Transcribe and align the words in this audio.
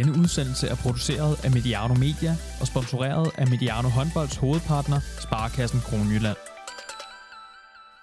Denne 0.00 0.18
udsendelse 0.22 0.66
er 0.68 0.76
produceret 0.76 1.44
af 1.44 1.50
Mediano 1.50 1.94
Media 1.94 2.32
og 2.60 2.66
sponsoreret 2.66 3.30
af 3.38 3.46
Mediano 3.48 3.88
Håndbolds 3.88 4.36
hovedpartner, 4.36 5.00
Sparkassen 5.26 5.80
Kronjylland. 5.80 6.36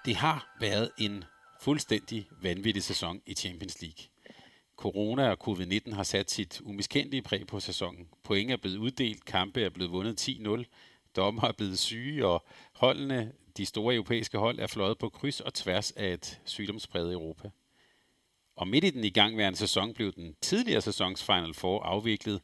Det 0.05 0.15
har 0.15 0.55
været 0.59 0.89
en 0.97 1.23
fuldstændig 1.61 2.27
vanvittig 2.41 2.83
sæson 2.83 3.21
i 3.25 3.33
Champions 3.33 3.81
League. 3.81 4.03
Corona 4.75 5.29
og 5.29 5.37
covid-19 5.47 5.95
har 5.95 6.03
sat 6.03 6.31
sit 6.31 6.61
umiskendelige 6.63 7.21
præg 7.21 7.47
på 7.47 7.59
sæsonen. 7.59 8.07
Point 8.23 8.51
er 8.51 8.57
blevet 8.57 8.77
uddelt, 8.77 9.25
kampe 9.25 9.63
er 9.63 9.69
blevet 9.69 9.91
vundet 9.91 10.29
10-0, 10.29 10.63
dommer 11.15 11.47
er 11.47 11.51
blevet 11.51 11.79
syge, 11.79 12.27
og 12.27 12.45
holdene, 12.73 13.31
de 13.57 13.65
store 13.65 13.95
europæiske 13.95 14.37
hold, 14.37 14.59
er 14.59 14.67
fløjet 14.67 14.97
på 14.97 15.09
kryds 15.09 15.39
og 15.39 15.53
tværs 15.53 15.91
af 15.91 16.13
et 16.13 16.39
sygdomspræget 16.45 17.13
Europa. 17.13 17.49
Og 18.57 18.67
midt 18.67 18.83
i 18.83 18.89
den 18.89 19.03
igangværende 19.03 19.59
sæson 19.59 19.93
blev 19.93 20.11
den 20.11 20.35
tidligere 20.41 20.81
sæsons 20.81 21.23
Final 21.23 21.53
Four 21.53 21.83
afviklet, 21.83 22.41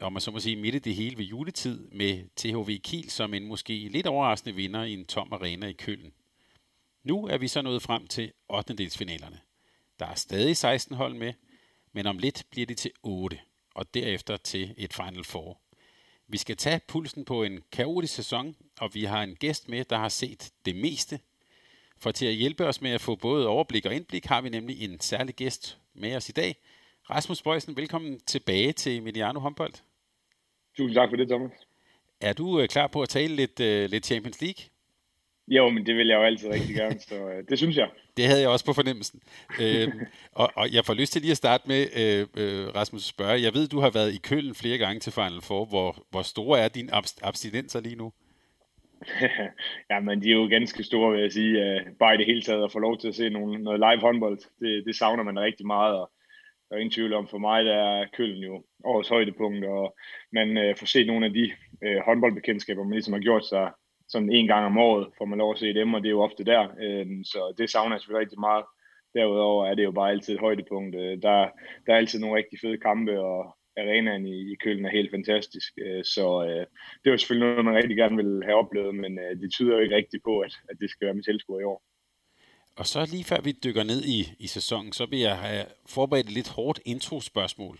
og 0.00 0.12
man 0.12 0.20
så 0.20 0.30
må 0.30 0.40
sige 0.40 0.56
midt 0.56 0.74
i 0.74 0.78
det 0.78 0.94
hele 0.94 1.18
ved 1.18 1.24
juletid, 1.24 1.88
med 1.92 2.24
THV 2.36 2.78
Kiel 2.80 3.10
som 3.10 3.34
en 3.34 3.46
måske 3.46 3.88
lidt 3.88 4.06
overraskende 4.06 4.54
vinder 4.54 4.82
i 4.82 4.92
en 4.92 5.04
tom 5.04 5.32
arena 5.32 5.66
i 5.66 5.72
Køln. 5.72 6.12
Nu 7.02 7.26
er 7.26 7.38
vi 7.38 7.48
så 7.48 7.62
nået 7.62 7.82
frem 7.82 8.06
til 8.06 8.32
8. 8.48 8.74
delsfinalerne. 8.74 9.40
Der 9.98 10.06
er 10.06 10.14
stadig 10.14 10.56
16 10.56 10.96
hold 10.96 11.14
med, 11.14 11.32
men 11.92 12.06
om 12.06 12.18
lidt 12.18 12.44
bliver 12.50 12.66
det 12.66 12.76
til 12.76 12.90
8, 13.02 13.40
og 13.74 13.94
derefter 13.94 14.36
til 14.36 14.74
et 14.76 14.92
Final 14.92 15.24
Four. 15.24 15.60
Vi 16.28 16.38
skal 16.38 16.56
tage 16.56 16.80
pulsen 16.88 17.24
på 17.24 17.42
en 17.42 17.62
kaotisk 17.72 18.14
sæson, 18.14 18.56
og 18.80 18.94
vi 18.94 19.04
har 19.04 19.22
en 19.22 19.36
gæst 19.36 19.68
med, 19.68 19.84
der 19.84 19.98
har 19.98 20.08
set 20.08 20.52
det 20.64 20.76
meste. 20.76 21.20
For 22.04 22.10
til 22.10 22.26
at 22.26 22.34
hjælpe 22.34 22.66
os 22.66 22.80
med 22.80 22.90
at 22.90 23.00
få 23.00 23.16
både 23.16 23.48
overblik 23.48 23.86
og 23.86 23.94
indblik, 23.94 24.24
har 24.24 24.40
vi 24.40 24.48
nemlig 24.48 24.82
en 24.84 25.00
særlig 25.00 25.34
gæst 25.34 25.78
med 25.94 26.16
os 26.16 26.28
i 26.28 26.32
dag. 26.32 26.56
Rasmus 27.10 27.42
Bøjsen, 27.42 27.76
velkommen 27.76 28.20
tilbage 28.20 28.72
til 28.72 29.02
Mediano 29.02 29.40
Håndbold. 29.40 29.72
Tusind 30.76 30.94
tak 30.94 31.08
for 31.10 31.16
det, 31.16 31.28
Thomas. 31.28 31.50
Er 32.20 32.32
du 32.32 32.60
øh, 32.60 32.68
klar 32.68 32.86
på 32.86 33.02
at 33.02 33.08
tale 33.08 33.36
lidt, 33.36 33.60
uh, 33.60 33.90
lidt 33.90 34.06
Champions 34.06 34.40
League? 34.40 34.64
Jo, 35.48 35.68
men 35.70 35.86
det 35.86 35.96
vil 35.96 36.06
jeg 36.06 36.16
jo 36.16 36.22
altid 36.22 36.48
rigtig 36.48 36.74
gerne, 36.74 37.00
så 37.00 37.24
uh, 37.24 37.48
det 37.48 37.58
synes 37.58 37.76
jeg. 37.76 37.88
Det 38.16 38.26
havde 38.26 38.40
jeg 38.40 38.48
også 38.48 38.64
på 38.64 38.72
fornemmelsen. 38.72 39.20
øhm, 39.60 40.00
og, 40.32 40.52
og 40.56 40.72
jeg 40.72 40.84
får 40.84 40.94
lyst 40.94 41.12
til 41.12 41.22
lige 41.22 41.30
at 41.30 41.36
starte 41.36 41.68
med, 41.68 41.86
øh, 41.96 42.26
øh, 42.36 42.74
Rasmus, 42.74 43.04
spørge. 43.04 43.42
Jeg 43.42 43.54
ved, 43.54 43.68
du 43.68 43.80
har 43.80 43.90
været 43.90 44.14
i 44.14 44.18
Køln 44.18 44.54
flere 44.54 44.78
gange 44.78 45.00
til 45.00 45.12
Final 45.12 45.40
Four. 45.40 45.64
Hvor, 45.64 46.06
hvor 46.10 46.22
store 46.22 46.60
er 46.60 46.68
dine 46.68 46.94
abst- 46.94 47.20
abstinenser 47.22 47.80
lige 47.80 47.96
nu? 47.96 48.12
ja, 49.90 50.00
men 50.00 50.22
de 50.22 50.30
er 50.30 50.34
jo 50.34 50.48
ganske 50.50 50.84
store, 50.84 51.12
vil 51.12 51.20
jeg 51.20 51.32
sige. 51.32 51.64
Øh, 51.64 51.80
bare 51.98 52.14
i 52.14 52.18
det 52.18 52.26
hele 52.26 52.42
taget 52.42 52.64
at 52.64 52.72
få 52.72 52.78
lov 52.78 52.98
til 52.98 53.08
at 53.08 53.14
se 53.14 53.30
nogle, 53.30 53.62
noget 53.62 53.80
live 53.80 54.00
håndbold, 54.00 54.38
det, 54.60 54.86
det 54.86 54.96
savner 54.96 55.22
man 55.22 55.40
rigtig 55.40 55.66
meget. 55.66 55.94
Og 56.00 56.10
der 56.68 56.76
er 56.76 56.80
ingen 56.80 56.92
tvivl 56.92 57.12
om, 57.14 57.28
for 57.28 57.38
mig 57.38 57.64
der 57.64 57.74
er 57.74 58.06
Køln 58.16 58.38
jo 58.38 58.64
årets 58.84 59.08
højdepunkt, 59.08 59.64
og 59.64 59.96
man 60.32 60.56
øh, 60.56 60.76
får 60.76 60.86
set 60.86 61.06
nogle 61.06 61.26
af 61.26 61.32
de 61.32 61.52
øh, 61.84 62.00
håndboldbekendtskaber, 62.06 62.84
man 62.84 62.92
ligesom 62.92 63.12
har 63.12 63.20
gjort 63.20 63.46
sig 63.46 63.70
sådan 64.08 64.32
en 64.32 64.46
gang 64.46 64.66
om 64.66 64.78
året, 64.78 65.08
får 65.18 65.24
man 65.24 65.38
lov 65.38 65.52
at 65.52 65.58
se 65.58 65.74
dem, 65.74 65.94
og 65.94 66.02
det 66.02 66.08
er 66.08 66.16
jo 66.18 66.22
ofte 66.22 66.44
der. 66.44 66.62
Øh, 66.82 67.06
så 67.24 67.54
det 67.58 67.70
savner 67.70 67.94
jeg 67.94 68.00
selvfølgelig 68.00 68.24
rigtig 68.24 68.40
meget. 68.40 68.64
Derudover 69.14 69.66
er 69.66 69.74
det 69.74 69.84
jo 69.84 69.90
bare 69.90 70.10
altid 70.10 70.34
et 70.34 70.40
højdepunkt. 70.40 70.96
Øh, 70.96 71.22
der, 71.22 71.48
der 71.86 71.92
er 71.92 71.96
altid 71.96 72.20
nogle 72.20 72.36
rigtig 72.36 72.58
fede 72.60 72.78
kampe, 72.78 73.20
og 73.20 73.56
arenaen 73.76 74.26
i, 74.26 74.52
i 74.52 74.54
Køln 74.54 74.84
er 74.84 74.90
helt 74.90 75.10
fantastisk. 75.10 75.72
Øh, 75.78 76.04
så 76.04 76.44
øh, 76.48 76.66
det 77.04 77.10
var 77.10 77.16
selvfølgelig 77.16 77.50
noget, 77.50 77.64
man 77.64 77.74
rigtig 77.74 77.96
gerne 77.96 78.16
ville 78.16 78.44
have 78.44 78.56
oplevet, 78.56 78.94
men 78.94 79.18
øh, 79.18 79.40
det 79.40 79.52
tyder 79.52 79.74
jo 79.76 79.82
ikke 79.82 79.96
rigtigt 79.96 80.22
på, 80.24 80.40
at, 80.40 80.54
at 80.70 80.76
det 80.80 80.90
skal 80.90 81.06
være 81.06 81.14
med 81.14 81.22
tilskuer 81.22 81.60
i 81.60 81.64
år. 81.64 81.82
Og 82.76 82.86
så 82.86 83.08
lige 83.10 83.24
før 83.24 83.40
vi 83.40 83.52
dykker 83.64 83.82
ned 83.82 84.04
i, 84.04 84.32
i 84.38 84.46
sæsonen, 84.46 84.92
så 84.92 85.06
vil 85.06 85.18
jeg 85.18 85.36
have 85.36 85.64
forberedt 85.86 86.26
et 86.26 86.32
lidt 86.32 86.48
hårdt 86.48 86.80
intro-spørgsmål. 86.84 87.78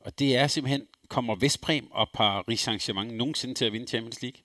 Og 0.00 0.18
det 0.18 0.36
er 0.36 0.46
simpelthen, 0.46 0.86
kommer 1.08 1.34
Vestbrem 1.34 1.86
og 1.90 2.08
Paris 2.14 2.68
Saint-Germain 2.68 3.12
nogensinde 3.16 3.54
til 3.54 3.64
at 3.64 3.72
vinde 3.72 3.86
Champions 3.86 4.22
League? 4.22 4.40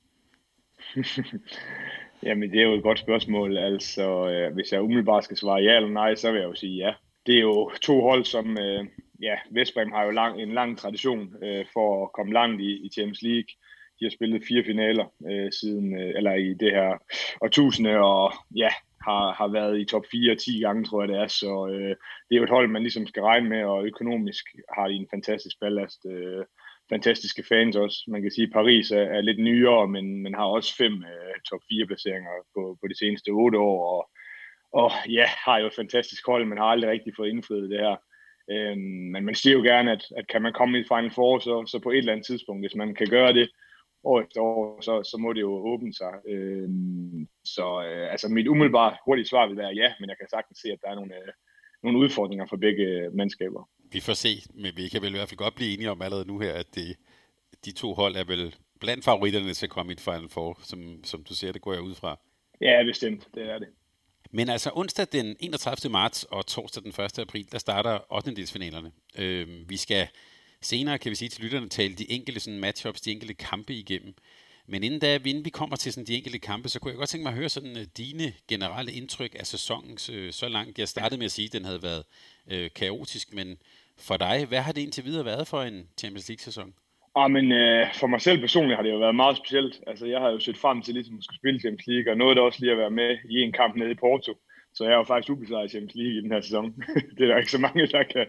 Jamen, 2.25 2.51
det 2.51 2.59
er 2.59 2.63
jo 2.63 2.73
et 2.73 2.83
godt 2.83 2.99
spørgsmål. 2.99 3.57
Altså, 3.57 4.29
øh, 4.29 4.53
hvis 4.53 4.71
jeg 4.71 4.81
umiddelbart 4.81 5.23
skal 5.23 5.37
svare 5.37 5.61
ja 5.61 5.75
eller 5.75 5.89
nej, 5.89 6.15
så 6.15 6.31
vil 6.31 6.39
jeg 6.39 6.47
jo 6.47 6.55
sige 6.55 6.85
ja. 6.85 6.93
Det 7.25 7.35
er 7.35 7.41
jo 7.41 7.71
to 7.81 8.01
hold, 8.01 8.25
som, 8.25 8.57
øh, 8.57 8.85
ja, 9.23 9.35
Vestbrem 9.51 9.91
har 9.91 10.03
jo 10.03 10.11
lang, 10.11 10.41
en 10.41 10.53
lang 10.53 10.77
tradition 10.77 11.43
øh, 11.43 11.65
for 11.73 12.05
at 12.05 12.11
komme 12.11 12.33
langt 12.33 12.61
i, 12.61 12.71
i 12.85 12.89
Champions 12.93 13.21
League. 13.21 13.51
De 13.99 14.05
har 14.05 14.09
spillet 14.09 14.47
fire 14.47 14.63
finaler 14.63 15.05
øh, 15.29 15.51
siden, 15.51 15.99
øh, 16.01 16.11
eller 16.17 16.33
i 16.33 16.53
det 16.53 16.71
her 16.71 16.89
årtusinde, 17.41 17.97
og 17.97 18.33
ja, 18.55 18.69
har, 19.07 19.33
har 19.33 19.47
været 19.47 19.79
i 19.79 19.85
top 19.85 20.05
4 20.11 20.35
10 20.35 20.59
gange, 20.59 20.83
tror 20.83 21.01
jeg 21.01 21.09
det 21.09 21.17
er. 21.17 21.27
Så 21.27 21.67
øh, 21.73 21.95
det 22.25 22.33
er 22.33 22.41
jo 22.41 22.43
et 22.43 22.55
hold, 22.55 22.67
man 22.67 22.81
ligesom 22.81 23.07
skal 23.07 23.23
regne 23.23 23.49
med, 23.49 23.63
og 23.63 23.85
økonomisk 23.85 24.45
har 24.75 24.87
de 24.87 24.93
en 24.93 25.07
fantastisk 25.13 25.59
ballast. 25.59 26.05
Øh, 26.05 26.45
fantastiske 26.89 27.43
fans 27.49 27.75
også. 27.75 27.97
Man 28.07 28.21
kan 28.21 28.31
sige, 28.31 28.47
at 28.47 28.53
Paris 28.53 28.91
er, 28.91 29.05
er 29.17 29.21
lidt 29.21 29.39
nyere, 29.39 29.87
men, 29.87 30.23
men 30.23 30.33
har 30.35 30.45
også 30.45 30.75
fem 30.75 30.93
øh, 30.93 31.35
top 31.49 31.61
4 31.69 31.85
placeringer 31.85 32.31
på, 32.55 32.77
på 32.81 32.87
de 32.87 32.97
seneste 32.97 33.29
otte 33.29 33.57
år, 33.57 33.79
og, 33.93 34.01
og 34.81 34.91
ja, 35.09 35.27
har 35.45 35.57
jo 35.57 35.67
et 35.67 35.75
fantastisk 35.75 36.27
hold, 36.27 36.45
men 36.45 36.57
har 36.57 36.65
aldrig 36.65 36.91
rigtig 36.91 37.13
fået 37.15 37.29
indfriet 37.29 37.69
det 37.69 37.79
her. 37.79 37.95
Øhm, 38.51 39.11
men 39.13 39.25
man 39.25 39.35
siger 39.35 39.53
jo 39.53 39.61
gerne, 39.61 39.91
at, 39.91 40.03
at 40.17 40.27
kan 40.27 40.41
man 40.41 40.53
komme 40.53 40.79
i 40.79 40.83
Final 40.83 41.11
Four, 41.11 41.39
så, 41.39 41.65
så 41.65 41.79
på 41.79 41.91
et 41.91 41.97
eller 41.97 42.11
andet 42.11 42.25
tidspunkt, 42.25 42.63
hvis 42.63 42.75
man 42.75 42.95
kan 42.95 43.07
gøre 43.07 43.33
det 43.33 43.49
år 44.03 44.21
efter 44.21 44.41
år, 44.41 44.81
så, 44.81 45.03
så 45.03 45.17
må 45.17 45.33
det 45.33 45.41
jo 45.41 45.51
åbne 45.51 45.93
sig. 45.93 46.13
Øhm, 46.27 47.27
så 47.43 47.83
øh, 47.87 48.11
altså 48.11 48.27
mit 48.27 48.47
umiddelbare 48.47 48.97
hurtige 49.05 49.27
svar 49.27 49.47
vil 49.47 49.57
være 49.57 49.73
ja, 49.75 49.93
men 49.99 50.09
jeg 50.09 50.17
kan 50.17 50.29
sagtens 50.29 50.59
se, 50.59 50.67
at 50.71 50.79
der 50.81 50.89
er 50.89 50.95
nogle, 50.95 51.15
øh, 51.15 51.33
nogle 51.83 51.99
udfordringer 51.99 52.45
for 52.49 52.57
begge 52.57 53.09
mandskaber. 53.13 53.69
Vi 53.91 53.99
får 53.99 54.13
se, 54.13 54.29
men 54.53 54.71
vi 54.75 54.87
kan 54.87 55.01
vel 55.01 55.13
i 55.13 55.17
hvert 55.17 55.29
fald 55.29 55.37
godt 55.37 55.55
blive 55.55 55.73
enige 55.73 55.91
om 55.91 56.01
allerede 56.01 56.27
nu 56.27 56.39
her, 56.39 56.53
at 56.53 56.75
det, 56.75 56.97
de 57.65 57.71
to 57.71 57.93
hold 57.93 58.15
er 58.15 58.23
vel 58.23 58.55
blandt 58.79 59.05
favoritterne 59.05 59.53
til 59.53 59.65
at 59.65 59.69
komme 59.69 59.91
i 59.91 59.93
et 59.93 60.01
Final 60.01 60.29
Four, 60.29 60.59
som, 60.63 61.03
som 61.03 61.23
du 61.23 61.33
ser, 61.35 61.51
det 61.51 61.61
går 61.61 61.73
jeg 61.73 61.81
ud 61.81 61.95
fra. 61.95 62.19
Ja, 62.61 62.83
bestemt, 62.83 63.27
det 63.35 63.43
er 63.49 63.59
det. 63.59 63.67
Men 64.35 64.49
altså 64.49 64.71
onsdag 64.73 65.07
den 65.11 65.35
31. 65.39 65.91
marts 65.91 66.23
og 66.23 66.47
torsdag 66.47 66.83
den 66.83 67.03
1. 67.05 67.19
april, 67.19 67.51
der 67.51 67.57
starter 67.57 68.13
8. 68.13 68.35
delsfinalerne. 68.35 68.91
Øh, 69.17 69.69
vi 69.69 69.77
skal 69.77 70.07
senere, 70.61 70.99
kan 70.99 71.09
vi 71.09 71.15
sige 71.15 71.29
til 71.29 71.43
lytterne, 71.43 71.69
tale 71.69 71.95
de 71.95 72.11
enkelte 72.11 72.39
sådan, 72.39 72.59
matchups, 72.59 73.01
de 73.01 73.11
enkelte 73.11 73.33
kampe 73.33 73.73
igennem. 73.73 74.13
Men 74.67 74.83
inden 74.83 74.99
da, 74.99 75.15
inden 75.25 75.45
vi 75.45 75.49
kommer 75.49 75.75
til 75.75 75.93
sådan, 75.93 76.07
de 76.07 76.15
enkelte 76.15 76.39
kampe, 76.39 76.69
så 76.69 76.79
kunne 76.79 76.91
jeg 76.91 76.97
godt 76.97 77.09
tænke 77.09 77.23
mig 77.23 77.29
at 77.29 77.37
høre 77.37 77.49
sådan, 77.49 77.77
uh, 77.77 77.83
dine 77.97 78.33
generelle 78.47 78.93
indtryk 78.93 79.35
af 79.39 79.47
sæsonen 79.47 79.97
uh, 80.09 80.15
øh, 80.15 80.33
så 80.33 80.47
langt. 80.47 80.79
Jeg 80.79 80.87
startede 80.87 81.17
med 81.17 81.25
at 81.25 81.31
sige, 81.31 81.45
at 81.45 81.53
den 81.53 81.65
havde 81.65 81.83
været 81.83 82.03
uh, 82.51 82.67
kaotisk, 82.75 83.33
men 83.33 83.57
for 83.97 84.17
dig, 84.17 84.45
hvad 84.45 84.61
har 84.61 84.71
det 84.71 84.81
indtil 84.81 85.05
videre 85.05 85.25
været 85.25 85.47
for 85.47 85.63
en 85.63 85.87
Champions 85.97 86.29
League-sæson? 86.29 86.73
Ah, 87.15 87.31
men 87.31 87.51
øh, 87.51 87.87
for 87.99 88.07
mig 88.07 88.21
selv 88.21 88.39
personligt 88.39 88.75
har 88.75 88.83
det 88.83 88.91
jo 88.91 88.97
været 88.97 89.15
meget 89.15 89.37
specielt. 89.37 89.81
Altså, 89.87 90.05
jeg 90.05 90.19
har 90.19 90.29
jo 90.29 90.39
set 90.39 90.57
frem 90.57 90.81
til 90.81 90.93
ligesom 90.93 91.17
at 91.17 91.23
skulle 91.23 91.37
spille 91.41 91.59
Champions 91.59 91.87
League, 91.87 92.11
og 92.11 92.17
noget 92.17 92.37
der 92.37 92.43
også 92.43 92.59
lige 92.61 92.71
at 92.71 92.77
være 92.77 92.97
med 93.01 93.17
i 93.29 93.41
en 93.41 93.51
kamp 93.51 93.75
nede 93.75 93.91
i 93.91 94.01
Porto. 94.03 94.33
Så 94.75 94.83
jeg 94.83 94.93
er 94.93 94.97
jo 94.97 95.03
faktisk 95.03 95.31
ubesejret 95.31 95.65
i 95.65 95.73
Champions 95.73 95.95
League 95.95 96.17
i 96.17 96.21
den 96.21 96.31
her 96.31 96.41
sæson. 96.41 96.65
det 97.15 97.23
er 97.23 97.27
der 97.27 97.37
ikke 97.37 97.51
så 97.51 97.57
mange, 97.65 97.87
der 97.87 98.03
kan, 98.03 98.25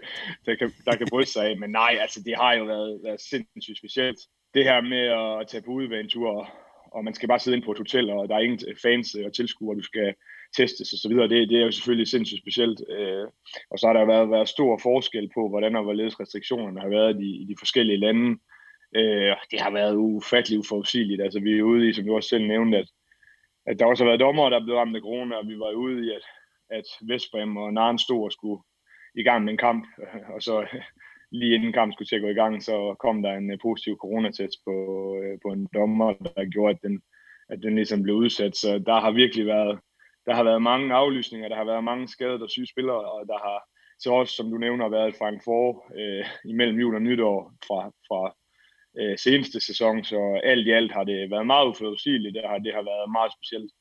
der 0.47 0.55
kan, 0.55 0.72
der 0.84 0.97
kan 0.97 1.06
bryste 1.11 1.33
sig 1.33 1.45
af. 1.49 1.59
Men 1.59 1.71
nej, 1.71 1.99
altså 2.00 2.22
det 2.27 2.34
har 2.37 2.53
jo 2.55 2.65
været, 2.65 3.00
været 3.05 3.21
sindssygt 3.21 3.78
specielt. 3.78 4.19
Det 4.55 4.65
her 4.65 4.81
med 4.81 5.05
at 5.41 5.49
tage 5.49 5.62
på 5.62 5.71
udvanetur, 5.71 6.28
og, 6.31 6.47
og 6.93 7.05
man 7.05 7.15
skal 7.15 7.28
bare 7.28 7.39
sidde 7.39 7.56
ind 7.56 7.65
på 7.65 7.72
et 7.72 7.78
hotel, 7.78 8.11
og 8.11 8.28
der 8.28 8.34
er 8.34 8.47
ingen 8.47 8.61
fans 8.83 9.15
og 9.15 9.33
tilskuere, 9.33 9.78
du 9.78 9.83
skal 9.83 10.15
testes 10.56 10.93
og 10.93 10.99
så 10.99 11.09
videre. 11.09 11.28
Det, 11.28 11.49
det 11.49 11.56
er 11.59 11.65
jo 11.65 11.71
selvfølgelig 11.71 12.09
sindssygt 12.09 12.43
specielt. 12.45 12.81
Øh, 12.99 13.27
og 13.71 13.78
så 13.78 13.87
har 13.87 13.95
der 13.95 14.05
været, 14.05 14.31
været 14.31 14.49
stor 14.49 14.78
forskel 14.83 15.31
på, 15.34 15.49
hvordan 15.49 15.77
og 15.77 15.83
hvorledes 15.83 16.21
restriktionerne 16.21 16.81
har 16.81 16.89
været 16.89 17.21
i, 17.21 17.31
i 17.43 17.45
de 17.51 17.56
forskellige 17.59 18.03
lande. 18.06 18.39
Øh, 18.94 19.37
det 19.50 19.60
har 19.60 19.71
været 19.71 19.97
ufatteligt 19.97 20.59
uforudsigeligt. 20.59 21.22
Altså, 21.22 21.41
vi 21.41 21.59
er 21.59 21.62
ude 21.62 21.88
i, 21.88 21.93
som 21.93 22.05
du 22.05 22.15
også 22.15 22.28
selv 22.28 22.47
nævnte, 22.47 22.78
at, 22.78 22.88
at 23.66 23.78
der 23.78 23.87
også 23.87 24.05
har 24.05 24.10
været 24.10 24.21
dommer, 24.21 24.50
der 24.50 24.65
blev 24.65 24.77
ramt 24.77 24.97
af 24.97 25.03
corona, 25.03 25.36
og 25.36 25.48
vi 25.48 25.59
var 25.59 25.72
ude 25.72 26.07
i, 26.07 26.10
at, 26.10 26.24
at 26.71 26.84
Vestbrem 27.09 27.57
og 27.57 27.72
Naren 27.72 27.98
stod 27.98 28.24
og 28.24 28.33
skulle 28.33 28.63
i 29.15 29.22
gang 29.22 29.45
med 29.45 29.53
en 29.53 29.59
kamp, 29.59 29.86
og 30.34 30.42
så 30.42 30.66
lige 31.39 31.54
inden 31.54 31.72
kampen 31.72 31.92
skulle 31.92 32.09
til 32.09 32.16
at 32.16 32.22
gå 32.22 32.28
i 32.28 32.41
gang, 32.42 32.63
så 32.63 32.95
kom 32.98 33.22
der 33.22 33.33
en 33.33 33.51
øh, 33.51 33.59
positiv 33.63 33.97
coronatest 33.97 34.59
på, 34.65 34.74
øh, 35.22 35.39
på 35.42 35.48
en 35.48 35.69
dommer, 35.74 36.13
der 36.36 36.45
gjorde, 36.45 36.74
at 36.74 36.83
den, 36.83 37.03
at 37.48 37.63
den 37.63 37.74
ligesom 37.74 38.03
blev 38.03 38.15
udsat. 38.15 38.57
Så 38.57 38.78
der 38.86 39.01
har 39.01 39.10
virkelig 39.10 39.47
været, 39.47 39.78
der 40.27 40.34
har 40.34 40.45
været 40.45 40.63
mange 40.63 40.95
aflysninger, 40.95 41.48
der 41.48 41.57
har 41.57 41.65
været 41.65 41.84
mange 41.84 42.09
skadede 42.09 42.42
og 42.42 42.51
syge 42.51 42.66
spillere, 42.66 43.13
og 43.13 43.27
der 43.27 43.39
har 43.39 43.69
så 43.98 44.10
også, 44.10 44.34
som 44.34 44.51
du 44.51 44.59
nævner, 44.59 44.89
været 44.89 45.09
et 45.09 45.15
Final 45.19 45.74
øh, 46.01 46.24
imellem 46.45 46.78
jul 46.78 46.95
og 46.95 47.03
nytår 47.03 47.53
fra, 47.66 47.91
fra 48.09 48.34
øh, 49.01 49.19
seneste 49.19 49.61
sæson, 49.61 50.05
så 50.05 50.41
alt 50.45 50.67
i 50.67 50.71
alt 50.71 50.93
har 50.93 51.05
det 51.05 51.31
været 51.31 51.47
meget 51.47 51.69
uforudsigeligt, 51.69 52.35
det 52.35 52.43
har, 52.47 52.59
det 52.59 52.73
har 52.75 52.83
været 52.83 53.13
meget 53.13 53.33
specielt. 53.39 53.73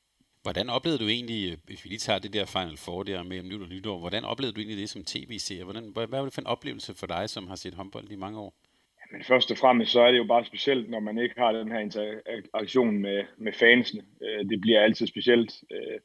Hvordan 0.42 0.70
oplevede 0.70 0.98
du 0.98 1.08
egentlig, 1.08 1.56
hvis 1.64 1.84
vi 1.84 1.88
lige 1.88 1.98
tager 1.98 2.18
det 2.18 2.32
der 2.32 2.46
Final 2.46 2.76
Four 2.76 3.02
der 3.02 3.22
med 3.22 3.42
jul 3.42 3.62
og 3.62 3.68
nytår, 3.68 3.98
hvordan 3.98 4.24
oplevede 4.24 4.54
du 4.54 4.60
egentlig 4.60 4.78
det 4.78 4.90
som 4.90 5.04
tv-seer? 5.04 5.64
Hvordan, 5.64 5.84
hvad 5.94 6.06
var 6.06 6.22
det 6.22 6.34
for 6.34 6.40
en 6.40 6.46
oplevelse 6.46 6.94
for 6.94 7.06
dig, 7.06 7.30
som 7.30 7.48
har 7.48 7.56
set 7.56 7.74
håndbold 7.74 8.10
i 8.10 8.16
mange 8.16 8.38
år? 8.38 8.54
Men 9.12 9.24
først 9.24 9.50
og 9.50 9.58
fremmest 9.58 9.92
så 9.92 10.00
er 10.00 10.10
det 10.10 10.18
jo 10.18 10.24
bare 10.24 10.44
specielt, 10.44 10.90
når 10.90 11.00
man 11.00 11.18
ikke 11.18 11.34
har 11.38 11.52
den 11.52 11.72
her 11.72 11.78
interaktion 11.78 12.98
med, 12.98 13.24
med 13.38 13.52
fansene. 13.52 14.02
Øh, 14.22 14.48
det 14.50 14.60
bliver 14.60 14.80
altid 14.80 15.06
specielt. 15.06 15.52
Øh, 15.70 15.98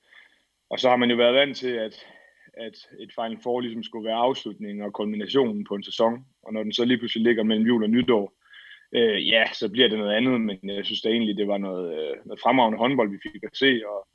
og 0.70 0.80
så 0.80 0.90
har 0.90 0.96
man 0.96 1.10
jo 1.10 1.16
været 1.16 1.36
vant 1.36 1.58
til, 1.58 1.70
at, 1.88 2.06
at 2.54 2.76
et 3.00 3.12
Final 3.16 3.40
Four 3.44 3.62
ligesom 3.62 3.84
skulle 3.84 4.06
være 4.06 4.24
afslutningen 4.28 4.86
og 4.86 4.94
kulminationen 4.94 5.64
på 5.66 5.76
en 5.76 5.84
sæson. 5.84 6.26
Og 6.44 6.54
når 6.54 6.64
den 6.64 6.74
så 6.74 6.86
lige 6.86 6.98
pludselig 6.98 7.24
ligger 7.24 7.44
mellem 7.44 7.68
jul 7.68 7.84
og 7.84 7.90
nytår, 7.90 8.34
øh, 8.96 9.28
ja, 9.28 9.44
så 9.54 9.70
bliver 9.70 9.88
det 9.88 10.00
noget 10.00 10.16
andet, 10.16 10.42
men 10.42 10.60
jeg 10.64 10.86
synes 10.86 11.02
da 11.02 11.10
egentlig, 11.10 11.38
det 11.38 11.48
var 11.48 11.58
noget, 11.58 11.94
øh, 12.00 12.18
noget 12.26 12.42
fremragende 12.44 12.78
håndbold, 12.78 13.12
vi 13.12 13.20
fik 13.32 13.44
at 13.44 13.58
se, 13.58 13.82
og, 13.88 14.08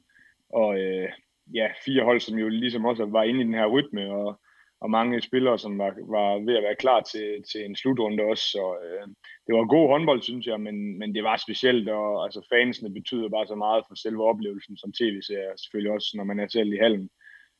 og 0.48 0.80
øh, 0.80 1.08
ja, 1.54 1.68
fire 1.84 2.04
hold, 2.04 2.20
som 2.20 2.38
jo 2.38 2.48
ligesom 2.48 2.84
også 2.84 3.04
var 3.04 3.22
inde 3.22 3.40
i 3.40 3.44
den 3.44 3.54
her 3.54 3.66
rytme, 3.66 4.12
og, 4.12 4.40
og 4.80 4.90
mange 4.90 5.20
spillere, 5.20 5.58
som 5.58 5.78
var, 5.78 5.94
var 6.16 6.44
ved 6.46 6.56
at 6.56 6.62
være 6.62 6.82
klar 6.82 7.00
til, 7.00 7.44
til 7.52 7.64
en 7.64 7.76
slutrunde 7.76 8.22
også. 8.22 8.44
Så 8.50 8.76
øh, 8.84 9.06
det 9.46 9.54
var 9.54 9.74
god 9.74 9.88
håndbold, 9.88 10.22
synes 10.22 10.46
jeg, 10.46 10.60
men, 10.60 10.98
men 10.98 11.14
det 11.14 11.24
var 11.24 11.36
specielt, 11.36 11.88
og 11.88 12.24
altså, 12.24 12.46
fansene 12.52 12.94
betyder 12.94 13.28
bare 13.28 13.46
så 13.46 13.54
meget 13.54 13.84
for 13.88 13.94
selve 13.94 14.24
oplevelsen 14.24 14.76
som 14.76 14.92
tv-serier, 14.92 15.56
selvfølgelig 15.56 15.92
også, 15.92 16.10
når 16.14 16.24
man 16.24 16.40
er 16.40 16.48
selv 16.48 16.72
i 16.72 16.76
hallen. 16.76 17.10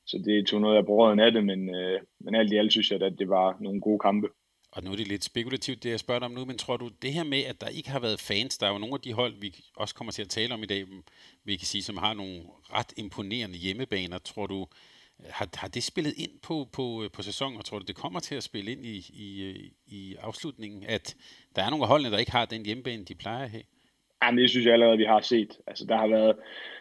Så 0.06 0.22
det 0.24 0.46
tog 0.46 0.60
noget 0.60 0.76
af 0.76 0.86
brøden 0.86 1.20
af 1.20 1.32
det, 1.32 1.44
men, 1.44 1.74
øh, 1.74 2.00
men 2.20 2.34
alt 2.34 2.52
i 2.52 2.56
alt 2.56 2.72
synes 2.72 2.90
jeg, 2.90 3.02
at 3.02 3.18
det 3.18 3.28
var 3.28 3.56
nogle 3.60 3.80
gode 3.80 3.98
kampe. 3.98 4.28
Og 4.74 4.82
nu 4.84 4.92
er 4.92 4.96
det 4.96 5.08
lidt 5.08 5.24
spekulativt, 5.24 5.82
det 5.82 5.90
jeg 5.90 6.00
spørger 6.00 6.18
dig 6.18 6.26
om 6.26 6.32
nu, 6.32 6.44
men 6.44 6.58
tror 6.58 6.76
du, 6.76 6.90
det 7.02 7.12
her 7.12 7.24
med, 7.24 7.44
at 7.44 7.60
der 7.60 7.68
ikke 7.68 7.90
har 7.90 8.00
været 8.00 8.20
fans, 8.20 8.58
der 8.58 8.66
er 8.66 8.72
jo 8.72 8.78
nogle 8.78 8.94
af 8.94 9.00
de 9.00 9.12
hold, 9.12 9.34
vi 9.40 9.54
også 9.76 9.94
kommer 9.94 10.12
til 10.12 10.22
at 10.22 10.28
tale 10.28 10.54
om 10.54 10.62
i 10.62 10.66
dag, 10.66 10.84
vi 11.44 11.56
kan 11.56 11.66
sige, 11.66 11.82
som 11.82 11.96
har 11.96 12.14
nogle 12.14 12.42
ret 12.72 12.92
imponerende 12.96 13.58
hjemmebaner, 13.58 14.18
tror 14.18 14.46
du, 14.46 14.66
har, 15.30 15.48
har 15.54 15.68
det 15.68 15.82
spillet 15.82 16.14
ind 16.16 16.30
på, 16.42 16.68
på, 16.72 17.08
på 17.12 17.22
sæsonen, 17.22 17.58
og 17.58 17.64
tror 17.64 17.78
du, 17.78 17.84
det 17.84 17.96
kommer 17.96 18.20
til 18.20 18.34
at 18.34 18.42
spille 18.42 18.72
ind 18.72 18.86
i, 18.86 18.96
i, 18.96 19.54
i 19.86 20.16
afslutningen, 20.20 20.84
at 20.88 21.16
der 21.56 21.62
er 21.62 21.70
nogle 21.70 21.84
af 21.84 21.88
holdene, 21.88 22.10
der 22.10 22.18
ikke 22.18 22.32
har 22.32 22.44
den 22.44 22.64
hjemmebane, 22.64 23.04
de 23.04 23.14
plejer 23.14 23.44
at 23.44 23.50
have? 23.50 23.62
Jamen, 24.22 24.42
det 24.42 24.50
synes 24.50 24.66
jeg 24.66 24.72
allerede, 24.72 24.98
vi 24.98 25.04
har 25.04 25.20
set. 25.20 25.58
Altså, 25.66 25.84
der 25.84 25.96
har 25.96 26.06
været, 26.06 26.36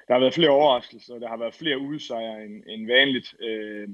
der 0.07 0.13
har 0.13 0.19
været 0.19 0.33
flere 0.33 0.49
overraskelser, 0.49 1.19
der 1.19 1.27
har 1.27 1.37
været 1.37 1.53
flere 1.53 1.79
udsejre 1.79 2.45
end, 2.45 2.63
end 2.67 2.87
vanligt. 2.87 3.35
Øh, 3.39 3.89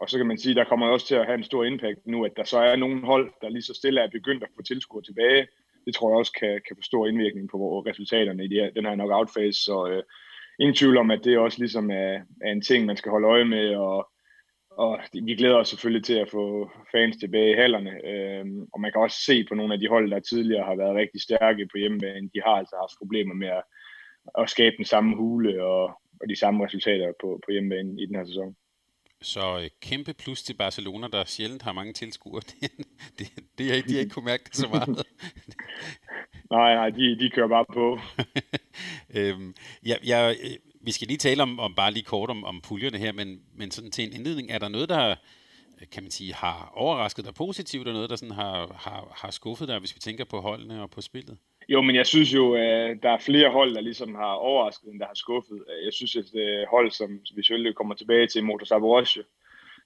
og 0.00 0.10
så 0.10 0.16
kan 0.16 0.26
man 0.26 0.38
sige, 0.38 0.54
der 0.54 0.64
kommer 0.64 0.86
også 0.86 1.06
til 1.06 1.14
at 1.14 1.26
have 1.26 1.38
en 1.38 1.44
stor 1.44 1.64
impact 1.64 2.06
nu, 2.06 2.24
at 2.24 2.32
der 2.36 2.44
så 2.44 2.58
er 2.58 2.76
nogle 2.76 3.06
hold, 3.06 3.32
der 3.42 3.48
lige 3.48 3.62
så 3.62 3.74
stille 3.74 4.00
er 4.00 4.10
begyndt 4.10 4.42
at 4.42 4.48
få 4.56 4.62
tilskuer 4.62 5.02
tilbage. 5.02 5.46
Det 5.84 5.94
tror 5.94 6.10
jeg 6.10 6.18
også 6.18 6.32
kan, 6.32 6.60
kan 6.66 6.76
få 6.76 6.82
stor 6.82 7.06
indvirkning 7.06 7.50
på 7.50 7.80
resultaterne 7.80 8.44
i 8.44 8.48
de 8.48 8.54
her, 8.54 8.70
den 8.70 8.86
her 8.86 8.94
knockout-fase. 8.94 9.64
Så 9.64 9.86
øh, 9.86 10.02
ingen 10.60 10.74
tvivl 10.74 10.96
om, 10.96 11.10
at 11.10 11.24
det 11.24 11.38
også 11.38 11.58
ligesom 11.58 11.90
er, 11.90 12.20
er 12.44 12.52
en 12.52 12.62
ting, 12.62 12.86
man 12.86 12.96
skal 12.96 13.10
holde 13.10 13.28
øje 13.28 13.44
med, 13.44 13.74
og, 13.74 14.08
og 14.70 15.00
vi 15.12 15.34
glæder 15.34 15.56
os 15.56 15.68
selvfølgelig 15.68 16.04
til 16.04 16.14
at 16.14 16.30
få 16.30 16.70
fans 16.92 17.16
tilbage 17.16 17.50
i 17.52 17.56
hallerne. 17.56 17.92
Øhm, 18.10 18.66
og 18.72 18.80
man 18.80 18.92
kan 18.92 19.00
også 19.00 19.18
se 19.24 19.44
på 19.48 19.54
nogle 19.54 19.74
af 19.74 19.80
de 19.80 19.88
hold, 19.88 20.10
der 20.10 20.20
tidligere 20.20 20.64
har 20.64 20.76
været 20.76 20.96
rigtig 20.96 21.20
stærke 21.22 21.68
på 21.72 21.78
hjemmebane, 21.78 22.30
de 22.34 22.40
har 22.44 22.56
altså 22.60 22.76
haft 22.80 22.98
problemer 22.98 23.34
med 23.34 23.48
at, 23.48 23.62
at 24.38 24.50
skabe 24.50 24.76
den 24.76 24.84
samme 24.84 25.16
hule 25.16 25.64
og, 25.64 25.84
og 26.20 26.28
de 26.28 26.36
samme 26.36 26.64
resultater 26.64 27.12
på, 27.20 27.40
på 27.44 27.50
hjemmebane 27.50 28.02
i 28.02 28.06
den 28.06 28.16
her 28.16 28.24
sæson. 28.24 28.56
Så 29.22 29.58
øh, 29.58 29.70
kæmpe 29.80 30.14
plus 30.14 30.42
til 30.42 30.54
Barcelona, 30.54 31.08
der 31.08 31.24
sjældent 31.24 31.62
har 31.62 31.72
mange 31.72 31.92
tilskuere. 31.92 32.42
Det, 32.60 32.70
det, 33.18 33.28
det 33.58 33.78
er, 33.78 33.82
de 33.82 33.92
har 33.92 34.00
ikke 34.00 34.10
kunne 34.10 34.24
mærke 34.24 34.44
det 34.44 34.56
så 34.56 34.68
meget. 34.68 34.88
nej, 36.50 36.74
nej, 36.74 36.90
de, 36.90 37.18
de 37.18 37.30
kører 37.30 37.48
bare 37.48 37.64
på. 37.74 37.98
øhm, 39.14 39.54
ja, 39.86 39.96
jeg, 40.04 40.36
øh, 40.44 40.50
vi 40.80 40.92
skal 40.92 41.08
lige 41.08 41.18
tale 41.18 41.42
om, 41.42 41.60
om 41.60 41.74
bare 41.74 41.92
lige 41.92 42.04
kort 42.04 42.30
om, 42.30 42.44
om 42.44 42.60
puljerne 42.60 42.98
her, 42.98 43.12
men, 43.12 43.40
men 43.54 43.70
sådan 43.70 43.90
til 43.90 44.04
en 44.04 44.12
indledning, 44.12 44.50
er 44.50 44.58
der 44.58 44.68
noget, 44.68 44.88
der 44.88 45.14
kan 45.92 46.02
man 46.02 46.10
sige, 46.10 46.34
har 46.34 46.72
overrasket 46.74 47.24
dig 47.24 47.34
positivt, 47.34 47.88
og 47.88 47.94
noget, 47.94 48.10
der 48.10 48.16
sådan 48.16 48.34
har, 48.34 48.72
har, 48.74 49.12
har 49.16 49.30
skuffet 49.30 49.68
dig, 49.68 49.78
hvis 49.78 49.94
vi 49.94 50.00
tænker 50.00 50.24
på 50.24 50.40
holdene 50.40 50.82
og 50.82 50.90
på 50.90 51.00
spillet? 51.00 51.38
Jo, 51.72 51.82
men 51.82 51.96
jeg 51.96 52.06
synes 52.06 52.34
jo, 52.34 52.54
at 52.54 53.02
der 53.02 53.10
er 53.10 53.18
flere 53.18 53.50
hold, 53.50 53.74
der 53.74 53.80
ligesom 53.80 54.14
har 54.14 54.32
overrasket, 54.32 54.88
end 54.88 55.00
der 55.00 55.06
har 55.06 55.14
skuffet. 55.14 55.64
Øh, 55.70 55.84
jeg 55.84 55.92
synes, 55.92 56.16
at 56.16 56.24
det 56.32 56.60
øh, 56.60 56.66
hold, 56.70 56.90
som 56.90 57.20
vi 57.36 57.42
selvfølgelig 57.42 57.74
kommer 57.74 57.94
tilbage 57.94 58.26
til, 58.26 58.44
Motor 58.44 58.64
Saborosje, 58.64 59.22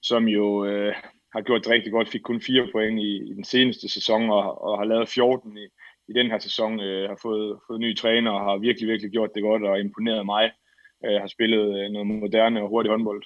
som 0.03 0.29
jo 0.29 0.65
øh, 0.65 0.95
har 1.33 1.41
gjort 1.41 1.65
det 1.65 1.73
rigtig 1.73 1.93
godt, 1.93 2.09
fik 2.09 2.21
kun 2.21 2.41
fire 2.41 2.69
point 2.73 3.01
i, 3.01 3.31
i 3.31 3.35
den 3.35 3.45
seneste 3.45 3.89
sæson, 3.89 4.31
og, 4.31 4.63
og 4.65 4.79
har 4.79 4.85
lavet 4.85 5.09
14 5.09 5.59
i, 5.59 5.67
i 6.09 6.13
den 6.13 6.31
her 6.31 6.39
sæson, 6.39 6.81
øh, 6.81 7.09
har 7.09 7.19
fået, 7.23 7.59
fået 7.67 7.81
nye 7.81 7.95
træner, 7.95 8.31
og 8.31 8.41
har 8.41 8.59
virkelig, 8.59 8.89
virkelig 8.89 9.11
gjort 9.13 9.35
det 9.35 9.43
godt, 9.43 9.63
og 9.63 9.81
imponeret 9.81 10.27
mig. 10.27 10.51
Øh, 11.05 11.21
har 11.21 11.27
spillet 11.27 11.65
øh, 11.79 11.91
noget 11.91 12.07
moderne 12.07 12.63
og 12.63 12.69
hurtig 12.69 12.91
håndbold. 12.91 13.23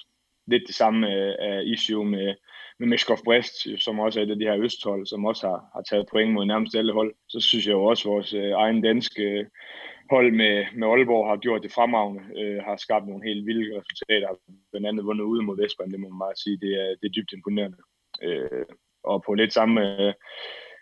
Lidt 0.47 0.63
det 0.67 0.75
samme 0.75 1.07
øh, 1.07 1.35
er 1.39 1.59
issue 1.59 2.05
med, 2.05 2.35
med 2.79 2.87
Meskov 2.87 3.17
Brest, 3.25 3.81
som 3.83 3.99
også 3.99 4.19
er 4.19 4.23
et 4.23 4.31
af 4.31 4.39
de 4.39 4.45
her 4.45 4.57
østhold, 4.57 5.05
som 5.05 5.25
også 5.25 5.47
har, 5.47 5.69
har 5.73 5.81
taget 5.81 6.09
point 6.11 6.33
mod 6.33 6.45
nærmest 6.45 6.75
alle 6.75 6.93
hold. 6.93 7.15
Så 7.29 7.39
synes 7.39 7.65
jeg 7.65 7.73
jo 7.73 7.83
også, 7.83 8.09
at 8.09 8.13
vores 8.13 8.33
øh, 8.33 8.51
egen 8.51 8.81
danske 8.81 9.23
øh, 9.23 9.45
hold 10.09 10.31
med, 10.31 10.65
med 10.75 10.87
Aalborg 10.87 11.29
har 11.29 11.37
gjort 11.37 11.63
det 11.63 11.71
fremragende, 11.71 12.21
øh, 12.41 12.63
har 12.63 12.77
skabt 12.77 13.07
nogle 13.07 13.27
helt 13.27 13.45
vilde 13.45 13.79
resultater, 13.79 14.27
blandt 14.71 14.87
andet 14.87 15.05
vundet 15.05 15.23
ude 15.23 15.43
mod 15.43 15.57
Vestbrand, 15.61 15.91
det 15.91 15.99
må 15.99 16.09
man 16.09 16.19
bare 16.19 16.41
sige, 16.43 16.57
det 16.57 16.73
er, 16.83 16.89
det 16.99 17.05
er 17.07 17.15
dybt 17.15 17.33
imponerende. 17.33 17.77
Øh, 18.23 18.65
og 19.03 19.23
på 19.25 19.33
lidt 19.33 19.53
samme 19.53 19.81
øh, 20.01 20.13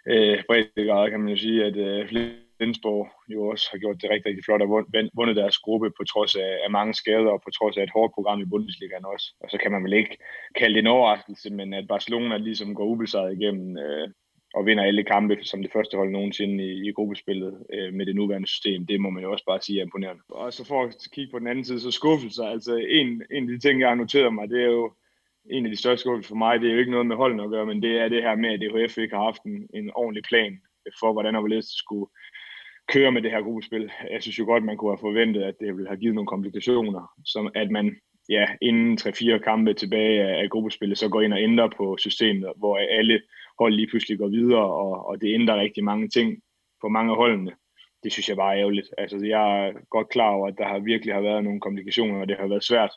øh 0.07 0.44
breddegrad 0.47 1.09
kan 1.09 1.19
man 1.19 1.29
jo 1.29 1.38
sige, 1.38 1.65
at 1.65 1.77
øh, 1.77 2.09
Flensborg 2.57 3.07
jo 3.33 3.48
også 3.48 3.65
har 3.71 3.77
gjort 3.77 4.01
det 4.01 4.09
rigtig, 4.09 4.25
rigtig 4.30 4.45
flot 4.45 4.62
og 4.62 4.69
vundet 5.18 5.36
deres 5.36 5.57
gruppe 5.57 5.89
på 5.98 6.04
trods 6.04 6.36
af, 6.36 6.51
af 6.65 6.71
mange 6.71 6.94
skader 6.94 7.30
og 7.30 7.42
på 7.42 7.51
trods 7.57 7.77
af 7.77 7.83
et 7.83 7.95
hårdt 7.95 8.13
program 8.13 8.42
i 8.42 8.45
Bundesligaen 8.45 9.06
også. 9.06 9.27
Og 9.42 9.50
så 9.50 9.57
kan 9.57 9.71
man 9.71 9.83
vel 9.83 9.94
ikke 9.94 10.18
kalde 10.56 10.74
det 10.75 10.80
en 10.80 10.95
overraskelse, 10.95 11.50
men 11.50 11.74
at 11.74 11.88
Barcelona 11.88 12.38
ligesom 12.38 12.75
går 12.75 12.86
ubesejret 12.86 13.33
igennem 13.33 13.77
øh, 13.77 14.09
og 14.54 14.65
vinder 14.65 14.83
alle 14.83 15.04
kampe 15.04 15.38
som 15.44 15.62
det 15.62 15.71
første 15.71 15.98
hold 15.98 16.12
nogensinde 16.12 16.63
i, 16.63 16.89
i 16.89 16.92
gruppespillet 16.92 17.65
øh, 17.74 17.94
med 17.94 18.06
det 18.06 18.15
nuværende 18.15 18.48
system, 18.48 18.86
det 18.86 19.01
må 19.01 19.09
man 19.09 19.24
jo 19.24 19.31
også 19.31 19.45
bare 19.45 19.62
sige 19.62 19.80
er 19.80 19.83
imponerende. 19.83 20.24
Og 20.30 20.54
så 20.54 20.65
for 20.65 20.83
at 20.83 20.95
kigge 21.13 21.31
på 21.31 21.39
den 21.39 21.48
anden 21.48 21.65
side, 21.65 21.80
så 21.80 21.92
skuffelser, 21.92 22.44
altså 22.44 22.75
en, 22.75 23.07
en 23.31 23.44
af 23.44 23.50
de 23.50 23.59
ting, 23.59 23.80
jeg 23.80 23.89
har 23.89 23.95
noteret 23.95 24.33
mig, 24.33 24.50
det 24.50 24.62
er 24.62 24.71
jo 24.71 24.94
en 25.50 25.65
af 25.65 25.71
de 25.71 25.77
største 25.77 26.01
skuffelser 26.01 26.30
for 26.30 26.36
mig, 26.36 26.59
det 26.59 26.69
er 26.69 26.74
jo 26.74 26.80
ikke 26.80 26.92
noget 26.92 27.07
med 27.07 27.15
holdene 27.15 27.44
at 27.44 27.50
gøre, 27.50 27.65
men 27.65 27.81
det 27.81 27.98
er 28.01 28.07
det 28.09 28.24
her 28.24 28.36
med, 28.36 28.50
at 28.50 28.62
DHF 28.62 28.98
ikke 28.98 29.15
har 29.15 29.24
haft 29.24 29.44
en, 29.44 29.69
en 29.74 29.92
ordentlig 29.95 30.24
plan 30.24 30.62
for, 31.00 31.13
hvordan 31.13 31.36
og 31.36 31.42
hvorledes 31.42 31.65
det 31.65 31.77
skulle 31.86 32.07
køre 32.87 33.11
med 33.11 33.21
det 33.21 33.31
her 33.31 33.41
gruppespil. 33.41 33.91
Jeg 34.11 34.21
synes 34.21 34.39
jo 34.39 34.45
godt, 34.45 34.63
man 34.63 34.77
kunne 34.77 34.91
have 34.91 35.07
forventet, 35.07 35.43
at 35.43 35.55
det 35.59 35.75
ville 35.75 35.87
have 35.87 35.99
givet 35.99 36.15
nogle 36.15 36.27
komplikationer, 36.27 37.13
som 37.25 37.51
at 37.55 37.71
man 37.71 37.95
ja, 38.29 38.45
inden 38.61 38.97
3-4 39.01 39.37
kampe 39.37 39.73
tilbage 39.73 40.23
af 40.23 40.49
gruppespillet, 40.49 40.97
så 40.97 41.09
går 41.09 41.21
ind 41.21 41.33
og 41.33 41.41
ændrer 41.41 41.69
på 41.77 41.97
systemet, 41.99 42.53
hvor 42.57 42.77
alle 42.77 43.21
hold 43.59 43.73
lige 43.73 43.87
pludselig 43.87 44.17
går 44.17 44.27
videre, 44.27 44.65
og, 44.65 45.05
og 45.05 45.21
det 45.21 45.33
ændrer 45.33 45.61
rigtig 45.61 45.83
mange 45.83 46.07
ting 46.07 46.41
på 46.81 46.87
mange 46.89 47.11
af 47.11 47.17
holdene. 47.17 47.51
Det 48.03 48.11
synes 48.11 48.29
jeg 48.29 48.37
bare 48.37 48.53
er 48.53 48.59
ærgerligt. 48.59 48.87
Altså, 48.97 49.17
jeg 49.25 49.67
er 49.67 49.73
godt 49.89 50.09
klar 50.09 50.29
over, 50.29 50.47
at 50.47 50.57
der 50.57 50.67
har 50.67 50.79
virkelig 50.79 51.13
har 51.13 51.21
været 51.21 51.43
nogle 51.43 51.61
komplikationer, 51.61 52.21
og 52.21 52.27
det 52.27 52.37
har 52.37 52.47
været 52.47 52.63
svært, 52.63 52.91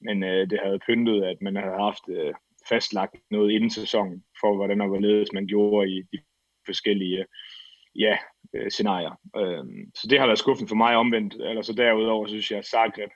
men 0.00 0.22
øh, 0.24 0.50
det 0.50 0.60
havde 0.64 0.78
pyntet, 0.86 1.24
at 1.24 1.36
man 1.42 1.56
havde 1.56 1.78
haft 1.78 2.08
øh, 2.08 2.34
fastlagt 2.68 3.16
noget 3.30 3.50
inden 3.50 3.70
sæsonen, 3.70 4.24
for 4.40 4.56
hvordan 4.56 4.80
og 4.80 4.88
hvorledes 4.88 5.32
man 5.32 5.46
gjorde 5.46 5.90
i 5.90 6.02
de 6.12 6.18
forskellige 6.66 7.18
øh, 7.18 7.26
ja, 7.96 8.16
øh, 8.54 8.70
scenarier. 8.70 9.14
Øh, 9.36 9.64
så 9.94 10.06
det 10.10 10.18
har 10.18 10.26
været 10.26 10.38
skuffen 10.38 10.68
for 10.68 10.76
mig 10.76 10.96
omvendt. 10.96 11.34
Eller 11.34 11.62
så 11.62 11.72
derudover 11.72 12.26
så 12.26 12.30
synes 12.30 12.50
jeg, 12.50 12.58
at 12.58 12.66
Zagreb 12.66 13.10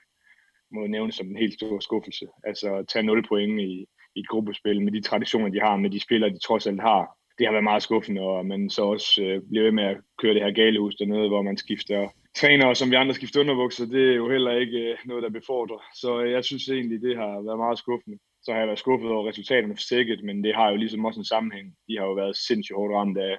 må 0.71 0.87
nævnes 0.87 1.15
som 1.15 1.27
en 1.27 1.37
helt 1.37 1.53
stor 1.53 1.79
skuffelse. 1.79 2.25
Altså 2.43 2.75
at 2.75 2.87
tage 2.87 3.03
0 3.03 3.27
point 3.27 3.61
i, 3.61 3.85
i 4.15 4.19
et 4.19 4.27
gruppespil 4.27 4.81
med 4.81 4.91
de 4.91 5.01
traditioner, 5.01 5.49
de 5.49 5.59
har, 5.59 5.75
med 5.77 5.89
de 5.89 5.99
spillere, 5.99 6.33
de 6.33 6.39
trods 6.39 6.67
alt 6.67 6.81
har. 6.81 7.17
Det 7.37 7.47
har 7.47 7.51
været 7.51 7.63
meget 7.63 7.83
skuffende, 7.83 8.21
og 8.21 8.45
man 8.45 8.69
så 8.69 8.83
også 8.83 9.23
øh, 9.23 9.41
bliver 9.49 9.63
ved 9.63 9.71
med 9.71 9.83
at 9.83 9.97
køre 10.21 10.33
det 10.33 10.43
her 10.43 10.51
galehus 10.51 10.95
dernede, 10.95 11.27
hvor 11.27 11.41
man 11.41 11.57
skifter 11.57 12.09
trænere, 12.35 12.75
som 12.75 12.91
vi 12.91 12.95
andre 12.95 13.13
skifter 13.13 13.39
underbukser. 13.39 13.85
Det 13.85 14.09
er 14.11 14.15
jo 14.15 14.29
heller 14.29 14.51
ikke 14.51 14.77
øh, 14.77 14.97
noget, 15.05 15.23
der 15.23 15.29
befordrer. 15.29 15.79
Så 15.95 16.21
øh, 16.21 16.31
jeg 16.31 16.43
synes 16.45 16.69
egentlig, 16.69 17.01
det 17.01 17.17
har 17.17 17.41
været 17.45 17.57
meget 17.57 17.77
skuffende. 17.77 18.17
Så 18.43 18.51
har 18.51 18.59
jeg 18.59 18.67
været 18.67 18.79
skuffet 18.79 19.11
over 19.11 19.29
resultaterne 19.29 19.75
for 19.75 19.81
sikkert, 19.81 20.23
men 20.23 20.43
det 20.43 20.55
har 20.55 20.69
jo 20.69 20.75
ligesom 20.75 21.05
også 21.05 21.19
en 21.19 21.31
sammenhæng. 21.33 21.67
De 21.87 21.97
har 21.97 22.05
jo 22.05 22.13
været 22.13 22.37
sindssygt 22.37 22.75
hårdt 22.77 22.93
ramt 22.93 23.17
af, 23.17 23.37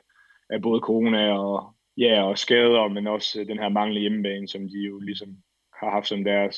af 0.51 0.63
både 0.63 0.81
corona 0.81 1.33
og, 1.33 1.75
ja, 1.97 2.23
og 2.23 2.39
skader, 2.39 2.89
men 2.89 3.07
også 3.07 3.41
øh, 3.41 3.47
den 3.47 3.59
her 3.59 3.69
manglende 3.69 4.01
hjemmebane, 4.01 4.49
som 4.49 4.69
de 4.69 4.79
jo 4.79 4.99
ligesom 4.99 5.29
har 5.81 5.91
haft 5.91 6.09
som 6.09 6.25
deres 6.25 6.57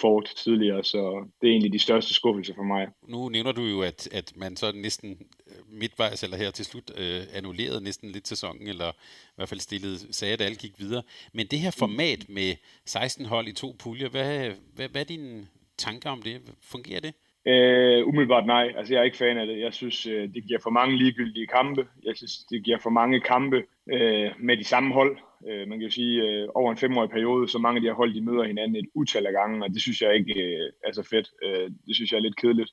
fort 0.00 0.32
tidligere, 0.36 0.84
så 0.84 1.28
det 1.40 1.46
er 1.46 1.50
egentlig 1.50 1.72
de 1.72 1.78
største 1.78 2.14
skuffelser 2.14 2.54
for 2.54 2.62
mig. 2.62 2.88
Nu 3.08 3.28
nævner 3.28 3.52
du 3.52 3.62
jo, 3.62 3.82
at, 3.82 4.08
at 4.12 4.32
man 4.36 4.56
så 4.56 4.72
næsten 4.72 5.10
øh, 5.46 5.78
midtvejs 5.80 6.22
eller 6.22 6.36
her 6.36 6.50
til 6.50 6.64
slut 6.64 6.90
øh, 6.96 7.22
annullerede 7.32 7.84
næsten 7.84 8.10
lidt 8.10 8.28
sæsonen, 8.28 8.68
eller 8.68 8.90
i 8.90 9.34
hvert 9.36 9.48
fald 9.48 9.60
stillede, 9.60 10.12
sagde, 10.12 10.34
at 10.34 10.40
alle 10.40 10.56
gik 10.56 10.78
videre. 10.78 11.02
Men 11.32 11.46
det 11.46 11.58
her 11.58 11.70
format 11.70 12.28
med 12.28 12.54
16 12.84 13.26
hold 13.26 13.48
i 13.48 13.52
to 13.52 13.76
puljer, 13.78 14.08
hvad, 14.08 14.52
hvad, 14.74 14.88
hvad 14.88 15.00
er 15.00 15.04
dine 15.04 15.46
tanker 15.78 16.10
om 16.10 16.22
det? 16.22 16.40
Fungerer 16.60 17.00
det? 17.00 17.14
Øh, 17.48 18.06
umiddelbart 18.08 18.46
nej. 18.46 18.72
Altså, 18.76 18.94
jeg 18.94 19.00
er 19.00 19.04
ikke 19.04 19.16
fan 19.16 19.38
af 19.38 19.46
det. 19.46 19.60
Jeg 19.60 19.72
synes, 19.74 20.06
øh, 20.06 20.28
det 20.34 20.44
giver 20.46 20.60
for 20.62 20.70
mange 20.70 20.96
ligegyldige 20.96 21.46
kampe. 21.46 21.86
Jeg 22.04 22.16
synes, 22.16 22.32
det 22.50 22.64
giver 22.64 22.78
for 22.78 22.90
mange 22.90 23.20
kampe 23.20 23.56
øh, 23.92 24.30
med 24.38 24.56
de 24.56 24.64
samme 24.64 24.94
hold. 24.94 25.18
Øh, 25.48 25.68
man 25.68 25.78
kan 25.78 25.88
jo 25.88 25.90
sige, 25.90 26.22
øh, 26.22 26.48
over 26.54 26.70
en 26.70 26.78
femårig 26.78 27.10
periode, 27.10 27.48
så 27.48 27.58
mange 27.58 27.76
af 27.76 27.82
de 27.82 27.88
her 27.88 27.94
hold, 27.94 28.14
de 28.14 28.24
møder 28.24 28.44
hinanden 28.44 28.76
et 28.76 28.88
utal 28.94 29.26
af 29.26 29.32
gange, 29.32 29.64
og 29.64 29.70
det 29.70 29.82
synes 29.82 30.00
jeg 30.02 30.14
ikke 30.14 30.42
øh, 30.42 30.72
er 30.86 30.92
så 30.92 31.02
fedt. 31.10 31.28
Øh, 31.44 31.70
det 31.86 31.94
synes 31.94 32.10
jeg 32.10 32.18
er 32.18 32.22
lidt 32.22 32.40
kedeligt. 32.40 32.70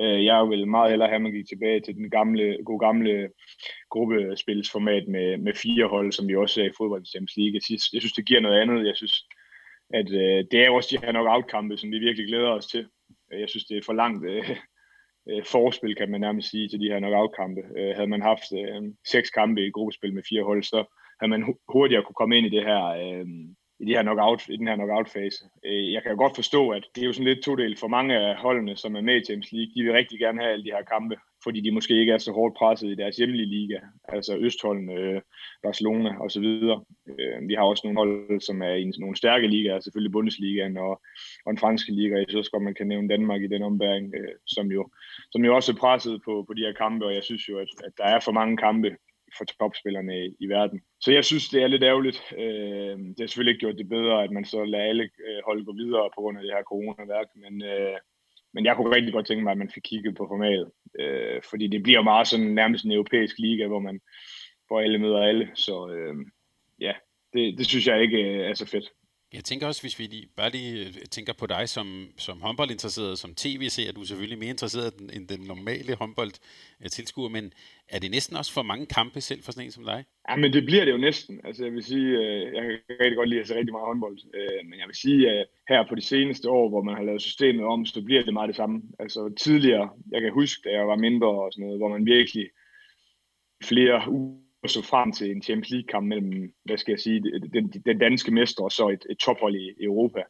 Øh, 0.00 0.24
jeg 0.24 0.48
vil 0.50 0.68
meget 0.68 0.90
hellere 0.90 1.08
have, 1.08 1.16
at 1.16 1.22
man 1.22 1.32
gik 1.32 1.48
tilbage 1.48 1.80
til 1.80 1.94
den 1.94 2.10
gamle, 2.10 2.58
gode 2.64 2.78
gamle 2.78 3.28
gruppespilsformat 3.90 5.08
med, 5.08 5.36
med 5.36 5.54
fire 5.54 5.86
hold, 5.86 6.12
som 6.12 6.28
vi 6.28 6.36
også 6.36 6.54
ser 6.54 6.64
i 6.64 6.76
fodboldens 6.78 7.36
League. 7.36 7.54
Jeg 7.54 7.62
synes, 7.62 7.92
jeg 7.92 8.02
synes, 8.02 8.12
det 8.12 8.26
giver 8.26 8.40
noget 8.40 8.60
andet. 8.60 8.86
Jeg 8.86 8.96
synes, 8.96 9.14
at 9.94 10.08
øh, 10.10 10.44
det 10.50 10.58
er 10.64 10.70
også 10.70 10.88
de 10.92 11.06
her 11.06 11.12
nok 11.12 11.28
outkampe, 11.28 11.76
som 11.76 11.90
vi 11.90 11.98
virkelig 11.98 12.26
glæder 12.26 12.50
os 12.50 12.66
til. 12.66 12.86
Øh, 13.32 13.40
jeg 13.40 13.48
synes, 13.48 13.64
det 13.64 13.76
er 13.76 13.82
for 13.86 13.92
langt, 13.92 14.24
øh, 14.30 14.50
øh, 15.30 15.44
forspil, 15.44 15.96
kan 15.96 16.10
man 16.10 16.20
nærmest 16.20 16.50
sige, 16.50 16.68
til 16.68 16.80
de 16.80 16.88
her 16.88 16.98
knockout-kampe. 16.98 17.60
Øh, 17.78 17.94
havde 17.94 18.12
man 18.14 18.22
haft 18.22 18.52
øh, 18.52 18.82
seks 19.12 19.30
kampe 19.30 19.66
i 19.66 19.70
gruppespil 19.70 20.14
med 20.14 20.22
fire 20.28 20.42
hold, 20.42 20.62
så 20.62 20.84
havde 21.20 21.30
man 21.30 21.56
hurtigere 21.68 22.04
kunne 22.04 22.20
komme 22.20 22.36
ind 22.38 22.46
i 22.46 22.54
det 22.56 22.64
her 22.64 22.82
øh, 22.84 23.26
i, 23.80 23.84
de 23.84 23.94
her 23.96 24.02
knockout, 24.02 24.48
i 24.48 24.56
den 24.56 24.68
her 24.68 24.76
knockout-fase. 24.76 25.44
Øh, 25.64 25.92
jeg 25.92 26.02
kan 26.02 26.12
jo 26.12 26.18
godt 26.18 26.34
forstå, 26.34 26.70
at 26.70 26.84
det 26.94 27.02
er 27.02 27.06
jo 27.06 27.12
sådan 27.12 27.30
lidt 27.30 27.44
todel 27.44 27.76
for 27.76 27.88
mange 27.88 28.14
af 28.16 28.36
holdene, 28.36 28.76
som 28.76 28.96
er 28.96 29.00
med 29.00 29.16
i 29.16 29.24
Champions 29.24 29.52
League. 29.52 29.72
De 29.74 29.82
vil 29.82 29.92
rigtig 29.92 30.18
gerne 30.18 30.40
have 30.40 30.52
alle 30.52 30.64
de 30.64 30.74
her 30.76 30.82
kampe, 30.82 31.16
fordi 31.46 31.60
de 31.60 31.70
måske 31.70 32.00
ikke 32.00 32.12
er 32.12 32.18
så 32.18 32.32
hårdt 32.32 32.54
presset 32.56 32.88
i 32.88 32.94
deres 32.94 33.16
hjemlige 33.16 33.46
liga, 33.46 33.78
altså 34.08 34.36
Østholm, 34.36 34.90
øh, 34.90 35.20
Barcelona 35.62 36.10
osv. 36.24 36.46
Øh, 37.12 37.48
vi 37.48 37.54
har 37.54 37.64
også 37.64 37.82
nogle 37.84 37.98
hold, 38.00 38.40
som 38.40 38.62
er 38.62 38.74
i 38.74 38.84
nogle 38.98 39.16
stærke 39.16 39.46
ligaer, 39.48 39.80
selvfølgelig 39.80 40.12
Bundesligaen 40.12 40.76
og, 40.76 41.00
og 41.44 41.50
en 41.50 41.58
franske 41.58 41.92
liga. 41.92 42.16
Jeg 42.16 42.26
synes 42.28 42.48
godt, 42.48 42.62
man 42.62 42.74
kan 42.74 42.86
nævne 42.86 43.08
Danmark 43.08 43.42
i 43.42 43.52
den 43.54 43.62
ombæring, 43.62 44.14
øh, 44.18 44.34
som, 44.46 44.66
jo, 44.66 44.88
som 45.32 45.44
jo 45.44 45.54
også 45.54 45.72
er 45.72 45.76
presset 45.76 46.20
på, 46.24 46.44
på 46.46 46.54
de 46.54 46.66
her 46.66 46.72
kampe, 46.72 47.06
og 47.06 47.14
jeg 47.14 47.24
synes 47.24 47.48
jo, 47.48 47.58
at, 47.58 47.68
at 47.84 47.92
der 47.98 48.04
er 48.04 48.20
for 48.20 48.32
mange 48.32 48.56
kampe 48.56 48.96
for 49.38 49.44
topspillerne 49.44 50.26
i, 50.26 50.36
i 50.40 50.46
verden. 50.46 50.80
Så 51.00 51.12
jeg 51.12 51.24
synes, 51.24 51.48
det 51.48 51.62
er 51.62 51.66
lidt 51.66 51.82
ærgerligt. 51.82 52.18
Øh, 52.38 52.96
det 53.14 53.20
har 53.20 53.26
selvfølgelig 53.26 53.52
ikke 53.52 53.64
gjort 53.66 53.78
det 53.78 53.88
bedre, 53.88 54.24
at 54.24 54.30
man 54.30 54.44
så 54.44 54.64
lader 54.64 54.84
alle 54.84 55.04
øh, 55.04 55.40
holde 55.46 55.64
gå 55.64 55.72
videre 55.72 56.10
på 56.14 56.20
grund 56.20 56.38
af 56.38 56.42
det 56.42 56.52
her 56.52 56.62
coronaværk, 56.62 57.28
men, 57.34 57.54
øh, 57.62 57.96
men 58.54 58.64
jeg 58.64 58.76
kunne 58.76 58.94
rigtig 58.96 59.12
godt 59.12 59.26
tænke 59.26 59.44
mig, 59.44 59.52
at 59.52 59.58
man 59.58 59.74
fik 59.74 59.82
kigget 59.90 60.14
på 60.16 60.26
formatet, 60.30 60.70
øh, 60.98 61.42
fordi 61.50 61.66
det 61.66 61.82
bliver 61.82 62.02
meget 62.02 62.28
sådan 62.28 62.46
nærmest 62.46 62.84
en 62.84 62.92
europæisk 62.92 63.38
liga, 63.38 63.66
hvor 63.66 63.78
man 63.78 64.00
hvor 64.66 64.80
alle 64.80 64.98
møder 64.98 65.22
alle, 65.22 65.50
så 65.54 65.90
øh, 65.90 66.14
ja, 66.80 66.92
det, 67.32 67.58
det 67.58 67.66
synes 67.66 67.86
jeg 67.86 68.02
ikke 68.02 68.18
øh, 68.18 68.50
er 68.50 68.54
så 68.54 68.66
fedt. 68.66 68.84
Jeg 69.32 69.44
tænker 69.44 69.66
også, 69.66 69.82
hvis 69.82 69.98
vi 69.98 70.04
lige, 70.04 70.28
bare 70.36 70.50
lige 70.50 70.86
øh, 70.86 70.92
tænker 71.10 71.32
på 71.32 71.46
dig 71.46 71.68
som, 71.68 72.08
som 72.18 72.40
håndboldinteresseret, 72.40 73.18
som 73.18 73.34
tv-seer, 73.34 73.92
du 73.92 74.00
er 74.00 74.04
selvfølgelig 74.04 74.38
mere 74.38 74.50
interesseret 74.50 74.94
end 75.12 75.28
den 75.28 75.40
normale 75.40 75.94
håndboldtilskuer, 75.94 77.28
men 77.28 77.52
er 77.88 77.98
det 77.98 78.10
næsten 78.10 78.36
også 78.36 78.52
for 78.52 78.62
mange 78.62 78.86
kampe 78.86 79.20
selv 79.20 79.42
for 79.42 79.52
sådan 79.52 79.66
en 79.66 79.72
som 79.72 79.84
dig? 79.84 80.04
Ja, 80.30 80.36
men 80.36 80.52
det 80.52 80.64
bliver 80.64 80.84
det 80.84 80.92
jo 80.92 80.96
næsten. 80.96 81.40
Altså 81.44 81.64
jeg 81.64 81.72
vil 81.72 81.84
sige, 81.84 82.08
øh, 82.18 82.54
jeg 82.54 82.62
kan 82.62 82.78
rigtig 83.00 83.16
godt 83.16 83.28
lide 83.28 83.40
at 83.40 83.48
se 83.48 83.54
rigtig 83.54 83.72
meget 83.72 83.86
håndbold, 83.86 84.18
øh, 84.34 84.60
men 84.68 84.78
jeg 84.78 84.86
vil 84.86 84.96
sige, 84.96 85.30
at 85.30 85.46
her 85.68 85.88
på 85.88 85.94
de 85.94 86.02
seneste 86.02 86.50
år, 86.50 86.68
hvor 86.68 86.82
man 86.82 86.94
har 86.94 87.02
lavet 87.02 87.22
systemet 87.22 87.64
om, 87.64 87.86
så 87.86 88.02
bliver 88.02 88.22
det 88.24 88.32
meget 88.32 88.48
det 88.48 88.56
samme. 88.56 88.82
Altså 88.98 89.34
tidligere, 89.38 89.90
jeg 90.10 90.20
kan 90.20 90.32
huske, 90.32 90.60
da 90.64 90.74
jeg 90.74 90.88
var 90.88 90.96
mindre 90.96 91.28
og 91.28 91.52
sådan 91.52 91.64
noget, 91.64 91.80
hvor 91.80 91.88
man 91.88 92.06
virkelig 92.06 92.46
flere 93.64 94.10
uger 94.10 94.45
så 94.70 94.82
frem 94.82 95.12
til 95.12 95.30
en 95.30 95.42
Champions 95.42 95.70
League-kamp 95.70 96.06
mellem, 96.06 96.52
hvad 96.64 96.78
skal 96.78 96.92
jeg 96.92 97.00
sige, 97.00 97.22
den, 97.52 97.68
den 97.86 97.98
danske 97.98 98.30
mester 98.34 98.64
og 98.64 98.72
så 98.72 98.88
et, 98.88 99.06
et 99.10 99.18
tophold 99.18 99.54
i 99.54 99.84
Europa. 99.84 100.22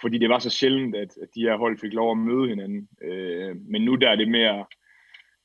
Fordi 0.00 0.18
det 0.18 0.28
var 0.28 0.38
så 0.38 0.50
sjældent, 0.50 0.96
at, 0.96 1.10
at 1.22 1.28
de 1.34 1.40
her 1.40 1.56
hold 1.56 1.78
fik 1.78 1.92
lov 1.92 2.10
at 2.10 2.18
møde 2.18 2.48
hinanden. 2.48 2.88
Øh, 3.04 3.56
men 3.70 3.82
nu 3.82 3.94
der 3.94 4.08
er 4.08 4.16
det 4.16 4.28
mere, 4.28 4.64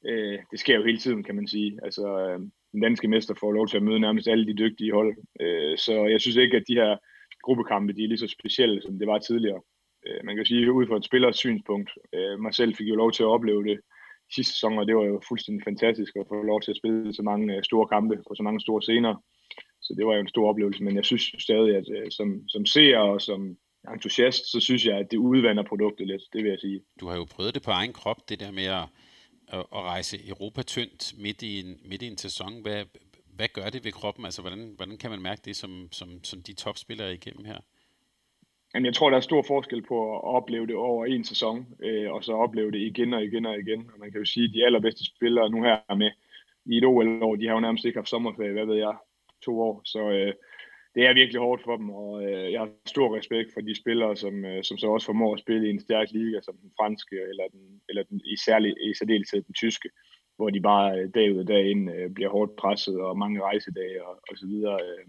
øh, 0.05 0.39
det 0.51 0.59
sker 0.59 0.75
jo 0.75 0.83
hele 0.83 0.97
tiden, 0.97 1.23
kan 1.23 1.35
man 1.35 1.47
sige. 1.47 1.79
Altså, 1.83 2.05
øh, 2.19 2.39
den 2.71 2.81
danske 2.81 3.07
mester 3.07 3.33
får 3.39 3.51
lov 3.51 3.67
til 3.67 3.77
at 3.77 3.83
møde 3.83 3.99
nærmest 3.99 4.27
alle 4.27 4.47
de 4.47 4.57
dygtige 4.57 4.93
hold. 4.93 5.17
Øh, 5.41 5.77
så 5.77 6.05
jeg 6.05 6.21
synes 6.21 6.37
ikke, 6.37 6.57
at 6.57 6.67
de 6.67 6.73
her 6.73 6.97
gruppekampe, 7.43 7.93
de 7.93 8.03
er 8.03 8.07
lige 8.07 8.17
så 8.17 8.27
specielle, 8.27 8.81
som 8.81 8.99
det 8.99 9.07
var 9.07 9.19
tidligere. 9.19 9.61
Øh, 10.07 10.19
man 10.23 10.35
kan 10.35 10.45
sige, 10.45 10.71
ud 10.71 10.87
fra 10.87 10.97
et 10.97 11.05
spillers 11.05 11.37
synspunkt, 11.37 11.89
øh, 12.15 12.39
mig 12.39 12.53
selv 12.53 12.75
fik 12.75 12.87
jo 12.87 12.95
lov 12.95 13.11
til 13.11 13.23
at 13.23 13.33
opleve 13.35 13.63
det 13.63 13.79
sidste 14.35 14.53
sæson, 14.53 14.79
og 14.79 14.87
det 14.87 14.95
var 14.95 15.03
jo 15.03 15.21
fuldstændig 15.27 15.63
fantastisk 15.63 16.15
at 16.15 16.27
få 16.29 16.43
lov 16.43 16.61
til 16.61 16.71
at 16.71 16.77
spille 16.77 17.13
så 17.13 17.21
mange 17.21 17.55
øh, 17.55 17.63
store 17.63 17.87
kampe 17.87 18.15
på 18.27 18.35
så 18.35 18.43
mange 18.43 18.61
store 18.61 18.81
scener. 18.81 19.15
Så 19.81 19.93
det 19.97 20.05
var 20.05 20.13
jo 20.13 20.19
en 20.19 20.27
stor 20.27 20.49
oplevelse, 20.49 20.83
men 20.83 20.95
jeg 20.95 21.05
synes 21.05 21.23
stadig, 21.39 21.75
at 21.75 21.87
øh, 21.97 22.11
som, 22.11 22.47
som 22.47 22.65
seer 22.65 22.99
og 22.99 23.21
som 23.21 23.57
entusiast, 23.93 24.51
så 24.51 24.59
synes 24.59 24.85
jeg, 24.85 24.97
at 24.97 25.11
det 25.11 25.17
udvander 25.17 25.63
produktet 25.63 26.07
lidt, 26.07 26.21
det 26.33 26.43
vil 26.43 26.49
jeg 26.49 26.59
sige. 26.59 26.81
Du 26.99 27.07
har 27.07 27.15
jo 27.15 27.25
prøvet 27.25 27.55
det 27.55 27.63
på 27.63 27.71
egen 27.71 27.93
krop, 27.93 28.29
det 28.29 28.39
der 28.39 28.51
med 28.51 28.63
at, 28.63 28.85
at, 29.53 29.65
rejse 29.73 30.27
Europa 30.27 30.61
tyndt 30.61 31.13
midt 31.17 31.41
i 31.41 31.59
en, 31.59 31.79
midt 31.85 32.01
i 32.01 32.07
en 32.07 32.17
sæson. 32.17 32.61
Hvad, 32.61 32.85
hvad 33.35 33.47
gør 33.53 33.69
det 33.69 33.83
ved 33.83 33.91
kroppen? 33.91 34.25
Altså, 34.25 34.41
hvordan, 34.41 34.73
hvordan 34.75 34.97
kan 34.97 35.09
man 35.09 35.21
mærke 35.21 35.41
det, 35.45 35.55
som, 35.55 35.87
som, 35.91 36.23
som 36.23 36.41
de 36.41 36.53
topspillere 36.53 37.13
igennem 37.13 37.45
her? 37.45 37.59
Jamen, 38.77 38.85
jeg 38.85 38.95
tror, 38.95 39.09
der 39.09 39.17
er 39.17 39.21
stor 39.21 39.41
forskel 39.41 39.81
på 39.81 40.15
at 40.15 40.23
opleve 40.23 40.67
det 40.67 40.75
over 40.75 41.05
en 41.05 41.23
sæson, 41.23 41.67
øh, 41.83 42.11
og 42.11 42.23
så 42.23 42.33
opleve 42.33 42.71
det 42.71 42.79
igen 42.79 43.13
og 43.13 43.23
igen 43.23 43.45
og 43.45 43.59
igen. 43.59 43.89
Og 43.93 43.99
man 43.99 44.11
kan 44.11 44.19
jo 44.19 44.25
sige, 44.25 44.45
at 44.45 44.53
de 44.53 44.65
allerbedste 44.65 45.05
spillere 45.05 45.49
nu 45.49 45.63
her 45.63 45.95
med 45.95 46.11
i 46.65 46.77
et 46.77 46.85
OL-år, 46.85 47.35
de 47.35 47.47
har 47.47 47.53
jo 47.53 47.59
nærmest 47.59 47.85
ikke 47.85 47.97
haft 47.97 48.09
sommerferie, 48.09 48.51
hvad 48.51 48.65
ved 48.65 48.75
jeg, 48.75 48.95
to 49.45 49.61
år. 49.61 49.81
Så 49.85 50.01
øh, 50.09 50.33
det 50.95 51.05
er 51.05 51.13
virkelig 51.13 51.41
hårdt 51.41 51.63
for 51.63 51.77
dem, 51.77 51.89
og 51.89 52.23
øh, 52.23 52.51
jeg 52.51 52.59
har 52.59 52.69
stor 52.85 53.17
respekt 53.17 53.53
for 53.53 53.61
de 53.61 53.75
spillere, 53.81 54.15
som, 54.15 54.45
øh, 54.45 54.63
som 54.63 54.77
så 54.77 54.87
også 54.87 55.05
formår 55.05 55.33
at 55.33 55.39
spille 55.39 55.67
i 55.67 55.69
en 55.69 55.79
stærk 55.79 56.07
liga, 56.11 56.39
som 56.41 56.57
den 56.57 56.71
franske, 56.79 57.15
eller, 57.29 57.47
den, 57.51 57.81
eller 57.89 58.03
den, 58.03 58.21
i, 58.25 58.35
særlig, 58.45 58.71
i 58.89 58.93
særdeleshed 58.93 59.41
den 59.41 59.53
tyske, 59.53 59.89
hvor 60.35 60.49
de 60.49 60.61
bare 60.61 60.99
øh, 60.99 61.09
dag 61.15 61.33
ud 61.33 61.39
og 61.39 61.47
dag 61.47 61.69
ind 61.71 61.91
øh, 61.91 62.09
bliver 62.09 62.29
hårdt 62.29 62.55
presset, 62.55 63.01
og 63.01 63.17
mange 63.17 63.41
rejsedage 63.41 64.05
og, 64.07 64.15
og 64.29 64.37
så 64.37 64.45
videre. 64.47 64.79
Øh 64.85 65.05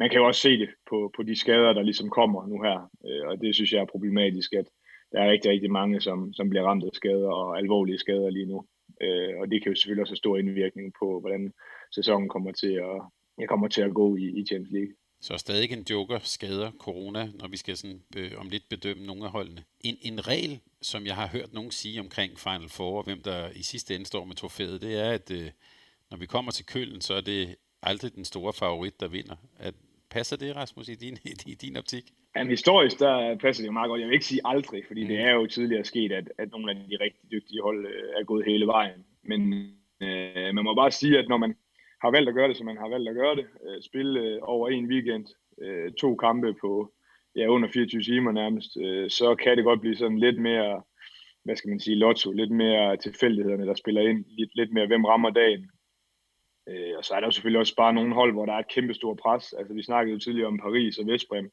man 0.00 0.10
kan 0.10 0.18
jo 0.20 0.26
også 0.26 0.40
se 0.40 0.52
det 0.58 0.70
på, 0.90 1.12
på 1.16 1.22
de 1.22 1.36
skader, 1.36 1.72
der 1.72 1.82
ligesom 1.82 2.10
kommer 2.10 2.46
nu 2.46 2.56
her, 2.66 2.78
øh, 3.06 3.24
og 3.28 3.40
det 3.42 3.54
synes 3.54 3.72
jeg 3.72 3.80
er 3.80 3.92
problematisk, 3.94 4.52
at 4.52 4.66
der 5.12 5.18
er 5.22 5.30
rigtig, 5.30 5.50
rigtig 5.50 5.70
mange, 5.70 6.00
som, 6.00 6.32
som 6.32 6.50
bliver 6.50 6.64
ramt 6.64 6.84
af 6.84 6.90
skader 6.92 7.32
og 7.40 7.58
alvorlige 7.58 7.98
skader 7.98 8.30
lige 8.30 8.46
nu. 8.52 8.58
Øh, 9.02 9.32
og 9.40 9.50
det 9.50 9.62
kan 9.62 9.72
jo 9.72 9.76
selvfølgelig 9.76 10.02
også 10.02 10.12
have 10.12 10.24
stor 10.24 10.36
indvirkning 10.36 10.92
på, 11.00 11.20
hvordan 11.20 11.52
sæsonen 11.94 12.28
kommer 12.28 12.52
til 12.52 12.72
at, 12.88 12.96
jeg 13.38 13.48
kommer 13.48 13.68
til 13.68 13.82
at 13.82 13.94
gå 13.94 14.16
i, 14.16 14.26
i 14.40 14.46
Champions 14.46 14.72
League. 14.72 14.94
Så 15.20 15.36
stadig 15.36 15.72
en 15.72 15.86
joker 15.90 16.18
skader 16.18 16.70
corona, 16.78 17.28
når 17.40 17.48
vi 17.48 17.56
skal 17.56 17.76
sådan, 17.76 18.02
øh, 18.16 18.32
om 18.36 18.48
lidt 18.48 18.68
bedømme 18.70 19.06
nogle 19.06 19.24
af 19.24 19.30
holdene. 19.30 19.62
En, 19.80 19.96
en 20.02 20.26
regel, 20.26 20.60
som 20.82 21.06
jeg 21.06 21.14
har 21.14 21.28
hørt 21.28 21.52
nogen 21.52 21.70
sige 21.70 22.00
omkring 22.00 22.38
Final 22.38 22.68
Four, 22.68 22.98
og 22.98 23.04
hvem 23.04 23.22
der 23.22 23.50
i 23.50 23.62
sidste 23.62 23.94
ende 23.94 24.06
står 24.06 24.24
med 24.24 24.34
trofæet, 24.34 24.82
det 24.82 24.94
er, 25.06 25.10
at 25.10 25.30
øh, 25.30 25.50
når 26.10 26.16
vi 26.18 26.26
kommer 26.26 26.52
til 26.52 26.66
Køln, 26.66 27.00
så 27.00 27.14
er 27.14 27.20
det 27.20 27.56
aldrig 27.82 28.14
den 28.14 28.24
store 28.24 28.52
favorit, 28.52 29.00
der 29.00 29.08
vinder. 29.08 29.36
At, 29.58 29.74
passer 30.10 30.36
det, 30.36 30.56
Rasmus, 30.56 30.88
i 30.88 30.94
din, 30.94 31.16
i 31.46 31.54
din 31.54 31.76
optik? 31.76 32.04
Jamen, 32.36 32.50
historisk, 32.50 32.98
der 32.98 33.38
passer 33.38 33.62
det 33.62 33.66
jo 33.66 33.72
meget 33.72 33.88
godt. 33.88 34.00
Jeg 34.00 34.08
vil 34.08 34.14
ikke 34.14 34.32
sige 34.32 34.40
aldrig, 34.44 34.82
fordi 34.86 35.02
mm. 35.02 35.08
det 35.08 35.18
er 35.20 35.32
jo 35.32 35.46
tidligere 35.46 35.84
sket, 35.84 36.12
at, 36.12 36.26
at 36.38 36.50
nogle 36.50 36.70
af 36.70 36.76
de 36.76 36.96
rigtig 37.00 37.30
dygtige 37.30 37.62
hold 37.62 37.86
øh, 37.86 38.20
er 38.20 38.24
gået 38.24 38.44
hele 38.46 38.66
vejen. 38.66 39.04
Men 39.22 39.40
øh, 40.02 40.54
man 40.54 40.64
må 40.64 40.74
bare 40.74 40.90
sige, 40.90 41.18
at 41.18 41.28
når 41.28 41.36
man 41.36 41.54
har 42.02 42.10
valgt 42.10 42.28
at 42.28 42.34
gøre 42.34 42.48
det, 42.48 42.56
som 42.56 42.66
man 42.66 42.76
har 42.76 42.88
valgt 42.88 43.08
at 43.08 43.14
gøre 43.14 43.36
det, 43.36 43.46
øh, 43.66 43.82
spille 43.82 44.20
øh, 44.20 44.38
over 44.42 44.68
en 44.68 44.86
weekend, 44.86 45.26
øh, 45.62 45.92
to 45.92 46.14
kampe 46.14 46.54
på 46.60 46.92
ja, 47.36 47.46
under 47.46 47.68
24 47.68 48.02
timer 48.02 48.32
nærmest, 48.32 48.76
øh, 48.76 49.10
så 49.10 49.34
kan 49.34 49.56
det 49.56 49.64
godt 49.64 49.80
blive 49.80 49.96
sådan 49.96 50.18
lidt 50.18 50.38
mere, 50.40 50.82
hvad 51.44 51.56
skal 51.56 51.70
man 51.70 51.80
sige, 51.80 51.96
lotto, 51.96 52.32
lidt 52.32 52.50
mere 52.50 52.96
tilfældighederne, 52.96 53.66
der 53.66 53.74
spiller 53.74 54.02
ind, 54.02 54.24
lidt, 54.28 54.50
lidt 54.54 54.72
mere, 54.72 54.86
hvem 54.86 55.04
rammer 55.04 55.30
dagen, 55.30 55.70
Øh, 56.70 56.92
og 56.98 57.04
så 57.04 57.14
er 57.14 57.20
der 57.20 57.26
jo 57.26 57.30
selvfølgelig 57.30 57.60
også 57.60 57.76
bare 57.76 57.92
nogle 57.92 58.14
hold, 58.14 58.32
hvor 58.32 58.46
der 58.46 58.52
er 58.52 58.58
et 58.58 58.74
kæmpe 58.74 58.94
stort 58.94 59.18
pres. 59.18 59.52
Altså 59.52 59.74
vi 59.74 59.82
snakkede 59.82 60.12
jo 60.14 60.18
tidligere 60.18 60.48
om 60.48 60.58
Paris 60.58 60.98
og 60.98 61.06
Vestbrem. 61.06 61.50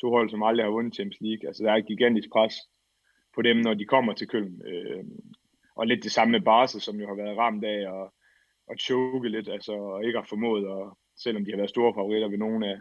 To 0.00 0.10
hold, 0.10 0.30
som 0.30 0.42
aldrig 0.42 0.66
har 0.66 0.70
vundet 0.70 0.94
Champions 0.94 1.20
League. 1.20 1.48
Altså 1.48 1.64
der 1.64 1.70
er 1.72 1.76
et 1.76 1.86
gigantisk 1.86 2.28
pres 2.32 2.54
på 3.34 3.42
dem, 3.42 3.56
når 3.56 3.74
de 3.74 3.84
kommer 3.84 4.12
til 4.12 4.28
Køln. 4.28 4.62
Øh, 4.66 5.04
og 5.76 5.86
lidt 5.86 6.04
det 6.04 6.12
samme 6.12 6.32
med 6.32 6.40
Barca, 6.40 6.78
som 6.78 6.96
jo 7.00 7.06
har 7.08 7.14
været 7.14 7.38
ramt 7.38 7.64
af 7.64 7.78
at, 7.94 8.10
at 8.70 8.80
choke 8.80 9.28
lidt, 9.28 9.48
altså 9.48 9.72
og 9.72 10.04
ikke 10.04 10.18
har 10.18 10.26
formået, 10.28 10.66
og 10.66 10.98
selvom 11.16 11.44
de 11.44 11.50
har 11.50 11.56
været 11.56 11.70
store 11.70 11.94
favoritter 11.94 12.28
ved 12.28 12.38
nogle 12.38 12.70
af, 12.70 12.78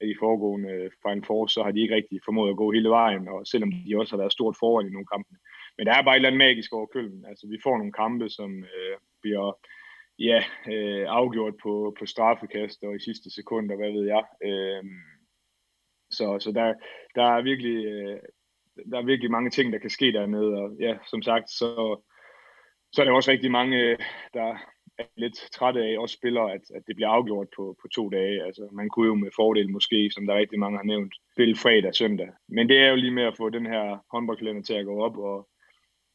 af 0.00 0.06
de 0.06 0.16
foregående 0.20 0.70
øh, 0.70 0.90
Final 1.02 1.24
Four, 1.24 1.46
så 1.46 1.62
har 1.62 1.70
de 1.70 1.80
ikke 1.80 1.94
rigtig 1.94 2.20
formået 2.24 2.50
at 2.50 2.56
gå 2.56 2.72
hele 2.72 2.88
vejen, 2.88 3.28
og 3.28 3.46
selvom 3.46 3.72
de 3.72 3.98
også 3.98 4.12
har 4.12 4.22
været 4.22 4.32
stort 4.32 4.56
foran 4.60 4.86
i 4.86 4.90
nogle 4.90 5.12
kampe. 5.12 5.34
Men 5.76 5.86
der 5.86 5.92
er 5.94 6.02
bare 6.02 6.14
et 6.14 6.18
eller 6.18 6.28
andet 6.28 6.44
magisk 6.46 6.72
over 6.72 6.86
Køln. 6.86 7.24
Altså 7.30 7.48
vi 7.48 7.58
får 7.62 7.76
nogle 7.78 7.92
kampe, 7.92 8.28
som 8.28 8.50
øh, 8.64 8.96
bliver 9.22 9.58
ja, 10.18 10.44
øh, 10.72 11.04
afgjort 11.08 11.54
på, 11.62 11.94
på 11.98 12.06
straffekast 12.06 12.82
og 12.82 12.96
i 12.96 13.00
sidste 13.00 13.30
sekund, 13.30 13.70
og 13.70 13.76
hvad 13.76 13.92
ved 13.92 14.06
jeg. 14.06 14.24
Øh, 14.44 14.84
så 16.10 16.38
så 16.40 16.52
der, 16.52 16.74
der, 17.14 17.22
er 17.22 17.42
virkelig, 17.42 17.86
øh, 17.86 18.18
der 18.90 18.98
er 18.98 19.04
virkelig 19.04 19.30
mange 19.30 19.50
ting, 19.50 19.72
der 19.72 19.78
kan 19.78 19.90
ske 19.90 20.12
dernede, 20.12 20.52
og 20.54 20.76
ja, 20.80 20.96
som 21.06 21.22
sagt, 21.22 21.50
så, 21.50 22.00
så 22.92 23.00
er 23.00 23.04
der 23.04 23.12
også 23.12 23.30
rigtig 23.30 23.50
mange, 23.50 23.76
øh, 23.76 23.98
der 24.34 24.42
er 24.42 25.04
lidt 25.16 25.34
trætte 25.52 25.80
af, 25.80 25.98
også 25.98 26.16
spillere, 26.16 26.52
at, 26.52 26.60
at 26.74 26.82
det 26.86 26.96
bliver 26.96 27.08
afgjort 27.08 27.48
på, 27.56 27.76
på 27.82 27.88
to 27.88 28.08
dage. 28.08 28.44
Altså, 28.44 28.68
man 28.72 28.88
kunne 28.88 29.06
jo 29.06 29.14
med 29.14 29.30
fordel 29.36 29.70
måske, 29.70 30.10
som 30.10 30.26
der 30.26 30.34
rigtig 30.34 30.58
mange 30.58 30.78
har 30.78 30.84
nævnt, 30.84 31.14
spille 31.34 31.56
fredag 31.56 31.88
og 31.88 31.94
søndag. 31.94 32.28
Men 32.48 32.68
det 32.68 32.78
er 32.78 32.88
jo 32.88 32.96
lige 32.96 33.10
med 33.18 33.22
at 33.22 33.36
få 33.36 33.50
den 33.50 33.66
her 33.66 33.98
håndboldkalender 34.12 34.62
til 34.62 34.74
at 34.74 34.86
gå 34.86 35.02
op, 35.02 35.16
og 35.16 35.48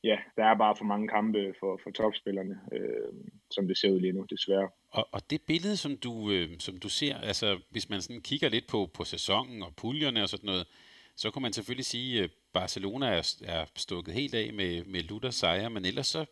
ja, 0.03 0.17
der 0.38 0.46
er 0.46 0.58
bare 0.58 0.75
for 0.75 0.86
mange 0.86 1.08
kampe 1.08 1.53
for, 1.60 1.79
for 1.84 1.91
topspillerne, 1.91 2.60
øh, 2.72 3.13
som 3.51 3.67
det 3.67 3.77
ser 3.77 3.89
ud 3.89 4.00
lige 4.00 4.13
nu, 4.13 4.25
desværre. 4.29 4.70
Og, 4.89 5.08
og 5.12 5.29
det 5.29 5.41
billede, 5.41 5.77
som 5.77 5.98
du, 5.98 6.31
øh, 6.31 6.50
som 6.60 6.77
du 6.77 6.89
ser, 6.89 7.17
altså 7.17 7.60
hvis 7.70 7.89
man 7.89 8.01
sådan 8.01 8.22
kigger 8.22 8.50
lidt 8.50 8.67
på, 8.67 8.89
på 8.93 9.03
sæsonen 9.03 9.63
og 9.63 9.75
puljerne 9.75 10.24
og 10.24 10.29
sådan 10.29 10.46
noget, 10.46 10.67
så 11.15 11.31
kan 11.31 11.41
man 11.41 11.53
selvfølgelig 11.53 11.86
sige, 11.86 12.24
at 12.24 12.31
Barcelona 12.53 13.05
er, 13.05 13.36
er 13.43 13.65
stukket 13.75 14.13
helt 14.13 14.36
af 14.36 14.53
med, 14.53 14.84
med 14.86 15.03
Luther 15.03 15.29
sejre, 15.29 15.70
men 15.70 15.86
ellers 15.86 16.08
så, 16.08 16.25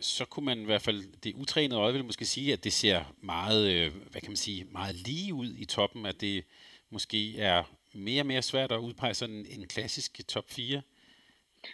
så 0.00 0.24
kunne 0.24 0.46
man 0.46 0.60
i 0.60 0.64
hvert 0.64 0.82
fald, 0.82 1.20
det 1.24 1.34
utrænede 1.34 1.80
øje 1.80 1.92
vil 1.92 2.04
måske 2.04 2.24
sige, 2.24 2.52
at 2.52 2.64
det 2.64 2.72
ser 2.72 3.14
meget, 3.20 3.72
øh, 3.72 3.92
hvad 4.10 4.20
kan 4.20 4.30
man 4.30 4.36
sige, 4.36 4.64
meget 4.64 4.94
lige 4.94 5.34
ud 5.34 5.54
i 5.58 5.64
toppen, 5.64 6.06
at 6.06 6.20
det 6.20 6.44
måske 6.90 7.38
er 7.38 7.62
mere 7.92 8.22
og 8.22 8.26
mere 8.26 8.42
svært 8.42 8.72
at 8.72 8.78
udpege 8.78 9.14
sådan 9.14 9.46
en 9.50 9.66
klassisk 9.66 10.28
top 10.28 10.44
4, 10.48 10.82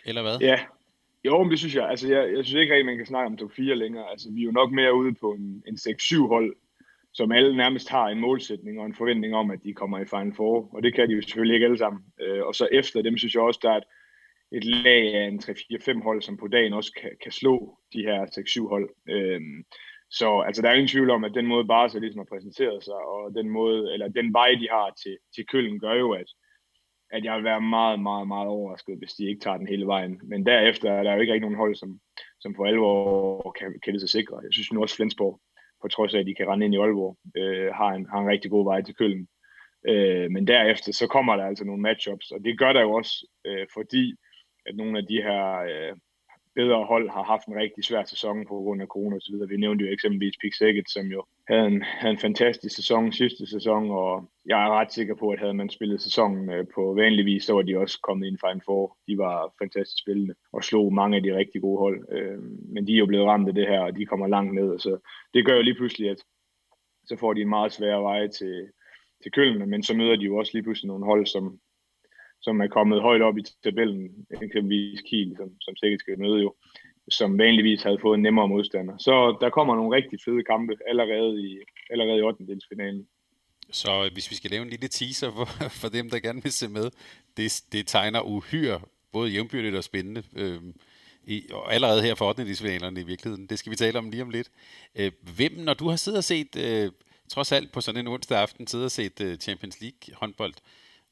eller 0.05 0.23
hvad? 0.23 0.39
Ja, 0.39 0.59
jo, 1.25 1.43
men 1.43 1.51
det 1.51 1.59
synes 1.59 1.75
jeg. 1.75 1.89
Altså, 1.89 2.09
jeg, 2.09 2.37
jeg 2.37 2.45
synes 2.45 2.61
ikke 2.61 2.73
rigtig, 2.73 2.87
man 2.87 2.97
kan 2.97 3.07
snakke 3.07 3.27
om 3.27 3.37
top 3.37 3.53
4 3.53 3.75
længere. 3.75 4.11
Altså, 4.11 4.29
vi 4.33 4.41
er 4.41 4.45
jo 4.45 4.51
nok 4.51 4.73
mere 4.73 4.95
ude 4.95 5.15
på 5.15 5.33
en, 5.33 5.63
en 5.67 5.75
6-7 5.75 6.27
hold, 6.27 6.57
som 7.13 7.33
alle 7.33 7.57
nærmest 7.57 7.89
har 7.89 8.07
en 8.09 8.21
målsætning 8.21 8.81
og 8.81 8.87
en 8.87 8.95
forventning 8.95 9.35
om, 9.35 9.51
at 9.51 9.59
de 9.65 9.75
kommer 9.75 9.99
i 9.99 10.05
Final 10.05 10.35
Four. 10.35 10.69
Og 10.75 10.83
det 10.83 10.95
kan 10.95 11.09
de 11.09 11.15
jo 11.15 11.23
selvfølgelig 11.23 11.55
ikke 11.55 11.67
alle 11.67 11.79
sammen. 11.79 12.03
Øh, 12.21 12.43
og 12.47 12.55
så 12.55 12.69
efter 12.73 13.03
dem, 13.03 13.19
synes 13.19 13.35
jeg 13.35 13.43
også, 13.43 13.61
der 13.63 13.71
er 13.71 13.77
et, 13.77 13.85
et 14.53 14.65
lag 14.65 15.15
af 15.15 15.29
en 15.29 15.41
3-4-5 15.45 16.03
hold, 16.03 16.23
som 16.23 16.37
på 16.37 16.49
dagen 16.49 16.73
også 16.73 16.93
kan, 17.01 17.11
kan 17.23 17.33
slå 17.33 17.79
de 17.93 18.03
her 18.03 18.27
6-7 18.65 18.69
hold. 18.69 18.91
Øh, 19.09 19.41
så 20.11 20.41
altså, 20.47 20.63
der 20.63 20.69
er 20.69 20.75
ingen 20.75 20.89
tvivl 20.89 21.11
om, 21.11 21.25
at 21.25 21.35
den 21.35 21.47
måde 21.47 21.67
Barca 21.67 21.99
ligesom 21.99 22.19
har 22.19 22.33
præsenteret 22.33 22.85
sig, 22.85 22.95
og 22.95 23.35
den 23.35 23.49
måde, 23.49 23.93
eller 23.93 24.09
den 24.09 24.33
vej, 24.33 24.51
de 24.61 24.69
har 24.71 24.93
til, 25.03 25.19
til 25.35 25.47
Køln, 25.47 25.81
gør 25.81 25.95
jo, 25.95 26.13
at, 26.13 26.27
at 27.13 27.25
jeg 27.25 27.37
vil 27.37 27.45
være 27.45 27.61
meget, 27.61 28.01
meget, 28.01 28.29
meget 28.29 28.49
overrasket, 28.49 28.99
hvis 28.99 29.13
de 29.13 29.29
ikke 29.29 29.41
tager 29.41 29.57
den 29.57 29.67
hele 29.67 29.87
vejen. 29.87 30.21
Men 30.25 30.47
derefter 30.47 30.93
er 30.93 31.03
der 31.03 31.15
jo 31.15 31.21
ikke 31.21 31.33
rigtig 31.33 31.49
nogen 31.49 31.63
hold, 31.65 31.75
som, 31.75 32.01
som 32.41 32.55
for 32.55 32.67
alvor 32.67 33.57
kan, 33.59 33.81
kan 33.85 33.93
det 33.93 34.01
sig 34.01 34.11
sikre. 34.11 34.41
Jeg 34.43 34.53
synes 34.53 34.73
nu 34.73 34.83
også 34.83 34.97
Flensborg, 34.97 35.41
på 35.83 35.89
trods 35.89 36.15
af, 36.15 36.19
at 36.21 36.27
de 36.27 36.35
kan 36.35 36.49
rende 36.49 36.65
ind 36.65 36.75
i 36.75 36.79
Aalborg, 36.79 37.17
øh, 37.37 37.75
har, 37.75 37.91
en, 37.91 38.07
har 38.13 38.19
en 38.21 38.29
rigtig 38.29 38.51
god 38.51 38.65
vej 38.65 38.83
til 38.83 38.95
Køln. 38.95 39.27
Øh, 39.89 40.31
men 40.31 40.47
derefter, 40.47 40.93
så 40.93 41.07
kommer 41.07 41.37
der 41.37 41.45
altså 41.45 41.65
nogle 41.65 41.83
matchups, 41.83 42.31
og 42.31 42.45
det 42.45 42.59
gør 42.59 42.73
der 42.73 42.81
jo 42.81 42.93
også, 42.93 43.27
øh, 43.45 43.67
fordi 43.75 44.15
at 44.67 44.77
nogle 44.77 44.99
af 44.99 45.07
de 45.07 45.23
her 45.23 45.43
øh, 45.71 45.97
bedre 46.55 46.85
hold 46.85 47.11
har 47.11 47.23
haft 47.23 47.47
en 47.47 47.57
rigtig 47.57 47.85
svær 47.85 48.05
sæson 48.05 48.47
på 48.47 48.55
grund 48.55 48.83
af 48.83 48.89
corona 48.89 49.17
osv. 49.17 49.35
Vi 49.49 49.57
nævnte 49.57 49.85
jo 49.85 49.93
eksempelvis 49.93 50.37
Pik 50.41 50.55
Sækket, 50.55 50.91
som 50.91 51.07
jo 51.07 51.25
havde 51.49 51.67
en, 51.67 51.83
havde 51.83 52.13
en 52.13 52.19
fantastisk 52.19 52.77
sæson 52.77 53.13
sidste 53.13 53.47
sæson, 53.47 53.91
og 53.91 54.31
jeg 54.47 54.65
er 54.65 54.71
ret 54.71 54.93
sikker 54.93 55.15
på, 55.15 55.31
at 55.31 55.39
havde 55.39 55.55
man 55.55 55.71
spillet 55.71 56.03
sæsonen 56.03 56.51
øh, 56.51 56.67
på 56.75 56.95
vanlig 56.95 57.25
vis, 57.25 57.45
så 57.45 57.53
var 57.55 57.63
de 57.63 57.79
også 57.79 58.01
kommet 58.01 58.27
ind 58.27 58.39
Final 58.39 58.63
Four. 58.65 58.97
De 59.07 59.19
var 59.19 59.55
fantastisk 59.59 60.03
spillende 60.03 60.35
og 60.53 60.65
slog 60.65 60.95
mange 60.95 61.17
af 61.17 61.23
de 61.23 61.37
rigtig 61.37 61.61
gode 61.61 61.79
hold. 61.79 62.13
Øh, 62.13 62.43
men 62.75 62.87
de 62.87 62.95
er 62.95 62.99
jo 62.99 63.07
blevet 63.07 63.27
ramt 63.27 63.49
af 63.49 63.55
det 63.55 63.69
her, 63.69 63.81
og 63.81 63.97
de 63.97 64.07
kommer 64.07 64.27
langt 64.27 64.55
ned, 64.55 64.79
så 64.79 64.99
det 65.35 65.47
gør 65.47 65.57
jo 65.57 65.63
lige 65.63 65.75
pludselig, 65.75 66.11
at 66.11 66.19
så 67.05 67.17
får 67.17 67.33
de 67.33 67.41
en 67.41 67.49
meget 67.49 67.73
sværere 67.73 68.03
vej 68.03 68.27
til, 68.27 68.69
til 69.23 69.33
Køln, 69.33 69.71
men 69.71 69.83
så 69.83 69.97
møder 69.97 70.17
de 70.17 70.25
jo 70.25 70.37
også 70.37 70.51
lige 70.55 70.63
pludselig 70.63 70.89
nogle 70.89 71.05
hold, 71.05 71.27
som, 71.27 71.59
som 72.43 72.61
er 72.61 72.67
kommet 72.67 73.03
højt 73.03 73.23
op 73.23 73.39
i 73.39 73.43
tabellen, 73.65 74.27
eksempelvis 74.43 75.01
Kiel, 75.01 75.35
som, 75.37 75.49
som 75.61 75.77
sikkert 75.77 76.01
skal 76.01 76.19
møde 76.19 76.43
jo, 76.43 76.55
som 77.09 77.39
vanligvis 77.39 77.83
havde 77.83 77.99
fået 78.03 78.17
en 78.17 78.23
nemmere 78.23 78.49
modstander. 78.49 78.99
Så 78.99 79.37
der 79.41 79.51
kommer 79.51 79.77
nogle 79.77 79.97
rigtig 79.97 80.19
fede 80.25 80.45
kampe 80.45 80.73
allerede 80.87 81.41
i, 81.47 81.59
allerede 81.91 82.19
i 82.19 82.23
8. 82.23 82.47
delsfinalen. 82.47 83.07
Så 83.71 84.05
øh, 84.05 84.13
hvis 84.13 84.31
vi 84.31 84.37
skal 84.37 84.51
lave 84.51 84.63
en 84.63 84.71
lille 84.71 84.89
teaser 84.89 85.31
for, 85.31 85.45
for 85.83 85.89
dem, 85.89 86.11
der 86.11 86.19
gerne 86.19 86.43
vil 86.43 86.53
se 86.53 86.69
med, 86.69 86.91
det, 87.37 87.63
det 87.73 87.87
tegner 87.87 88.21
uhyre 88.21 88.81
både 89.13 89.31
jævnbyrdigt 89.31 89.77
og 89.77 89.85
spændende. 89.85 90.23
Øhm, 90.37 90.75
i, 91.25 91.47
og 91.53 91.75
allerede 91.75 92.03
her 92.03 92.15
for 92.15 92.29
8. 92.29 92.45
delsfinalerne 92.45 93.01
i 93.01 93.05
virkeligheden. 93.05 93.47
Det 93.47 93.59
skal 93.59 93.71
vi 93.71 93.77
tale 93.77 93.99
om 93.99 94.11
lige 94.11 94.23
om 94.23 94.31
lidt. 94.31 94.51
Øh, 94.95 95.13
hvem, 95.37 95.53
når 95.53 95.75
du 95.75 95.89
har 95.89 95.97
siddet 95.97 96.19
og 96.19 96.25
set, 96.25 96.57
øh, 96.57 96.93
trods 97.29 97.53
alt 97.53 97.73
på 97.73 97.81
sådan 97.81 98.01
en 98.01 98.07
onsdag 98.07 98.39
aften, 98.39 98.67
siddet 98.67 98.85
og 98.85 98.91
set 98.91 99.21
øh, 99.21 99.39
Champions 99.39 99.81
League 99.81 100.15
håndbold, 100.15 100.55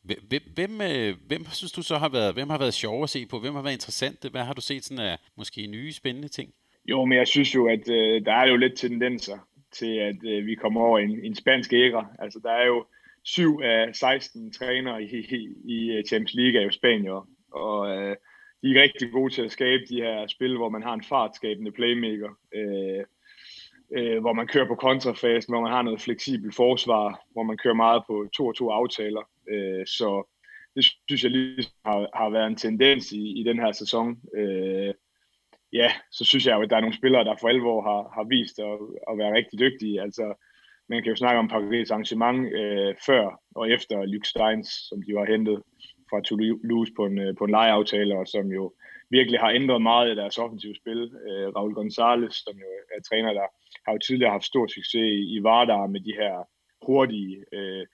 Hvem, 0.02 0.42
hvem, 0.54 0.80
øh, 0.80 1.14
hvem 1.26 1.44
synes 1.44 1.72
du 1.72 1.82
så 1.82 1.96
har 1.96 2.08
været, 2.08 2.34
hvem 2.34 2.50
har 2.50 2.58
været 2.58 2.74
sjov 2.74 3.02
at 3.02 3.10
se 3.10 3.26
på? 3.26 3.38
Hvem 3.38 3.54
har 3.54 3.62
været 3.62 3.72
interessant? 3.72 4.30
Hvad 4.30 4.44
har 4.44 4.52
du 4.52 4.60
set 4.60 4.84
sådan 4.84 5.04
af 5.04 5.18
måske 5.36 5.66
nye 5.66 5.92
spændende 5.92 6.28
ting? 6.28 6.50
Jo, 6.84 7.04
men 7.04 7.18
jeg 7.18 7.28
synes 7.28 7.54
jo, 7.54 7.68
at 7.68 7.88
øh, 7.88 8.24
der 8.24 8.32
er 8.32 8.48
jo 8.48 8.56
lidt 8.56 8.76
tendenser 8.76 9.38
til, 9.72 9.96
at 9.96 10.16
øh, 10.24 10.46
vi 10.46 10.54
kommer 10.54 10.80
over 10.80 10.98
en, 10.98 11.24
en 11.24 11.34
spansk 11.34 11.72
æra. 11.72 12.06
Altså, 12.18 12.40
der 12.42 12.50
er 12.50 12.66
jo 12.66 12.86
syv 13.22 13.60
af 13.62 13.94
16 13.94 14.52
trænere 14.52 15.02
i, 15.02 15.06
i, 15.06 15.48
i 15.64 15.90
øh, 15.90 16.04
Champions 16.04 16.34
League 16.34 16.60
er 16.60 16.64
jo 16.64 16.70
spanier, 16.70 17.28
og 17.52 17.88
øh, 17.88 18.16
de 18.62 18.70
er 18.70 18.82
rigtig 18.82 19.12
gode 19.12 19.34
til 19.34 19.42
at 19.42 19.52
skabe 19.52 19.82
de 19.88 19.96
her 19.96 20.26
spil, 20.26 20.56
hvor 20.56 20.68
man 20.68 20.82
har 20.82 20.94
en 20.94 21.04
fartskabende 21.04 21.72
playmaker, 21.72 22.30
øh, 22.54 23.04
øh, 23.96 24.20
hvor 24.20 24.32
man 24.32 24.46
kører 24.46 24.66
på 24.66 24.74
kontrafasen, 24.74 25.52
hvor 25.52 25.60
man 25.60 25.72
har 25.72 25.82
noget 25.82 26.00
fleksibelt 26.00 26.54
forsvar, 26.54 27.26
hvor 27.32 27.42
man 27.42 27.56
kører 27.56 27.74
meget 27.74 28.02
på 28.06 28.26
to 28.36 28.46
og 28.46 28.54
to 28.54 28.70
aftaler. 28.70 29.22
Øh, 29.50 29.86
så 29.86 30.28
det 30.76 30.84
synes 31.08 31.24
jeg 31.24 31.30
lige 31.30 31.66
har, 31.84 32.08
har 32.14 32.30
været 32.30 32.46
en 32.46 32.56
tendens 32.56 33.12
i, 33.12 33.40
i 33.40 33.42
den 33.42 33.58
her 33.58 33.72
sæson. 33.72 34.18
Øh, 34.36 34.94
ja, 35.72 35.92
så 36.12 36.24
synes 36.24 36.46
jeg 36.46 36.56
jo, 36.56 36.62
at 36.62 36.70
der 36.70 36.76
er 36.76 36.80
nogle 36.80 36.96
spillere, 36.96 37.24
der 37.24 37.36
for 37.40 37.48
alvor 37.48 37.82
har, 37.82 38.02
har 38.14 38.24
vist 38.24 38.58
at, 38.58 38.78
at 39.10 39.18
være 39.18 39.34
rigtig 39.34 39.58
dygtige. 39.58 40.02
Altså, 40.02 40.34
man 40.88 41.02
kan 41.02 41.10
jo 41.10 41.16
snakke 41.16 41.38
om 41.38 41.48
Paris 41.48 41.90
arrangement 41.90 42.52
øh, 42.52 42.94
før 43.06 43.40
og 43.54 43.70
efter 43.70 44.04
Luke 44.04 44.28
Steins, 44.28 44.68
som 44.88 45.02
de 45.02 45.14
var 45.14 45.26
hentet 45.32 45.62
fra 46.10 46.20
Toulouse 46.20 46.92
på 46.96 47.06
en, 47.06 47.18
øh, 47.18 47.36
på 47.38 47.44
en 47.44 47.50
lejeaftale, 47.50 48.18
og 48.18 48.26
som 48.26 48.46
jo 48.46 48.74
virkelig 49.10 49.40
har 49.40 49.50
ændret 49.50 49.82
meget 49.82 50.12
i 50.12 50.16
deres 50.16 50.38
offensive 50.38 50.74
spil. 50.74 51.02
Øh, 51.26 51.48
Raul 51.56 51.74
Gonzalez, 51.74 52.34
som 52.34 52.54
jo 52.64 52.68
er 52.96 53.02
træner, 53.08 53.32
der 53.32 53.46
har 53.84 53.92
jo 53.92 53.98
tidligere 53.98 54.32
haft 54.32 54.44
stor 54.44 54.66
succes 54.66 55.06
i, 55.18 55.36
i 55.36 55.42
Vardar 55.42 55.86
med 55.86 56.00
de 56.00 56.14
her 56.20 56.34
hurtige 56.86 57.44
øh, 57.52 57.86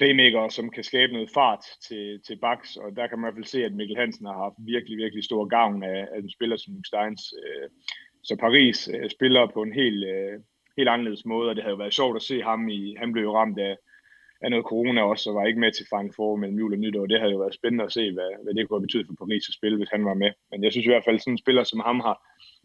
playmaker, 0.00 0.48
som 0.48 0.70
kan 0.70 0.84
skabe 0.84 1.12
noget 1.12 1.30
fart 1.38 1.64
til, 1.86 2.20
til 2.26 2.36
baks, 2.46 2.76
og 2.76 2.96
der 2.96 3.06
kan 3.06 3.18
man 3.18 3.24
i 3.24 3.26
hvert 3.26 3.38
fald 3.38 3.54
se, 3.54 3.64
at 3.64 3.76
Mikkel 3.78 3.96
Hansen 3.96 4.26
har 4.26 4.38
haft 4.44 4.58
virkelig, 4.58 4.96
virkelig 4.98 5.24
stor 5.24 5.44
gavn 5.56 5.82
af, 5.82 6.00
af 6.12 6.18
en 6.18 6.30
spiller 6.36 6.56
som 6.56 6.84
Steins. 6.90 7.22
Øh, 7.42 7.68
så 8.28 8.36
Paris 8.36 8.78
øh, 8.94 9.10
spiller 9.16 9.46
på 9.54 9.62
en 9.62 9.72
helt, 9.72 10.02
øh, 10.14 10.34
helt 10.76 10.88
anderledes 10.88 11.24
måde, 11.24 11.48
og 11.50 11.56
det 11.56 11.64
havde 11.64 11.76
jo 11.76 11.82
været 11.84 11.98
sjovt 12.00 12.16
at 12.16 12.22
se 12.30 12.42
ham 12.42 12.68
i, 12.68 12.94
han 13.02 13.12
blev 13.12 13.24
jo 13.24 13.36
ramt 13.36 13.58
af, 13.58 13.76
af 14.42 14.50
noget 14.50 14.66
corona 14.70 15.02
også, 15.02 15.30
og 15.30 15.36
var 15.36 15.46
ikke 15.46 15.60
med 15.64 15.72
til 15.72 15.86
Final 15.92 16.12
Four 16.16 16.36
mellem 16.36 16.58
jul 16.58 16.72
og 16.72 16.78
nytår. 16.78 17.06
Det 17.06 17.20
havde 17.20 17.32
jo 17.32 17.38
været 17.44 17.58
spændende 17.60 17.84
at 17.84 17.92
se, 17.92 18.12
hvad, 18.12 18.30
hvad 18.42 18.54
det 18.54 18.68
kunne 18.68 18.78
have 18.78 18.86
betydet 18.88 19.06
for 19.06 19.16
Paris 19.22 19.48
at 19.48 19.58
spille, 19.58 19.76
hvis 19.78 19.94
han 19.94 20.04
var 20.04 20.14
med. 20.22 20.30
Men 20.50 20.64
jeg 20.64 20.72
synes 20.72 20.86
i 20.86 20.92
hvert 20.92 21.06
fald, 21.06 21.18
sådan 21.18 21.34
en 21.34 21.44
spiller 21.44 21.64
som 21.64 21.80
ham 21.88 22.00
har, 22.06 22.16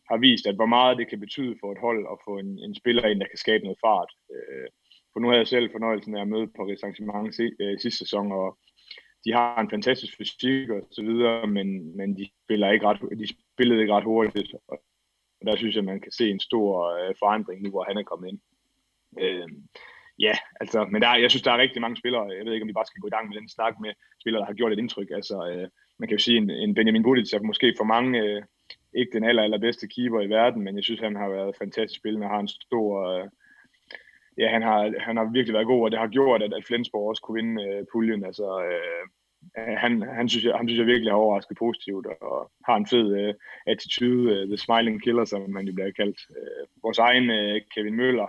har 0.10 0.18
vist, 0.18 0.46
at 0.48 0.56
hvor 0.60 0.72
meget 0.76 0.98
det 0.98 1.08
kan 1.10 1.20
betyde 1.26 1.56
for 1.62 1.72
et 1.72 1.84
hold 1.86 2.02
at 2.14 2.18
få 2.26 2.34
en, 2.44 2.52
en 2.66 2.76
spiller 2.82 3.06
ind, 3.08 3.20
der 3.20 3.32
kan 3.32 3.44
skabe 3.46 3.64
noget 3.64 3.80
fart. 3.86 4.12
Øh, 4.34 4.68
for 5.16 5.20
nu 5.20 5.28
havde 5.28 5.40
jeg 5.40 5.48
selv 5.48 5.72
fornøjelsen 5.72 6.18
af 6.18 6.22
at 6.22 6.28
møde 6.28 6.48
Paris 6.48 6.80
Saint-Germain 6.84 7.28
øh, 7.62 7.80
sidste 7.80 8.00
sæson, 8.00 8.32
og 8.32 8.58
de 9.26 9.34
har 9.34 9.62
en 9.62 9.70
fantastisk 9.70 10.18
fysik 10.18 10.70
og 10.70 10.88
så 10.92 11.02
videre, 11.02 11.48
men, 11.48 11.98
men 11.98 12.18
de, 12.18 12.30
spiller 12.46 12.72
ikke 12.72 12.86
ret, 12.88 13.20
de 13.20 13.28
spillede 13.54 13.82
ikke 13.82 13.94
ret 13.94 14.04
hurtigt, 14.04 14.54
og 14.68 14.78
der 15.46 15.56
synes 15.56 15.76
jeg, 15.76 15.84
man 15.84 16.02
kan 16.02 16.12
se 16.12 16.30
en 16.30 16.40
stor 16.40 16.72
øh, 16.98 17.16
forandring 17.20 17.62
nu, 17.62 17.70
hvor 17.70 17.84
han 17.84 17.98
er 17.98 18.04
kommet 18.04 18.28
ind. 18.30 18.40
Øh, 19.20 19.48
ja, 20.20 20.34
altså, 20.62 20.86
men 20.92 21.02
der, 21.02 21.16
jeg 21.16 21.30
synes, 21.32 21.44
der 21.44 21.52
er 21.52 21.64
rigtig 21.66 21.82
mange 21.82 21.98
spillere, 21.98 22.36
jeg 22.38 22.46
ved 22.46 22.54
ikke, 22.54 22.64
om 22.64 22.68
vi 22.68 22.80
bare 22.80 22.86
skal 22.86 23.02
gå 23.02 23.08
i 23.08 23.16
gang 23.16 23.28
med 23.30 23.38
den 23.38 23.50
snak 23.50 23.74
med 23.80 23.92
spillere, 24.22 24.42
der 24.42 24.46
har 24.48 24.54
gjort 24.60 24.74
et 24.74 24.80
indtryk. 24.80 25.10
Altså, 25.12 25.36
øh, 25.50 25.68
man 26.00 26.08
kan 26.08 26.18
jo 26.18 26.24
sige, 26.24 26.38
en, 26.38 26.50
en 26.50 26.74
Benjamin 26.74 27.04
Budic 27.04 27.34
er 27.34 27.40
måske 27.40 27.74
for 27.78 27.84
mange 27.84 28.20
øh, 28.24 28.42
ikke 28.94 29.12
den 29.14 29.24
aller, 29.24 29.44
allerbedste 29.44 29.88
keeper 29.88 30.22
i 30.22 30.30
verden, 30.30 30.62
men 30.64 30.76
jeg 30.76 30.84
synes, 30.84 31.00
han 31.00 31.16
har 31.16 31.30
været 31.30 31.58
fantastisk 31.58 32.00
spillende 32.00 32.26
og 32.28 32.32
har 32.32 32.40
en 32.40 32.48
stor... 32.48 32.90
Øh, 33.12 33.28
ja, 34.38 34.48
han 34.50 34.62
har, 34.62 34.94
han 35.00 35.18
har 35.18 35.26
virkelig 35.34 35.54
været 35.54 35.68
god, 35.68 35.84
og 35.84 35.92
det 35.92 36.00
har 36.00 36.08
gjort, 36.08 36.44
at, 36.44 36.54
at 36.54 36.66
Flensborg 36.68 37.10
også 37.10 37.22
kunne 37.22 37.42
vinde 37.42 37.64
øh, 37.64 37.86
puljen. 37.92 38.26
Altså, 38.26 38.48
øh, 38.68 39.06
han, 39.78 40.02
han, 40.02 40.30
synes 40.30 40.46
jeg, 40.46 40.54
han 40.56 40.68
synes 40.68 40.80
jeg 40.80 40.88
virkelig 40.88 41.12
har 41.12 41.18
overrasket 41.18 41.58
positivt, 41.58 42.06
og 42.22 42.52
har 42.68 42.76
en 42.76 42.88
fed 42.88 43.08
øh, 43.20 43.34
attitude, 43.68 44.34
øh, 44.34 44.48
the 44.48 44.58
smiling 44.58 45.04
killer, 45.04 45.26
som 45.26 45.50
man 45.50 45.68
jo 45.68 45.74
bliver 45.74 45.92
kaldt. 45.92 46.20
Øh, 46.38 46.64
vores 46.84 46.98
egen 46.98 47.30
øh, 47.30 47.62
Kevin 47.76 47.96
Møller 47.96 48.28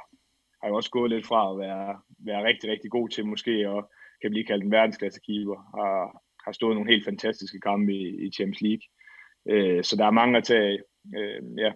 har 0.61 0.69
jo 0.69 0.75
også 0.75 0.91
gået 0.91 1.11
lidt 1.11 1.27
fra 1.27 1.53
at 1.53 1.59
være, 1.59 2.01
være 2.19 2.45
rigtig, 2.45 2.71
rigtig 2.71 2.91
god 2.91 3.09
til 3.09 3.27
måske, 3.27 3.71
og 3.71 3.91
kan 4.23 4.31
blive 4.31 4.47
kaldt 4.47 4.65
en 4.65 4.71
verdensklasse 4.71 5.21
keeper, 5.27 5.59
har, 5.79 6.23
har 6.45 6.53
stået 6.53 6.77
nogle 6.77 6.91
helt 6.91 7.05
fantastiske 7.05 7.61
kampe 7.61 7.93
i, 7.93 8.27
i 8.27 8.31
Champions 8.31 8.61
League. 8.61 8.85
Øh, 9.51 9.85
så 9.85 9.97
der 9.97 10.07
er 10.07 10.11
mange 10.21 10.37
at 10.37 10.45
tage 10.45 10.83
øh, 11.17 11.43
ja. 11.59 11.73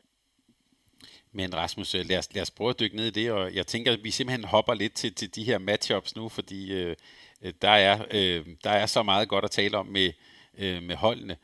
Men 1.33 1.55
Rasmus, 1.55 1.95
øh, 1.95 2.09
lad 2.09 2.19
os, 2.19 2.35
lad 2.35 2.43
os 2.43 2.51
prøve 2.51 2.71
at 2.71 2.81
dykke 2.81 2.97
ned 2.97 3.07
i 3.07 3.11
det, 3.11 3.33
og 3.33 3.55
jeg 3.55 3.67
tænker, 3.67 3.93
at 3.93 4.05
vi 4.05 4.11
simpelthen 4.11 4.45
hopper 4.45 4.75
lidt 4.75 4.95
til, 4.95 5.15
til 5.15 5.35
de 5.35 5.45
her 5.45 5.59
matchups 5.59 6.17
nu, 6.17 6.29
fordi 6.29 6.73
øh, 6.73 6.97
øh, 7.43 7.53
der, 7.63 7.71
er, 7.71 8.05
øh, 8.11 8.47
der 8.65 8.71
er 8.71 8.87
så 8.87 9.03
meget 9.03 9.29
godt 9.29 9.45
at 9.45 9.51
tale 9.51 9.79
om 9.79 9.87
med, 9.87 10.13
øh, 10.59 10.83
med 10.83 10.97
holdene. 10.97 11.37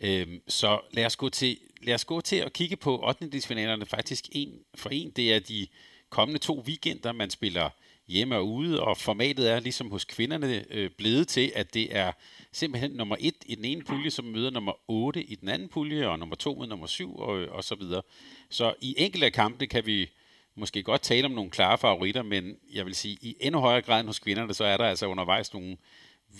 Øh, 0.00 0.26
så 0.48 0.80
lad 0.90 1.06
os, 1.06 1.16
gå 1.16 1.28
til, 1.28 1.58
lad 1.82 1.94
os 1.94 2.04
gå 2.04 2.20
til 2.20 2.36
at 2.36 2.52
kigge 2.52 2.76
på 2.76 3.08
8. 3.08 3.86
faktisk 3.86 4.28
en 4.32 4.60
for 4.74 4.90
en. 4.90 5.10
Det 5.10 5.34
er 5.34 5.38
de 5.38 5.66
kommende 6.10 6.38
to 6.38 6.60
weekender, 6.66 7.12
man 7.12 7.30
spiller 7.30 7.70
hjemme 8.10 8.36
og 8.36 8.48
ude, 8.48 8.82
og 8.82 8.96
formatet 8.96 9.50
er 9.50 9.60
ligesom 9.60 9.90
hos 9.90 10.04
kvinderne 10.04 10.64
øh, 10.70 10.90
blevet 10.90 11.28
til, 11.28 11.52
at 11.54 11.74
det 11.74 11.96
er 11.96 12.12
simpelthen 12.52 12.90
nummer 12.90 13.16
et 13.20 13.34
i 13.46 13.54
den 13.54 13.64
ene 13.64 13.82
pulje, 13.82 14.10
som 14.10 14.24
møder 14.24 14.50
nummer 14.50 14.72
8 14.88 15.22
i 15.22 15.34
den 15.34 15.48
anden 15.48 15.68
pulje, 15.68 16.08
og 16.08 16.18
nummer 16.18 16.36
2 16.36 16.54
med 16.54 16.66
nummer 16.66 16.86
7, 16.86 17.16
og, 17.16 17.30
og 17.30 17.64
så 17.64 17.74
videre. 17.74 18.02
Så 18.50 18.74
i 18.80 18.94
enkelte 18.98 19.30
kampe 19.30 19.66
kan 19.66 19.86
vi 19.86 20.10
måske 20.54 20.82
godt 20.82 21.02
tale 21.02 21.24
om 21.24 21.30
nogle 21.30 21.50
klare 21.50 21.78
favoritter, 21.78 22.22
men 22.22 22.56
jeg 22.72 22.86
vil 22.86 22.94
sige, 22.94 23.18
i 23.20 23.36
endnu 23.40 23.60
højere 23.60 23.82
grad 23.82 24.00
end 24.00 24.08
hos 24.08 24.18
kvinderne, 24.18 24.54
så 24.54 24.64
er 24.64 24.76
der 24.76 24.84
altså 24.84 25.06
undervejs 25.06 25.52
nogle 25.52 25.76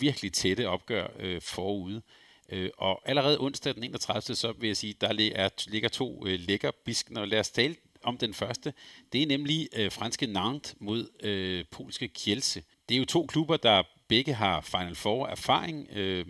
virkelig 0.01 0.33
tætte 0.33 0.69
opgør 0.69 1.07
øh, 1.19 1.41
forude. 1.41 2.03
Øh, 2.49 2.71
og 2.79 3.03
allerede 3.05 3.41
onsdag 3.41 3.75
den 3.75 3.85
31. 3.85 4.37
så 4.37 4.53
vil 4.53 4.67
jeg 4.67 4.77
sige, 4.77 4.95
der 5.01 5.31
er, 5.35 5.49
ligger 5.71 5.89
to 5.89 6.27
øh, 6.27 6.41
lækker 6.41 6.71
bisken, 6.85 7.17
og 7.17 7.29
lad 7.29 7.41
os 7.41 7.51
tale 7.51 7.77
om 8.05 8.17
den 8.17 8.35
første. 8.35 8.73
Det 9.13 9.23
er 9.23 9.27
nemlig 9.27 9.69
øh, 9.79 9.93
franske 9.93 10.27
Nantes 10.27 10.77
mod 10.81 11.03
øh, 11.23 11.65
polske 11.71 12.09
Kielce. 12.09 12.63
Det 12.89 12.95
er 12.95 12.99
jo 12.99 13.05
to 13.05 13.27
klubber, 13.27 13.57
der 13.57 13.83
begge 14.09 14.35
har 14.35 14.61
Final 14.61 14.95
Four 14.95 15.27
erfaring, 15.27 15.89
øh, 15.97 16.25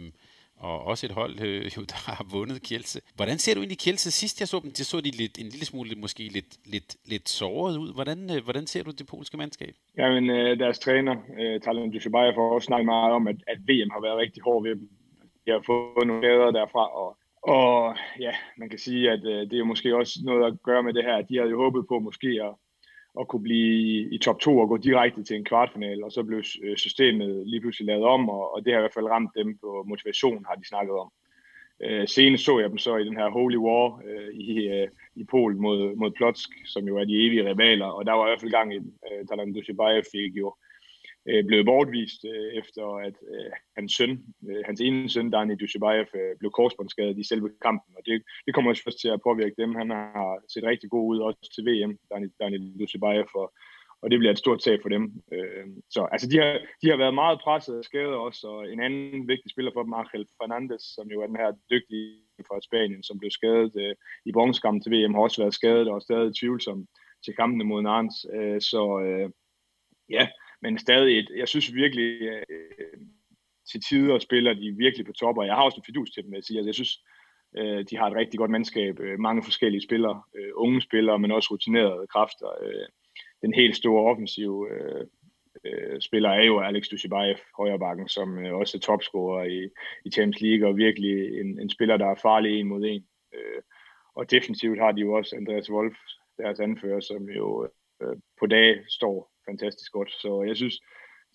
og 0.56 0.85
også 0.85 1.06
et 1.06 1.12
hold, 1.12 1.40
øh, 1.40 1.64
jo, 1.76 1.83
der 1.92 1.98
har 2.11 2.26
vundet 2.33 2.62
Kielce. 2.62 3.00
Hvordan 3.16 3.38
ser 3.38 3.54
du 3.54 3.61
egentlig 3.61 3.78
Kielce? 3.78 4.11
sidst, 4.11 4.40
jeg 4.40 4.48
så 4.48 4.61
dem? 4.64 4.70
Det 4.70 4.87
så 4.87 5.00
de 5.00 5.11
lidt, 5.11 5.38
en 5.38 5.48
lille 5.54 5.66
smule 5.66 5.94
måske 5.94 6.22
lidt, 6.22 6.52
lidt, 6.72 6.96
lidt 7.12 7.28
såret 7.28 7.76
ud. 7.76 7.94
Hvordan, 7.94 8.18
øh, 8.35 8.44
hvordan 8.44 8.66
ser 8.66 8.83
du 8.83 8.90
det 8.90 9.06
polske 9.06 9.37
mandskab? 9.37 9.74
Jamen, 9.98 10.30
øh, 10.30 10.59
deres 10.59 10.78
træner, 10.78 11.14
øh, 11.40 11.61
Talan 11.61 11.90
Dushibayev, 11.90 12.33
har 12.35 12.42
også 12.42 12.66
snakket 12.66 12.87
meget 12.87 13.12
om, 13.12 13.28
at, 13.28 13.37
at 13.46 13.59
VM 13.68 13.90
har 13.94 14.00
været 14.06 14.18
rigtig 14.18 14.42
hård 14.42 14.62
ved 14.62 14.70
dem. 14.70 14.88
De 15.46 15.50
har 15.50 15.62
fået 15.66 16.06
nogle 16.06 16.22
skader 16.22 16.50
derfra, 16.50 16.85
og, 17.00 17.16
og 17.42 17.96
ja, 18.18 18.33
man 18.59 18.68
kan 18.68 18.79
sige, 18.79 19.11
at 19.11 19.24
øh, 19.24 19.50
det 19.50 19.59
er 19.59 19.64
måske 19.64 19.96
også 19.96 20.20
noget 20.24 20.46
at 20.46 20.62
gøre 20.62 20.83
med 20.83 20.94
det 20.94 21.05
her. 21.05 21.16
at 21.16 21.29
De 21.29 21.37
havde 21.37 21.50
jo 21.50 21.62
håbet 21.62 21.88
på 21.88 21.98
måske 21.98 22.29
at, 22.42 22.55
at 23.20 23.29
kunne 23.29 23.42
blive 23.42 24.14
i 24.14 24.18
top 24.18 24.40
2 24.40 24.59
og 24.59 24.68
gå 24.68 24.76
direkte 24.76 25.24
til 25.24 25.37
en 25.37 25.44
kvartfinal, 25.44 26.05
og 26.05 26.12
så 26.12 26.22
blev 26.22 26.42
øh, 26.62 26.76
systemet 26.76 27.46
lige 27.46 27.61
pludselig 27.61 27.87
lavet 27.87 28.05
om, 28.05 28.29
og, 28.29 28.55
og 28.55 28.64
det 28.64 28.72
har 28.72 28.81
i 28.81 28.83
hvert 28.83 28.94
fald 28.94 29.07
ramt 29.07 29.31
dem 29.37 29.59
på 29.59 29.85
motivation, 29.88 30.44
har 30.48 30.55
de 30.55 30.68
snakket 30.68 30.94
om. 30.94 31.12
Øh, 31.83 32.09
senest 32.09 32.44
så 32.44 32.59
jeg 32.59 32.70
dem 32.70 32.79
så 32.79 32.96
i 32.96 33.05
den 33.05 33.16
her 33.16 33.31
Holy 33.31 33.57
War 33.57 34.03
øh, 34.07 34.35
i, 34.35 34.68
øh, 34.68 34.88
i 35.14 35.24
Polen 35.24 35.61
mod, 35.61 35.96
mod 35.96 36.11
Plotsk, 36.11 36.50
som 36.66 36.88
jo 36.88 36.96
er 36.96 37.05
de 37.05 37.26
evige 37.26 37.48
rivaler, 37.50 37.87
og 37.87 38.07
der 38.07 38.12
var 38.12 38.26
i 38.26 38.31
hvert 38.31 38.40
fald 38.40 38.50
gang 38.50 38.74
i 38.74 38.79
den. 38.79 38.92
Øh, 39.07 39.26
Talan 39.26 39.53
Dushibayev 39.53 40.03
fik 40.12 40.37
jo 40.37 40.48
øh, 40.48 40.69
Øh, 41.28 41.44
blevet 41.46 41.66
bortvist 41.66 42.24
øh, 42.24 42.52
efter, 42.61 42.85
at 43.06 43.16
øh, 43.33 43.50
hans 43.76 43.92
søn, 43.92 44.24
øh, 44.50 44.62
hans 44.66 44.80
ene 44.80 45.11
søn, 45.11 45.30
Dani 45.30 45.54
Dushibayev, 45.56 46.06
øh, 46.14 46.33
blev 46.38 46.50
korsbåndsskadet 46.50 47.18
i 47.18 47.24
selve 47.24 47.50
kampen. 47.62 47.96
Og 47.96 48.02
det, 48.06 48.22
det 48.46 48.54
kommer 48.54 48.70
også 48.70 48.85
først 48.85 49.00
til 49.00 49.09
at 49.09 49.24
påvirke 49.28 49.54
dem. 49.62 49.74
Han 49.74 49.90
har 49.90 50.42
set 50.52 50.64
rigtig 50.64 50.90
god 50.90 51.06
ud 51.12 51.18
også 51.18 51.50
til 51.54 51.64
VM, 51.68 51.98
Dani, 52.11 52.26
Dani 52.40 52.78
Dushibayev, 52.80 53.28
og, 53.35 53.52
og 54.02 54.11
det 54.11 54.18
bliver 54.18 54.33
et 54.33 54.42
stort 54.44 54.61
tab 54.61 54.78
for 54.83 54.88
dem. 54.88 55.04
Øh, 55.35 55.66
så 55.90 56.09
altså, 56.12 56.26
de 56.33 56.37
har, 56.38 56.59
de 56.83 56.90
har 56.90 56.96
været 56.96 57.14
meget 57.14 57.40
presset 57.44 57.78
og 57.78 57.85
skadet 57.85 58.14
også, 58.26 58.46
og 58.46 58.72
en 58.72 58.80
anden 58.80 59.28
vigtig 59.28 59.50
spiller 59.50 59.72
for 59.74 59.83
dem, 59.83 59.92
Angel 59.92 60.26
Fernandes, 60.38 60.83
som 60.96 61.06
jo 61.12 61.22
er 61.22 61.26
den 61.26 61.42
her 61.42 61.50
dygtige 61.70 62.09
fra 62.48 62.61
Spanien, 62.68 63.02
som 63.02 63.18
blev 63.18 63.30
skadet 63.30 63.72
øh, 63.85 63.94
i 64.28 64.33
bronzekampen 64.33 64.83
til 64.83 64.92
VM, 64.92 65.14
har 65.14 65.22
også 65.22 65.42
været 65.42 65.54
skadet 65.54 65.88
og 65.88 66.02
stadig 66.02 66.33
tvivlsom 66.40 66.87
til 67.24 67.37
kampene 67.37 67.64
mod 67.64 67.83
Nantes. 67.83 68.26
Øh, 68.35 68.61
så 68.61 68.83
øh, 69.06 69.30
ja, 70.16 70.28
men 70.62 70.79
stadig, 70.79 71.18
et, 71.18 71.31
jeg 71.37 71.49
synes 71.49 71.75
virkelig, 71.75 72.23
øh, 72.23 72.99
til 73.70 73.81
tider 73.88 74.18
spiller 74.18 74.55
de 74.55 74.75
virkelig 74.77 75.07
på 75.07 75.12
top, 75.12 75.38
og 75.38 75.46
jeg 75.46 75.55
har 75.55 75.62
også 75.62 75.77
en 75.77 75.85
fidus 75.87 76.11
til 76.11 76.25
dem, 76.25 76.35
jeg 76.35 76.44
siger. 76.44 76.59
Altså, 76.59 76.68
jeg 76.68 76.75
synes, 76.75 77.05
øh, 77.59 77.85
de 77.90 77.96
har 77.96 78.07
et 78.07 78.16
rigtig 78.16 78.38
godt 78.38 78.51
mandskab, 78.51 79.01
øh, 79.01 79.18
mange 79.18 79.42
forskellige 79.42 79.83
spillere, 79.83 80.23
øh, 80.37 80.51
unge 80.55 80.81
spillere, 80.81 81.18
men 81.18 81.31
også 81.31 81.49
rutinerede 81.51 82.07
kræfter. 82.07 82.49
Øh, 82.62 82.87
den 83.42 83.55
helt 83.55 83.77
store 83.77 84.11
offensive 84.11 84.68
øh, 84.73 85.07
øh, 85.64 86.01
spiller 86.01 86.31
er 86.31 86.44
jo 86.44 86.61
Alex 86.61 86.88
Dushibayev, 86.88 87.37
højrebakken, 87.57 88.09
som 88.09 88.38
øh, 88.38 88.55
også 88.55 88.77
er 88.77 88.81
topscorer 88.81 89.44
i, 89.44 89.68
i 90.05 90.11
Champions 90.11 90.40
League, 90.40 90.68
og 90.68 90.77
virkelig 90.77 91.40
en, 91.40 91.61
en 91.61 91.70
spiller, 91.70 91.96
der 91.96 92.07
er 92.07 92.23
farlig 92.23 92.61
en 92.61 92.68
mod 92.68 92.85
en. 92.85 93.05
Øh, 93.35 93.62
og 94.14 94.31
defensivt 94.31 94.79
har 94.79 94.92
de 94.92 95.01
jo 95.01 95.12
også 95.12 95.37
Andreas 95.37 95.70
Wolf, 95.70 95.96
deres 96.38 96.61
anfører, 96.61 97.01
som 97.01 97.29
jo 97.29 97.68
øh, 98.03 98.16
på 98.40 98.46
dag 98.46 98.85
står 98.88 99.33
fantastisk 99.48 99.92
godt. 99.92 100.11
Så 100.22 100.42
jeg 100.46 100.57
synes, 100.57 100.76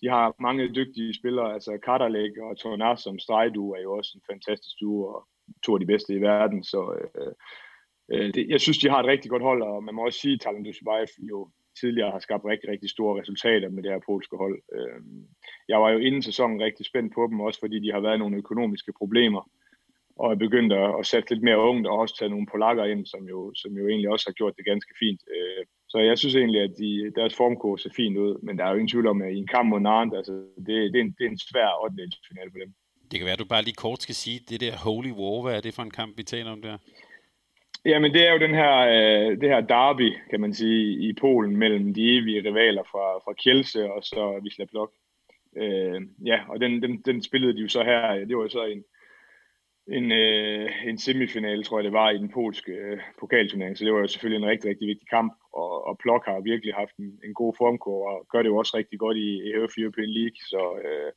de 0.00 0.08
har 0.08 0.34
mange 0.40 0.74
dygtige 0.74 1.14
spillere, 1.14 1.54
altså 1.54 1.78
Kaderlæg 1.84 2.42
og 2.42 2.58
Tornas 2.58 3.00
som 3.00 3.18
strejdu 3.18 3.72
er 3.72 3.80
jo 3.80 3.92
også 3.96 4.12
en 4.14 4.22
fantastisk 4.32 4.80
duo, 4.80 5.04
og 5.14 5.28
to 5.64 5.74
af 5.74 5.80
de 5.80 5.86
bedste 5.86 6.14
i 6.14 6.20
verden, 6.20 6.64
så 6.64 6.80
øh, 6.98 7.32
øh, 8.12 8.34
det, 8.34 8.48
jeg 8.48 8.60
synes, 8.60 8.78
de 8.78 8.90
har 8.90 9.00
et 9.00 9.06
rigtig 9.06 9.30
godt 9.30 9.42
hold, 9.42 9.62
og 9.62 9.84
man 9.84 9.94
må 9.94 10.04
også 10.04 10.20
sige, 10.20 10.34
at 10.34 10.40
Talan 10.40 10.64
Dushibayev 10.64 11.06
jo 11.30 11.50
tidligere 11.80 12.10
har 12.10 12.18
skabt 12.18 12.44
rigtig, 12.44 12.70
rigtig 12.70 12.90
store 12.90 13.20
resultater 13.20 13.68
med 13.68 13.82
det 13.82 13.92
her 13.92 14.00
polske 14.06 14.36
hold. 14.36 14.58
Øh, 14.72 15.00
jeg 15.68 15.78
var 15.82 15.90
jo 15.90 15.98
inden 15.98 16.22
sæsonen 16.22 16.62
rigtig 16.62 16.86
spændt 16.86 17.14
på 17.14 17.26
dem, 17.30 17.40
også 17.40 17.60
fordi 17.60 17.78
de 17.80 17.92
har 17.92 18.00
været 18.00 18.18
nogle 18.18 18.36
økonomiske 18.36 18.92
problemer, 18.98 19.50
og 20.16 20.32
er 20.32 20.44
begyndt 20.44 20.72
at, 20.72 20.94
at 21.00 21.06
sætte 21.06 21.30
lidt 21.30 21.42
mere 21.42 21.58
ungt, 21.70 21.86
og 21.86 21.98
også 21.98 22.16
tage 22.18 22.28
nogle 22.28 22.46
polakker 22.52 22.84
ind, 22.84 23.06
som 23.06 23.28
jo, 23.28 23.52
som 23.54 23.72
jo 23.72 23.88
egentlig 23.88 24.10
også 24.10 24.26
har 24.28 24.32
gjort 24.32 24.56
det 24.56 24.64
ganske 24.64 24.94
fint. 24.98 25.20
Øh, 25.36 25.64
så 25.96 26.00
jeg 26.00 26.18
synes 26.18 26.36
egentlig, 26.36 26.60
at 26.62 26.72
de, 26.78 27.12
deres 27.16 27.34
formkurs 27.36 27.82
ser 27.82 27.90
fint 27.96 28.16
ud, 28.16 28.38
men 28.42 28.58
der 28.58 28.64
er 28.64 28.70
jo 28.70 28.74
ingen 28.74 28.88
tvivl 28.88 29.06
om, 29.06 29.22
at 29.22 29.32
i 29.32 29.38
en 29.38 29.46
kamp 29.46 29.68
mod 29.68 29.80
Nantes, 29.80 30.16
altså, 30.16 30.32
det, 30.66 30.92
det, 30.92 30.98
er 31.00 31.04
en, 31.04 31.14
det 31.18 31.26
er 31.26 31.30
en 31.30 31.38
svær 31.38 31.84
8. 31.84 31.96
final 32.28 32.50
for 32.52 32.58
dem. 32.58 32.74
Det 33.10 33.18
kan 33.18 33.24
være, 33.24 33.32
at 33.32 33.38
du 33.38 33.44
bare 33.44 33.62
lige 33.62 33.82
kort 33.84 34.02
skal 34.02 34.14
sige, 34.14 34.40
det 34.48 34.60
der 34.60 34.76
Holy 34.76 35.12
War, 35.20 35.42
hvad 35.42 35.56
er 35.56 35.60
det 35.60 35.74
for 35.74 35.82
en 35.82 35.90
kamp, 35.90 36.18
vi 36.18 36.22
taler 36.22 36.50
om 36.50 36.62
der? 36.62 36.76
Jamen, 37.84 38.14
det 38.14 38.26
er 38.28 38.32
jo 38.32 38.38
den 38.38 38.54
her, 38.54 38.74
øh, 38.94 39.40
det 39.40 39.48
her 39.48 39.60
derby, 39.60 40.08
kan 40.30 40.40
man 40.40 40.54
sige, 40.54 41.08
i 41.08 41.12
Polen 41.12 41.56
mellem 41.56 41.94
de 41.94 42.16
evige 42.16 42.44
rivaler 42.48 42.82
fra, 42.82 43.06
fra 43.24 43.32
Kielse 43.32 43.92
og 43.92 44.04
så 44.04 44.40
Wisla 44.42 44.64
Blok. 44.64 44.92
Øh, 45.56 46.00
ja, 46.26 46.38
og 46.48 46.60
den, 46.60 46.82
den, 46.82 47.02
den 47.06 47.22
spillede 47.22 47.54
de 47.56 47.62
jo 47.62 47.68
så 47.68 47.82
her, 47.84 48.24
det 48.28 48.36
var 48.36 48.42
jo 48.42 48.48
så 48.48 48.64
en, 48.64 48.84
en, 49.88 50.12
øh, 50.12 50.70
en 50.86 50.98
semifinal, 50.98 51.64
tror 51.64 51.78
jeg 51.78 51.84
det 51.84 51.92
var, 51.92 52.10
i 52.10 52.18
den 52.18 52.28
polske 52.28 52.72
øh, 52.72 52.98
pokalturnering, 53.20 53.78
så 53.78 53.84
det 53.84 53.92
var 53.92 53.98
jo 53.98 54.06
selvfølgelig 54.06 54.44
en 54.44 54.50
rigtig, 54.50 54.70
rigtig 54.70 54.88
vigtig 54.88 55.08
kamp, 55.08 55.32
og, 55.52 55.86
og 55.86 55.98
Plok 55.98 56.24
har 56.24 56.40
virkelig 56.40 56.74
haft 56.74 56.96
en, 56.96 57.10
en 57.24 57.34
god 57.34 57.54
formkur, 57.58 58.08
og 58.10 58.26
gør 58.32 58.42
det 58.42 58.48
jo 58.48 58.56
også 58.56 58.76
rigtig 58.76 58.98
godt 58.98 59.16
i, 59.16 59.30
i 59.46 59.50
European 59.82 60.10
League, 60.18 60.38
så, 60.52 60.62
øh, 60.84 61.12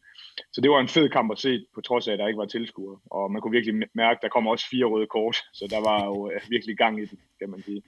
så 0.54 0.62
det 0.62 0.72
var 0.72 0.80
en 0.80 0.88
fed 0.88 1.10
kamp 1.10 1.32
at 1.32 1.40
se, 1.40 1.66
på 1.76 1.82
trods 1.82 2.08
af, 2.08 2.14
at 2.14 2.20
der 2.20 2.28
ikke 2.28 2.38
var 2.38 2.46
tilskuere, 2.46 3.00
og 3.12 3.32
man 3.32 3.42
kunne 3.42 3.58
virkelig 3.58 3.76
mærke, 3.94 4.18
at 4.18 4.22
der 4.22 4.30
kom 4.30 4.48
også 4.48 4.66
fire 4.72 4.86
røde 4.86 5.08
kort, 5.08 5.38
så 5.60 5.68
der 5.70 5.82
var 5.90 6.06
jo 6.06 6.32
øh, 6.32 6.42
virkelig 6.50 6.78
gang 6.78 7.00
i 7.00 7.06
det, 7.06 7.20
kan 7.40 7.50
man 7.50 7.64
sige. 7.64 7.82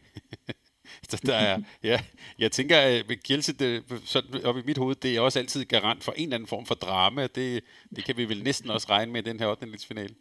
så 1.09 1.21
der 1.25 1.35
er, 1.35 1.61
ja, 1.83 1.99
jeg 2.39 2.51
tænker, 2.51 2.77
øh, 2.87 3.03
at 3.09 3.23
Kielse, 3.23 3.53
det, 3.53 3.83
sådan 4.05 4.45
op 4.45 4.57
i 4.57 4.61
mit 4.65 4.77
hoved, 4.77 4.95
det 4.95 5.15
er 5.15 5.21
også 5.21 5.39
altid 5.39 5.65
garant 5.65 6.03
for 6.03 6.11
en 6.11 6.23
eller 6.23 6.35
anden 6.35 6.47
form 6.47 6.65
for 6.65 6.75
drama. 6.75 7.27
Det, 7.27 7.63
det 7.95 8.03
kan 8.05 8.17
vi 8.17 8.25
vel 8.29 8.43
næsten 8.43 8.69
også 8.69 8.87
regne 8.89 9.11
med 9.11 9.21
i 9.27 9.29
den 9.29 9.39
her 9.39 9.47
8. 9.47 9.67
finale. 9.87 10.15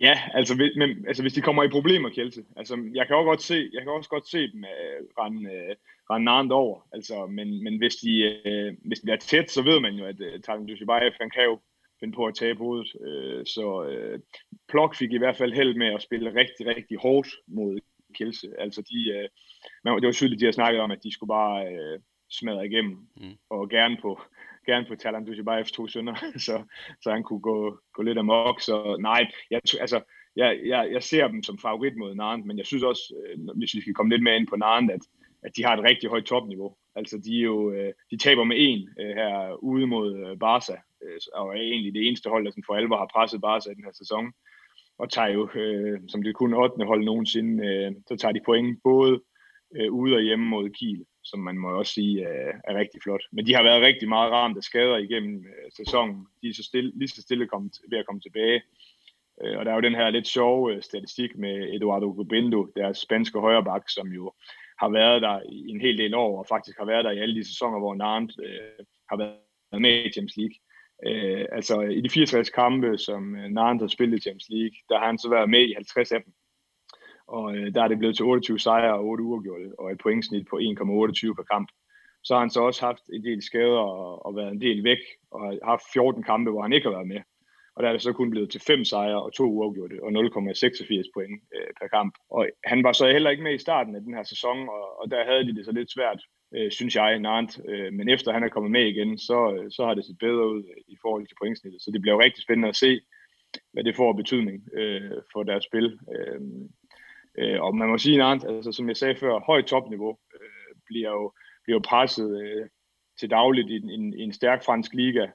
Ja, 0.00 0.20
altså, 0.34 0.70
men, 0.76 1.06
altså 1.06 1.22
hvis 1.22 1.32
de 1.32 1.40
kommer 1.40 1.62
i 1.62 1.68
problemer, 1.68 2.10
Kjelse. 2.10 2.44
Altså, 2.56 2.90
jeg 2.94 3.06
kan 3.06 3.16
også 3.16 3.26
godt 3.26 3.42
se, 3.42 3.70
jeg 3.72 3.82
kan 3.82 3.92
også 3.92 4.10
godt 4.10 4.28
se 4.28 4.52
dem 4.52 4.64
uh, 4.64 4.98
rende, 5.18 5.40
uh, 5.40 5.76
rende 6.10 6.24
narnt 6.24 6.52
over. 6.52 6.88
Altså, 6.92 7.26
men, 7.26 7.64
men 7.64 7.78
hvis 7.78 7.96
de, 7.96 8.40
uh, 8.46 8.88
hvis 8.88 9.00
de 9.00 9.12
er 9.12 9.16
tæt, 9.16 9.50
så 9.50 9.62
ved 9.62 9.80
man 9.80 9.94
jo, 9.94 10.04
at 10.04 10.20
uh, 10.20 10.40
Tarkan 10.40 10.66
Dushibayev, 10.66 11.12
han 11.20 11.30
kan 11.30 11.44
jo 11.44 11.60
finde 12.00 12.14
på 12.16 12.24
at 12.26 12.34
tabe 12.34 12.58
hovedet. 12.58 12.90
Uh, 12.94 13.42
så 13.44 13.66
uh, 13.92 14.20
Plok 14.68 14.96
fik 14.96 15.12
i 15.12 15.18
hvert 15.18 15.36
fald 15.36 15.52
held 15.52 15.74
med 15.74 15.86
at 15.86 16.02
spille 16.02 16.34
rigtig, 16.34 16.66
rigtig 16.66 16.98
hårdt 16.98 17.28
mod 17.46 17.78
Kjelse. 18.14 18.48
Altså, 18.58 18.82
de, 18.82 18.98
uh, 19.16 19.26
man, 19.84 20.00
det 20.00 20.06
var 20.06 20.12
tydeligt, 20.12 20.40
de 20.40 20.44
har 20.44 20.52
snakket 20.52 20.80
om, 20.80 20.90
at 20.90 21.02
de 21.04 21.12
skulle 21.12 21.28
bare 21.28 21.62
uh, 21.72 22.00
smadre 22.30 22.66
igennem, 22.66 22.96
mm. 23.16 23.36
og 23.50 23.70
gerne 23.70 23.96
på, 24.02 24.20
gerne 24.66 24.86
på 24.86 24.96
Talan 24.96 25.24
Dushibayevs 25.24 25.72
to 25.72 25.88
sønner, 25.88 26.14
så, 26.46 26.62
så 27.02 27.10
han 27.10 27.22
kunne 27.22 27.40
gå, 27.40 27.78
gå 27.92 28.02
lidt 28.02 28.18
amok. 28.18 28.60
Så 28.60 28.96
nej, 29.00 29.26
jeg, 29.50 29.60
altså, 29.80 30.00
jeg, 30.36 30.60
jeg, 30.66 30.88
jeg 30.92 31.02
ser 31.02 31.28
dem 31.28 31.42
som 31.42 31.58
favorit 31.58 31.96
mod 31.96 32.14
Narn, 32.14 32.46
men 32.46 32.58
jeg 32.58 32.66
synes 32.66 32.82
også, 32.82 33.14
øh, 33.18 33.38
hvis 33.56 33.74
vi 33.74 33.80
skal 33.80 33.94
komme 33.94 34.12
lidt 34.12 34.22
mere 34.22 34.36
ind 34.36 34.46
på 34.46 34.56
Narn, 34.56 34.90
at, 34.90 35.00
at 35.42 35.56
de 35.56 35.64
har 35.64 35.76
et 35.76 35.84
rigtig 35.84 36.10
højt 36.10 36.24
topniveau. 36.24 36.76
Altså 36.94 37.18
de, 37.24 37.38
er 37.38 37.42
jo, 37.42 37.72
øh, 37.72 37.92
de 38.10 38.16
taber 38.18 38.44
med 38.44 38.56
en 38.58 38.88
øh, 39.00 39.14
her 39.14 39.64
ude 39.64 39.86
mod 39.86 40.36
Barca, 40.36 40.76
og 41.34 41.48
er 41.48 41.60
egentlig 41.60 41.94
det 41.94 42.06
eneste 42.06 42.30
hold, 42.30 42.44
der 42.44 42.50
sådan 42.50 42.64
for 42.66 42.74
alvor 42.74 42.96
har 42.96 43.10
presset 43.14 43.40
Barca 43.40 43.70
i 43.70 43.74
den 43.74 43.84
her 43.84 43.92
sæson. 43.92 44.32
Og 44.98 45.10
tager 45.10 45.28
jo, 45.28 45.48
øh, 45.54 46.00
som 46.08 46.22
det 46.22 46.34
kun 46.34 46.54
8. 46.54 46.84
hold 46.84 47.04
nogensinde, 47.04 47.66
øh, 47.66 47.92
så 48.08 48.16
tager 48.16 48.32
de 48.32 48.40
point 48.44 48.78
både 48.84 49.20
øh, 49.76 49.92
ude 49.92 50.14
og 50.16 50.22
hjemme 50.22 50.46
mod 50.46 50.70
Kiel 50.70 51.04
som 51.30 51.40
man 51.40 51.58
må 51.58 51.68
også 51.78 51.92
sige 51.92 52.22
er, 52.22 52.52
er 52.64 52.78
rigtig 52.78 53.02
flot. 53.02 53.22
Men 53.32 53.46
de 53.46 53.54
har 53.54 53.62
været 53.62 53.82
rigtig 53.82 54.08
meget 54.08 54.32
ramt 54.32 54.56
af 54.56 54.62
skader 54.62 54.96
igennem 54.96 55.36
øh, 55.38 55.70
sæsonen. 55.76 56.26
De 56.42 56.48
er 56.48 56.54
så 56.54 56.62
stille, 56.62 56.92
lige 56.94 57.08
så 57.08 57.22
stille 57.22 57.46
kommet, 57.46 57.72
ved 57.90 57.98
at 57.98 58.06
komme 58.06 58.20
tilbage. 58.20 58.62
Øh, 59.42 59.58
og 59.58 59.64
der 59.64 59.70
er 59.70 59.74
jo 59.74 59.88
den 59.88 59.94
her 59.94 60.10
lidt 60.10 60.28
sjove 60.28 60.74
øh, 60.74 60.82
statistik 60.82 61.36
med 61.36 61.74
Eduardo 61.74 62.08
Gubindo, 62.10 62.66
deres 62.76 62.98
spanske 62.98 63.40
højreback, 63.40 63.84
som 63.88 64.08
jo 64.08 64.32
har 64.78 64.88
været 64.88 65.22
der 65.22 65.40
i 65.48 65.68
en 65.68 65.80
hel 65.80 65.98
del 65.98 66.14
år, 66.14 66.38
og 66.38 66.46
faktisk 66.48 66.78
har 66.78 66.86
været 66.86 67.04
der 67.04 67.10
i 67.10 67.18
alle 67.18 67.34
de 67.34 67.48
sæsoner, 67.48 67.78
hvor 67.78 67.94
Nantes 67.94 68.36
øh, 68.42 68.84
har 69.10 69.16
været 69.16 69.80
med 69.80 70.04
i 70.04 70.12
Champions 70.12 70.36
League. 70.36 70.56
Øh, 71.06 71.46
altså 71.52 71.80
i 71.80 72.00
de 72.00 72.10
64 72.10 72.50
kampe, 72.50 72.98
som 72.98 73.36
øh, 73.36 73.50
Nantes 73.50 73.82
har 73.82 73.88
spillet 73.88 74.16
i 74.18 74.20
Champions 74.20 74.48
League, 74.50 74.76
der 74.88 74.98
har 74.98 75.06
han 75.06 75.18
så 75.18 75.28
været 75.30 75.50
med 75.50 75.68
i 75.68 75.72
50 75.72 76.12
af 76.12 76.22
dem 76.24 76.32
og 77.28 77.56
øh, 77.56 77.74
der 77.74 77.82
er 77.82 77.88
det 77.88 77.98
blevet 77.98 78.16
til 78.16 78.24
28 78.24 78.58
sejre 78.58 78.94
og 78.94 79.04
8 79.04 79.24
uafgjorte, 79.24 79.72
og 79.78 79.92
et 79.92 79.98
pointsnit 79.98 80.46
på 80.50 80.56
1,28 80.56 81.34
per 81.34 81.46
kamp. 81.52 81.68
Så 82.24 82.34
har 82.34 82.40
han 82.40 82.50
så 82.50 82.60
også 82.60 82.86
haft 82.86 83.02
en 83.12 83.24
del 83.24 83.42
skader 83.42 83.78
og, 83.78 84.26
og 84.26 84.36
været 84.36 84.52
en 84.52 84.60
del 84.60 84.84
væk, 84.84 84.98
og 85.30 85.40
har 85.40 85.58
haft 85.64 85.82
14 85.92 86.22
kampe, 86.22 86.50
hvor 86.50 86.62
han 86.62 86.72
ikke 86.72 86.88
har 86.88 86.96
været 86.96 87.08
med. 87.08 87.20
Og 87.76 87.82
der 87.82 87.88
er 87.88 87.92
det 87.92 88.02
så 88.02 88.12
kun 88.12 88.30
blevet 88.30 88.50
til 88.50 88.60
5 88.66 88.84
sejre 88.84 89.22
og 89.22 89.32
2 89.32 89.44
uafgjorte, 89.44 90.02
og 90.02 90.08
0,86 90.08 91.10
point 91.14 91.42
øh, 91.56 91.70
per 91.80 91.88
kamp. 91.96 92.14
Og 92.30 92.48
han 92.64 92.84
var 92.84 92.92
så 92.92 93.06
heller 93.12 93.30
ikke 93.30 93.42
med 93.42 93.54
i 93.54 93.64
starten 93.66 93.94
af 93.94 94.00
den 94.00 94.14
her 94.14 94.22
sæson, 94.22 94.68
og, 94.68 95.00
og 95.00 95.10
der 95.10 95.24
havde 95.24 95.44
de 95.46 95.56
det 95.56 95.64
så 95.64 95.72
lidt 95.72 95.92
svært, 95.92 96.20
øh, 96.54 96.70
synes 96.70 96.94
jeg, 96.96 97.18
Nant. 97.18 97.60
Øh, 97.68 97.92
men 97.92 98.08
efter 98.08 98.32
han 98.32 98.42
er 98.42 98.48
kommet 98.48 98.72
med 98.72 98.84
igen, 98.86 99.18
så, 99.18 99.38
øh, 99.54 99.70
så 99.70 99.86
har 99.86 99.94
det 99.94 100.04
set 100.04 100.18
bedre 100.18 100.48
ud 100.54 100.62
øh, 100.70 100.82
i 100.88 100.96
forhold 101.02 101.26
til 101.26 101.36
pointsnittet. 101.40 101.82
Så 101.82 101.90
det 101.90 102.00
bliver 102.00 102.14
jo 102.14 102.20
rigtig 102.20 102.42
spændende 102.42 102.68
at 102.68 102.76
se, 102.76 103.00
hvad 103.72 103.84
det 103.84 103.96
får 103.96 104.12
betydning 104.12 104.68
øh, 104.74 105.10
for 105.32 105.42
deres 105.42 105.64
spil. 105.64 105.98
Øh, 106.14 106.40
Øh, 107.38 107.62
og 107.62 107.76
man 107.76 107.88
må 107.88 107.98
sige, 107.98 108.22
at 108.22 108.44
altså, 108.44 108.72
som 108.72 108.88
jeg 108.88 108.96
sagde 108.96 109.16
før, 109.16 109.40
højt 109.46 109.66
topniveau 109.66 110.18
øh, 110.34 110.74
bliver, 110.86 111.10
jo, 111.10 111.32
bliver 111.64 111.76
jo 111.76 111.82
presset 111.84 112.42
øh, 112.42 112.66
til 113.20 113.30
dagligt 113.30 113.70
i, 113.70 113.76
en, 113.76 114.14
en 114.14 114.32
stærk 114.32 114.64
fransk 114.64 114.94
liga, 114.94 115.26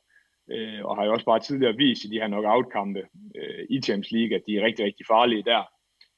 øh, 0.51 0.85
og 0.85 0.97
har 0.97 1.05
jo 1.05 1.13
også 1.13 1.25
bare 1.25 1.39
tidligere 1.39 1.75
vist 1.75 2.03
i 2.03 2.07
de 2.07 2.19
her 2.19 2.27
knockout-kampe 2.27 2.99
øh, 3.35 3.65
i 3.69 3.81
Champions 3.81 4.11
League, 4.11 4.35
at 4.37 4.43
de 4.47 4.57
er 4.57 4.65
rigtig, 4.65 4.85
rigtig 4.85 5.05
farlige 5.05 5.43
der, 5.43 5.63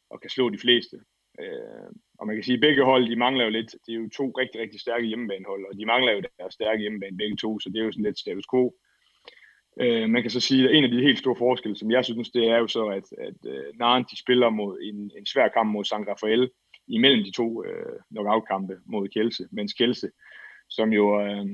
og 0.09 0.21
kan 0.21 0.29
slå 0.29 0.49
de 0.49 0.57
fleste. 0.57 0.97
Øh, 1.39 1.89
og 2.19 2.27
man 2.27 2.35
kan 2.35 2.43
sige, 2.43 2.59
at 2.59 2.61
begge 2.61 2.83
hold, 2.85 3.09
de 3.09 3.15
mangler 3.15 3.43
jo 3.43 3.49
lidt, 3.49 3.71
det 3.85 3.91
er 3.93 3.99
jo 3.99 4.09
to 4.09 4.25
rigtig, 4.41 4.61
rigtig 4.61 4.79
stærke 4.81 5.05
hjemmebanehold, 5.05 5.65
og 5.69 5.77
de 5.79 5.85
mangler 5.85 6.11
jo 6.11 6.21
deres 6.39 6.53
stærke 6.53 6.81
hjemmebane 6.81 7.17
begge 7.17 7.37
to, 7.37 7.59
så 7.59 7.69
det 7.69 7.79
er 7.79 7.85
jo 7.85 7.91
sådan 7.91 8.05
lidt 8.05 8.19
status 8.19 8.45
quo. 8.51 8.73
Øh, 9.81 10.09
man 10.09 10.21
kan 10.21 10.31
så 10.31 10.39
sige, 10.39 10.69
at 10.69 10.75
en 10.75 10.83
af 10.83 10.89
de 10.91 11.01
helt 11.01 11.19
store 11.19 11.35
forskelle, 11.35 11.77
som 11.77 11.91
jeg 11.91 12.05
synes, 12.05 12.29
det 12.29 12.47
er 12.49 12.57
jo 12.57 12.67
så, 12.67 12.85
at, 12.85 13.03
at 13.17 13.35
uh, 13.45 13.79
Naren 13.79 14.05
de 14.11 14.19
spiller 14.19 14.49
mod 14.49 14.79
en, 14.81 15.11
en 15.17 15.25
svær 15.25 15.47
kamp 15.47 15.71
mod 15.71 15.83
San 15.85 16.07
Rafael, 16.07 16.49
imellem 16.87 17.23
de 17.23 17.31
to 17.31 17.63
øh, 17.63 17.99
knockout-kampe 18.11 18.73
mod 18.85 19.07
Kielse, 19.07 19.47
mens 19.51 19.73
Kielse, 19.73 20.09
som 20.69 20.93
jo 20.93 21.21
øh, 21.21 21.45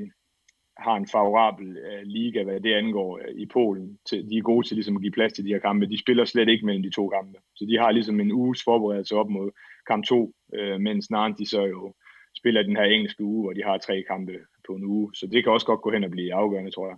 har 0.78 0.96
en 0.96 1.08
favorabel 1.08 1.78
øh, 1.78 2.02
liga, 2.04 2.44
hvad 2.44 2.60
det 2.60 2.74
angår 2.74 3.18
øh, 3.18 3.36
i 3.36 3.46
Polen, 3.46 4.00
til, 4.10 4.30
de 4.30 4.38
er 4.38 4.42
gode 4.42 4.68
til 4.68 4.76
ligesom 4.76 4.96
at 4.96 5.02
give 5.02 5.12
plads 5.12 5.34
til 5.34 5.46
de 5.46 5.50
her 5.50 5.60
kampe. 5.60 5.86
De 5.86 6.00
spiller 6.00 6.26
slet 6.26 6.50
ikke 6.50 6.66
mellem 6.66 6.84
de 6.84 6.92
to 6.92 7.10
kampe, 7.10 7.40
så 7.56 7.66
de 7.66 7.78
har 7.78 7.92
ligesom 7.92 8.20
en 8.20 8.32
uges 8.32 8.64
forberedelse 8.64 9.16
op 9.16 9.30
mod 9.30 9.52
kamp 9.88 10.06
2, 10.06 10.34
øh, 10.54 10.80
mens 10.80 11.10
Naren 11.12 11.36
de 11.40 11.46
så 11.46 11.66
jo 11.66 11.94
spiller 12.38 12.64
den 12.64 12.76
her 12.76 12.84
engelske 12.84 13.24
uge, 13.24 13.44
hvor 13.44 13.54
de 13.54 13.64
har 13.64 13.78
tre 13.78 14.04
kampe 14.08 14.34
på 14.68 14.74
en 14.76 14.84
uge, 14.84 15.16
så 15.16 15.28
det 15.28 15.44
kan 15.44 15.54
også 15.54 15.66
godt 15.66 15.82
gå 15.82 15.92
hen 15.92 16.04
og 16.04 16.12
blive 16.12 16.34
afgørende, 16.34 16.72
tror 16.72 16.88
jeg. 16.88 16.98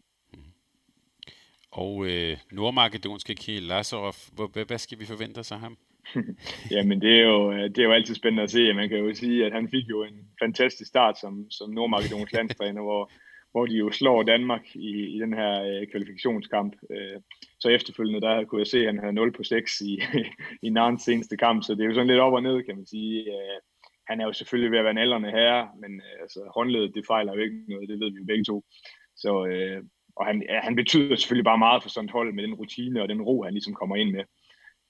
Og 1.72 2.06
øh, 2.06 2.38
nordmakedonske 2.52 3.36
Kiel 3.36 3.64
Lazarov, 3.64 4.16
hvad, 4.36 4.66
hvad 4.66 4.78
skal 4.78 5.00
vi 5.00 5.06
forvente 5.06 5.40
os 5.40 5.52
af 5.52 5.60
ham? 5.60 5.78
Jamen, 6.76 7.02
det 7.02 7.20
er, 7.20 7.24
jo, 7.24 7.52
øh, 7.52 7.64
det 7.64 7.78
er 7.78 7.84
jo 7.84 7.92
altid 7.92 8.16
spændende 8.16 8.44
at 8.44 8.52
se. 8.52 8.74
Man 8.74 8.90
kan 8.90 8.98
jo 8.98 9.14
sige, 9.14 9.46
at 9.46 9.52
han 9.52 9.70
fik 9.70 9.90
jo 9.90 10.04
en 10.04 10.28
fantastisk 10.44 10.90
start 10.90 11.20
som, 11.20 11.52
som 11.52 11.70
nordmakedonsk 11.70 12.34
landstræner, 12.34 12.82
hvor, 12.82 13.12
hvor 13.52 13.66
de 13.66 13.74
jo 13.74 13.92
slår 13.92 14.24
Danmark 14.24 14.76
i, 14.76 15.16
i 15.16 15.20
den 15.20 15.34
her 15.34 15.64
øh, 15.64 15.88
kvalifikationskamp. 15.92 16.76
Øh, 16.92 17.22
så 17.60 17.70
efterfølgende, 17.70 18.22
der 18.22 18.46
kunne 18.46 18.62
jeg 18.62 18.68
se, 18.68 18.80
at 18.80 18.86
han 18.86 19.00
havde 19.00 19.14
0 19.14 19.32
på 19.32 19.44
6 19.44 19.82
i, 19.82 20.02
i 20.68 20.70
Narns 20.70 21.04
seneste 21.04 21.38
kamp, 21.38 21.64
så 21.64 21.76
det 21.76 21.82
er 21.82 21.88
jo 21.88 21.94
sådan 21.94 22.08
lidt 22.08 22.20
op 22.20 22.34
og 22.34 22.44
ned, 22.44 22.64
kan 22.64 22.76
man 22.76 22.86
sige. 22.86 23.20
Øh, 23.22 23.60
han 24.08 24.22
er 24.22 24.26
jo 24.26 24.34
selvfølgelig 24.34 24.72
ved 24.72 24.78
at 24.78 24.84
være 24.84 24.92
en 24.92 25.06
aldrende 25.06 25.32
herre, 25.32 25.70
men 25.82 25.92
øh, 25.96 26.22
altså, 26.22 26.52
håndledet, 26.56 26.96
det 26.96 27.04
fejler 27.08 27.34
jo 27.34 27.40
ikke 27.40 27.64
noget, 27.68 27.90
det 27.90 28.00
ved 28.00 28.12
vi 28.12 28.20
jo 28.20 28.26
begge 28.26 28.44
to. 28.44 28.64
Så, 29.16 29.46
øh, 29.46 29.84
og 30.16 30.26
han, 30.26 30.44
ja, 30.50 30.60
han 30.60 30.76
betyder 30.76 31.16
selvfølgelig 31.16 31.46
bare 31.52 31.58
meget 31.58 31.84
for 31.84 31.90
sådan 31.90 32.06
et 32.06 32.12
hold 32.12 32.34
med 32.34 32.44
den 32.44 32.54
rutine 32.54 33.02
og 33.02 33.10
den 33.10 33.22
ro, 33.22 33.44
han 33.44 33.54
ligesom 33.54 33.74
kommer 33.74 33.96
ind 33.96 34.12
med. 34.12 34.24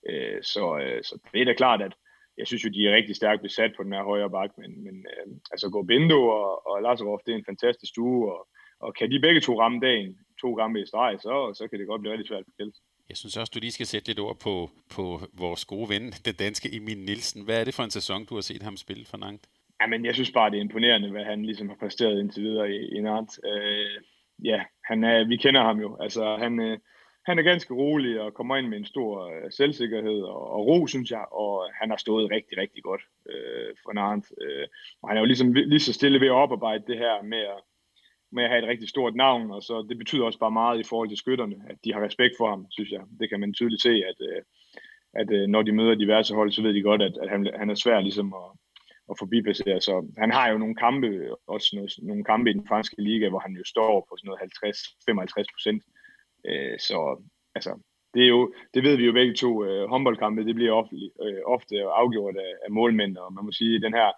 Øh, 0.09 0.43
så, 0.43 0.77
øh, 0.83 1.03
så 1.03 1.19
det 1.33 1.41
er 1.41 1.45
da 1.45 1.53
klart, 1.53 1.81
at 1.81 1.93
jeg 2.37 2.47
synes 2.47 2.63
jo, 2.65 2.69
de 2.69 2.87
er 2.87 2.95
rigtig 2.95 3.15
stærkt 3.15 3.41
besat 3.41 3.71
på 3.77 3.83
den 3.83 3.93
her 3.93 4.03
højre 4.03 4.29
bak, 4.29 4.51
men, 4.57 4.83
men 4.83 5.05
øh, 5.13 5.27
altså 5.51 5.69
gå 5.69 5.83
Bindo 5.83 6.27
og, 6.27 6.67
og 6.67 6.81
Lazarov, 6.81 7.21
det 7.25 7.31
er 7.31 7.37
en 7.37 7.51
fantastisk 7.51 7.89
stue, 7.89 8.33
og, 8.33 8.47
og 8.79 8.95
kan 8.95 9.11
de 9.11 9.19
begge 9.19 9.41
to 9.41 9.61
ramme 9.61 9.79
dagen, 9.79 10.17
to 10.41 10.53
gange 10.53 10.81
i 10.81 10.85
streg, 10.85 11.19
så, 11.19 11.53
så 11.57 11.67
kan 11.67 11.79
det 11.79 11.87
godt 11.87 12.01
blive 12.01 12.13
rigtig 12.13 12.27
svært 12.27 12.43
for 12.45 12.53
Kjeld. 12.57 12.73
Jeg 13.09 13.17
synes 13.17 13.37
også, 13.37 13.51
du 13.55 13.59
lige 13.59 13.71
skal 13.71 13.85
sætte 13.85 14.07
lidt 14.07 14.19
ord 14.19 14.39
på, 14.39 14.69
på 14.95 15.03
vores 15.33 15.65
gode 15.65 15.89
ven, 15.89 16.05
den 16.27 16.35
danske 16.35 16.75
Emil 16.75 16.97
Nielsen. 16.97 17.45
Hvad 17.45 17.59
er 17.59 17.63
det 17.63 17.73
for 17.73 17.83
en 17.83 17.97
sæson, 17.99 18.25
du 18.25 18.33
har 18.35 18.41
set 18.41 18.63
ham 18.63 18.77
spille 18.77 19.05
for 19.05 19.17
Nantes? 19.17 19.49
Jamen, 19.81 20.05
jeg 20.05 20.13
synes 20.13 20.31
bare, 20.31 20.49
det 20.49 20.57
er 20.57 20.61
imponerende, 20.61 21.11
hvad 21.11 21.23
han 21.23 21.45
ligesom 21.45 21.69
har 21.69 21.75
præsteret 21.75 22.19
indtil 22.19 22.43
videre 22.43 22.71
i, 22.71 22.79
i 22.97 23.01
Nantes. 23.01 23.39
Øh, 23.51 24.01
ja, 24.43 24.59
han 24.91 25.03
er, 25.03 25.27
vi 25.27 25.37
kender 25.37 25.63
ham 25.63 25.79
jo. 25.79 25.97
Altså, 26.05 26.23
han, 26.43 26.59
øh, 26.59 26.77
han 27.27 27.39
er 27.39 27.43
ganske 27.43 27.73
rolig 27.73 28.21
og 28.21 28.33
kommer 28.33 28.55
ind 28.55 28.67
med 28.67 28.77
en 28.77 28.91
stor 28.93 29.11
øh, 29.29 29.51
selvsikkerhed 29.51 30.21
og, 30.21 30.41
og 30.55 30.67
ro, 30.67 30.87
synes 30.87 31.11
jeg, 31.11 31.25
og 31.31 31.53
han 31.81 31.89
har 31.89 31.97
stået 31.97 32.31
rigtig, 32.31 32.57
rigtig 32.57 32.83
godt 32.83 33.03
øh, 33.29 33.69
for 33.83 33.93
Nant. 33.93 34.25
Øh, 34.41 34.67
og 35.01 35.09
han 35.09 35.17
er 35.17 35.21
jo 35.21 35.25
ligesom 35.25 35.53
lige 35.53 35.87
så 35.87 35.93
stille 35.93 36.19
ved 36.19 36.27
at 36.27 36.41
oparbejde 36.43 36.83
det 36.87 36.97
her 36.97 37.23
med 37.23 37.43
at, 37.55 37.61
med 38.31 38.43
at 38.43 38.49
have 38.49 38.63
et 38.63 38.69
rigtig 38.69 38.89
stort 38.89 39.15
navn, 39.15 39.51
og 39.51 39.61
så 39.63 39.85
det 39.89 39.97
betyder 39.97 40.25
også 40.25 40.39
bare 40.39 40.59
meget 40.61 40.79
i 40.79 40.89
forhold 40.89 41.09
til 41.09 41.17
skytterne, 41.17 41.55
at 41.69 41.77
de 41.83 41.93
har 41.93 42.05
respekt 42.05 42.33
for 42.37 42.49
ham, 42.49 42.65
synes 42.71 42.91
jeg. 42.91 43.01
Det 43.19 43.29
kan 43.29 43.39
man 43.39 43.53
tydeligt 43.53 43.81
se, 43.81 43.93
at, 44.11 44.19
øh, 44.29 44.41
at 45.13 45.31
øh, 45.31 45.47
når 45.47 45.61
de 45.61 45.71
møder 45.71 45.95
diverse 45.95 46.33
hold, 46.35 46.51
så 46.51 46.61
ved 46.61 46.73
de 46.73 46.81
godt, 46.81 47.01
at, 47.01 47.17
at 47.23 47.29
han, 47.29 47.49
han 47.55 47.69
er 47.69 47.75
svær 47.75 47.99
ligesom 47.99 48.33
at, 48.33 48.47
at 49.11 49.19
forbipassere. 49.19 49.81
Så 49.81 49.93
han 50.17 50.31
har 50.31 50.49
jo 50.51 50.57
nogle 50.57 50.75
kampe, 50.75 51.09
også 51.47 51.69
nogle, 51.75 51.89
nogle 52.09 52.23
kampe 52.23 52.49
i 52.49 52.53
den 52.53 52.67
franske 52.67 53.01
liga, 53.01 53.29
hvor 53.29 53.39
han 53.39 53.53
jo 53.59 53.63
står 53.65 54.05
på 54.09 54.17
sådan 54.17 54.27
noget 54.27 54.41
50-55 55.43 55.53
procent. 55.55 55.83
Øh, 56.49 56.79
så 56.79 56.97
altså, 57.55 57.71
det, 58.13 58.23
er 58.23 58.27
jo, 58.27 58.53
det 58.73 58.83
ved 58.83 58.95
vi 58.97 59.05
jo 59.05 59.11
begge 59.11 59.33
to. 59.33 59.65
Øh, 59.65 59.89
håndboldkampe, 59.89 60.45
det 60.45 60.55
bliver 60.55 60.73
ofte, 60.73 60.95
øh, 61.25 61.41
ofte 61.45 61.75
afgjort 61.81 62.35
af, 62.37 62.53
af 62.65 62.71
målmænd, 62.71 63.17
og 63.17 63.33
man 63.33 63.45
må 63.45 63.51
sige, 63.51 63.81
den 63.81 63.93
her 63.93 64.11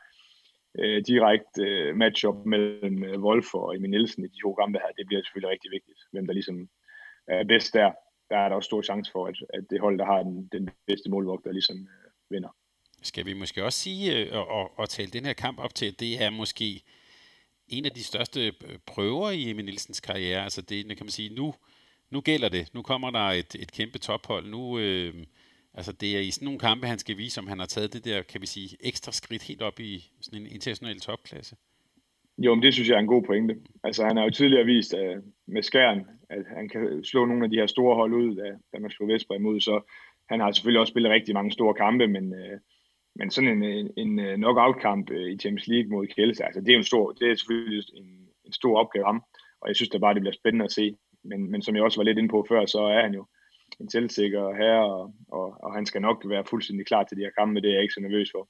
øh, 0.79 1.01
direkte 1.07 1.61
øh, 1.61 1.95
matchup 1.95 2.45
mellem 2.45 3.03
øh, 3.03 3.23
Wolf 3.23 3.53
og 3.53 3.75
Emil 3.75 3.89
Nielsen 3.89 4.25
i 4.25 4.27
de 4.27 4.41
to 4.41 4.53
kampe 4.53 4.79
her, 4.79 4.91
det 4.97 5.07
bliver 5.07 5.21
selvfølgelig 5.21 5.51
rigtig 5.51 5.71
vigtigt. 5.71 5.99
Hvem 6.11 6.25
der 6.27 6.33
ligesom 6.33 6.69
er 7.27 7.43
bedst 7.43 7.73
der, 7.73 7.91
der 8.29 8.37
er 8.37 8.49
der 8.49 8.55
også 8.55 8.67
stor 8.67 8.81
chance 8.81 9.11
for, 9.11 9.27
at, 9.27 9.35
at 9.53 9.63
det 9.69 9.79
hold, 9.79 9.97
der 9.97 10.05
har 10.05 10.23
den, 10.23 10.49
den 10.51 10.69
bedste 10.87 11.09
målvogter, 11.09 11.51
ligesom 11.51 11.77
øh, 11.77 12.11
vinder. 12.29 12.49
Skal 13.03 13.25
vi 13.25 13.33
måske 13.33 13.63
også 13.63 13.79
sige 13.79 14.17
øh, 14.17 14.37
og, 14.37 14.47
og, 14.47 14.79
og 14.79 14.89
tale 14.89 15.11
den 15.11 15.25
her 15.25 15.33
kamp 15.33 15.59
op 15.59 15.75
til, 15.75 15.85
at 15.85 15.99
det 15.99 16.23
er 16.23 16.29
måske 16.29 16.83
en 17.67 17.85
af 17.85 17.91
de 17.91 18.03
største 18.03 18.45
øh, 18.47 18.53
prøver 18.85 19.31
i 19.31 19.49
Emil 19.49 19.65
Nielsens 19.65 19.99
karriere. 19.99 20.43
Altså 20.43 20.61
det 20.61 20.85
kan 20.85 21.05
man 21.05 21.11
sige, 21.11 21.35
nu, 21.35 21.53
nu 22.09 22.21
gælder 22.21 22.49
det. 22.49 22.73
Nu 22.73 22.81
kommer 22.81 23.11
der 23.11 23.19
et, 23.19 23.55
et 23.59 23.71
kæmpe 23.71 23.99
tophold. 23.99 24.49
Nu, 24.49 24.79
øh, 24.79 25.13
altså 25.73 25.91
det 25.91 26.17
er 26.17 26.19
i 26.19 26.31
sådan 26.31 26.45
nogle 26.45 26.59
kampe, 26.59 26.87
han 26.87 26.99
skal 26.99 27.17
vise, 27.17 27.39
om 27.39 27.47
han 27.47 27.59
har 27.59 27.65
taget 27.65 27.93
det 27.93 28.05
der, 28.05 28.21
kan 28.21 28.41
vi 28.41 28.45
sige, 28.45 28.77
ekstra 28.79 29.11
skridt 29.11 29.43
helt 29.43 29.61
op 29.61 29.79
i 29.79 30.11
sådan 30.21 30.41
en 30.41 30.47
international 30.47 30.99
topklasse. 30.99 31.55
Jo, 32.37 32.55
men 32.55 32.63
det 32.63 32.73
synes 32.73 32.89
jeg 32.89 32.95
er 32.95 32.99
en 32.99 33.07
god 33.07 33.23
pointe. 33.23 33.55
Altså 33.83 34.05
han 34.05 34.17
har 34.17 34.23
jo 34.23 34.29
tidligere 34.29 34.65
vist 34.65 34.93
uh, 34.93 35.23
med 35.47 35.63
skæren, 35.63 35.99
at 36.29 36.45
han 36.55 36.69
kan 36.69 37.03
slå 37.03 37.25
nogle 37.25 37.43
af 37.43 37.49
de 37.49 37.57
her 37.57 37.67
store 37.67 37.95
hold 37.95 38.13
ud, 38.13 38.35
da, 38.35 38.57
da 38.73 38.79
man 38.79 38.91
slog 38.91 39.07
Vesper 39.07 39.35
imod, 39.35 39.59
så 39.59 39.81
han 40.29 40.39
har 40.39 40.51
selvfølgelig 40.51 40.79
også 40.79 40.91
spillet 40.91 41.11
rigtig 41.11 41.33
mange 41.33 41.51
store 41.51 41.73
kampe, 41.73 42.07
men, 42.07 42.33
uh, 42.33 42.59
men 43.15 43.31
sådan 43.31 43.49
en, 43.49 43.63
en, 43.63 43.91
en 43.97 44.19
øh, 44.19 44.35
knockout-kamp 44.35 45.11
øh, 45.11 45.31
i 45.33 45.37
Champions 45.37 45.67
League 45.67 45.89
mod 45.89 46.07
Kielse, 46.07 46.45
altså 46.45 46.61
det 46.61 46.73
er 46.73 46.77
en 46.77 46.83
stor, 46.83 47.11
det 47.11 47.31
er 47.31 47.35
selvfølgelig 47.35 47.83
en, 47.93 48.27
en 48.45 48.53
stor 48.53 48.79
opgave 48.79 49.05
ham, 49.05 49.23
og 49.61 49.67
jeg 49.67 49.75
synes 49.75 49.89
da 49.89 49.97
bare, 49.97 50.13
det 50.13 50.21
bliver 50.21 50.39
spændende 50.41 50.65
at 50.65 50.71
se. 50.71 50.95
Men, 51.23 51.51
men 51.51 51.61
som 51.61 51.75
jeg 51.75 51.83
også 51.83 51.99
var 51.99 52.03
lidt 52.03 52.17
inde 52.17 52.29
på 52.29 52.45
før, 52.49 52.65
så 52.65 52.79
er 52.79 53.01
han 53.01 53.13
jo 53.13 53.25
en 53.79 53.89
selvsikker 53.89 54.55
herre, 54.55 54.93
og, 54.93 55.13
og, 55.27 55.63
og 55.63 55.73
han 55.73 55.85
skal 55.85 56.01
nok 56.01 56.23
være 56.25 56.45
fuldstændig 56.49 56.85
klar 56.85 57.03
til 57.03 57.17
de 57.17 57.23
her 57.23 57.31
kampe, 57.37 57.61
det 57.61 57.69
er 57.69 57.73
jeg 57.73 57.81
ikke 57.81 57.93
så 57.93 58.01
nervøs 58.01 58.31
for. 58.31 58.49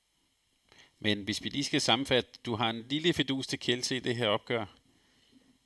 Men 1.00 1.24
hvis 1.24 1.44
vi 1.44 1.50
lige 1.50 1.64
skal 1.64 1.82
sammenfatte, 1.82 2.30
du 2.46 2.56
har 2.56 2.70
en 2.70 2.86
lille 2.90 3.14
fedus 3.14 3.48
til 3.48 3.60
Kjelse 3.60 3.96
i 3.96 4.00
det 4.00 4.16
her 4.16 4.28
opgør. 4.28 4.66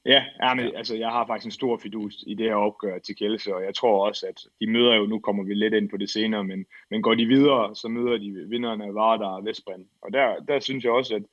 Ja, 0.08 0.26
ja, 0.44 0.54
men, 0.54 0.76
altså 0.76 0.96
jeg 0.96 1.10
har 1.10 1.28
faktisk 1.28 1.46
en 1.46 1.52
stor 1.52 1.78
fidus 1.78 2.24
i 2.28 2.34
det 2.34 2.46
her 2.46 2.56
opgør 2.56 3.00
til 3.00 3.16
Kjelse, 3.16 3.56
og 3.56 3.64
jeg 3.64 3.76
tror 3.76 4.08
også, 4.08 4.26
at 4.26 4.42
de 4.62 4.72
møder 4.72 4.96
jo, 4.96 5.06
nu 5.06 5.20
kommer 5.20 5.44
vi 5.44 5.54
lidt 5.54 5.74
ind 5.74 5.90
på 5.90 5.98
det 5.98 6.10
senere, 6.10 6.44
men, 6.44 6.66
men 6.92 7.02
går 7.02 7.16
de 7.16 7.26
videre, 7.26 7.76
så 7.76 7.88
møder 7.88 8.18
de 8.18 8.46
vinderne 8.50 8.86
af 8.86 8.96
Vardar 8.96 9.36
og 9.36 9.46
Vestbrand. 9.46 9.86
Og 10.02 10.14
der, 10.14 10.40
der 10.48 10.60
synes 10.60 10.84
jeg 10.84 10.92
også, 10.92 11.16
at, 11.16 11.24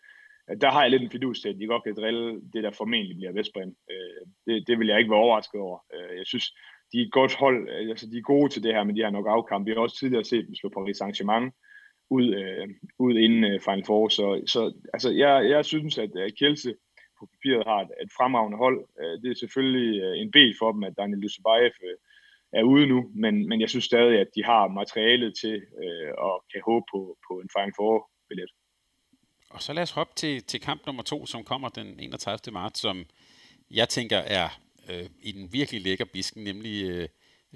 at 0.49 0.61
der 0.61 0.71
har 0.71 0.83
jeg 0.83 0.91
lidt 0.91 1.03
en 1.03 1.11
fidus 1.11 1.41
til, 1.41 1.49
at 1.49 1.59
de 1.59 1.67
godt 1.67 1.85
kan 1.85 1.95
drille 1.95 2.41
det, 2.53 2.65
der 2.65 2.71
formentlig 2.71 3.17
bliver 3.17 3.33
Vestbrand. 3.33 3.75
Øh, 3.91 4.27
det, 4.47 4.67
det 4.67 4.79
vil 4.79 4.89
jeg 4.89 4.99
ikke 4.99 5.11
være 5.11 5.21
overrasket 5.21 5.61
over. 5.61 5.79
Øh, 5.95 6.19
jeg 6.19 6.27
synes, 6.27 6.55
de 6.93 7.01
er 7.01 7.07
et 7.07 7.13
godt 7.13 7.35
hold, 7.35 7.69
altså 7.69 8.07
de 8.11 8.19
er 8.19 8.23
gode 8.23 8.49
til 8.49 8.63
det 8.63 8.75
her 8.75 8.85
med 8.85 8.95
de 8.95 9.03
her 9.03 9.11
nok 9.11 9.27
afkamp. 9.29 9.67
Vi 9.67 9.73
har 9.73 9.81
også 9.81 9.99
tidligere 9.99 10.25
set 10.25 10.47
dem 10.47 10.55
slå 10.55 10.69
Paris 10.69 11.01
Saint-Germain, 11.03 11.51
ud, 12.11 12.35
øh, 12.35 12.69
ud 12.99 13.15
inden 13.17 13.45
øh, 13.45 13.61
Final 13.61 13.85
Four. 13.87 14.09
Så, 14.09 14.43
så 14.47 14.73
altså, 14.93 15.11
jeg, 15.11 15.51
jeg 15.51 15.65
synes, 15.65 15.99
at 15.99 16.11
uh, 16.15 16.29
Kielse 16.39 16.75
på 17.25 17.31
papiret 17.35 17.67
har 17.67 17.81
et, 17.85 17.91
et 18.05 18.13
fremragende 18.19 18.59
hold. 18.65 18.79
Øh, 19.01 19.15
det 19.23 19.29
er 19.31 19.43
selvfølgelig 19.45 20.03
øh, 20.05 20.15
en 20.23 20.31
bed 20.37 20.49
for 20.61 20.73
dem, 20.73 20.83
at 20.89 20.97
Daniel 20.99 21.21
Lusebaev 21.23 21.75
øh, 21.89 21.97
er 22.59 22.63
ude 22.63 22.87
nu, 22.87 23.11
men, 23.15 23.49
men 23.49 23.61
jeg 23.61 23.71
synes 23.71 23.85
stadig, 23.85 24.21
at 24.21 24.31
de 24.37 24.45
har 24.45 24.69
materialet 24.69 25.33
til 25.43 25.57
øh, 25.83 26.13
og 26.19 26.45
kan 26.53 26.63
håbe 26.69 26.87
på, 26.93 27.01
på 27.27 27.33
en 27.43 27.51
Final 27.55 27.73
Four-billet. 27.79 28.51
Og 29.51 29.63
så 29.63 29.73
lad 29.73 29.83
os 29.83 29.91
hoppe 29.91 30.13
til, 30.17 30.43
til 30.43 30.61
kamp 30.61 30.87
nummer 30.87 31.03
to, 31.03 31.27
som 31.27 31.45
kommer 31.45 31.69
den 31.69 32.01
31. 32.01 32.53
marts, 32.53 32.81
som 32.81 33.05
jeg 33.71 33.89
tænker 33.89 34.19
er 34.19 34.49
øh, 34.91 35.07
i 35.23 35.33
den 35.33 35.53
virkelig 35.53 35.81
lækker 35.83 36.05
bisken, 36.05 36.45
nemlig 36.45 36.91
øh, 36.91 37.09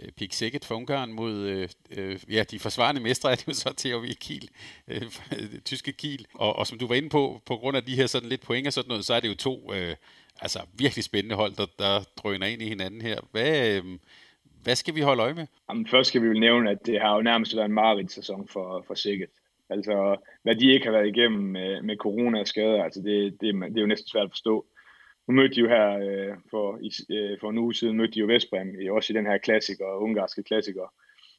Øh, 0.03 0.13
Pik 0.13 0.33
Sækket 0.33 0.65
for 0.65 0.75
Ungarn 0.75 1.13
mod 1.13 1.33
øh, 1.33 1.69
øh, 1.97 2.19
ja, 2.31 2.43
de 2.51 2.59
forsvarende 2.59 3.01
mestre 3.01 3.31
er 3.31 3.35
det 3.35 3.49
jo 3.49 3.53
så 3.53 3.73
THW 3.79 4.07
Kiel, 4.21 4.49
øh, 4.89 5.03
tyske 5.65 5.93
Kiel. 5.93 6.27
Og, 6.35 6.57
og 6.57 6.67
som 6.67 6.79
du 6.79 6.87
var 6.87 6.95
inde 6.95 7.09
på, 7.09 7.41
på 7.47 7.57
grund 7.57 7.77
af 7.77 7.85
de 7.85 7.97
her 7.97 8.07
sådan 8.07 8.29
lidt 8.29 8.41
point 8.41 8.67
og 8.67 8.73
sådan 8.73 8.89
noget, 8.89 9.05
så 9.05 9.15
er 9.15 9.21
det 9.21 9.29
jo 9.29 9.35
to 9.35 9.75
øh, 9.75 9.97
altså 10.41 10.59
virkelig 10.79 11.05
spændende 11.05 11.37
hold, 11.37 11.53
der, 11.57 11.67
der 11.79 12.05
drøner 12.17 12.47
ind 12.47 12.63
i 12.63 12.69
hinanden 12.69 13.01
her. 13.01 13.21
Hvad, 13.33 13.77
øh, 13.77 13.85
hvad 14.63 14.77
skal 14.77 14.95
vi 14.95 15.01
holde 15.01 15.23
øje 15.23 15.35
med? 15.35 15.47
Jamen, 15.71 15.87
først 15.87 16.09
skal 16.09 16.23
vi 16.23 16.27
jo 16.27 16.33
nævne, 16.33 16.71
at 16.71 16.87
det 16.87 17.01
har 17.01 17.15
jo 17.15 17.23
nærmest 17.23 17.57
været 17.57 17.67
en 17.67 17.73
mareridt-sæson 17.73 18.49
for, 18.49 18.85
for 18.87 18.95
Sækket. 18.95 19.31
Altså, 19.71 20.17
hvad 20.43 20.57
de 20.57 20.73
ikke 20.73 20.87
har 20.87 20.93
været 20.93 21.17
igennem 21.17 21.43
med, 21.43 21.83
med 21.83 21.97
corona 21.97 22.41
og 22.41 22.47
skader, 22.47 22.85
altså 22.85 23.01
det, 23.01 23.33
det, 23.41 23.55
det 23.55 23.77
er 23.77 23.81
jo 23.81 23.87
næsten 23.87 24.09
svært 24.09 24.25
at 24.25 24.31
forstå 24.31 24.67
nu 25.29 25.35
mødte 25.35 25.55
de 25.55 25.61
jo 25.61 25.69
her 25.69 25.99
øh, 25.99 26.37
for, 26.51 26.79
i, 26.83 26.91
øh, 27.15 27.41
for 27.41 27.51
en 27.51 27.59
uge 27.59 27.75
siden, 27.75 27.97
mødte 27.97 28.15
de 28.15 28.21
jo 28.21 28.27
Vestbrem, 28.27 28.75
også 28.91 29.13
i 29.13 29.17
den 29.17 29.27
her 29.27 29.39
klassiker, 29.39 29.87
ungarske 29.87 30.43
klassiker. 30.43 30.93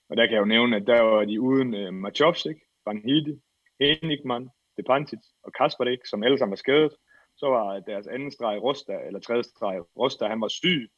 Og 0.09 0.17
der 0.17 0.25
kan 0.25 0.33
jeg 0.33 0.39
jo 0.39 0.45
nævne, 0.45 0.75
at 0.75 0.87
der 0.87 1.01
var 1.01 1.25
de 1.25 1.41
uden 1.41 1.73
øh, 1.73 1.93
Machovsik, 1.93 2.55
Van 2.85 3.01
Hidi, 3.05 3.39
Henigman, 3.79 4.49
Depantic 4.77 5.19
og 5.43 5.53
Kasparik, 5.53 5.99
som 6.05 6.23
alle 6.23 6.37
sammen 6.37 6.51
var 6.51 6.65
skadet. 6.65 6.91
Så 7.37 7.47
var 7.47 7.79
deres 7.79 8.07
anden 8.07 8.31
streg 8.31 8.63
Rosta, 8.63 8.93
eller 9.07 9.19
tredje 9.19 9.43
streg 9.43 9.81
Rosta, 9.97 10.27
han 10.27 10.41
var 10.41 10.47
syg. 10.47 10.89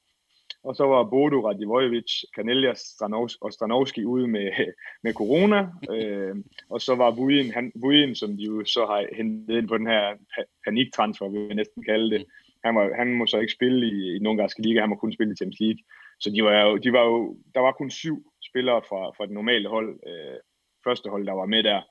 og 0.63 0.75
så 0.75 0.85
var 0.85 1.03
Bodo 1.03 1.47
Radivojevic, 1.47 2.11
Kaneljas 2.35 2.81
og 3.41 3.53
Stranovski 3.53 4.05
ude 4.05 4.27
med, 4.27 4.51
med 5.03 5.13
corona, 5.13 5.69
øh, 5.91 6.35
og 6.69 6.81
så 6.81 6.95
var 6.95 7.11
Vujen, 7.11 7.51
han, 7.51 7.71
Vujen, 7.75 8.15
som 8.15 8.37
de 8.37 8.43
jo 8.43 8.65
så 8.65 8.85
har 8.85 9.15
hentet 9.15 9.57
ind 9.57 9.67
på 9.67 9.77
den 9.77 9.87
her 9.87 10.17
paniktransfer, 10.65 11.29
vil 11.29 11.41
jeg 11.47 11.55
næsten 11.55 11.83
kalde 11.83 12.15
det, 12.15 12.25
han, 12.65 12.75
var, 12.75 12.93
han 12.95 13.13
må 13.13 13.25
så 13.25 13.37
ikke 13.39 13.53
spille 13.53 13.87
i, 13.87 14.15
i 14.15 14.19
den 14.19 14.27
ungarske 14.27 14.61
liga, 14.61 14.79
han 14.79 14.89
må 14.89 14.95
kun 14.95 15.13
spille 15.13 15.33
i 15.33 15.35
Champions 15.35 15.59
League. 15.59 15.83
Så 16.19 16.29
de 16.29 16.43
var 16.43 16.61
jo, 16.65 16.77
de 16.77 16.93
var 16.93 17.03
jo, 17.03 17.37
der 17.55 17.59
var 17.59 17.71
kun 17.71 17.89
syv 17.89 18.31
spillere 18.49 18.81
fra, 18.89 19.01
fra 19.17 19.25
det 19.25 19.33
normale 19.33 19.69
hold, 19.69 19.99
øh, 20.07 20.37
første 20.83 21.09
hold, 21.09 21.25
der 21.25 21.33
var 21.33 21.45
med 21.45 21.63
der. 21.63 21.81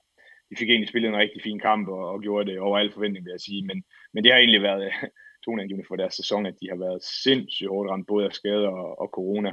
De 0.51 0.57
fik 0.57 0.71
egentlig 0.71 0.89
spillet 0.89 1.09
en 1.09 1.17
rigtig 1.17 1.43
fin 1.43 1.59
kamp 1.59 1.89
og, 1.89 2.09
og 2.13 2.21
gjorde 2.21 2.51
det 2.51 2.61
over 2.61 2.79
al 2.79 2.93
forventning, 2.93 3.25
vil 3.25 3.31
jeg 3.31 3.41
sige. 3.41 3.67
Men, 3.67 3.85
men 4.13 4.25
det 4.25 4.33
har 4.33 4.39
egentlig 4.39 4.63
været 4.63 4.93
toneangivende 5.45 5.89
for 5.89 5.97
deres 5.97 6.15
sæson, 6.15 6.47
at 6.47 6.55
de 6.61 6.69
har 6.69 6.77
været 6.77 7.03
sindssygt 7.03 7.69
hårdt 7.69 7.91
ramt, 7.91 8.07
både 8.07 8.27
af 8.27 8.33
skader 8.33 8.69
og, 8.69 9.01
og 9.01 9.09
corona. 9.09 9.53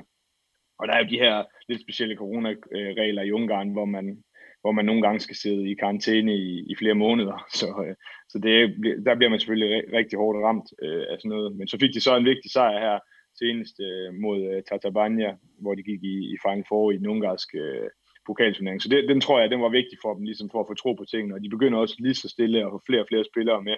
Og 0.80 0.88
der 0.88 0.94
er 0.94 1.04
jo 1.04 1.10
de 1.10 1.24
her 1.26 1.44
lidt 1.70 1.82
specielle 1.82 2.16
coronaregler 2.16 3.22
i 3.22 3.32
Ungarn, 3.32 3.70
hvor 3.70 3.86
man, 3.86 4.24
hvor 4.62 4.72
man 4.72 4.86
nogle 4.86 5.02
gange 5.02 5.20
skal 5.20 5.36
sidde 5.36 5.72
i 5.72 5.74
karantæne 5.74 6.36
i, 6.36 6.66
i 6.72 6.76
flere 6.76 6.94
måneder. 6.94 7.46
Så, 7.60 7.68
øh, 7.88 7.96
så 8.30 8.40
det, 8.40 8.56
der 9.06 9.16
bliver 9.16 9.30
man 9.30 9.40
selvfølgelig 9.40 9.94
rigtig 9.94 10.18
hårdt 10.20 10.44
ramt 10.46 10.70
øh, 10.84 11.06
af 11.10 11.16
sådan 11.18 11.30
noget. 11.30 11.56
Men 11.58 11.68
så 11.68 11.78
fik 11.80 11.94
de 11.94 12.02
så 12.02 12.18
en 12.18 12.26
vigtig 12.26 12.52
sejr 12.52 12.80
her 12.80 13.00
senest 13.40 13.76
øh, 13.88 14.14
mod 14.14 14.40
øh, 14.52 14.64
Tatabania, 14.70 15.38
hvor 15.62 15.76
de 15.76 15.84
gik 15.84 16.04
i, 16.04 16.16
i 16.34 16.36
Final 16.44 16.66
Four 16.70 16.92
i 16.92 16.98
den 16.98 17.08
ungarske 17.08 17.58
øh, 17.58 17.90
pokalturnering. 18.26 18.82
Så 18.82 18.90
det, 18.90 19.10
den 19.10 19.22
tror 19.22 19.40
jeg, 19.40 19.52
den 19.52 19.62
var 19.62 19.70
vigtig 19.70 19.98
for 20.02 20.14
dem, 20.14 20.24
ligesom 20.24 20.50
for 20.50 20.60
at 20.62 20.70
få 20.70 20.74
tro 20.74 20.94
på 20.94 21.06
tingene. 21.06 21.36
Og 21.36 21.42
de 21.44 21.50
begynder 21.50 21.80
også 21.80 21.96
lige 22.00 22.22
så 22.22 22.30
stille 22.30 22.66
at 22.66 22.72
få 22.74 22.82
flere 22.88 23.02
og 23.02 23.08
flere 23.10 23.26
spillere 23.32 23.62
med. 23.70 23.78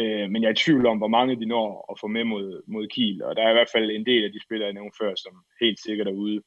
Øh, 0.00 0.26
men 0.30 0.42
jeg 0.42 0.48
er 0.48 0.56
i 0.56 0.62
tvivl 0.64 0.86
om, 0.86 0.98
hvor 0.98 1.12
mange 1.16 1.40
de 1.40 1.46
når 1.46 1.68
at 1.92 2.00
få 2.00 2.06
med 2.06 2.24
mod, 2.24 2.62
mod 2.66 2.88
Kiel. 2.88 3.22
Og 3.22 3.36
der 3.36 3.42
er 3.42 3.50
i 3.50 3.58
hvert 3.58 3.74
fald 3.74 3.90
en 3.90 4.06
del 4.06 4.24
af 4.24 4.32
de 4.32 4.44
spillere, 4.46 4.66
jeg 4.66 4.74
nævnte 4.74 4.98
før, 5.00 5.12
som 5.14 5.34
helt 5.60 5.80
sikkert 5.80 6.08
er 6.08 6.12
ude. 6.24 6.42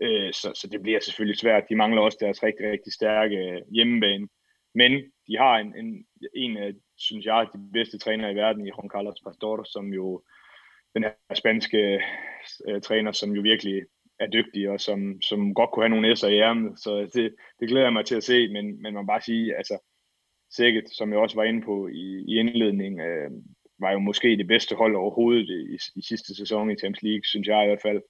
Øh, 0.00 0.32
så, 0.32 0.52
så 0.54 0.68
det 0.72 0.82
bliver 0.82 1.00
selvfølgelig 1.00 1.38
svært. 1.38 1.68
De 1.68 1.76
mangler 1.76 2.02
også 2.02 2.18
deres 2.20 2.42
rigtig, 2.42 2.70
rigtig 2.70 2.92
stærke 2.92 3.36
øh, 3.36 3.62
hjemmebane. 3.74 4.28
Men 4.74 4.92
de 5.26 5.36
har 5.38 5.58
en, 5.58 5.74
en, 5.76 6.06
en 6.34 6.56
af, 6.56 6.72
synes 6.96 7.26
jeg, 7.26 7.46
de 7.54 7.70
bedste 7.72 7.98
trænere 7.98 8.32
i 8.32 8.34
verden 8.34 8.66
i 8.66 8.70
Juan 8.70 8.90
Carlos 8.90 9.20
Pastor, 9.26 9.64
som 9.64 9.92
jo 9.92 10.22
den 10.94 11.02
her 11.04 11.34
spanske 11.34 12.02
øh, 12.68 12.80
træner, 12.80 13.12
som 13.12 13.30
jo 13.32 13.40
virkelig 13.42 13.82
er 14.20 14.26
dygtig, 14.26 14.70
og 14.70 14.80
som, 14.80 15.22
som 15.22 15.54
godt 15.54 15.70
kunne 15.70 15.84
have 15.84 15.88
nogle 15.88 16.12
S'er 16.12 16.26
i 16.26 16.38
ærmet. 16.38 16.78
Så 16.78 17.10
det, 17.14 17.34
det 17.60 17.68
glæder 17.68 17.86
jeg 17.86 17.92
mig 17.92 18.04
til 18.04 18.16
at 18.16 18.24
se, 18.24 18.48
men, 18.48 18.82
men 18.82 18.94
man 18.94 19.06
bare 19.06 19.20
sige, 19.20 19.56
altså 19.56 19.78
Sækket, 20.50 20.84
som 20.90 21.10
jeg 21.12 21.18
også 21.18 21.36
var 21.36 21.44
inde 21.44 21.62
på 21.62 21.88
i, 21.88 22.24
i 22.28 22.38
indledningen, 22.38 23.00
øh, 23.00 23.30
var 23.80 23.92
jo 23.92 23.98
måske 23.98 24.36
det 24.36 24.46
bedste 24.46 24.74
hold 24.74 24.96
overhovedet 24.96 25.48
i, 25.48 25.78
i 25.98 26.02
sidste 26.02 26.34
sæson 26.34 26.70
i 26.70 26.76
Champions 26.76 27.02
League, 27.02 27.24
synes 27.24 27.48
jeg 27.48 27.64
i 27.64 27.66
hvert 27.66 27.82
fald. 27.82 28.02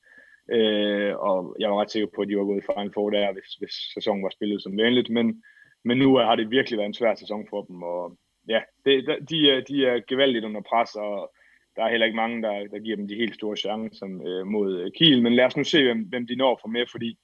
Øh, 0.51 1.17
og 1.17 1.57
jeg 1.59 1.71
var 1.71 1.81
ret 1.81 1.91
sikker 1.91 2.09
på, 2.15 2.23
at 2.23 2.29
de 2.29 2.37
var 2.37 2.45
gået 2.45 2.65
fra 2.65 2.83
en 2.83 2.93
få 2.93 3.11
der, 3.11 3.33
hvis, 3.33 3.55
hvis 3.55 3.75
sæsonen 3.95 4.23
var 4.23 4.31
spillet 4.31 4.63
som 4.63 4.77
vanligt. 4.77 5.11
men, 5.11 5.43
men 5.85 5.99
nu 5.99 6.17
har 6.17 6.37
det 6.37 6.51
virkelig 6.51 6.77
været 6.77 6.87
en 6.87 6.95
svær 6.95 7.15
sæson 7.15 7.47
for 7.51 7.63
dem, 7.63 7.83
og 7.83 8.19
ja, 8.49 8.61
det, 8.85 8.95
de, 9.31 9.51
er, 9.51 9.61
de 9.61 9.87
er 9.87 10.01
gevaldigt 10.09 10.45
under 10.45 10.61
pres, 10.61 10.95
og 10.95 11.33
der 11.77 11.85
er 11.85 11.91
heller 11.91 12.07
ikke 12.07 12.17
mange, 12.17 12.43
der, 12.43 12.67
der 12.67 12.79
giver 12.79 12.97
dem 12.97 13.09
de 13.09 13.15
helt 13.15 13.35
store 13.35 13.57
chancer 13.57 14.07
øh, 14.07 14.47
mod 14.47 14.81
øh, 14.81 14.93
Kiel, 14.93 15.23
men 15.23 15.35
lad 15.35 15.45
os 15.45 15.57
nu 15.57 15.65
se, 15.65 15.85
hvem, 15.85 16.01
hvem 16.03 16.27
de 16.27 16.37
når 16.37 16.59
for 16.61 16.69
med, 16.69 16.87
fordi 16.91 17.19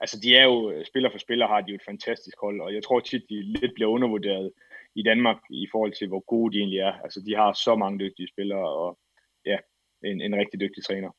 altså 0.00 0.20
de 0.22 0.36
er 0.36 0.44
jo, 0.44 0.70
øh, 0.70 0.84
spiller 0.86 1.10
for 1.10 1.18
spiller 1.18 1.46
har 1.46 1.60
de 1.60 1.70
jo 1.70 1.74
et 1.74 1.88
fantastisk 1.88 2.36
hold, 2.40 2.60
og 2.60 2.74
jeg 2.74 2.82
tror 2.82 3.00
tit, 3.00 3.22
de 3.30 3.42
lidt 3.42 3.74
bliver 3.74 3.90
undervurderet 3.90 4.52
i 4.94 5.02
Danmark 5.02 5.38
i 5.50 5.68
forhold 5.72 5.92
til, 5.92 6.08
hvor 6.08 6.20
gode 6.20 6.52
de 6.52 6.58
egentlig 6.58 6.78
er. 6.78 6.92
Altså 6.92 7.20
de 7.26 7.34
har 7.34 7.52
så 7.52 7.76
mange 7.76 7.98
dygtige 7.98 8.28
spillere, 8.28 8.68
og 8.68 8.98
ja, 9.46 9.58
en, 10.04 10.20
en 10.20 10.36
rigtig 10.36 10.60
dygtig 10.60 10.84
træner. 10.84 11.10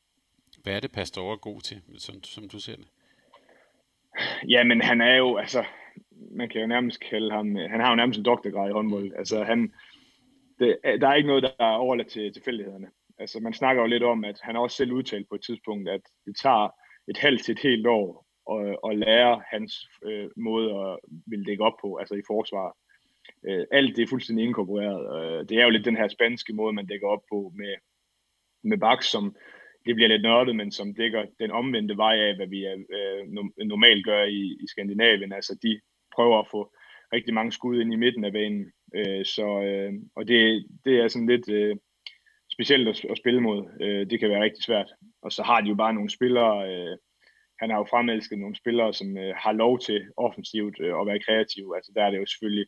Hvad 0.69 0.75
er 0.75 0.81
det, 0.81 0.91
Pastor 0.91 1.31
er 1.31 1.35
god 1.35 1.61
til, 1.61 1.81
som, 1.97 2.23
som 2.23 2.49
du 2.49 2.59
ser 2.59 2.75
det? 2.75 2.87
Ja, 4.47 4.63
men 4.63 4.81
han 4.81 5.01
er 5.01 5.15
jo, 5.15 5.37
altså, 5.37 5.65
man 6.31 6.49
kan 6.49 6.61
jo 6.61 6.67
nærmest 6.67 6.99
kalde 6.99 7.31
ham, 7.31 7.55
han 7.55 7.79
har 7.79 7.89
jo 7.89 7.95
nærmest 7.95 8.17
en 8.17 8.25
doktorgrad 8.25 8.69
i 8.69 8.73
håndbold. 8.73 9.13
Altså 9.17 9.43
han, 9.43 9.73
det, 10.59 10.77
der 10.83 11.07
er 11.07 11.15
ikke 11.15 11.27
noget, 11.27 11.43
der 11.43 11.51
er 11.59 11.71
overladt 11.71 12.07
til 12.07 12.33
tilfældighederne. 12.33 12.87
Altså 13.19 13.39
man 13.39 13.53
snakker 13.53 13.81
jo 13.81 13.87
lidt 13.87 14.03
om, 14.03 14.23
at 14.25 14.39
han 14.41 14.55
også 14.55 14.77
selv 14.77 14.91
udtalt 14.91 15.29
på 15.29 15.35
et 15.35 15.41
tidspunkt, 15.41 15.89
at 15.89 16.01
det 16.25 16.35
tager 16.37 16.69
et 17.07 17.17
halvt 17.17 17.43
til 17.43 17.51
et 17.51 17.59
helt 17.59 17.87
år 17.87 18.25
og, 18.45 18.83
og 18.83 18.95
lære 18.95 19.41
hans 19.47 19.89
øh, 20.03 20.29
måde 20.37 20.69
at 20.79 20.97
ville 21.25 21.45
dække 21.45 21.63
op 21.63 21.77
på, 21.81 21.95
altså 21.95 22.15
i 22.15 22.27
forsvar. 22.27 22.77
Øh, 23.47 23.65
alt 23.71 23.95
det 23.95 24.03
er 24.03 24.07
fuldstændig 24.07 24.45
inkorporeret. 24.45 25.01
Øh, 25.15 25.49
det 25.49 25.57
er 25.57 25.63
jo 25.63 25.69
lidt 25.69 25.85
den 25.85 25.97
her 25.97 26.07
spanske 26.07 26.53
måde, 26.53 26.73
man 26.73 26.85
dækker 26.85 27.07
op 27.07 27.23
på 27.31 27.51
med, 27.55 27.75
med 28.63 28.77
baks, 28.77 29.05
som 29.05 29.35
det 29.85 29.95
bliver 29.95 30.07
lidt 30.07 30.21
nørdet, 30.21 30.55
men 30.55 30.71
som 30.71 30.95
dækker 30.95 31.25
den 31.39 31.51
omvendte 31.51 31.97
vej 31.97 32.15
af, 32.17 32.35
hvad 32.35 32.47
vi 32.47 32.67
øh, 32.67 33.67
normalt 33.67 34.05
gør 34.05 34.23
i, 34.23 34.57
i 34.63 34.67
Skandinavien. 34.67 35.33
Altså 35.33 35.57
de 35.63 35.79
prøver 36.15 36.39
at 36.39 36.47
få 36.51 36.73
rigtig 37.13 37.33
mange 37.33 37.51
skud 37.51 37.81
ind 37.81 37.93
i 37.93 37.95
midten 37.95 38.23
af 38.23 38.31
banen. 38.31 38.71
Øh, 38.95 39.25
så, 39.25 39.61
øh, 39.61 39.93
og 40.15 40.27
det, 40.27 40.65
det 40.85 40.99
er 40.99 41.07
sådan 41.07 41.27
lidt 41.27 41.49
øh, 41.49 41.75
specielt 42.53 42.87
at, 42.87 43.05
at 43.05 43.17
spille 43.17 43.41
mod. 43.41 43.59
Øh, 43.81 44.09
det 44.09 44.19
kan 44.19 44.29
være 44.29 44.43
rigtig 44.43 44.63
svært. 44.63 44.89
Og 45.21 45.31
så 45.31 45.43
har 45.43 45.61
de 45.61 45.69
jo 45.69 45.75
bare 45.75 45.93
nogle 45.93 46.09
spillere, 46.09 46.55
øh, 46.71 46.97
han 47.59 47.69
har 47.69 47.77
jo 47.77 47.87
fremelsket 47.89 48.39
nogle 48.39 48.55
spillere, 48.55 48.93
som 48.93 49.17
øh, 49.17 49.33
har 49.35 49.51
lov 49.51 49.79
til 49.79 50.05
offensivt 50.17 50.77
øh, 50.79 50.99
at 50.99 51.07
være 51.07 51.19
kreative. 51.19 51.75
Altså 51.75 51.91
der 51.95 52.03
er 52.03 52.11
det 52.11 52.17
jo 52.17 52.25
selvfølgelig 52.25 52.67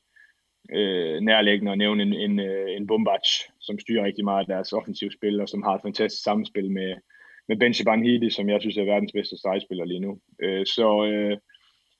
øh, 0.70 1.20
nærliggende 1.20 1.72
at 1.72 1.78
nævne 1.78 2.04
en, 2.04 2.14
en, 2.14 2.40
øh, 2.40 2.76
en 2.76 2.88
Bombac, 2.88 3.28
som 3.60 3.80
styrer 3.80 4.06
rigtig 4.06 4.24
meget 4.24 4.40
af 4.40 4.46
deres 4.46 4.74
offensive 4.74 5.12
spil, 5.12 5.42
og 5.42 5.50
som 5.50 5.64
har 5.64 5.76
et 5.76 5.82
fantastisk 5.82 6.24
samspil 6.24 6.72
med, 6.72 6.96
med 7.48 7.58
Benji 7.58 7.84
Banhidi, 7.84 8.30
som 8.30 8.50
jeg 8.50 8.62
synes 8.62 8.78
er 8.78 8.84
verdens 8.84 9.12
bedste 9.12 9.38
stregspiller 9.38 9.86
lige 9.86 10.00
nu. 10.00 10.20
Øh, 10.44 10.66
så 10.66 11.06
øh, 11.06 11.38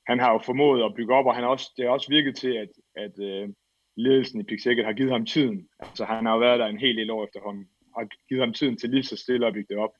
han 0.06 0.20
har 0.20 0.32
jo 0.32 0.40
formået 0.44 0.84
at 0.84 0.94
bygge 0.96 1.14
op, 1.14 1.26
og 1.26 1.34
han 1.34 1.44
har 1.44 1.50
også, 1.50 1.70
det 1.76 1.84
har 1.84 1.92
også 1.92 2.08
virket 2.10 2.36
til, 2.36 2.52
at, 2.52 2.68
at 2.96 3.18
øh, 3.20 3.48
ledelsen 3.96 4.40
i 4.40 4.44
Pixel 4.44 4.84
har 4.84 4.92
givet 4.92 5.12
ham 5.12 5.26
tiden. 5.26 5.68
Altså 5.80 6.04
han 6.04 6.26
har 6.26 6.32
jo 6.32 6.38
været 6.38 6.60
der 6.60 6.66
en 6.66 6.78
hel 6.78 6.96
del 6.96 7.10
år 7.10 7.24
efterhånden, 7.24 7.68
har 7.96 8.08
givet 8.28 8.42
ham 8.42 8.52
tiden 8.52 8.76
til 8.76 8.90
lige 8.90 9.02
så 9.02 9.16
stille 9.16 9.46
at 9.46 9.54
bygge 9.54 9.74
det 9.74 9.82
op. 9.82 9.94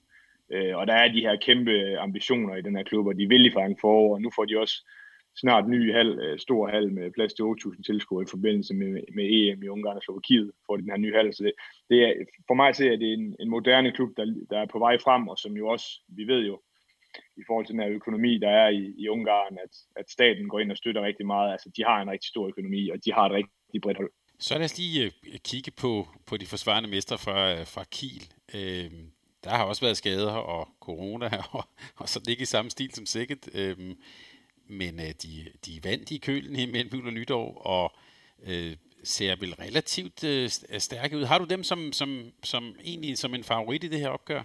Øh, 0.52 0.76
og 0.76 0.86
der 0.86 0.94
er 0.94 1.12
de 1.12 1.20
her 1.20 1.36
kæmpe 1.36 1.98
ambitioner 1.98 2.56
i 2.56 2.62
den 2.62 2.76
her 2.76 2.82
klub, 2.82 3.06
og 3.06 3.14
de 3.18 3.28
vil 3.28 3.46
i 3.46 3.52
Frank 3.52 3.80
for, 3.80 4.14
og 4.14 4.20
nu 4.20 4.30
får 4.36 4.44
de 4.44 4.58
også 4.58 4.88
snart 5.36 5.68
ny 5.68 5.92
hal, 5.92 6.18
øh, 6.18 6.38
stor 6.38 6.68
hal 6.68 6.92
med 6.92 7.10
plads 7.10 7.34
til 7.34 7.42
8.000 7.42 7.82
tilskuere 7.82 8.22
i 8.22 8.30
forbindelse 8.30 8.74
med, 8.74 9.00
med 9.14 9.24
EM 9.24 9.62
i 9.62 9.68
Ungarn 9.68 9.96
og 9.96 10.02
Slovakiet, 10.02 10.50
får 10.66 10.76
den 10.76 10.90
her 10.90 10.96
nye 10.96 11.14
hal. 11.14 11.34
Så 11.34 11.44
det, 11.44 11.52
det 11.90 12.04
er, 12.04 12.12
for 12.46 12.54
mig 12.54 12.74
ser 12.74 12.92
at 12.92 13.00
det 13.00 13.08
er 13.08 13.14
en, 13.14 13.36
en 13.40 13.50
moderne 13.50 13.92
klub, 13.92 14.10
der, 14.16 14.24
der 14.50 14.58
er 14.58 14.66
på 14.66 14.78
vej 14.78 14.98
frem, 14.98 15.28
og 15.28 15.38
som 15.38 15.52
jo 15.52 15.68
også, 15.68 16.00
vi 16.08 16.24
ved 16.24 16.46
jo, 16.46 16.60
i 17.36 17.42
forhold 17.46 17.66
til 17.66 17.72
den 17.72 17.82
her 17.82 17.90
økonomi, 17.90 18.38
der 18.38 18.50
er 18.50 18.68
i, 18.68 18.94
i 18.98 19.08
Ungarn, 19.08 19.58
at, 19.64 19.74
at 19.96 20.10
staten 20.10 20.48
går 20.48 20.60
ind 20.60 20.70
og 20.70 20.76
støtter 20.76 21.02
rigtig 21.02 21.26
meget. 21.26 21.52
Altså, 21.52 21.70
de 21.76 21.84
har 21.84 22.02
en 22.02 22.10
rigtig 22.10 22.28
stor 22.28 22.48
økonomi, 22.48 22.88
og 22.88 23.04
de 23.04 23.12
har 23.12 23.26
et 23.26 23.32
rigtig 23.32 23.80
bredt 23.82 23.96
hold. 23.96 24.10
Så 24.38 24.54
lad 24.54 24.64
os 24.64 24.78
lige 24.78 25.04
øh, 25.04 25.38
kigge 25.44 25.70
på, 25.70 26.08
på 26.26 26.36
de 26.36 26.46
forsvarende 26.46 26.90
mestre 26.90 27.18
fra, 27.18 27.52
øh, 27.52 27.66
fra 27.66 27.84
Kiel. 27.84 28.24
Uh, 28.54 28.92
der 29.44 29.50
har 29.50 29.64
også 29.64 29.82
været 29.82 29.96
skader 29.96 30.32
og 30.32 30.68
corona, 30.80 31.30
og, 31.56 31.64
og 31.96 32.08
så 32.08 32.18
det 32.18 32.28
ikke 32.28 32.42
i 32.42 32.54
samme 32.54 32.70
stil 32.70 32.94
som 32.94 33.06
sikkert. 33.06 33.48
Øhm, 33.54 33.96
men 34.72 35.00
øh, 35.00 35.12
de, 35.22 35.32
de 35.66 35.80
vandt 35.84 36.10
i 36.10 36.18
kølen 36.18 36.52
mellem 36.72 36.92
jul 36.94 37.06
og 37.06 37.12
nytår, 37.12 37.46
og 37.74 37.92
øh, 38.48 38.76
ser 39.04 39.36
vel 39.36 39.54
relativt 39.54 40.24
øh, 40.24 40.48
stærke 40.78 41.16
ud. 41.16 41.24
Har 41.24 41.38
du 41.38 41.44
dem 41.44 41.62
som, 41.64 41.92
som, 41.92 42.32
som 42.42 42.76
egentlig 42.84 43.18
som 43.18 43.34
en 43.34 43.44
favorit 43.44 43.84
i 43.84 43.88
det 43.88 44.00
her 44.00 44.08
opgør? 44.08 44.42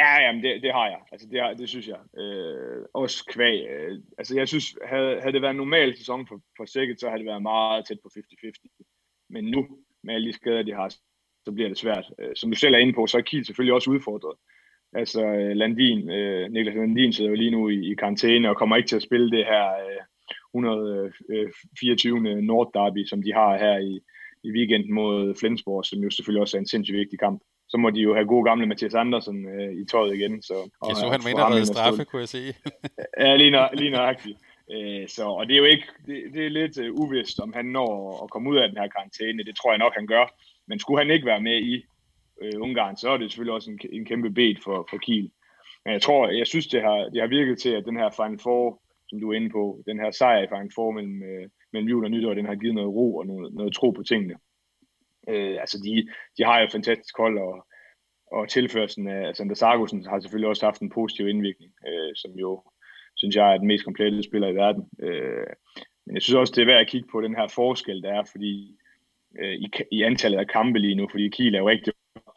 Ja, 0.00 0.14
jamen 0.24 0.42
det, 0.42 0.62
det 0.62 0.72
har 0.72 0.86
jeg. 0.86 1.00
Altså 1.12 1.28
det, 1.30 1.40
har, 1.40 1.54
det 1.54 1.68
synes 1.68 1.88
jeg. 1.88 2.20
Øh, 2.22 2.84
også 2.94 3.24
kvæg. 3.32 3.68
Øh, 3.68 3.98
altså 4.18 4.36
jeg 4.36 4.48
synes, 4.48 4.76
havde, 4.84 5.20
havde 5.20 5.32
det 5.32 5.42
været 5.42 5.50
en 5.50 5.56
normal 5.56 5.96
sæson 5.96 6.26
for, 6.26 6.40
for 6.56 6.64
Sikkert, 6.64 7.00
så 7.00 7.06
havde 7.08 7.18
det 7.18 7.26
været 7.26 7.42
meget 7.42 7.86
tæt 7.86 8.00
på 8.02 8.10
50-50. 8.16 9.28
Men 9.30 9.44
nu, 9.44 9.68
med 10.02 10.14
alle 10.14 10.28
de 10.28 10.32
skader, 10.32 10.62
de 10.62 10.72
har, 10.72 10.88
så 11.44 11.52
bliver 11.52 11.68
det 11.68 11.78
svært. 11.78 12.04
Øh, 12.18 12.36
som 12.36 12.50
du 12.50 12.56
selv 12.56 12.74
er 12.74 12.78
inde 12.78 12.92
på, 12.92 13.06
så 13.06 13.18
er 13.18 13.22
Kiel 13.22 13.46
selvfølgelig 13.46 13.74
også 13.74 13.90
udfordret. 13.90 14.36
Altså 14.92 15.24
øh, 15.24 15.56
Landin, 15.56 16.10
øh, 16.10 16.50
Niklas 16.50 16.74
Landin 16.74 17.12
sidder 17.12 17.30
jo 17.30 17.36
lige 17.36 17.50
nu 17.50 17.68
i, 17.68 17.92
i 17.92 17.94
karantæne 17.94 18.50
og 18.50 18.56
kommer 18.56 18.76
ikke 18.76 18.88
til 18.88 18.96
at 18.96 19.02
spille 19.02 19.30
det 19.30 19.44
her 19.44 19.64
124. 20.54 22.42
Nord 22.42 22.70
Derby, 22.74 23.06
som 23.06 23.22
de 23.22 23.32
har 23.32 23.58
her 23.58 23.78
i, 23.78 24.00
i 24.44 24.50
weekenden 24.50 24.94
mod 24.94 25.34
Flensborg, 25.40 25.84
som 25.84 25.98
jo 25.98 26.10
selvfølgelig 26.10 26.40
også 26.40 26.56
er 26.56 26.60
en 26.60 26.66
sindssygt 26.66 26.98
vigtig 26.98 27.18
kamp. 27.18 27.42
Så 27.68 27.76
må 27.76 27.90
de 27.90 28.00
jo 28.00 28.14
have 28.14 28.26
gode 28.26 28.44
gamle 28.44 28.66
Mathias 28.66 28.94
Andersen 28.94 29.48
øh, 29.48 29.72
i 29.82 29.84
tøjet 29.84 30.14
igen. 30.14 30.42
Så, 30.42 30.54
og, 30.80 30.88
jeg 30.88 30.96
så, 30.96 31.08
han 31.08 31.20
mener, 31.24 31.44
at 31.44 31.66
straffe, 31.66 32.04
kunne 32.04 32.20
jeg 32.20 32.28
sige. 32.28 32.54
ja, 33.18 33.36
lige, 33.40 33.50
nø, 33.50 33.62
lige 33.72 33.90
nøjagtigt. 33.90 34.38
Øh, 34.72 35.08
så, 35.08 35.24
og 35.24 35.46
det 35.46 35.54
er 35.54 35.58
jo 35.58 35.64
ikke, 35.64 35.86
det, 36.06 36.16
det 36.34 36.46
er 36.46 36.50
lidt 36.50 36.78
uh, 36.78 37.00
uvist, 37.02 37.40
om 37.40 37.52
han 37.52 37.64
når 37.64 38.22
at 38.24 38.30
komme 38.30 38.50
ud 38.50 38.56
af 38.56 38.68
den 38.68 38.78
her 38.78 38.88
karantæne. 38.88 39.44
Det 39.44 39.56
tror 39.56 39.72
jeg 39.72 39.78
nok, 39.78 39.94
han 39.94 40.06
gør. 40.06 40.24
Men 40.68 40.78
skulle 40.78 41.00
han 41.02 41.10
ikke 41.10 41.26
være 41.26 41.40
med 41.40 41.58
i 41.58 41.84
øh, 42.40 42.52
Ungarn, 42.60 42.96
så 42.96 43.10
er 43.10 43.16
det 43.16 43.30
selvfølgelig 43.30 43.54
også 43.54 43.70
en, 43.70 43.78
en 43.92 44.04
kæmpe 44.04 44.30
bed 44.30 44.54
for, 44.64 44.86
for 44.90 44.98
Kiel. 44.98 45.30
Men 45.84 45.92
jeg 45.92 46.02
tror, 46.02 46.28
jeg 46.28 46.46
synes, 46.46 46.66
det 46.66 46.82
har, 46.82 47.08
det 47.12 47.20
har 47.20 47.28
virket 47.28 47.58
til, 47.58 47.70
at 47.70 47.84
den 47.84 47.96
her 47.96 48.10
Final 48.10 48.38
Four, 48.38 48.82
som 49.08 49.20
du 49.20 49.30
er 49.30 49.36
inde 49.36 49.50
på, 49.50 49.82
den 49.86 50.00
her 50.00 50.10
sejr 50.10 50.42
i 50.42 50.48
Final 50.48 50.70
Four 50.74 50.90
mellem, 50.90 51.22
øh, 51.22 51.48
mellem 51.72 51.88
jul 51.88 52.04
og 52.04 52.10
nytår, 52.10 52.34
den 52.34 52.46
har 52.46 52.54
givet 52.54 52.74
noget 52.74 52.90
ro 52.90 53.16
og 53.16 53.26
noget, 53.26 53.54
noget 53.54 53.74
tro 53.74 53.90
på 53.90 54.02
tingene. 54.02 54.34
Øh, 55.28 55.56
altså, 55.60 55.78
de, 55.84 56.08
de 56.38 56.44
har 56.44 56.60
jo 56.60 56.68
fantastisk 56.72 57.16
hold, 57.18 57.38
og, 57.38 57.66
og 58.32 58.48
tilførelsen 58.48 59.08
af 59.08 59.36
Sander 59.36 59.54
Sargussen 59.54 60.06
har 60.06 60.20
selvfølgelig 60.20 60.48
også 60.48 60.66
haft 60.66 60.80
en 60.80 60.90
positiv 60.90 61.28
indvirkning, 61.28 61.72
øh, 61.88 62.12
som 62.14 62.30
jo, 62.30 62.62
synes 63.16 63.36
jeg, 63.36 63.52
er 63.52 63.58
den 63.58 63.66
mest 63.66 63.84
komplette 63.84 64.22
spiller 64.22 64.48
i 64.48 64.54
verden. 64.54 64.84
Øh, 65.02 65.46
men 66.06 66.14
jeg 66.14 66.22
synes 66.22 66.34
også, 66.34 66.52
det 66.56 66.62
er 66.62 66.66
værd 66.66 66.80
at 66.80 66.88
kigge 66.88 67.08
på 67.12 67.20
den 67.20 67.36
her 67.36 67.48
forskel, 67.48 68.02
der 68.02 68.12
er, 68.12 68.24
fordi 68.24 68.76
øh, 69.38 69.54
i, 69.54 69.70
i 69.92 70.02
antallet 70.02 70.38
af 70.38 70.48
kampe 70.48 70.78
lige 70.78 70.94
nu, 70.94 71.08
fordi 71.10 71.28
Kiel 71.28 71.54
er 71.54 71.58
jo 71.58 71.68
rigtig 71.68 71.92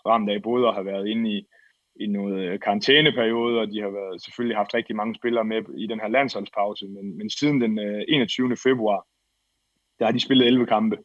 ramt 0.05 0.29
af 0.29 0.41
både 0.41 0.67
at 0.67 0.73
have 0.73 0.85
været 0.85 1.07
inde 1.07 1.29
i, 1.31 1.47
i 1.95 2.07
noget 2.07 2.39
øh, 2.39 2.59
karantæneperiode, 2.59 3.59
og 3.59 3.67
de 3.67 3.81
har 3.81 3.89
været, 3.89 4.23
selvfølgelig 4.23 4.57
haft 4.57 4.73
rigtig 4.73 4.95
mange 4.95 5.15
spillere 5.15 5.43
med 5.43 5.61
i 5.77 5.87
den 5.87 5.99
her 5.99 6.07
landsholdspause, 6.07 6.87
men, 6.87 7.17
men 7.17 7.29
siden 7.29 7.61
den 7.61 7.79
øh, 7.79 8.03
21. 8.07 8.57
februar, 8.63 9.07
der 9.99 10.05
har 10.05 10.11
de 10.11 10.19
spillet 10.19 10.47
11 10.47 10.65
kampe. 10.65 10.97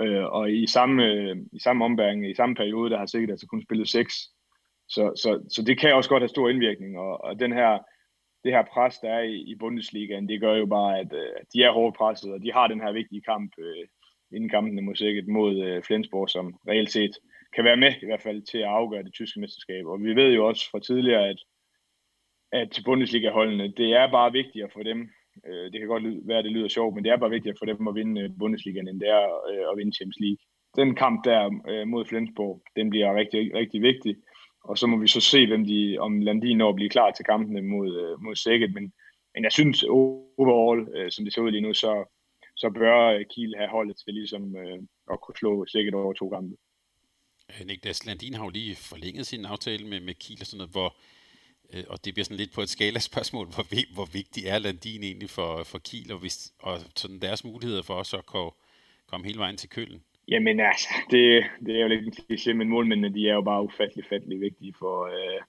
Øh, 0.00 0.24
og 0.24 0.52
i 0.52 0.66
samme, 0.66 1.04
øh, 1.04 1.36
i 1.52 1.58
samme 1.58 1.84
ombæring, 1.84 2.30
i 2.30 2.34
samme 2.34 2.54
periode, 2.54 2.90
der 2.90 2.98
har 2.98 3.06
sikkert 3.06 3.30
altså 3.30 3.46
kun 3.46 3.62
spillet 3.62 3.88
6. 3.88 4.14
Så, 4.88 5.12
så, 5.16 5.44
så 5.54 5.62
det 5.62 5.78
kan 5.80 5.94
også 5.94 6.10
godt 6.10 6.22
have 6.22 6.28
stor 6.28 6.48
indvirkning, 6.48 6.98
og, 6.98 7.24
og 7.24 7.40
den 7.40 7.52
her, 7.52 7.78
det 8.44 8.52
her 8.52 8.64
pres, 8.72 8.98
der 8.98 9.08
er 9.08 9.20
i, 9.22 9.36
i 9.36 9.54
Bundesligaen, 9.54 10.28
det 10.28 10.40
gør 10.40 10.54
jo 10.54 10.66
bare, 10.66 10.98
at 10.98 11.12
øh, 11.12 11.36
de 11.54 11.62
er 11.62 11.72
hårdt 11.72 11.96
presset, 11.96 12.32
og 12.32 12.42
de 12.42 12.52
har 12.52 12.66
den 12.66 12.80
her 12.80 12.92
vigtige 12.92 13.22
kamp 13.22 13.52
øh, 13.58 13.86
inden 14.32 14.48
kampene 14.48 14.82
mod 14.82 14.94
sikkert 14.94 15.28
mod 15.28 15.62
øh, 15.62 15.82
Flensborg, 15.82 16.30
som 16.30 16.54
reelt 16.68 16.90
set 16.90 17.18
kan 17.54 17.64
være 17.64 17.76
med 17.76 17.92
i 18.02 18.06
hvert 18.06 18.22
fald 18.22 18.42
til 18.42 18.58
at 18.58 18.74
afgøre 18.80 19.02
det 19.02 19.12
tyske 19.14 19.40
mesterskab. 19.40 19.86
Og 19.86 20.02
vi 20.02 20.14
ved 20.14 20.32
jo 20.34 20.46
også 20.46 20.70
fra 20.70 20.80
tidligere, 20.80 21.28
at, 21.28 21.40
at 22.52 22.80
Bundesliga-holdene, 22.84 23.72
det 23.76 23.92
er 23.92 24.10
bare 24.10 24.32
vigtigere 24.32 24.70
for 24.72 24.82
dem. 24.82 25.10
Øh, 25.46 25.72
det 25.72 25.80
kan 25.80 25.88
godt 25.88 26.28
være, 26.28 26.38
at 26.38 26.44
det 26.44 26.52
lyder 26.52 26.68
sjovt, 26.68 26.94
men 26.94 27.04
det 27.04 27.10
er 27.12 27.16
bare 27.16 27.36
vigtigere 27.36 27.56
for 27.58 27.66
dem 27.66 27.88
at 27.88 27.94
vinde 27.94 28.14
Bundesliga, 28.14 28.38
Bundesligaen, 28.38 28.88
end 28.88 29.00
det 29.00 29.08
er 29.08 29.24
øh, 29.50 29.64
at 29.70 29.76
vinde 29.78 29.96
Champions 29.96 30.20
League. 30.20 30.42
Den 30.76 30.94
kamp 30.94 31.24
der 31.24 31.40
øh, 31.68 31.86
mod 31.88 32.04
Flensborg, 32.04 32.62
den 32.76 32.90
bliver 32.90 33.14
rigtig, 33.14 33.54
rigtig 33.54 33.82
vigtig. 33.82 34.16
Og 34.64 34.78
så 34.78 34.86
må 34.86 34.96
vi 34.96 35.08
så 35.08 35.20
se, 35.20 35.46
hvem 35.46 35.64
de, 35.66 35.98
om 36.00 36.20
Landin 36.20 36.58
når 36.58 36.68
at 36.68 36.74
blive 36.74 36.94
klar 36.96 37.10
til 37.10 37.24
kampene 37.24 37.62
mod, 37.62 37.88
øh, 38.02 38.22
mod 38.24 38.34
Sækket. 38.36 38.74
Men, 38.74 38.92
men 39.34 39.44
jeg 39.44 39.52
synes 39.52 39.82
overall, 39.82 40.88
øh, 40.96 41.10
som 41.10 41.24
det 41.24 41.34
ser 41.34 41.42
ud 41.42 41.50
lige 41.50 41.66
nu, 41.66 41.74
så, 41.74 41.92
så 42.56 42.70
bør 42.70 43.22
Kiel 43.30 43.54
have 43.58 43.68
holdet 43.68 43.96
til 43.96 44.14
ligesom 44.14 44.56
øh, 44.56 44.78
at 45.12 45.20
kunne 45.20 45.36
slå 45.36 45.66
Sækket 45.66 45.94
over 45.94 46.12
to 46.12 46.28
kampe. 46.28 46.56
Øh, 47.50 47.66
Niklas 47.66 48.06
Landin 48.06 48.34
har 48.34 48.44
jo 48.44 48.50
lige 48.50 48.76
forlænget 48.76 49.26
sin 49.26 49.44
aftale 49.44 49.86
med, 49.86 50.00
med 50.00 50.14
Kiel 50.14 50.40
og 50.40 50.46
sådan 50.46 50.58
noget, 50.58 50.72
hvor, 50.72 50.96
øh, 51.72 51.84
og 51.88 52.04
det 52.04 52.14
bliver 52.14 52.24
sådan 52.24 52.36
lidt 52.36 52.54
på 52.54 52.60
et 52.60 52.68
skala 52.68 52.98
spørgsmål, 52.98 53.46
hvor, 53.54 53.94
hvor 53.94 54.08
vigtig 54.12 54.42
er 54.46 54.58
Landin 54.58 55.02
egentlig 55.02 55.30
for, 55.30 55.62
for 55.64 55.78
Kiel, 55.78 56.12
og, 56.12 56.18
hvis, 56.18 56.52
og 56.58 56.74
sådan 56.96 57.20
deres 57.20 57.44
muligheder 57.44 57.82
for 57.82 57.94
os 57.94 58.14
at 58.14 58.26
kunne 58.26 58.50
komme 59.06 59.26
hele 59.26 59.38
vejen 59.38 59.56
til 59.56 59.70
Køln? 59.70 60.02
Jamen 60.28 60.60
altså, 60.60 60.88
det, 61.10 61.44
det 61.66 61.76
er 61.76 61.82
jo 61.82 61.88
lidt 61.88 62.06
en 62.06 62.12
kliché, 62.12 62.52
men 62.52 62.68
målmændene, 62.68 63.14
de 63.14 63.28
er 63.28 63.34
jo 63.34 63.42
bare 63.42 63.62
ufattelig, 63.62 64.04
fattelig 64.08 64.40
vigtige 64.40 64.74
for, 64.78 65.04
øh, 65.04 65.40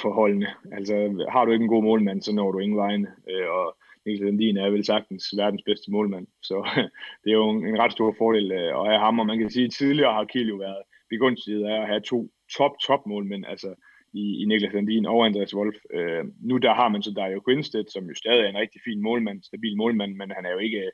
for 0.00 0.12
holdene. 0.12 0.48
Altså, 0.72 1.26
har 1.32 1.44
du 1.44 1.52
ikke 1.52 1.62
en 1.62 1.68
god 1.68 1.82
målmand, 1.82 2.22
så 2.22 2.32
når 2.32 2.52
du 2.52 2.58
ingen 2.58 2.78
vegne, 2.78 3.08
øh, 3.30 3.48
og 3.50 3.76
Niklas 4.06 4.24
Landin 4.24 4.56
er 4.56 4.70
vel 4.70 4.84
sagtens 4.84 5.34
verdens 5.36 5.62
bedste 5.62 5.90
målmand, 5.90 6.26
så 6.42 6.56
det 7.24 7.30
er 7.30 7.34
jo 7.34 7.50
en, 7.50 7.66
en 7.66 7.78
ret 7.78 7.92
stor 7.92 8.14
fordel 8.18 8.52
øh, 8.52 8.80
at 8.80 8.86
have 8.86 8.98
ham, 8.98 9.18
og 9.18 9.26
man 9.26 9.38
kan 9.38 9.50
sige, 9.50 9.64
at 9.64 9.72
tidligere 9.72 10.12
har 10.12 10.24
Kiel 10.24 10.48
jo 10.48 10.56
været 10.56 10.82
begunstiget 11.10 11.64
af 11.64 11.80
at 11.82 11.88
have 11.88 12.00
to 12.00 12.30
top, 12.56 12.72
top 12.86 13.02
målmænd, 13.06 13.44
altså 13.46 13.74
i, 14.12 14.42
i 14.42 14.44
Niklas 14.44 14.72
Landin 14.72 15.06
og 15.06 15.26
Andreas 15.26 15.54
Wolf. 15.54 15.76
Øh, 15.94 16.24
nu 16.40 16.56
der 16.56 16.74
har 16.74 16.88
man 16.88 17.02
så 17.02 17.10
Dario 17.10 17.42
Quinstedt, 17.46 17.92
som 17.92 18.04
jo 18.04 18.14
stadig 18.14 18.44
er 18.44 18.48
en 18.48 18.62
rigtig 18.64 18.80
fin 18.84 19.02
målmand, 19.02 19.42
stabil 19.42 19.76
målmand, 19.76 20.14
men 20.14 20.30
han 20.30 20.46
er 20.46 20.52
jo 20.52 20.58
ikke, 20.58 20.90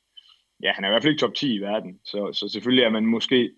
ja, 0.63 0.73
han 0.73 0.85
er 0.85 0.89
i 0.89 0.93
hvert 0.93 1.03
fald 1.03 1.13
ikke 1.13 1.21
top 1.21 1.35
10 1.35 1.55
i 1.55 1.59
verden. 1.59 2.01
Så, 2.05 2.33
så 2.33 2.49
selvfølgelig 2.49 2.85
er 2.85 2.91
man 2.91 3.07
måske 3.07 3.51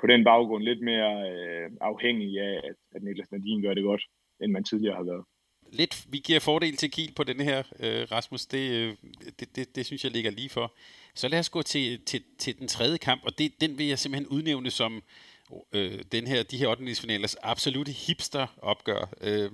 på 0.00 0.06
den 0.06 0.24
baggrund 0.24 0.64
lidt 0.64 0.82
mere 0.82 1.30
øh, 1.30 1.70
afhængig 1.80 2.40
af, 2.40 2.60
at, 2.64 2.76
at 2.94 3.02
Niklas 3.02 3.32
Landin 3.32 3.62
gør 3.62 3.74
det 3.74 3.84
godt, 3.84 4.02
end 4.42 4.52
man 4.52 4.64
tidligere 4.64 4.96
har 4.96 5.04
været. 5.04 5.24
Lidt, 5.72 6.06
vi 6.12 6.18
giver 6.18 6.40
fordel 6.40 6.76
til 6.76 6.90
Kiel 6.90 7.12
på 7.16 7.24
den 7.24 7.40
her, 7.40 7.58
øh, 7.58 8.02
Rasmus. 8.12 8.46
Det, 8.46 8.70
øh, 8.70 8.94
det, 9.40 9.56
det, 9.56 9.76
det 9.76 9.86
synes 9.86 10.04
jeg 10.04 10.12
ligger 10.12 10.30
lige 10.30 10.48
for. 10.48 10.74
Så 11.14 11.28
lad 11.28 11.38
os 11.38 11.50
gå 11.50 11.62
til, 11.62 12.04
til, 12.04 12.22
til 12.38 12.58
den 12.58 12.68
tredje 12.68 12.98
kamp, 12.98 13.24
og 13.24 13.38
det, 13.38 13.60
den 13.60 13.78
vil 13.78 13.86
jeg 13.86 13.98
simpelthen 13.98 14.28
udnævne 14.36 14.70
som 14.70 15.02
øh, 15.72 15.98
den 16.12 16.26
her, 16.26 16.42
de 16.42 16.56
her 16.56 16.68
8. 16.68 16.94
finalers 16.94 17.34
absolute 17.42 17.92
hipster-opgør. 17.92 19.08
Øh, 19.20 19.50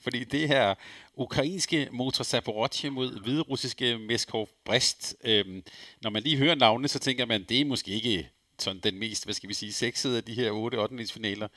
fordi 0.00 0.24
det 0.24 0.48
her 0.48 0.74
ukrainske 1.14 1.88
Motor 1.92 2.24
Zaporozhye 2.24 2.90
mod 2.90 3.22
hviderussiske 3.22 3.98
Meskov 3.98 4.48
Brest, 4.64 5.16
øh, 5.24 5.62
når 6.00 6.10
man 6.10 6.22
lige 6.22 6.36
hører 6.36 6.54
navnene, 6.54 6.88
så 6.88 6.98
tænker 6.98 7.26
man, 7.26 7.44
det 7.48 7.60
er 7.60 7.64
måske 7.64 7.90
ikke 7.90 8.28
sådan 8.58 8.80
den 8.80 8.98
mest, 8.98 9.24
hvad 9.24 9.34
skal 9.34 9.48
vi 9.48 9.54
sige, 9.54 9.72
sexede 9.72 10.16
af 10.16 10.24
de 10.24 10.34
her 10.34 10.50
8. 10.50 10.76
8. 10.76 11.06
finaler. 11.06 11.48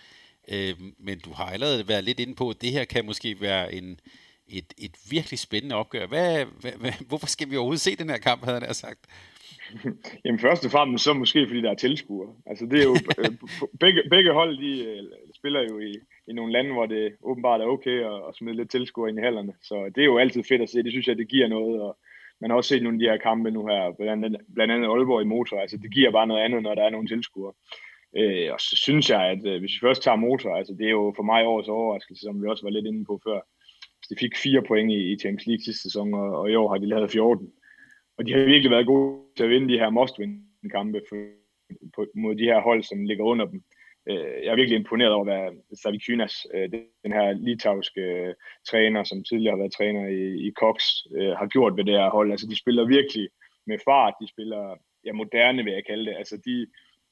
Øh, 0.48 0.76
men 1.00 1.20
du 1.20 1.34
har 1.34 1.46
allerede 1.46 1.88
været 1.88 2.04
lidt 2.04 2.20
inde 2.20 2.36
på, 2.36 2.50
at 2.50 2.62
det 2.62 2.72
her 2.72 2.86
kan 2.86 3.06
måske 3.06 3.42
være 3.42 3.74
en, 3.74 4.00
et, 4.48 4.74
et 4.78 4.96
virkelig 5.10 5.40
spændende 5.40 5.76
opgør. 5.76 6.06
Hvad, 6.06 6.46
hvad, 6.46 6.72
hvad, 6.72 6.92
hvorfor 7.08 7.28
skal 7.28 7.50
vi 7.50 7.58
overhovedet 7.58 7.82
se 7.82 7.96
den 7.96 8.10
her 8.10 8.18
kamp, 8.18 8.46
havde 8.46 8.60
han 8.60 8.74
sagt? 8.74 9.00
Jamen 10.26 10.40
først 10.40 10.66
og 10.66 10.72
fremmest 10.72 11.04
så 11.04 11.14
måske 11.14 11.48
fordi 11.48 11.62
der 11.62 11.72
er 11.72 11.76
tilskuere. 11.76 12.34
Altså 12.46 12.66
det 12.66 12.80
er 12.80 12.84
jo, 12.84 12.96
øh, 13.20 13.32
begge, 13.84 14.02
begge 14.10 14.34
hold 14.34 14.58
de 14.58 14.86
øh, 14.86 15.04
spiller 15.36 15.62
jo 15.70 15.80
i, 15.80 15.94
i 16.28 16.34
nogle 16.34 16.54
lande, 16.54 16.72
hvor 16.72 16.86
det 16.86 17.16
åbenbart 17.24 17.62
er 17.62 17.66
okay 17.66 17.98
at, 18.12 18.18
at 18.28 18.36
smide 18.36 18.56
lidt 18.56 18.72
tilskuere 18.72 19.10
ind 19.10 19.20
i 19.20 19.22
hallerne. 19.22 19.54
Så 19.62 19.92
det 19.96 20.02
er 20.02 20.06
jo 20.06 20.18
altid 20.18 20.44
fedt 20.44 20.62
at 20.62 20.70
se. 20.70 20.84
Det 20.84 20.92
synes 20.92 21.08
jeg, 21.08 21.18
det 21.18 21.28
giver 21.28 21.48
noget. 21.48 21.82
Og 21.82 21.98
man 22.42 22.50
har 22.50 22.58
også 22.58 22.68
set 22.68 22.84
nogle 22.84 22.96
af 22.96 23.00
de 23.00 23.10
her 23.12 23.18
kampe 23.18 23.52
nu 23.52 23.68
her, 23.68 23.94
blandt 24.00 24.26
andet, 24.26 24.42
blandt 24.56 24.74
andet 24.74 24.88
Aalborg 24.88 25.22
i 25.22 25.26
motor. 25.36 25.60
Altså 25.60 25.78
det 25.78 25.94
giver 25.94 26.12
bare 26.12 26.28
noget 26.28 26.42
andet, 26.42 26.64
når 26.64 26.76
der 26.76 26.84
er 26.84 26.90
nogle 26.90 27.08
tilskuere. 27.08 27.54
Øh, 28.18 28.54
og 28.54 28.60
så 28.60 28.76
synes 28.76 29.10
jeg, 29.10 29.22
at 29.34 29.46
øh, 29.46 29.60
hvis 29.60 29.74
vi 29.76 29.86
først 29.88 30.04
tager 30.04 30.16
motor, 30.16 30.56
altså 30.56 30.74
det 30.80 30.86
er 30.86 30.92
jo 31.00 31.14
for 31.16 31.24
mig 31.24 31.46
årets 31.46 31.70
overraskelse, 31.70 32.22
som 32.22 32.42
vi 32.42 32.48
også 32.48 32.64
var 32.66 32.70
lidt 32.70 32.86
inde 32.86 33.06
på 33.06 33.22
før. 33.24 33.40
de 34.10 34.16
fik 34.20 34.38
fire 34.38 34.62
point 34.62 34.92
i, 34.92 35.12
i 35.12 35.20
Champions 35.20 35.46
League 35.48 35.64
sidste 35.64 35.82
sæson, 35.82 36.14
og, 36.14 36.30
og 36.40 36.52
i 36.52 36.56
år 36.56 36.70
har 36.70 36.78
de 36.78 36.90
lavet 36.90 37.12
14. 37.12 37.52
Og 38.18 38.26
de 38.26 38.34
har 38.34 38.46
virkelig 38.46 38.72
været 38.72 38.86
gode 38.86 39.22
til 39.38 39.44
at 39.44 39.50
vinde 39.50 39.74
de 39.74 39.80
her 39.80 39.90
must-win-kampe 39.90 41.02
mod 42.16 42.36
de 42.36 42.44
her 42.44 42.62
hold, 42.62 42.84
som 42.84 43.06
ligger 43.06 43.24
under 43.24 43.46
dem. 43.46 43.64
Øh, 44.10 44.44
jeg 44.44 44.52
er 44.52 44.56
virkelig 44.56 44.80
imponeret 44.80 45.12
over, 45.12 45.24
hvad 45.24 45.78
Savikynas, 45.84 46.48
øh, 46.54 46.70
den 47.04 47.14
her 47.18 47.32
litauiske 47.32 48.02
øh, 48.02 48.34
træner, 48.70 49.04
som 49.04 49.24
tidligere 49.24 49.52
har 49.52 49.64
været 49.64 49.74
træner 49.74 50.08
i, 50.08 50.48
i 50.48 50.52
Cox, 50.52 50.78
har 51.40 51.48
gjort 51.48 51.78
ved 51.78 51.84
det 51.84 51.94
her 51.94 52.10
hold. 52.10 52.32
Altså, 52.32 52.48
de 52.48 52.58
spiller 52.60 52.86
virkelig 52.86 53.30
med 53.68 53.78
fart, 53.86 54.14
de 54.22 54.28
spiller 54.28 54.76
ja, 55.06 55.14
moderne, 55.14 55.64
vil 55.64 55.74
jeg 55.74 55.86
kalde 55.86 56.06
det. 56.06 56.18
Altså, 56.18 56.38
de, 56.46 56.68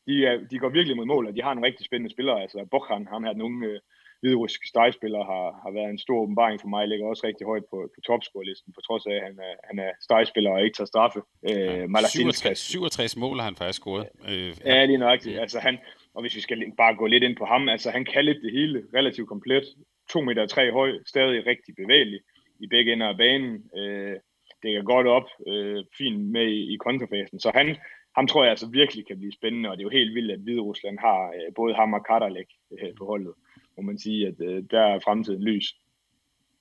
de, 0.07 0.25
er, 0.25 0.47
de 0.51 0.59
går 0.59 0.69
virkelig 0.69 0.97
mod 0.97 1.05
mål, 1.05 1.27
og 1.27 1.35
de 1.35 1.41
har 1.41 1.53
nogle 1.53 1.67
rigtig 1.67 1.85
spændende 1.85 2.13
spillere. 2.13 2.41
Altså, 2.41 2.67
Bokhan, 2.71 3.07
ham 3.07 3.23
her, 3.23 3.33
den 3.33 3.41
unge 3.41 3.79
hviderussiske 4.21 4.67
stegspiller 4.73 5.23
har, 5.31 5.47
har 5.63 5.71
været 5.77 5.89
en 5.89 6.03
stor 6.05 6.19
åbenbaring 6.23 6.57
for 6.61 6.67
mig, 6.67 6.87
ligger 6.87 7.05
også 7.07 7.23
rigtig 7.29 7.45
højt 7.51 7.65
på, 7.71 7.77
på 7.95 7.99
topscore-listen, 8.07 8.69
på 8.77 8.81
trods 8.87 9.05
af, 9.11 9.15
at 9.19 9.23
han 9.27 9.35
er, 9.49 9.53
han 9.69 9.77
er 9.85 9.91
stegspiller 10.05 10.51
og 10.51 10.63
ikke 10.63 10.77
tager 10.77 10.91
straffe. 10.93 11.19
Øh, 11.49 11.85
ja, 11.95 12.07
67, 12.07 12.59
67 12.59 13.17
mål 13.23 13.37
har 13.37 13.47
han 13.49 13.55
faktisk 13.55 13.79
scoret. 13.81 14.07
Øh, 14.29 14.51
ja, 14.65 14.73
ja, 14.75 14.93
er 14.93 14.97
nøjagtigt. 14.97 15.39
Altså, 15.39 15.59
han, 15.59 15.77
og 16.15 16.21
hvis 16.21 16.35
vi 16.35 16.41
skal 16.41 16.57
bare 16.77 16.95
gå 16.95 17.05
lidt 17.07 17.23
ind 17.23 17.35
på 17.41 17.45
ham, 17.45 17.69
altså 17.69 17.89
han 17.91 18.05
kan 18.05 18.25
lidt 18.25 18.41
det 18.45 18.51
hele, 18.51 18.77
relativt 18.97 19.27
komplet. 19.27 19.65
2 20.09 20.21
meter 20.21 20.45
3 20.45 20.71
høj, 20.71 20.91
stadig 21.05 21.45
rigtig 21.45 21.75
bevægelig 21.75 22.19
i 22.59 22.67
begge 22.67 22.93
ender 22.93 23.07
af 23.07 23.17
banen. 23.17 23.53
Øh, 23.77 24.15
det 24.63 24.75
er 24.75 24.83
godt 24.83 25.07
op, 25.07 25.27
øh, 25.47 25.83
fint 25.97 26.31
med 26.35 26.47
i, 26.47 26.73
i 26.73 26.75
kontrafasen. 26.77 27.39
Så 27.39 27.51
han, 27.55 27.77
ham 28.17 28.27
tror 28.27 28.43
jeg 28.43 28.51
altså 28.51 28.69
virkelig 28.71 29.07
kan 29.07 29.17
blive 29.17 29.37
spændende, 29.39 29.69
og 29.69 29.77
det 29.77 29.81
er 29.81 29.89
jo 29.89 29.97
helt 29.99 30.15
vildt, 30.15 30.31
at 30.31 30.39
Hvide 30.39 30.61
Rusland 30.61 30.97
har 30.99 31.21
øh, 31.27 31.53
både 31.55 31.73
ham 31.73 31.93
og 31.93 32.05
Kaderlek 32.05 32.49
øh, 32.71 32.93
på 32.97 33.05
holdet 33.05 33.33
må 33.81 33.85
man 33.85 33.99
sige, 33.99 34.27
at 34.27 34.35
øh, 34.39 34.63
der 34.71 34.81
er 34.81 34.99
fremtiden 34.99 35.43
lys. 35.43 35.75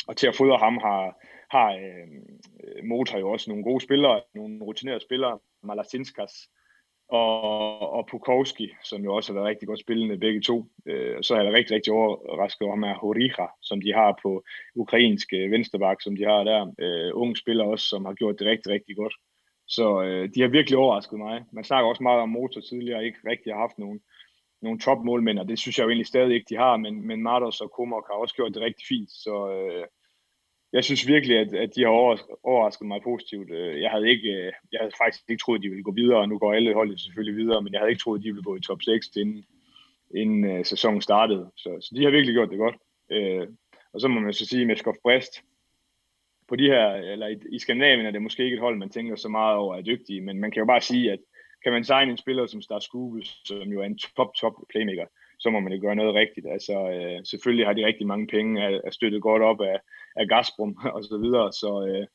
Og 0.08 0.16
til 0.16 0.26
at 0.26 0.36
fodre 0.36 0.58
ham 0.58 0.78
har, 0.78 1.02
har 1.50 1.70
øh, 1.72 2.84
Motor 2.84 3.18
jo 3.18 3.30
også 3.30 3.50
nogle 3.50 3.64
gode 3.64 3.80
spillere, 3.80 4.20
nogle 4.34 4.64
rutinerede 4.64 5.00
spillere, 5.00 5.38
Malasinskas 5.62 6.32
og, 7.08 7.92
og 7.92 8.06
Pukowski, 8.10 8.70
som 8.84 9.04
jo 9.04 9.14
også 9.14 9.32
har 9.32 9.34
været 9.34 9.48
rigtig 9.48 9.68
godt 9.68 9.80
spillende 9.80 10.18
begge 10.18 10.40
to. 10.40 10.66
Øh, 10.86 11.22
så 11.22 11.34
er 11.34 11.42
jeg 11.42 11.52
rigtig, 11.52 11.74
rigtig 11.74 11.92
overrasket 11.92 12.66
over 12.66 12.76
med 12.76 12.94
Horija, 12.94 13.46
som 13.62 13.80
de 13.80 13.92
har 13.92 14.18
på 14.22 14.44
ukrainsk 14.74 15.28
øh, 15.32 15.50
venstreback, 15.50 16.02
som 16.02 16.16
de 16.16 16.24
har 16.24 16.44
der. 16.44 16.72
Øh, 16.78 17.10
unge 17.14 17.36
spillere 17.36 17.68
også, 17.68 17.86
som 17.88 18.04
har 18.04 18.14
gjort 18.14 18.38
det 18.38 18.46
rigtig, 18.46 18.72
rigtig 18.72 18.96
godt. 18.96 19.14
Så 19.68 20.02
øh, 20.02 20.28
de 20.34 20.40
har 20.40 20.48
virkelig 20.48 20.78
overrasket 20.78 21.18
mig. 21.18 21.44
Man 21.52 21.64
snakker 21.64 21.88
også 21.88 22.02
meget 22.02 22.20
om 22.20 22.28
Motor 22.28 22.60
tidligere, 22.60 23.04
ikke 23.04 23.18
rigtig 23.26 23.52
har 23.52 23.60
haft 23.60 23.78
nogen 23.78 24.00
nogle 24.62 24.78
topmålmænd, 24.78 25.38
og 25.38 25.48
det 25.48 25.58
synes 25.58 25.78
jeg 25.78 25.84
jo 25.84 25.88
egentlig 25.88 26.06
stadig 26.06 26.34
ikke, 26.34 26.46
de 26.48 26.56
har, 26.56 26.76
men, 26.76 27.06
men 27.06 27.22
Martos 27.22 27.60
og 27.60 27.70
Komok 27.70 28.06
har 28.10 28.14
også 28.14 28.34
gjort 28.34 28.54
det 28.54 28.62
rigtig 28.62 28.86
fint, 28.88 29.10
så 29.10 29.50
øh, 29.52 29.86
jeg 30.72 30.84
synes 30.84 31.06
virkelig, 31.06 31.38
at, 31.38 31.54
at 31.54 31.74
de 31.76 31.82
har 31.82 31.88
overrasket 32.42 32.86
mig 32.88 33.00
positivt. 33.02 33.50
Øh, 33.50 33.80
jeg 33.80 33.90
havde, 33.90 34.08
ikke, 34.08 34.28
øh, 34.28 34.52
jeg 34.72 34.78
havde 34.80 34.92
faktisk 34.98 35.24
ikke 35.28 35.42
troet, 35.42 35.58
at 35.58 35.62
de 35.62 35.68
ville 35.68 35.84
gå 35.84 35.92
videre, 35.92 36.18
og 36.18 36.28
nu 36.28 36.38
går 36.38 36.52
alle 36.52 36.74
hold 36.74 36.98
selvfølgelig 36.98 37.36
videre, 37.36 37.62
men 37.62 37.72
jeg 37.72 37.80
havde 37.80 37.90
ikke 37.90 38.02
troet, 38.02 38.18
at 38.18 38.24
de 38.24 38.30
ville 38.30 38.42
gå 38.42 38.56
i 38.56 38.60
top 38.60 38.82
6, 38.82 39.16
inden, 39.16 39.44
inden 40.14 40.58
uh, 40.58 40.64
sæsonen 40.64 41.02
startede. 41.02 41.50
Så, 41.56 41.78
så 41.80 41.94
de 41.96 42.04
har 42.04 42.10
virkelig 42.10 42.34
gjort 42.34 42.50
det 42.50 42.58
godt. 42.58 42.76
Uh, 43.14 43.54
og 43.92 44.00
så 44.00 44.08
må 44.08 44.20
man 44.20 44.32
så 44.32 44.46
sige, 44.46 44.66
med 44.66 44.76
Skof 44.76 44.96
Brest, 45.02 45.42
på 46.48 46.56
de 46.56 46.66
her, 46.66 46.86
eller 46.94 47.26
i, 47.26 47.36
i 47.52 47.58
Skandinavien 47.58 48.06
er 48.06 48.10
det 48.10 48.22
måske 48.22 48.44
ikke 48.44 48.54
et 48.54 48.60
hold, 48.60 48.78
man 48.78 48.90
tænker 48.90 49.16
så 49.16 49.28
meget 49.28 49.56
over 49.56 49.76
er 49.76 49.82
dygtige, 49.82 50.20
men 50.20 50.40
man 50.40 50.50
kan 50.50 50.60
jo 50.60 50.66
bare 50.66 50.80
sige, 50.80 51.12
at 51.12 51.18
kan 51.62 51.72
man 51.72 51.84
signe 51.84 52.10
en 52.10 52.16
spiller 52.16 52.46
som 52.46 52.62
Star 52.62 52.78
Skube, 52.78 53.22
som 53.44 53.68
jo 53.72 53.80
er 53.80 53.84
en 53.84 53.98
top, 53.98 54.34
top 54.34 54.52
playmaker, 54.70 55.06
så 55.38 55.50
må 55.50 55.60
man 55.60 55.72
jo 55.72 55.80
gøre 55.80 55.94
noget 55.96 56.14
rigtigt. 56.14 56.46
Altså, 56.46 56.90
øh, 56.90 57.24
selvfølgelig 57.24 57.66
har 57.66 57.72
de 57.72 57.86
rigtig 57.86 58.06
mange 58.06 58.26
penge, 58.26 58.62
er, 58.62 58.80
er 58.84 58.90
støttet 58.90 59.22
godt 59.22 59.42
op 59.42 59.60
af, 59.60 59.78
af 60.16 60.28
Gazprom 60.28 60.76
og 60.96 61.04
så 61.04 61.18
videre, 61.18 61.52
så, 61.52 61.86
øh, 61.88 62.06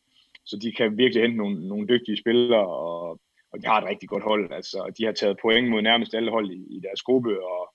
så 0.46 0.60
de 0.62 0.72
kan 0.72 0.98
virkelig 0.98 1.24
hente 1.24 1.38
nogle, 1.38 1.68
nogle 1.68 1.88
dygtige 1.88 2.18
spillere, 2.18 2.68
og, 2.68 3.20
og 3.52 3.62
de 3.62 3.68
har 3.68 3.82
et 3.82 3.90
rigtig 3.90 4.10
godt 4.10 4.24
hold. 4.24 4.54
Altså, 4.54 4.94
de 4.98 5.06
har 5.06 5.12
taget 5.12 5.40
point 5.42 5.70
mod 5.70 5.82
nærmest 5.82 6.14
alle 6.14 6.32
hold 6.32 6.52
i, 6.52 6.78
i 6.78 6.80
deres 6.80 7.02
gruppe, 7.02 7.44
og 7.44 7.74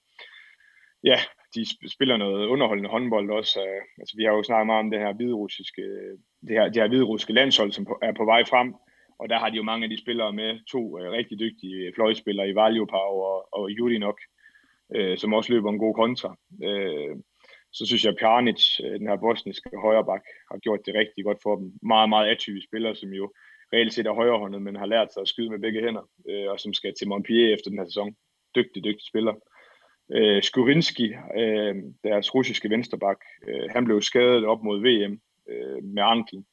ja, 1.05 1.19
de 1.55 1.91
spiller 1.91 2.17
noget 2.17 2.47
underholdende 2.47 2.91
håndbold 2.91 3.31
også. 3.31 3.61
Øh, 3.61 3.83
altså, 3.99 4.17
vi 4.17 4.25
har 4.25 4.33
jo 4.33 4.43
snakket 4.43 4.67
meget 4.67 4.85
om 4.85 4.91
det 4.91 5.01
her 5.01 5.13
hviderussiske, 5.13 5.83
øh, 5.83 6.19
det 6.47 6.51
her, 6.51 6.65
det 6.65 6.83
her 6.83 6.89
hviderussiske 6.89 7.33
landshold, 7.33 7.73
som 7.73 7.87
er 8.03 8.13
på 8.13 8.25
vej 8.25 8.45
frem, 8.45 8.75
og 9.21 9.29
der 9.29 9.39
har 9.39 9.51
de 9.51 9.57
jo 9.57 9.63
mange 9.63 9.85
af 9.85 9.91
de 9.91 10.03
spillere 10.05 10.33
med, 10.33 10.51
to 10.73 10.99
øh, 10.99 11.11
rigtig 11.11 11.39
dygtige 11.39 11.77
øh, 11.87 11.93
fløjspillere 11.95 12.49
i 12.49 12.55
Valjopau 12.55 13.13
og, 13.31 13.49
og 13.53 13.71
Judinok, 13.71 14.19
øh, 14.97 15.19
som 15.19 15.35
også 15.35 15.53
løber 15.53 15.71
en 15.71 15.85
god 15.85 15.95
kontra. 15.95 16.37
Øh, 16.65 17.17
så 17.73 17.87
synes 17.87 18.05
jeg, 18.05 18.13
at 18.13 18.19
Pjanic, 18.21 18.63
øh, 18.85 18.99
den 19.01 19.09
her 19.09 19.17
bosniske 19.17 19.71
højreback, 19.85 20.25
har 20.51 20.59
gjort 20.59 20.87
det 20.87 20.95
rigtig 20.95 21.25
godt 21.25 21.39
for 21.43 21.57
dem. 21.57 21.73
Meget, 21.83 22.09
meget 22.09 22.31
atypisk 22.31 22.67
spiller, 22.69 22.95
som 22.95 23.11
jo 23.11 23.33
reelt 23.73 23.93
set 23.93 24.07
er 24.07 24.13
højrehåndet, 24.21 24.63
men 24.63 24.77
har 24.77 24.87
lært 24.87 25.13
sig 25.13 25.21
at 25.21 25.29
skyde 25.29 25.51
med 25.51 25.59
begge 25.59 25.81
hænder, 25.81 26.05
øh, 26.31 26.51
og 26.53 26.61
som 26.61 26.73
skal 26.75 26.95
til 26.95 27.09
Montpellier 27.09 27.55
efter 27.55 27.71
den 27.71 27.79
her 27.79 27.87
sæson. 27.87 28.17
Dygtig, 28.55 28.85
dygtig 28.85 29.07
spiller. 29.07 29.35
Øh, 30.17 30.43
Skurinski, 30.43 31.15
øh, 31.37 31.75
deres 32.05 32.35
russiske 32.35 32.71
vensterbak, 32.71 33.21
øh, 33.49 33.71
han 33.71 33.85
blev 33.85 34.03
skadet 34.03 34.45
op 34.45 34.63
mod 34.63 34.79
VM 34.87 35.21
øh, 35.51 35.85
med 35.85 36.03
anklen. 36.03 36.47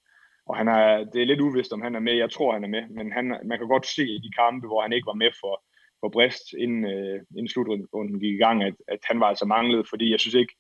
Og 0.50 0.58
han 0.58 0.68
er, 0.68 1.04
det 1.04 1.22
er 1.22 1.26
lidt 1.26 1.42
uvist, 1.42 1.74
om 1.74 1.82
han 1.82 1.96
er 1.96 2.00
med. 2.00 2.14
Jeg 2.14 2.32
tror, 2.32 2.54
han 2.54 2.64
er 2.64 2.68
med, 2.68 2.84
men 2.90 3.12
han, 3.12 3.26
man 3.46 3.58
kan 3.58 3.68
godt 3.68 3.88
se 3.88 4.04
i 4.04 4.24
de 4.26 4.32
kampe, 4.32 4.68
hvor 4.68 4.82
han 4.82 4.94
ikke 4.94 5.06
var 5.06 5.22
med 5.24 5.32
for, 5.42 5.64
for 6.00 6.10
Brest, 6.10 6.54
inden, 6.54 6.84
øh, 6.86 7.20
inden 7.38 7.48
slutrunden 7.48 8.20
gik 8.20 8.34
i 8.34 8.44
gang, 8.46 8.64
at, 8.64 8.76
at 8.88 9.00
han 9.04 9.20
var 9.20 9.26
altså 9.26 9.46
manglet, 9.46 9.90
fordi 9.90 10.12
jeg 10.12 10.20
synes 10.20 10.36
ikke, 10.36 10.54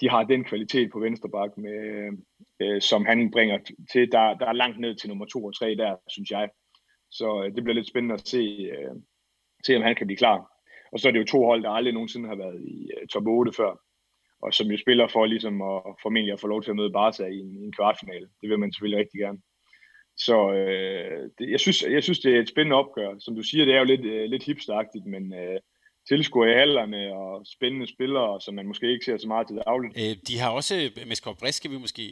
de 0.00 0.10
har 0.10 0.22
den 0.24 0.44
kvalitet 0.44 0.90
på 0.92 0.98
venstreback, 0.98 1.52
med, 1.56 1.78
øh, 2.60 2.80
som 2.80 3.04
han 3.04 3.30
bringer 3.30 3.58
til. 3.92 4.12
Der, 4.12 4.34
der 4.34 4.46
er 4.46 4.52
langt 4.52 4.80
ned 4.80 4.94
til 4.96 5.08
nummer 5.08 5.26
2 5.26 5.44
og 5.44 5.58
3 5.58 5.74
der, 5.74 5.96
synes 6.08 6.30
jeg. 6.30 6.48
Så 7.10 7.42
øh, 7.42 7.54
det 7.54 7.64
bliver 7.64 7.74
lidt 7.74 7.88
spændende 7.88 8.14
at 8.14 8.28
se, 8.28 8.70
øh, 8.76 8.94
se, 9.66 9.76
om 9.76 9.82
han 9.82 9.94
kan 9.94 10.06
blive 10.06 10.16
klar. 10.16 10.48
Og 10.92 11.00
så 11.00 11.08
er 11.08 11.12
det 11.12 11.20
jo 11.20 11.24
to 11.24 11.44
hold, 11.44 11.62
der 11.62 11.70
aldrig 11.70 11.94
nogensinde 11.94 12.28
har 12.28 12.36
været 12.36 12.60
i 12.60 12.90
øh, 13.00 13.06
top 13.08 13.26
8 13.26 13.52
før, 13.52 13.81
og 14.42 14.54
som 14.54 14.66
jo 14.66 14.78
spiller 14.78 15.06
for 15.08 15.26
ligesom 15.26 15.62
at 15.62 15.82
formentlig 16.02 16.32
at 16.32 16.40
få 16.40 16.46
lov 16.46 16.62
til 16.62 16.70
at 16.70 16.76
møde 16.76 16.92
Barca 16.92 17.24
i 17.24 17.38
en, 17.38 17.56
i 17.60 17.64
en 17.64 17.72
kvartfinale. 17.72 18.28
Det 18.40 18.48
vil 18.50 18.58
man 18.58 18.72
selvfølgelig 18.72 19.00
rigtig 19.00 19.20
gerne. 19.20 19.38
Så 20.16 20.52
øh, 20.52 21.30
det, 21.38 21.50
jeg, 21.50 21.60
synes, 21.60 21.82
jeg 21.82 22.02
synes, 22.02 22.20
det 22.20 22.36
er 22.36 22.40
et 22.40 22.48
spændende 22.48 22.76
opgør. 22.76 23.10
Som 23.18 23.36
du 23.36 23.42
siger, 23.42 23.64
det 23.64 23.74
er 23.74 23.78
jo 23.78 23.84
lidt, 23.84 24.04
øh, 24.04 24.24
lidt 24.24 24.44
hipsteragtigt, 24.44 25.06
men 25.06 25.34
øh, 25.34 25.60
tilskuer 26.08 26.46
i 26.46 26.54
hallerne 26.54 27.14
og 27.14 27.46
spændende 27.56 27.86
spillere, 27.94 28.40
som 28.40 28.54
man 28.54 28.66
måske 28.66 28.92
ikke 28.92 29.04
ser 29.04 29.16
så 29.16 29.28
meget 29.28 29.46
til 29.46 29.56
dagligt. 29.66 29.94
Øh, 29.96 30.16
de 30.28 30.38
har 30.38 30.50
også, 30.50 30.74
med 31.06 31.16
Skov 31.16 31.36
Brist 31.40 31.56
skal 31.56 31.70
vi 31.70 31.78
måske 31.78 32.04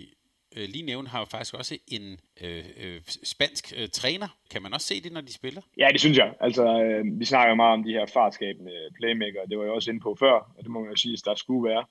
øh, 0.57 0.69
lige 0.69 0.87
nævne, 0.87 1.09
har 1.09 1.19
jo 1.19 1.25
faktisk 1.25 1.55
også 1.55 1.79
en 1.89 2.19
øh, 2.45 2.65
øh, 2.83 3.01
spansk 3.33 3.73
øh, 3.79 3.89
træner. 3.89 4.29
Kan 4.51 4.63
man 4.63 4.75
også 4.75 4.87
se 4.87 5.03
det, 5.03 5.13
når 5.13 5.21
de 5.21 5.33
spiller? 5.33 5.63
Ja, 5.79 5.89
det 5.93 6.01
synes 6.01 6.19
jeg. 6.19 6.35
Altså, 6.41 6.65
øh, 6.85 7.21
vi 7.21 7.25
snakker 7.25 7.55
meget 7.55 7.73
om 7.79 7.85
de 7.85 7.93
her 7.93 8.07
fartskabende 8.07 8.73
playmaker. 8.99 9.41
Det 9.51 9.59
var 9.59 9.65
jeg 9.65 9.73
også 9.73 9.91
inde 9.91 10.01
på 10.01 10.17
før, 10.21 10.33
og 10.57 10.61
det 10.63 10.71
må 10.71 10.81
man 10.81 10.91
jo 10.91 10.97
sige, 10.97 11.13
at 11.13 11.25
der 11.25 11.35
skulle 11.35 11.69
være. 11.71 11.85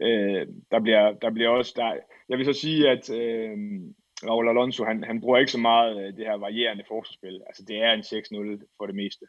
Øh, 0.00 0.46
der, 0.70 0.80
bliver, 0.80 1.12
der 1.12 1.30
bliver 1.30 1.48
også... 1.48 1.72
Der, 1.76 1.94
jeg 2.28 2.38
vil 2.38 2.46
så 2.46 2.52
sige, 2.52 2.90
at 2.90 3.10
øh, 3.10 3.56
Raul 4.26 4.48
Alonso, 4.48 4.84
han, 4.84 5.04
han 5.04 5.20
bruger 5.20 5.38
ikke 5.38 5.52
så 5.52 5.58
meget 5.58 6.06
øh, 6.06 6.16
det 6.16 6.26
her 6.26 6.34
varierende 6.34 6.84
forsvarsspil. 6.88 7.40
Altså, 7.46 7.64
det 7.68 7.76
er 7.82 7.92
en 7.92 8.00
6-0 8.60 8.74
for 8.76 8.86
det 8.86 8.94
meste. 8.94 9.26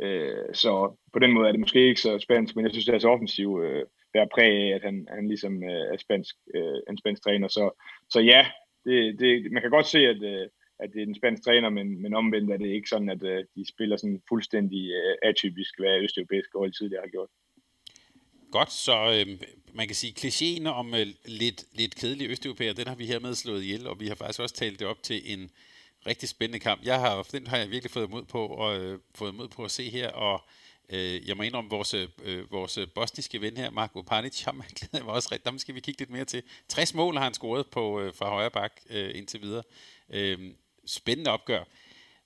Øh, 0.00 0.54
så 0.54 0.96
på 1.12 1.18
den 1.18 1.32
måde 1.32 1.48
er 1.48 1.52
det 1.52 1.60
måske 1.60 1.88
ikke 1.88 2.00
så 2.00 2.18
spansk, 2.18 2.56
men 2.56 2.64
jeg 2.64 2.72
synes, 2.72 2.86
det 2.86 2.94
er 2.94 2.98
så 2.98 3.08
offensiv 3.08 3.60
øh, 3.64 3.86
bærer 4.12 4.34
præg 4.34 4.52
af, 4.64 4.74
at 4.74 4.82
han, 4.82 5.06
han 5.10 5.28
ligesom 5.28 5.62
øh, 5.62 5.92
er 5.92 5.96
spansk, 5.96 6.36
øh, 6.54 6.78
en 6.90 6.98
spansk 6.98 7.22
træner. 7.22 7.48
Så, 7.48 7.70
så 8.10 8.20
ja, 8.20 8.46
det, 8.84 9.20
det, 9.20 9.52
man 9.52 9.62
kan 9.62 9.70
godt 9.70 9.86
se, 9.86 9.98
at, 9.98 10.22
øh, 10.22 10.46
at 10.78 10.90
det 10.92 11.02
er 11.02 11.06
en 11.06 11.20
spansk 11.20 11.42
træner, 11.44 11.70
men, 11.70 12.02
men 12.02 12.14
omvendt 12.14 12.50
er 12.50 12.56
det 12.56 12.68
ikke 12.68 12.88
sådan, 12.88 13.08
at 13.08 13.22
øh, 13.22 13.44
de 13.56 13.68
spiller 13.68 13.96
sådan 13.96 14.22
fuldstændig 14.28 14.82
øh, 14.90 15.14
atypisk, 15.22 15.72
hvad 15.78 16.02
østeuropæiske 16.04 16.58
hold 16.58 16.72
tidligere 16.72 17.02
har 17.02 17.08
gjort. 17.16 17.30
Godt, 18.52 18.72
så 18.72 18.96
øh, 19.16 19.26
man 19.76 19.86
kan 19.86 19.96
sige, 19.96 20.14
klichéen 20.18 20.68
om 20.68 20.94
øh, 20.94 21.06
lidt, 21.24 21.64
lidt 21.72 21.94
kedelige 21.94 22.28
østeuropæere, 22.28 22.72
den 22.72 22.86
har 22.88 22.94
vi 22.94 23.06
hermed 23.06 23.34
slået 23.34 23.62
ihjel, 23.62 23.86
og 23.86 24.00
vi 24.00 24.08
har 24.08 24.14
faktisk 24.14 24.40
også 24.40 24.54
talt 24.54 24.78
det 24.78 24.86
op 24.86 25.02
til 25.02 25.32
en 25.32 25.50
rigtig 26.06 26.28
spændende 26.28 26.58
kamp. 26.58 26.84
Jeg 26.84 27.00
har, 27.00 27.22
den 27.22 27.46
har 27.46 27.56
jeg 27.56 27.70
virkelig 27.70 27.90
fået 27.90 28.10
mod 28.10 28.24
på, 28.24 28.46
og 28.46 28.78
øh, 28.78 28.98
fået 29.14 29.34
mod 29.34 29.48
på 29.48 29.64
at 29.64 29.70
se 29.70 29.90
her, 29.90 30.08
og 30.08 30.44
øh, 30.88 31.28
jeg 31.28 31.36
må 31.36 31.42
indrømme, 31.42 31.70
vores, 31.70 31.94
øh, 31.94 32.52
vores 32.52 32.78
bosniske 32.94 33.40
ven 33.40 33.56
her, 33.56 33.70
Marko 33.70 34.02
Panic, 34.02 34.42
ham 34.42 34.62
glæder 34.80 35.04
mig 35.04 35.14
også 35.14 35.28
rigtig. 35.32 35.52
Der 35.52 35.58
skal 35.58 35.74
vi 35.74 35.80
kigge 35.80 36.00
lidt 36.00 36.10
mere 36.10 36.24
til. 36.24 36.42
60 36.68 36.94
mål 36.94 37.16
har 37.16 37.24
han 37.24 37.34
scoret 37.34 37.66
på, 37.66 38.00
øh, 38.00 38.14
fra 38.14 38.28
højre 38.28 38.50
bak 38.50 38.80
øh, 38.90 39.10
indtil 39.14 39.42
videre. 39.42 39.62
Øh, 40.10 40.38
spændende 40.86 41.30
opgør. 41.30 41.64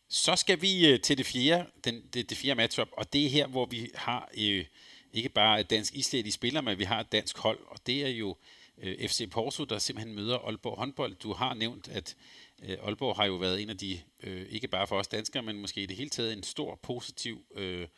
Så 0.09 0.37
skal 0.37 0.63
vi 0.63 0.89
øh, 0.89 1.01
til 1.01 1.19
det 1.19 1.27
fjerde, 1.27 1.67
den, 1.85 2.03
det, 2.15 2.31
det 2.31 2.39
fjerde 2.39 2.57
matchup, 2.57 2.89
og 2.93 3.13
det 3.13 3.27
er 3.27 3.29
her, 3.29 3.47
hvor 3.47 3.67
vi 3.67 3.91
har 3.95 4.29
øh, 4.39 4.65
ikke 5.13 5.29
bare 5.29 5.61
et 5.61 5.71
dansk 5.71 5.95
islet 5.95 6.33
spiller, 6.33 6.61
men 6.61 6.79
vi 6.79 6.85
har 6.85 7.01
et 7.01 7.13
dansk 7.13 7.39
hold, 7.39 7.59
og 7.67 7.87
det 7.87 8.05
er 8.05 8.09
jo 8.09 8.37
øh, 8.79 9.09
FC 9.09 9.31
Porto, 9.31 9.65
der 9.65 9.79
simpelthen 9.79 10.15
møder 10.15 10.39
Aalborg 10.39 10.79
håndbold. 10.79 11.15
Du 11.15 11.33
har 11.33 11.55
nævnt, 11.55 11.89
at 11.89 12.17
øh, 12.63 12.77
Aalborg 12.83 13.17
har 13.17 13.27
jo 13.27 13.35
været 13.35 13.63
en 13.63 13.71
af 13.71 13.79
de, 13.79 14.01
øh, 14.23 14.47
ikke 14.49 14.69
bare 14.69 14.87
for 14.87 14.99
os 14.99 15.09
danskere, 15.09 15.43
men 15.43 15.61
måske 15.61 15.83
i 15.83 15.87
det 15.87 15.97
hele 15.97 16.11
taget 16.11 16.33
en 16.33 16.43
stor 16.43 16.75
positiv 16.75 17.45
øh, 17.55 17.89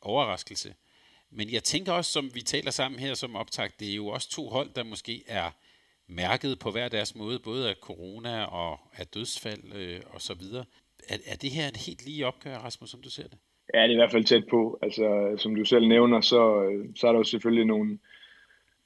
overraskelse. 0.00 0.74
Men 1.30 1.50
jeg 1.50 1.64
tænker 1.64 1.92
også, 1.92 2.12
som 2.12 2.34
vi 2.34 2.42
taler 2.42 2.70
sammen 2.70 3.00
her 3.00 3.14
som 3.14 3.36
optag, 3.36 3.70
det 3.80 3.90
er 3.90 3.94
jo 3.94 4.06
også 4.06 4.30
to 4.30 4.48
hold, 4.48 4.70
der 4.74 4.82
måske 4.82 5.24
er 5.26 5.50
mærket 6.06 6.58
på 6.58 6.70
hver 6.70 6.88
deres 6.88 7.14
måde, 7.14 7.38
både 7.38 7.68
af 7.68 7.74
corona 7.80 8.44
og 8.44 8.80
af 8.92 9.06
dødsfald 9.06 9.72
øh, 9.72 10.00
og 10.06 10.22
så 10.22 10.34
videre. 10.34 10.64
Er, 11.08 11.18
er 11.26 11.36
det 11.36 11.50
her 11.50 11.68
et 11.68 11.76
helt 11.76 12.04
lige 12.04 12.26
opgør, 12.26 12.58
Rasmus, 12.58 12.90
som 12.90 13.02
du 13.02 13.10
ser 13.10 13.28
det? 13.28 13.38
Ja, 13.74 13.82
det 13.82 13.90
er 13.90 13.92
i 13.92 14.02
hvert 14.02 14.10
fald 14.10 14.24
tæt 14.24 14.44
på. 14.50 14.78
Altså, 14.82 15.34
som 15.36 15.54
du 15.54 15.64
selv 15.64 15.88
nævner, 15.88 16.20
så, 16.20 16.40
så 16.96 17.08
er 17.08 17.12
der 17.12 17.18
jo 17.18 17.24
selvfølgelig 17.24 17.66
nogle, 17.66 17.98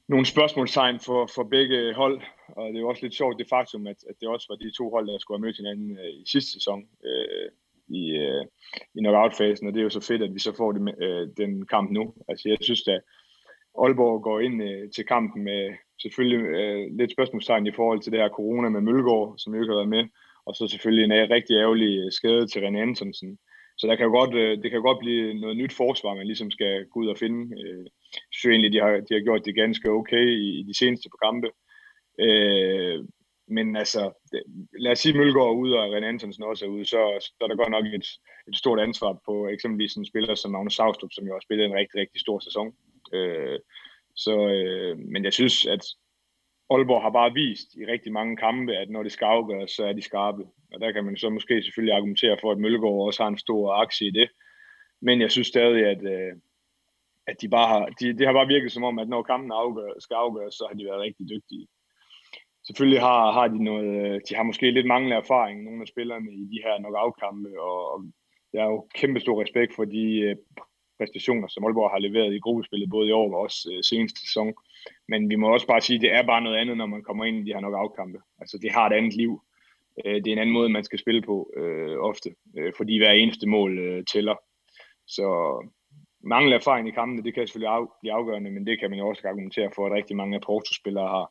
nogle 0.09 0.27
spørgsmålstegn 0.27 1.01
for, 1.01 1.31
for 1.35 1.43
begge 1.43 1.95
hold, 1.95 2.21
og 2.49 2.69
det 2.69 2.77
er 2.77 2.81
jo 2.81 2.89
også 2.89 3.03
lidt 3.03 3.15
sjovt 3.15 3.39
det 3.39 3.49
faktum, 3.49 3.87
at, 3.87 3.97
at 4.09 4.15
det 4.21 4.29
også 4.29 4.47
var 4.51 4.57
de 4.57 4.71
to 4.71 4.91
hold, 4.91 5.07
der 5.07 5.19
skulle 5.19 5.39
have 5.39 5.47
mødt 5.47 5.57
hinanden 5.57 5.99
øh, 5.99 6.13
i 6.23 6.25
sidste 6.27 6.53
sæson 6.53 6.85
øh, 7.05 7.49
i, 7.89 8.11
øh, 8.11 8.45
i 8.95 8.99
knockout-fasen, 9.01 9.67
og 9.67 9.73
det 9.73 9.81
er 9.81 9.85
jo 9.85 9.91
så 9.99 10.07
fedt, 10.09 10.23
at 10.23 10.35
vi 10.35 10.39
så 10.39 10.53
får 10.57 10.73
det, 10.73 10.95
øh, 11.03 11.29
den 11.37 11.67
kamp 11.67 11.91
nu. 11.91 12.15
Altså 12.29 12.49
jeg 12.49 12.59
synes 12.61 12.89
at 12.89 13.01
Aalborg 13.83 14.23
går 14.23 14.41
ind 14.41 14.63
øh, 14.63 14.91
til 14.91 15.05
kampen 15.05 15.45
med 15.45 15.75
selvfølgelig 16.03 16.41
øh, 16.61 16.97
lidt 16.99 17.13
spørgsmålstegn 17.13 17.67
i 17.67 17.73
forhold 17.73 18.01
til 18.01 18.13
det 18.13 18.21
her 18.21 18.29
corona 18.29 18.69
med 18.69 18.81
Mølgaard, 18.81 19.35
som 19.39 19.55
jo 19.55 19.61
ikke 19.61 19.73
har 19.73 19.83
været 19.83 19.97
med, 19.97 20.05
og 20.47 20.55
så 20.55 20.67
selvfølgelig 20.67 21.05
en 21.05 21.31
rigtig 21.37 21.55
ærgerlig 21.55 21.99
øh, 22.05 22.13
skade 22.13 22.47
til 22.47 22.61
René 22.61 22.79
Antonsen. 22.79 23.39
Så 23.83 23.89
der 23.89 23.97
kan 23.97 24.07
jo 24.07 24.13
godt, 24.21 24.35
øh, 24.35 24.63
det 24.63 24.71
kan 24.71 24.81
jo 24.81 24.89
godt 24.89 24.99
blive 24.99 25.35
noget 25.35 25.57
nyt 25.57 25.73
forsvar, 25.73 26.15
man 26.15 26.27
ligesom 26.27 26.51
skal 26.51 26.87
gå 26.87 27.01
ud 27.01 27.09
og 27.09 27.19
finde. 27.19 27.41
Øh, 27.63 27.85
jeg 28.15 28.33
synes 28.33 28.53
egentlig, 28.53 28.73
de 28.73 28.81
har, 28.85 28.91
de 29.07 29.15
har 29.15 29.27
gjort 29.27 29.45
det 29.45 29.55
ganske 29.55 29.91
okay 29.91 30.27
i, 30.45 30.61
i 30.61 30.63
de 30.63 30.79
seneste 30.79 31.09
på 31.11 31.19
kampe. 31.27 31.49
Øh, 32.27 32.99
men 33.57 33.77
altså, 33.77 34.03
det, 34.33 34.43
lad 34.79 34.93
os 34.93 34.99
sige, 34.99 35.19
Mølgaard 35.19 35.49
er 35.49 35.61
ude, 35.63 35.79
og 35.79 35.97
René 35.97 36.05
Antonsen 36.05 36.45
også 36.45 36.65
er 36.65 36.69
ude, 36.69 36.85
så, 36.85 37.01
så 37.21 37.45
er 37.45 37.49
der 37.49 37.63
godt 37.63 37.71
nok 37.77 37.87
et, 37.87 38.09
et 38.49 38.57
stort 38.57 38.81
ansvar 38.81 39.13
på 39.27 39.49
eksempelvis 39.49 39.95
en 39.95 40.07
spiller 40.07 40.35
som 40.35 40.51
Magnus 40.51 40.75
Saustrup, 40.75 41.13
som 41.13 41.27
jo 41.27 41.33
har 41.33 41.45
spillet 41.47 41.67
en 41.67 41.79
rigtig, 41.81 42.01
rigtig 42.01 42.21
stor 42.21 42.39
sæson. 42.39 42.69
Øh, 43.13 43.59
så, 44.17 44.35
øh, 44.49 44.99
men 44.99 45.25
jeg 45.25 45.33
synes, 45.33 45.67
at 45.67 45.85
Aalborg 46.71 47.03
har 47.03 47.11
bare 47.11 47.35
vist 47.35 47.69
i 47.81 47.87
rigtig 47.93 48.13
mange 48.13 48.37
kampe, 48.37 48.73
at 48.73 48.91
når 48.91 49.03
det 49.03 49.13
skal 49.13 49.25
afgøres, 49.25 49.71
så 49.71 49.85
er 49.85 49.93
de 49.93 50.03
skarpe. 50.03 50.45
Og 50.75 50.81
der 50.81 50.93
kan 50.93 51.05
man 51.05 51.17
så 51.17 51.31
måske 51.31 51.63
selvfølgelig 51.63 51.95
argumentere 51.95 52.39
for, 52.41 52.53
at 52.53 52.59
Mølgaard 52.59 53.07
også 53.07 53.23
har 53.23 53.29
en 53.31 53.39
stor 53.39 53.73
aktie 53.73 54.07
i 54.07 54.11
det. 54.11 54.29
Men 55.03 55.21
jeg 55.21 55.31
synes 55.31 55.47
stadig, 55.47 55.87
at, 55.87 56.03
øh, 56.15 56.33
at 57.27 57.37
de 57.41 57.49
bare 57.49 57.69
har, 57.69 57.87
de, 57.87 58.19
det 58.19 58.27
har 58.27 58.33
bare 58.33 58.47
virket 58.55 58.73
som 58.73 58.85
om, 58.85 58.99
at 58.99 59.09
når 59.09 59.23
kampen 59.23 59.53
afgør, 59.53 59.93
skal 59.99 60.15
afgøres, 60.15 60.55
så 60.55 60.65
har 60.69 60.77
de 60.77 60.85
været 60.85 61.01
rigtig 61.01 61.29
dygtige. 61.29 61.67
Selvfølgelig 62.67 63.01
har, 63.01 63.33
har 63.33 63.49
de 63.49 63.65
noget, 63.65 63.91
øh, 64.07 64.21
de 64.29 64.35
har 64.35 64.43
måske 64.43 64.71
lidt 64.71 64.87
manglende 64.87 65.17
erfaring, 65.17 65.65
nogle 65.65 65.83
af 65.83 65.89
spillerne 65.89 66.33
i 66.33 66.45
de 66.53 66.63
her 66.65 66.79
knockout-kampe, 66.79 67.61
og, 67.61 67.93
og 67.93 68.05
jeg 68.53 68.63
har 68.63 68.71
jo 68.71 68.89
kæmpe 68.95 69.21
stor 69.21 69.43
respekt 69.43 69.75
for 69.75 69.85
de 69.85 70.21
øh, 70.21 70.37
præstationer, 70.99 71.49
som 71.49 71.65
Aalborg 71.65 71.91
har 71.91 71.99
leveret 71.99 72.35
i 72.35 72.45
gruppespillet, 72.45 72.91
både 72.91 73.09
i 73.09 73.13
år 73.13 73.35
og 73.35 73.41
også 73.41 73.59
øh, 73.73 73.83
seneste 73.83 74.21
sæson. 74.21 74.55
Men 75.09 75.31
vi 75.31 75.37
må 75.37 75.53
også 75.53 75.67
bare 75.67 75.81
sige, 75.81 75.97
at 75.97 76.03
det 76.03 76.13
er 76.13 76.23
bare 76.23 76.43
noget 76.43 76.59
andet, 76.59 76.77
når 76.77 76.87
man 76.87 77.03
kommer 77.03 77.25
ind 77.25 77.37
i 77.39 77.45
de 77.47 77.55
her 77.55 77.61
nok 77.61 77.75
afkampe. 77.83 78.19
Altså, 78.41 78.59
det 78.63 78.71
har 78.73 78.87
et 78.87 78.97
andet 78.99 79.15
liv. 79.17 79.43
Øh, 80.05 80.15
det 80.15 80.27
er 80.27 80.33
en 80.33 80.39
anden 80.39 80.53
måde, 80.53 80.69
man 80.69 80.85
skal 80.85 80.99
spille 80.99 81.23
på 81.23 81.53
øh, 81.57 81.97
ofte, 81.99 82.35
øh, 82.59 82.73
fordi 82.77 82.99
hver 82.99 83.13
eneste 83.13 83.47
mål 83.47 83.79
øh, 83.79 84.05
tæller. 84.13 84.37
Så 85.07 85.27
manglende 86.25 86.57
erfaring 86.57 86.89
i 86.89 86.91
kampene, 86.91 87.23
det 87.23 87.35
kan 87.35 87.47
selvfølgelig 87.47 87.75
af, 87.75 87.87
blive 88.01 88.13
afgørende, 88.13 88.51
men 88.51 88.67
det 88.67 88.81
kan 88.81 88.91
man 88.91 88.99
jo 88.99 89.09
også 89.09 89.29
argumentere 89.29 89.71
for, 89.75 89.87
at 89.87 89.93
rigtig 89.93 90.17
mange 90.17 90.37
af 90.37 90.43
Porto-spillere 90.43 91.09
har. 91.09 91.27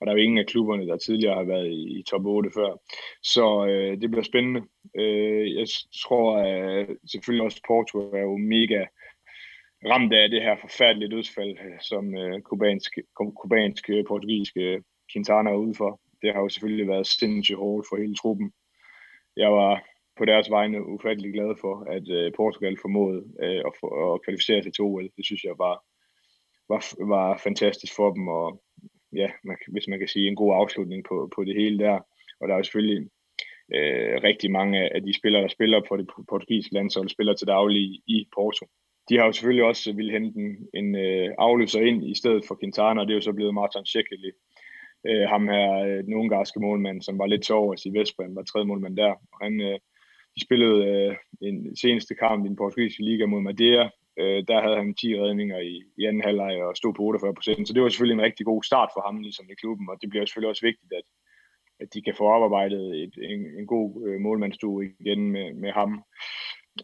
Og 0.00 0.06
der 0.06 0.12
er 0.12 0.16
jo 0.16 0.22
ingen 0.22 0.38
af 0.38 0.46
klubberne, 0.46 0.86
der 0.86 0.96
tidligere 0.96 1.34
har 1.34 1.44
været 1.44 1.68
i, 1.70 1.98
i 1.98 2.02
top 2.02 2.24
8 2.26 2.50
før. 2.54 2.70
Så 3.22 3.66
øh, 3.66 4.00
det 4.00 4.10
bliver 4.10 4.24
spændende. 4.24 4.62
Øh, 4.98 5.54
jeg 5.54 5.66
tror 6.04 6.38
at 6.38 6.88
selvfølgelig 7.12 7.44
også, 7.44 7.60
Porto 7.66 7.98
er 7.98 8.22
jo 8.22 8.36
mega 8.36 8.84
ramt 9.90 10.12
af 10.12 10.30
det 10.30 10.42
her 10.42 10.56
forfærdelige 10.60 11.10
dødsfald, 11.10 11.56
som 11.80 12.16
øh, 12.16 12.40
kubansk, 12.42 12.98
kubansk 13.40 13.90
øh, 13.90 14.04
portugisiske 14.08 14.60
øh, 14.60 14.80
Quintana 15.12 15.50
er 15.50 15.54
ude 15.54 15.74
for. 15.74 16.00
Det 16.24 16.32
har 16.34 16.40
jo 16.40 16.48
selvfølgelig 16.48 16.88
været 16.88 17.06
sindssygt 17.06 17.58
hårdt 17.58 17.86
for 17.88 17.96
hele 17.96 18.14
truppen. 18.14 18.52
Jeg 19.36 19.50
var 19.52 19.72
på 20.18 20.24
deres 20.24 20.50
vegne 20.50 20.86
ufattelig 20.86 21.32
glad 21.32 21.54
for, 21.60 21.74
at 21.96 22.08
øh, 22.08 22.32
Portugal 22.36 22.76
formåede 22.82 23.22
øh, 23.42 23.60
at, 23.68 23.72
for, 23.80 24.14
at 24.14 24.22
kvalificere 24.24 24.62
sig 24.62 24.72
til 24.74 24.84
OL. 24.84 25.08
Det 25.16 25.24
synes 25.26 25.44
jeg 25.44 25.54
var, 25.58 25.74
var, 26.72 26.80
var 27.14 27.40
fantastisk 27.46 27.92
for 27.96 28.08
dem, 28.14 28.28
og 28.28 28.62
ja, 29.12 29.28
man, 29.44 29.56
hvis 29.68 29.88
man 29.88 29.98
kan 29.98 30.08
sige, 30.08 30.28
en 30.28 30.36
god 30.42 30.54
afslutning 30.54 31.04
på, 31.08 31.16
på 31.34 31.44
det 31.44 31.54
hele 31.54 31.78
der. 31.78 31.96
Og 32.40 32.48
der 32.48 32.54
er 32.54 32.58
jo 32.58 32.64
selvfølgelig 32.64 33.10
øh, 33.76 34.14
rigtig 34.28 34.50
mange 34.50 34.94
af 34.94 35.02
de 35.02 35.18
spillere, 35.18 35.42
der 35.42 35.48
spiller 35.48 35.80
på 35.88 35.96
det 35.96 36.06
portugisiske 36.28 36.74
landshold, 36.74 37.08
spiller 37.08 37.34
til 37.34 37.46
daglig 37.46 37.82
i 38.06 38.28
Porto. 38.34 38.66
De 39.08 39.18
har 39.18 39.26
jo 39.26 39.32
selvfølgelig 39.32 39.64
også 39.64 39.92
ville 39.92 40.12
hente 40.12 40.38
en, 40.40 40.68
en 40.74 40.96
øh, 40.96 41.28
afløser 41.38 41.80
ind 41.80 42.04
i 42.10 42.14
stedet 42.14 42.44
for 42.48 42.58
Quintana, 42.60 43.00
og 43.00 43.06
det 43.06 43.12
er 43.12 43.20
jo 43.20 43.28
så 43.28 43.32
blevet 43.32 43.54
Martin 43.54 43.86
Shekeli. 43.86 44.30
Øh, 45.08 45.28
ham 45.28 45.48
her, 45.48 45.72
øh, 45.86 46.04
den 46.04 46.14
ungarske 46.14 46.60
målmand, 46.60 47.02
som 47.02 47.18
var 47.18 47.26
lidt 47.26 47.42
til 47.44 47.90
i 47.90 47.98
Vestbrem, 47.98 48.36
var 48.36 48.42
tredje 48.42 48.66
målmand 48.66 48.96
der. 48.96 49.12
Og 49.32 49.38
han, 49.42 49.60
øh, 49.60 49.78
de 50.34 50.40
spillede 50.46 50.78
øh, 50.90 51.16
en 51.40 51.76
seneste 51.76 52.14
kamp 52.14 52.44
i 52.44 52.48
den 52.48 52.56
portugisiske 52.56 53.04
liga 53.04 53.26
mod 53.26 53.40
Madeira. 53.40 53.90
Øh, 54.20 54.44
der 54.48 54.60
havde 54.62 54.76
han 54.76 54.94
10 54.94 55.20
redninger 55.20 55.58
i, 55.58 55.82
i 55.98 56.04
anden 56.04 56.22
halvleg 56.22 56.62
og 56.62 56.76
stod 56.76 56.94
på 56.94 57.02
48 57.02 57.34
procent. 57.34 57.68
Så 57.68 57.74
det 57.74 57.82
var 57.82 57.88
selvfølgelig 57.88 58.18
en 58.18 58.28
rigtig 58.28 58.46
god 58.46 58.62
start 58.62 58.90
for 58.94 59.02
ham 59.06 59.20
ligesom 59.20 59.46
i 59.50 59.54
klubben, 59.54 59.88
og 59.90 59.96
det 60.00 60.10
bliver 60.10 60.24
selvfølgelig 60.24 60.50
også 60.50 60.66
vigtigt, 60.66 60.92
at, 60.92 61.06
at 61.80 61.94
de 61.94 62.02
kan 62.02 62.14
få 62.14 62.24
oparbejdet 62.24 63.02
et, 63.02 63.14
en, 63.30 63.40
en 63.58 63.66
god 63.66 63.88
øh, 64.06 64.20
målmandstue 64.20 64.84
igen 65.00 65.30
med, 65.32 65.54
med 65.54 65.72
ham. 65.72 66.02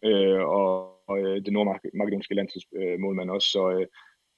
Øh, 0.05 0.43
og, 0.59 0.73
og 1.09 1.19
øh, 1.19 1.45
den 1.45 1.53
nordmakedonske 1.53 2.35
landsmålmand 2.35 3.31
øh, 3.31 3.35
også. 3.35 3.49
Så, 3.49 3.71
øh, 3.71 3.87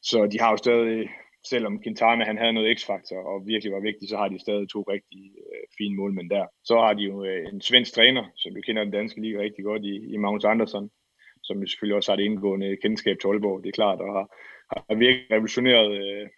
så 0.02 0.26
de 0.26 0.40
har 0.40 0.50
jo 0.50 0.56
stadig 0.56 1.08
selvom 1.44 1.82
Quintana 1.82 2.24
han 2.24 2.38
havde 2.38 2.52
noget 2.52 2.78
x-faktor 2.78 3.16
og 3.16 3.46
virkelig 3.46 3.72
var 3.72 3.80
vigtig, 3.80 4.08
så 4.08 4.16
har 4.16 4.28
de 4.28 4.38
stadig 4.38 4.68
to 4.68 4.82
rigtig 4.82 5.32
øh, 5.38 5.64
fine 5.78 5.96
målmænd 5.96 6.30
der. 6.30 6.46
Så 6.64 6.74
har 6.78 6.92
de 6.92 7.02
jo 7.02 7.24
øh, 7.24 7.52
en 7.52 7.60
svensk 7.60 7.94
træner, 7.94 8.24
som 8.36 8.54
du 8.54 8.60
kender 8.60 8.84
den 8.84 8.92
danske 8.92 9.20
liga 9.20 9.38
rigtig 9.38 9.64
godt 9.64 9.84
i, 9.84 9.94
i 10.14 10.16
Magnus 10.16 10.44
Andersson, 10.44 10.90
som 11.42 11.60
jo 11.60 11.66
selvfølgelig 11.66 11.96
også 11.96 12.12
har 12.12 12.18
et 12.18 12.24
indgående 12.24 12.76
kendskab 12.76 13.16
til 13.18 13.28
Aalborg, 13.28 13.62
det 13.62 13.68
er 13.68 13.80
klart, 13.80 14.00
og 14.00 14.12
har, 14.12 14.26
har 14.88 14.94
virkelig 14.94 15.30
revolutioneret 15.30 15.90
øh, 16.02 16.28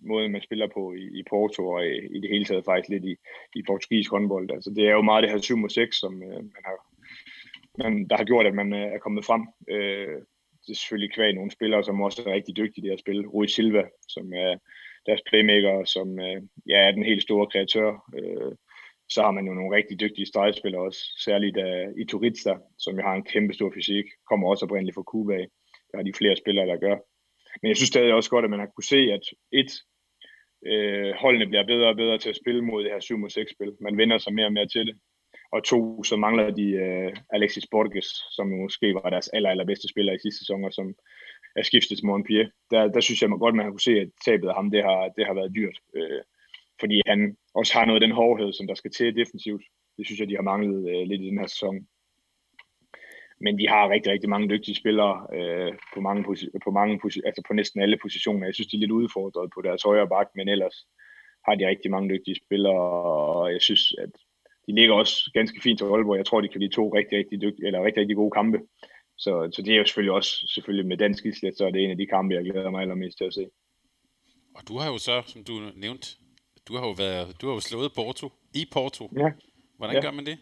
måden, 0.00 0.32
man 0.32 0.42
spiller 0.42 0.68
på 0.74 0.92
i, 0.92 1.04
i 1.18 1.22
Porto, 1.30 1.68
og 1.68 1.86
i, 1.86 2.16
i 2.16 2.20
det 2.20 2.30
hele 2.30 2.44
taget 2.44 2.64
faktisk 2.64 2.88
lidt 2.90 3.04
i, 3.04 3.16
i 3.56 3.62
portugisisk 3.66 4.10
håndbold. 4.10 4.50
Altså, 4.50 4.70
det 4.76 4.84
er 4.88 4.92
jo 4.92 5.02
meget 5.02 5.22
det 5.22 5.30
her 5.30 5.38
7 5.38 5.68
6, 5.68 5.96
som 5.96 6.22
øh, 6.22 6.42
man 6.54 6.62
har, 6.64 6.76
man, 7.78 8.08
der 8.08 8.16
har 8.16 8.24
gjort, 8.24 8.46
at 8.46 8.54
man 8.54 8.72
øh, 8.72 8.86
er 8.94 8.98
kommet 8.98 9.24
frem. 9.24 9.42
Øh, 9.70 10.22
det 10.66 10.72
er 10.72 10.76
selvfølgelig 10.76 11.14
kvæg 11.14 11.32
nogle 11.34 11.50
spillere, 11.50 11.84
som 11.84 12.00
også 12.00 12.22
er 12.26 12.32
rigtig 12.32 12.56
dygtige 12.56 12.78
i 12.78 12.82
det 12.82 12.90
her 12.90 13.04
spil. 13.04 13.26
Rui 13.26 13.48
Silva, 13.48 13.84
som 14.08 14.32
er 14.32 14.56
deres 15.06 15.22
playmaker, 15.28 15.84
som 15.84 16.20
øh, 16.20 16.42
ja, 16.68 16.78
er 16.86 16.92
den 16.92 17.04
helt 17.04 17.22
store 17.22 17.46
kreatør. 17.46 17.88
Øh, 18.18 18.52
så 19.08 19.22
har 19.22 19.30
man 19.30 19.46
jo 19.46 19.54
nogle 19.54 19.76
rigtig 19.76 20.00
dygtige 20.00 20.26
stregspillere 20.26 20.82
også, 20.82 21.00
særligt 21.24 21.56
øh, 21.56 21.88
i 21.98 22.02
Ituritza, 22.02 22.54
som 22.78 22.96
jo 22.96 23.02
har 23.02 23.14
en 23.14 23.24
kæmpe 23.24 23.54
stor 23.54 23.70
fysik, 23.74 24.04
kommer 24.28 24.48
også 24.48 24.64
oprindeligt 24.64 24.94
fra 24.94 25.08
Cuba. 25.12 25.38
Der 25.90 25.96
har 25.96 26.02
de 26.02 26.18
flere 26.18 26.36
spillere, 26.36 26.66
der 26.66 26.76
gør. 26.76 26.96
Men 27.62 27.68
jeg 27.68 27.76
synes 27.76 27.88
stadig 27.88 28.12
også 28.14 28.30
godt, 28.30 28.44
at 28.44 28.50
man 28.50 28.60
har 28.60 28.66
kunne 28.66 28.92
se, 28.94 29.00
at 29.16 29.24
et, 29.52 29.70
øh, 30.66 31.14
holdene 31.14 31.46
bliver 31.46 31.66
bedre 31.66 31.88
og 31.88 31.96
bedre 31.96 32.18
til 32.18 32.30
at 32.30 32.40
spille 32.42 32.62
mod 32.62 32.84
det 32.84 32.92
her 32.92 33.00
7 33.00 33.28
6 33.28 33.52
spil. 33.52 33.72
Man 33.80 33.96
vender 33.98 34.18
sig 34.18 34.32
mere 34.34 34.46
og 34.46 34.52
mere 34.52 34.68
til 34.68 34.86
det. 34.86 34.96
Og 35.52 35.64
to, 35.64 36.02
så 36.02 36.16
mangler 36.16 36.50
de 36.50 36.66
uh, 36.84 37.12
Alexis 37.30 37.66
Borges, 37.70 38.08
som 38.36 38.46
måske 38.46 38.94
var 38.94 39.10
deres 39.10 39.28
aller, 39.28 39.50
allerbedste 39.50 39.88
spiller 39.88 40.12
i 40.12 40.18
sidste 40.18 40.38
sæson, 40.38 40.64
og 40.64 40.72
som 40.72 40.94
er 41.56 41.62
skiftet 41.62 41.98
til 41.98 42.06
Montpellier. 42.06 42.48
Der, 42.70 42.88
der 42.88 43.00
synes 43.00 43.22
jeg 43.22 43.30
godt, 43.30 43.54
man 43.54 43.70
kunne 43.70 43.80
se, 43.80 44.00
at 44.00 44.08
tabet 44.24 44.48
af 44.48 44.54
ham, 44.54 44.70
det 44.70 44.82
har, 44.82 45.08
det 45.16 45.26
har 45.26 45.34
været 45.34 45.54
dyrt. 45.54 45.78
Uh, 45.96 46.22
fordi 46.80 47.02
han 47.06 47.36
også 47.54 47.72
har 47.74 47.84
noget 47.84 48.02
af 48.02 48.06
den 48.06 48.16
hårdhed, 48.16 48.52
som 48.52 48.66
der 48.66 48.74
skal 48.74 48.90
til 48.90 49.16
defensivt. 49.16 49.62
Det 49.96 50.06
synes 50.06 50.20
jeg, 50.20 50.28
de 50.28 50.36
har 50.36 50.42
manglet 50.52 50.78
uh, 50.78 51.08
lidt 51.08 51.22
i 51.22 51.28
den 51.28 51.38
her 51.38 51.46
sæson. 51.46 51.86
Men 53.40 53.58
de 53.58 53.68
har 53.68 53.90
rigtig, 53.90 54.12
rigtig 54.12 54.30
mange 54.30 54.48
dygtige 54.48 54.74
spillere 54.74 55.14
uh, 55.38 55.74
på, 55.94 56.00
mange 56.00 56.24
på, 56.64 56.70
mange 56.70 56.92
altså 57.24 57.42
på 57.48 57.54
næsten 57.54 57.82
alle 57.82 57.98
positioner. 58.02 58.46
Jeg 58.46 58.54
synes, 58.54 58.68
de 58.68 58.76
er 58.76 58.80
lidt 58.80 58.98
udfordret 59.00 59.50
på 59.54 59.62
deres 59.62 59.82
højre 59.82 60.08
bak, 60.08 60.28
men 60.34 60.48
ellers 60.48 60.86
har 61.46 61.54
de 61.54 61.68
rigtig 61.68 61.90
mange 61.90 62.08
dygtige 62.14 62.40
spillere, 62.44 62.82
og 63.40 63.52
jeg 63.52 63.62
synes, 63.62 63.94
at 63.98 64.10
de 64.66 64.74
ligger 64.74 64.94
også 64.94 65.30
ganske 65.34 65.60
fint 65.62 65.78
til 65.78 65.84
Aalborg. 65.84 66.16
Jeg 66.16 66.26
tror, 66.26 66.40
de 66.40 66.48
kan 66.48 66.58
blive 66.58 66.70
to 66.70 66.94
rigtig, 66.94 67.18
rigtig, 67.18 67.40
dygtige, 67.40 67.66
eller 67.66 67.84
rigtig, 67.84 68.00
rigtig 68.00 68.16
gode 68.16 68.30
kampe. 68.30 68.58
Så, 69.18 69.50
så 69.52 69.62
det 69.62 69.74
er 69.74 69.78
jo 69.78 69.84
selvfølgelig 69.84 70.12
også 70.12 70.32
selvfølgelig 70.54 70.86
med 70.86 70.96
dansk 70.96 71.26
islet, 71.26 71.56
så 71.56 71.66
er 71.66 71.70
det 71.70 71.84
en 71.84 71.90
af 71.90 71.96
de 71.96 72.06
kampe, 72.06 72.34
jeg 72.34 72.44
glæder 72.44 72.70
mig 72.70 72.82
allermest 72.82 73.18
til 73.18 73.24
at 73.24 73.34
se. 73.34 73.46
Og 74.54 74.62
du 74.68 74.78
har 74.78 74.90
jo 74.92 74.98
så, 74.98 75.22
som 75.26 75.44
du 75.44 75.52
nævnt, 75.74 76.16
du 76.68 76.76
har 76.76 76.86
jo, 76.86 76.94
været, 76.98 77.40
du 77.40 77.46
har 77.46 77.54
jo 77.54 77.60
slået 77.60 77.92
Porto 77.94 78.32
i 78.54 78.62
Porto. 78.72 79.10
Ja. 79.16 79.30
Hvordan 79.78 79.96
ja. 79.96 80.00
gør 80.00 80.10
man 80.10 80.26
det? 80.26 80.38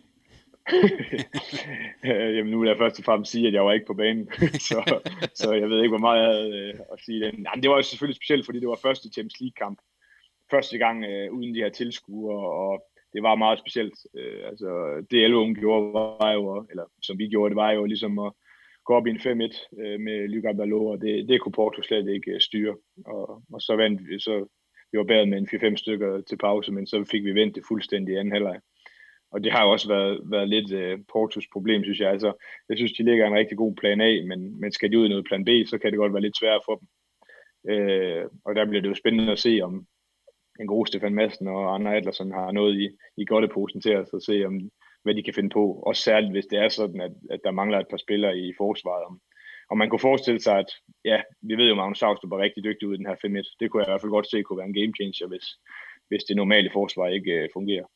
Jamen 2.36 2.50
nu 2.52 2.60
vil 2.60 2.68
jeg 2.68 2.78
først 2.78 2.98
og 2.98 3.04
fremmest 3.04 3.32
sige, 3.32 3.46
at 3.48 3.54
jeg 3.54 3.64
var 3.64 3.72
ikke 3.72 3.86
på 3.86 3.94
banen, 3.94 4.28
så, 4.68 5.00
så 5.34 5.52
jeg 5.52 5.68
ved 5.70 5.78
ikke, 5.82 5.88
hvor 5.96 6.06
meget 6.06 6.22
jeg 6.22 6.30
havde 6.32 6.56
øh, 6.58 6.74
at 6.92 6.98
sige. 7.04 7.20
Den. 7.24 7.46
Jamen, 7.46 7.62
det 7.62 7.70
var 7.70 7.76
jo 7.76 7.82
selvfølgelig 7.82 8.16
specielt, 8.16 8.44
fordi 8.44 8.60
det 8.60 8.68
var 8.68 8.78
første 8.82 9.08
Champions 9.08 9.40
League-kamp. 9.40 9.78
Første 10.50 10.78
gang 10.78 11.04
øh, 11.04 11.32
uden 11.32 11.54
de 11.54 11.60
her 11.60 11.68
tilskuere, 11.68 12.48
og 12.64 12.84
det 13.14 13.22
var 13.22 13.34
meget 13.34 13.58
specielt. 13.58 13.98
Øh, 14.16 14.40
altså, 14.50 14.68
det 15.10 15.24
Elvum 15.24 15.54
gjorde, 15.54 15.92
var 15.94 16.32
jo, 16.32 16.66
eller 16.70 16.84
som 17.02 17.18
vi 17.18 17.28
gjorde, 17.28 17.50
det 17.50 17.56
var 17.56 17.70
jo 17.70 17.84
ligesom 17.84 18.18
at 18.18 18.32
gå 18.84 18.94
op 18.94 19.06
i 19.06 19.10
en 19.10 19.16
5-1 19.16 19.80
øh, 19.82 20.00
med 20.00 20.28
Lyga 20.28 20.52
Balo, 20.52 20.86
og 20.86 21.00
det, 21.00 21.28
det 21.28 21.40
kunne 21.40 21.52
Porto 21.52 21.82
slet 21.82 22.08
ikke 22.08 22.30
øh, 22.30 22.40
styre. 22.40 22.76
Og, 23.06 23.42
og 23.52 23.60
så 23.60 23.76
vandt 23.76 24.08
vi, 24.08 24.18
så 24.20 24.46
vi 24.92 24.98
var 24.98 25.04
bedre 25.04 25.26
med 25.26 25.38
en 25.38 25.48
4-5 25.72 25.76
stykker 25.76 26.20
til 26.20 26.38
pause, 26.38 26.72
men 26.72 26.86
så 26.86 27.04
fik 27.10 27.24
vi 27.24 27.34
vendt 27.34 27.54
det 27.54 27.64
fuldstændig 27.68 28.14
i 28.14 28.16
anden 28.16 28.32
halvleg. 28.32 28.60
Og 29.32 29.44
det 29.44 29.52
har 29.52 29.64
jo 29.64 29.70
også 29.70 29.88
været, 29.88 30.20
været 30.30 30.48
lidt 30.48 30.72
øh, 30.72 30.98
Portos 31.12 31.46
problem, 31.52 31.82
synes 31.82 32.00
jeg. 32.00 32.10
Altså, 32.10 32.32
jeg 32.68 32.76
synes, 32.76 32.92
de 32.92 33.04
ligger 33.04 33.26
en 33.26 33.34
rigtig 33.34 33.56
god 33.56 33.74
plan 33.74 34.00
A, 34.00 34.10
men, 34.28 34.60
men 34.60 34.72
skal 34.72 34.90
de 34.92 34.98
ud 34.98 35.06
i 35.06 35.08
noget 35.08 35.26
plan 35.28 35.44
B, 35.44 35.48
så 35.66 35.78
kan 35.78 35.90
det 35.90 35.98
godt 35.98 36.12
være 36.12 36.22
lidt 36.22 36.38
svært 36.38 36.60
for 36.64 36.74
dem. 36.74 36.88
Øh, 37.72 38.24
og 38.44 38.54
der 38.54 38.64
bliver 38.66 38.82
det 38.82 38.88
jo 38.88 38.94
spændende 38.94 39.32
at 39.32 39.38
se, 39.38 39.60
om, 39.62 39.86
en 40.60 40.66
god 40.66 40.86
Stefan 40.86 41.14
Madsen 41.14 41.48
og 41.48 41.74
Anna 41.74 41.96
Adlersen 41.96 42.32
har 42.32 42.52
noget 42.52 42.80
i, 42.80 42.86
i 43.16 43.24
posen 43.54 43.80
til 43.80 43.96
os 43.96 44.14
at 44.14 44.22
se, 44.22 44.44
om, 44.46 44.70
hvad 45.02 45.14
de 45.14 45.22
kan 45.22 45.34
finde 45.34 45.50
på. 45.50 45.82
Også 45.86 46.02
særligt, 46.02 46.32
hvis 46.32 46.46
det 46.46 46.58
er 46.58 46.68
sådan, 46.68 47.00
at, 47.00 47.12
at 47.30 47.40
der 47.44 47.50
mangler 47.50 47.78
et 47.78 47.88
par 47.90 47.96
spillere 47.96 48.38
i 48.38 48.52
forsvaret. 48.58 49.04
Om, 49.04 49.20
og 49.70 49.78
man 49.78 49.88
kunne 49.90 50.08
forestille 50.08 50.40
sig, 50.40 50.58
at 50.58 50.70
ja, 51.04 51.22
vi 51.42 51.54
ved 51.56 51.66
jo, 51.66 51.72
at 51.72 51.76
Magnus 51.76 51.98
Saustrup 51.98 52.32
er 52.32 52.38
rigtig 52.38 52.64
dygtig 52.64 52.88
ud 52.88 52.94
i 52.94 52.96
den 52.96 53.06
her 53.06 53.14
5-1. 53.14 53.56
Det 53.60 53.70
kunne 53.70 53.80
jeg 53.80 53.88
i 53.88 53.90
hvert 53.90 54.00
fald 54.00 54.16
godt 54.16 54.30
se 54.30 54.42
kunne 54.42 54.58
være 54.58 54.66
en 54.66 54.78
game 54.80 54.92
changer, 54.98 55.26
hvis, 55.26 55.46
hvis 56.08 56.24
det 56.24 56.36
normale 56.36 56.70
forsvar 56.72 57.08
ikke 57.08 57.32
øh, 57.32 57.48
fungerer. 57.52 57.86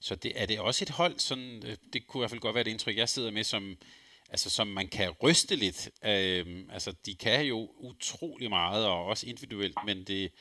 Så 0.00 0.14
det, 0.14 0.32
er 0.42 0.46
det 0.46 0.60
også 0.60 0.84
et 0.84 0.90
hold, 0.90 1.18
sådan, 1.18 1.62
øh, 1.66 1.76
det 1.92 2.06
kunne 2.06 2.20
i 2.20 2.22
hvert 2.22 2.30
fald 2.30 2.40
godt 2.46 2.54
være 2.54 2.64
det 2.64 2.70
indtryk, 2.70 2.96
jeg 2.96 3.08
sidder 3.08 3.30
med, 3.30 3.44
som, 3.44 3.76
altså, 4.30 4.50
som 4.50 4.66
man 4.66 4.88
kan 4.88 5.10
ryste 5.22 5.56
lidt. 5.56 5.90
Øh, 6.04 6.44
altså, 6.72 6.90
de 7.06 7.14
kan 7.14 7.46
jo 7.46 7.58
utrolig 7.78 8.48
meget, 8.48 8.86
og 8.86 9.04
også 9.04 9.26
individuelt, 9.28 9.78
men 9.86 10.04
det, 10.04 10.32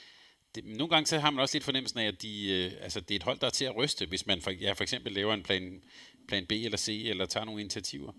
det, 0.55 0.65
nogle 0.65 0.89
gange 0.89 1.05
så 1.05 1.17
har 1.17 1.31
man 1.31 1.39
også 1.39 1.55
lidt 1.55 1.63
fornemmelsen 1.63 1.99
af, 1.99 2.07
at 2.07 2.21
de, 2.21 2.33
øh, 2.55 2.83
altså, 2.83 2.99
det 3.01 3.11
er 3.11 3.15
et 3.15 3.23
hold, 3.23 3.39
der 3.39 3.47
er 3.47 3.57
til 3.59 3.65
at 3.65 3.75
ryste, 3.75 4.05
hvis 4.09 4.27
man 4.27 4.41
for, 4.41 4.51
ja, 4.51 4.71
for 4.73 4.83
eksempel 4.83 5.11
laver 5.11 5.33
en 5.33 5.43
plan, 5.43 5.81
plan 6.27 6.45
B 6.45 6.51
eller 6.51 6.77
C, 6.77 7.05
eller 7.09 7.25
tager 7.25 7.45
nogle 7.45 7.61
initiativer. 7.61 8.11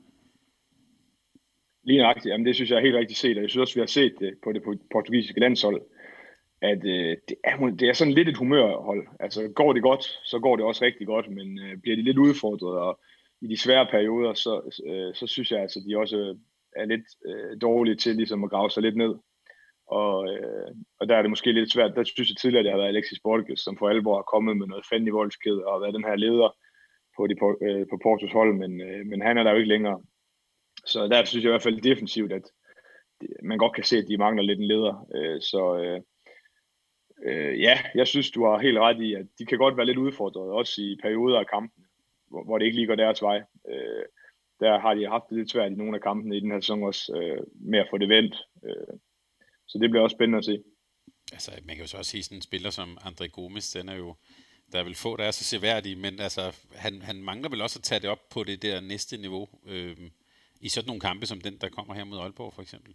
Lige 1.85 1.99
nøjagtigt. 1.99 2.33
Jamen, 2.33 2.47
det 2.47 2.55
synes 2.55 2.71
jeg 2.71 2.77
er 2.77 2.87
helt 2.89 2.97
rigtigt 2.97 3.19
set, 3.19 3.37
og 3.37 3.43
jeg 3.43 3.51
synes 3.51 3.61
også, 3.61 3.75
vi 3.75 3.81
har 3.81 3.87
set 3.87 4.15
det 4.21 4.35
på 4.45 4.53
det 4.53 4.63
portugisiske 4.93 5.41
landshold, 5.41 5.83
at 6.63 6.85
øh, 6.85 7.17
det, 7.29 7.37
er, 7.45 7.57
det 7.81 7.89
er 7.89 7.93
sådan 7.93 8.13
lidt 8.13 8.29
et 8.29 8.37
humørhold. 8.37 9.07
Altså, 9.21 9.49
går 9.49 9.73
det 9.73 9.83
godt, 9.83 10.05
så 10.25 10.39
går 10.39 10.57
det 10.57 10.65
også 10.65 10.85
rigtig 10.85 11.07
godt, 11.07 11.31
men 11.31 11.59
øh, 11.59 11.77
bliver 11.83 11.97
de 11.97 12.03
lidt 12.03 12.19
udfordret, 12.19 12.79
og 12.79 13.01
i 13.41 13.47
de 13.47 13.57
svære 13.57 13.87
perioder, 13.91 14.35
så, 14.35 14.81
øh, 14.87 15.15
så 15.15 15.27
synes 15.27 15.51
jeg 15.51 15.61
altså, 15.61 15.81
de 15.89 15.99
også 15.99 16.17
øh, 16.17 16.37
er 16.77 16.85
lidt 16.85 17.07
øh, 17.27 17.61
dårlige 17.61 17.97
til 17.97 18.17
ligesom 18.17 18.45
at 18.45 18.51
grave 18.51 18.71
sig 18.71 18.83
lidt 18.83 18.97
ned. 18.97 19.15
Og, 20.01 20.17
øh, 20.33 20.71
og 21.01 21.09
der 21.09 21.17
er 21.17 21.23
det 21.23 21.31
måske 21.31 21.53
lidt 21.53 21.73
svært. 21.73 21.97
Der 21.97 22.05
synes 22.05 22.29
jeg 22.29 22.37
tidligere, 22.37 22.61
at 22.61 22.65
det 22.65 22.73
har 22.73 22.79
været 22.79 22.95
Alexis 22.95 23.21
Borges, 23.25 23.61
som 23.61 23.77
for 23.79 23.89
alvor 23.89 24.19
er 24.19 24.31
kommet 24.33 24.57
med 24.57 24.67
noget 24.67 24.87
fandelig 24.91 25.15
voldsked 25.15 25.57
og 25.71 25.81
været 25.81 25.95
den 25.95 26.05
her 26.05 26.17
leder 26.17 26.51
på, 27.17 27.27
de, 27.27 27.35
på, 27.43 27.59
øh, 27.67 27.87
på 27.91 27.97
Portos 28.03 28.33
hold, 28.33 28.55
men, 28.55 28.81
øh, 28.81 29.07
men 29.07 29.23
han 29.23 29.39
er 29.39 29.43
der 29.43 29.51
jo 29.51 29.57
ikke 29.57 29.75
længere. 29.75 30.03
Så 30.87 31.09
der 31.09 31.25
synes 31.25 31.45
jeg 31.45 31.51
i 31.51 31.55
hvert 31.55 31.63
fald 31.63 31.81
defensivt, 31.81 32.33
at 32.33 32.47
man 33.43 33.59
godt 33.59 33.75
kan 33.75 33.85
se, 33.85 33.97
at 33.99 34.09
de 34.09 34.17
mangler 34.17 34.43
lidt 34.43 34.59
en 34.59 34.71
leder. 34.73 34.95
Øh, 35.15 35.41
så 35.41 35.63
øh, 35.83 36.01
øh, 37.29 37.61
ja, 37.61 37.79
jeg 37.95 38.07
synes, 38.07 38.31
du 38.31 38.45
har 38.45 38.59
helt 38.59 38.79
ret 38.79 39.01
i, 39.01 39.15
at 39.15 39.27
de 39.39 39.47
kan 39.47 39.59
godt 39.59 39.77
være 39.77 39.87
lidt 39.87 39.99
udfordret, 39.99 40.53
også 40.53 40.83
i 40.83 40.99
perioder 41.03 41.39
af 41.39 41.47
kampen, 41.47 41.85
hvor, 42.31 42.45
hvor 42.45 42.59
det 42.59 42.65
ikke 42.65 42.77
lige 42.77 42.87
går 42.87 42.95
deres 42.95 43.23
vej. 43.23 43.43
Øh, 43.71 44.05
der 44.61 44.79
har 44.79 44.95
de 44.95 45.09
haft 45.09 45.25
det 45.29 45.39
lidt 45.39 45.51
svært 45.51 45.73
i 45.73 45.75
nogle 45.75 45.97
af 45.97 46.03
kampene 46.03 46.37
i 46.37 46.41
den 46.41 46.51
her 46.51 46.61
sæson 46.61 46.83
også, 46.83 47.03
øh, 47.17 47.43
med 47.71 47.79
at 47.79 47.89
få 47.91 47.99
det 47.99 48.09
vendt. 48.09 48.35
Øh, 48.65 48.95
så 49.73 49.79
det 49.79 49.91
bliver 49.91 50.03
også 50.03 50.15
spændende 50.15 50.39
at 50.39 50.45
se. 50.45 50.63
Altså, 51.33 51.51
man 51.65 51.77
kan 51.77 51.85
jo 51.85 51.89
så 51.89 51.97
også 51.97 52.11
sige, 52.11 52.23
sådan 52.23 52.39
en 52.39 52.43
spiller 52.43 52.71
som 52.71 52.99
André 53.01 53.27
Gomes, 53.27 53.71
den 53.71 53.89
er 53.89 53.97
jo, 53.97 54.15
der 54.73 54.79
er 54.79 54.85
vel 54.85 54.95
få, 54.95 55.17
der 55.17 55.25
er 55.25 55.31
så 55.31 55.45
seværdige, 55.45 55.97
men 55.97 56.21
altså, 56.21 56.57
han, 56.75 57.03
han 57.03 57.23
mangler 57.23 57.49
vel 57.49 57.63
også 57.63 57.79
at 57.79 57.83
tage 57.83 58.01
det 58.01 58.11
op 58.11 58.29
på 58.31 58.45
det 58.45 58.63
der 58.63 58.81
næste 58.81 59.17
niveau, 59.17 59.49
øh, 59.67 59.97
i 60.61 60.69
sådan 60.69 60.87
nogle 60.87 61.01
kampe 61.01 61.27
som 61.27 61.41
den, 61.41 61.57
der 61.61 61.69
kommer 61.69 61.95
her 61.95 62.05
mod 62.05 62.19
Aalborg 62.19 62.53
for 62.55 62.63
eksempel. 62.63 62.95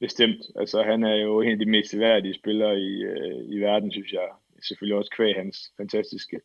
Bestemt. 0.00 0.42
Altså, 0.56 0.82
han 0.82 1.04
er 1.04 1.14
jo 1.14 1.40
en 1.40 1.52
af 1.52 1.58
de 1.58 1.70
mest 1.70 1.90
seværdige 1.90 2.34
spillere 2.34 2.80
i, 2.80 3.02
øh, 3.02 3.54
i 3.54 3.58
verden, 3.58 3.92
synes 3.92 4.12
jeg. 4.12 4.28
Selvfølgelig 4.62 4.96
også 4.96 5.10
kvæg 5.16 5.34
hans 5.34 5.72
fantastiske 5.76 6.40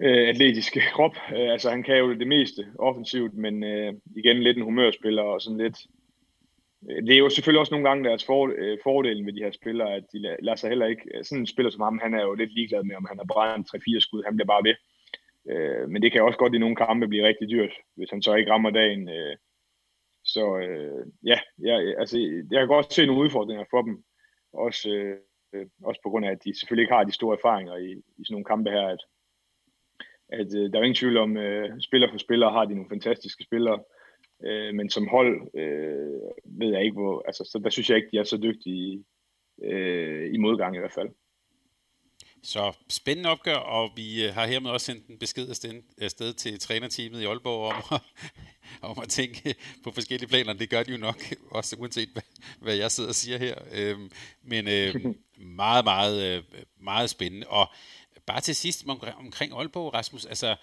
øh, 0.00 0.28
atletiske 0.28 0.80
krop. 0.94 1.16
Øh, 1.36 1.52
altså, 1.52 1.70
han 1.70 1.82
kan 1.82 1.98
jo 1.98 2.14
det 2.14 2.28
meste 2.28 2.66
offensivt, 2.78 3.34
men 3.34 3.64
øh, 3.64 3.94
igen 4.16 4.42
lidt 4.42 4.56
en 4.56 4.62
humørspiller 4.62 5.22
og 5.22 5.42
sådan 5.42 5.58
lidt... 5.58 5.78
Øh, 6.90 7.02
det 7.06 7.14
er 7.14 7.18
jo 7.18 7.28
selvfølgelig 7.28 7.60
også 7.60 7.74
nogle 7.74 7.88
gange 7.88 8.04
deres 8.04 8.24
for, 8.24 8.52
øh, 8.56 8.78
fordel 8.82 9.24
med 9.24 9.32
de 9.32 9.42
her 9.44 9.50
spillere, 9.50 9.94
at 9.94 10.04
de 10.12 10.18
lader 10.18 10.56
sig 10.56 10.68
heller 10.68 10.86
ikke... 10.86 11.02
Øh, 11.14 11.24
sådan 11.24 11.42
en 11.42 11.46
spiller 11.46 11.70
som 11.70 11.80
ham, 11.80 12.00
han 12.02 12.14
er 12.14 12.22
jo 12.22 12.34
lidt 12.34 12.54
ligeglad 12.54 12.82
med, 12.84 12.96
om 12.96 13.06
han 13.08 13.18
har 13.18 13.26
brændt 13.32 13.68
3-4 13.74 14.00
skud. 14.00 14.22
Han 14.24 14.36
bliver 14.36 14.46
bare 14.46 14.64
ved. 14.64 14.76
Øh, 15.50 15.88
men 15.88 16.02
det 16.02 16.12
kan 16.12 16.22
også 16.22 16.38
godt 16.38 16.54
i 16.54 16.58
nogle 16.58 16.76
kampe 16.76 17.08
blive 17.08 17.26
rigtig 17.26 17.50
dyrt, 17.50 17.72
hvis 17.96 18.10
han 18.10 18.22
så 18.22 18.34
ikke 18.34 18.52
rammer 18.52 18.70
dagen. 18.70 19.08
Øh, 19.08 19.36
så 20.24 20.58
øh, 20.58 21.06
ja, 21.24 21.38
ja, 21.64 21.76
altså, 22.00 22.18
jeg 22.50 22.60
kan 22.60 22.68
godt 22.68 22.92
se 22.92 23.06
nogle 23.06 23.22
udfordringer 23.22 23.64
for 23.70 23.82
dem. 23.82 24.04
Også, 24.52 24.90
øh, 24.90 25.16
øh 25.54 25.66
også 25.84 26.00
på 26.02 26.10
grund 26.10 26.26
af, 26.26 26.30
at 26.30 26.44
de 26.44 26.58
selvfølgelig 26.58 26.82
ikke 26.82 26.94
har 26.94 27.04
de 27.04 27.12
store 27.12 27.36
erfaringer 27.36 27.76
i, 27.76 27.90
i 27.92 28.22
sådan 28.24 28.34
nogle 28.34 28.44
kampe 28.44 28.70
her. 28.70 28.86
At, 28.86 29.02
at 30.28 30.54
øh, 30.58 30.72
der 30.72 30.78
er 30.78 30.82
ingen 30.82 31.02
tvivl 31.02 31.16
om, 31.16 31.36
øh, 31.36 31.80
spiller 31.80 32.10
for 32.10 32.18
spiller 32.18 32.50
har 32.50 32.64
de 32.64 32.74
nogle 32.74 32.90
fantastiske 32.90 33.44
spillere. 33.44 33.78
Øh, 34.44 34.74
men 34.74 34.90
som 34.90 35.08
hold 35.08 35.50
øh, 35.54 36.20
ved 36.44 36.72
jeg 36.72 36.84
ikke, 36.84 36.94
hvor... 36.94 37.22
Altså, 37.26 37.44
så 37.44 37.58
der 37.64 37.70
synes 37.70 37.90
jeg 37.90 37.96
ikke, 37.96 38.08
de 38.12 38.18
er 38.18 38.24
så 38.24 38.36
dygtige 38.36 39.04
øh, 39.62 40.34
i 40.34 40.36
modgang 40.36 40.76
i 40.76 40.78
hvert 40.78 40.92
fald. 40.92 41.08
Så 42.42 42.72
spændende 42.88 43.30
opgør, 43.30 43.54
og 43.54 43.90
vi 43.96 44.26
øh, 44.26 44.34
har 44.34 44.46
hermed 44.46 44.70
også 44.70 44.86
sendt 44.86 45.06
en 45.06 45.18
besked 45.18 45.48
afsted 45.98 46.32
til 46.32 46.58
trænerteamet 46.58 47.20
i 47.20 47.24
Aalborg 47.24 47.72
om 47.72 47.82
at, 47.92 48.00
om 48.90 48.98
at 49.02 49.08
tænke 49.08 49.54
på 49.84 49.90
forskellige 49.90 50.28
planer. 50.28 50.52
Det 50.52 50.70
gør 50.70 50.82
de 50.82 50.92
jo 50.92 50.98
nok, 50.98 51.22
også 51.50 51.76
uanset 51.78 52.08
hvad, 52.12 52.22
hvad 52.60 52.74
jeg 52.74 52.90
sidder 52.90 53.08
og 53.10 53.14
siger 53.14 53.38
her. 53.38 53.54
Øhm, 53.74 54.10
men 54.42 54.68
øh, 54.68 55.14
meget, 55.62 55.84
meget, 55.84 56.36
øh, 56.36 56.42
meget 56.80 57.10
spændende. 57.10 57.46
Og 57.46 57.66
bare 58.26 58.40
til 58.40 58.56
sidst 58.56 58.86
omkring 59.18 59.52
Aalborg, 59.52 59.94
Rasmus, 59.94 60.24
altså, 60.24 60.56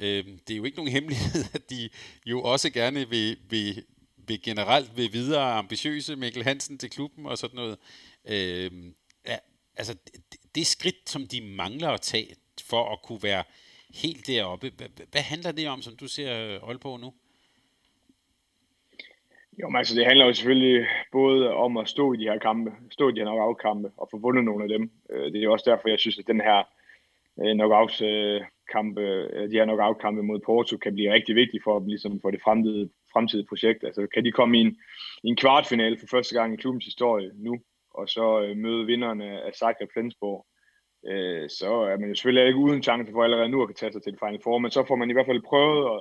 øh, 0.00 0.24
det 0.48 0.50
er 0.50 0.56
jo 0.56 0.64
ikke 0.64 0.76
nogen 0.76 0.92
hemmelighed, 0.98 1.44
at 1.54 1.70
de 1.70 1.90
jo 2.26 2.42
også 2.42 2.70
gerne 2.70 3.08
vil, 3.08 3.38
vil, 3.50 3.84
vil 4.16 4.42
generelt 4.42 4.96
vil 4.96 5.12
videre 5.12 5.52
ambitiøse 5.52 6.16
Mikkel 6.16 6.44
Hansen 6.44 6.78
til 6.78 6.90
klubben 6.90 7.26
og 7.26 7.38
sådan 7.38 7.56
noget. 7.56 7.78
Øh, 8.28 8.70
ja, 9.26 9.36
altså, 9.76 9.96
det 10.54 10.66
skridt, 10.66 11.10
som 11.10 11.26
de 11.26 11.40
mangler 11.40 11.88
at 11.88 12.00
tage 12.00 12.34
for 12.64 12.92
at 12.92 13.02
kunne 13.02 13.22
være 13.22 13.44
helt 13.94 14.26
deroppe, 14.26 14.70
hvad, 14.76 14.88
hvad 15.10 15.20
handler 15.20 15.52
det 15.52 15.68
om, 15.68 15.82
som 15.82 15.96
du 15.96 16.08
ser 16.08 16.32
øh, 16.32 16.68
Aalborg 16.68 17.00
nu? 17.00 17.12
Jo, 19.62 19.68
men 19.68 19.76
altså 19.76 19.94
det 19.94 20.06
handler 20.06 20.26
jo 20.26 20.32
selvfølgelig 20.32 20.86
både 21.12 21.54
om 21.54 21.76
at 21.76 21.88
stå 21.88 22.12
i 22.12 22.16
de 22.16 22.22
her 22.22 22.38
kampe, 22.38 22.70
stå 22.90 23.08
i 23.08 23.12
de 23.12 23.20
her 23.20 23.24
knockout-kampe 23.24 23.90
og 23.96 24.08
få 24.10 24.18
vundet 24.18 24.44
nogle 24.44 24.62
af 24.64 24.68
dem. 24.68 24.90
Øh, 25.10 25.32
det 25.32 25.38
er 25.38 25.42
jo 25.42 25.52
også 25.52 25.70
derfor, 25.70 25.88
jeg 25.88 25.98
synes, 25.98 26.18
at 26.18 26.26
den 26.26 26.40
her 26.40 26.68
øh, 27.42 27.54
knockout-kampe, 27.54 29.00
øh, 29.00 29.50
de 29.50 29.56
her 29.56 29.64
knockout-kampe 29.64 30.22
mod 30.22 30.40
Porto 30.40 30.76
kan 30.76 30.94
blive 30.94 31.12
rigtig 31.12 31.34
vigtige 31.34 31.60
for 31.64 31.78
dem, 31.78 31.88
ligesom 31.88 32.20
for 32.20 32.30
det 32.30 32.42
fremtidige, 32.44 32.90
fremtidige 33.12 33.46
projekt. 33.48 33.84
Altså 33.84 34.06
kan 34.14 34.24
de 34.24 34.32
komme 34.32 34.58
i 34.58 34.60
en, 34.60 34.78
i 35.22 35.28
en 35.28 35.36
kvartfinale 35.36 35.98
for 35.98 36.06
første 36.06 36.34
gang 36.34 36.54
i 36.54 36.56
klubbens 36.56 36.84
historie 36.84 37.30
nu, 37.34 37.60
og 37.94 38.08
så 38.08 38.42
øh, 38.42 38.56
møde 38.56 38.86
vinderne 38.86 39.42
af 39.42 39.52
Zagreb 39.54 39.90
Flensborg, 39.92 40.46
øh, 41.06 41.50
så 41.50 41.72
er 41.90 41.96
man 41.96 42.08
jo 42.08 42.14
selvfølgelig 42.14 42.46
ikke 42.46 42.58
uden 42.58 42.82
chance 42.82 43.12
for 43.12 43.24
allerede 43.24 43.48
nu 43.48 43.62
at 43.62 43.68
kan 43.68 43.74
tage 43.74 43.92
sig 43.92 44.02
til 44.02 44.12
det 44.12 44.20
Final 44.20 44.42
Four, 44.42 44.58
men 44.58 44.70
så 44.70 44.84
får 44.88 44.96
man 44.96 45.10
i 45.10 45.12
hvert 45.12 45.26
fald 45.26 45.42
prøvet 45.42 45.96
at, 45.96 46.00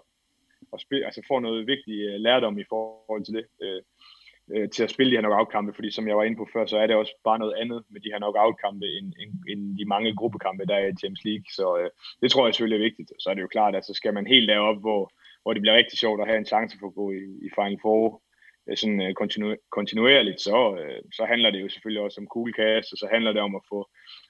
at 0.73 0.81
spille, 0.81 1.05
altså 1.05 1.21
få 1.27 1.39
noget 1.39 1.67
vigtig 1.67 1.97
øh, 2.09 2.19
lærdom 2.19 2.59
i 2.59 2.69
forhold 2.69 3.25
til 3.25 3.33
det, 3.33 3.45
øh, 3.61 3.81
øh, 4.55 4.69
til 4.69 4.83
at 4.83 4.91
spille 4.91 5.11
de 5.11 5.17
her 5.17 5.21
knockout-kampe, 5.21 5.73
fordi 5.73 5.91
som 5.91 6.07
jeg 6.07 6.17
var 6.17 6.23
inde 6.23 6.37
på 6.37 6.47
før, 6.53 6.65
så 6.65 6.77
er 6.77 6.87
det 6.87 6.95
også 6.95 7.13
bare 7.23 7.39
noget 7.39 7.55
andet 7.61 7.83
med 7.89 8.01
de 8.01 8.11
her 8.11 8.19
knockout-kampe, 8.19 8.85
end, 8.97 9.07
end, 9.21 9.31
end 9.51 9.77
de 9.77 9.85
mange 9.85 10.15
gruppekampe, 10.15 10.65
der 10.65 10.75
er 10.75 10.87
i 10.87 10.99
Champions 11.01 11.25
League, 11.25 11.47
så 11.57 11.67
øh, 11.81 11.89
det 12.21 12.31
tror 12.31 12.45
jeg 12.45 12.53
selvfølgelig 12.53 12.79
er 12.79 12.87
vigtigt, 12.89 13.11
så 13.19 13.29
er 13.29 13.33
det 13.33 13.41
jo 13.41 13.55
klart, 13.55 13.75
at 13.75 13.85
så 13.85 13.93
skal 13.93 14.13
man 14.13 14.27
helt 14.27 14.49
derop, 14.49 14.79
hvor, 14.85 15.11
hvor 15.43 15.53
det 15.53 15.61
bliver 15.61 15.75
rigtig 15.75 15.99
sjovt 15.99 16.21
at 16.21 16.27
have 16.27 16.39
en 16.39 16.51
chance 16.53 16.77
for 16.79 16.87
at 16.87 16.97
gå 17.01 17.11
i, 17.11 17.23
i 17.47 17.49
Final 17.57 17.79
Four, 17.81 18.21
øh, 18.69 18.77
sådan 18.77 19.01
øh, 19.01 19.11
kontinu- 19.21 19.61
kontinuerligt, 19.77 20.41
så, 20.41 20.59
øh, 20.81 21.01
så 21.17 21.23
handler 21.31 21.49
det 21.51 21.61
jo 21.61 21.69
selvfølgelig 21.69 22.03
også 22.03 22.21
om 22.21 22.31
cool 22.33 22.53
og 22.91 22.97
så 23.01 23.07
handler 23.11 23.31
det 23.33 23.41
om 23.41 23.55
at 23.55 23.67
få 23.71 23.79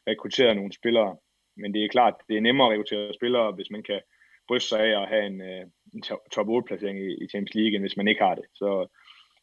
rekrutteret 0.07 0.55
nogle 0.55 0.73
spillere. 0.73 1.17
Men 1.61 1.73
det 1.73 1.83
er 1.83 1.95
klart, 1.95 2.15
det 2.29 2.37
er 2.37 2.41
nemmere 2.41 2.67
at 2.67 2.71
rekruttere 2.71 3.13
spillere, 3.13 3.51
hvis 3.51 3.71
man 3.71 3.83
kan 3.83 3.99
bryste 4.47 4.69
sig 4.69 4.79
af 4.79 5.01
at 5.01 5.09
have 5.13 5.25
en, 5.25 5.41
øh, 5.41 5.65
en 5.93 6.01
top 6.35 6.47
8-placering 6.57 6.97
i, 7.07 7.09
i 7.23 7.25
Champions 7.31 7.55
League, 7.55 7.75
end 7.75 7.83
hvis 7.83 7.97
man 7.97 8.07
ikke 8.07 8.23
har 8.27 8.35
det. 8.35 8.45
Så 8.53 8.69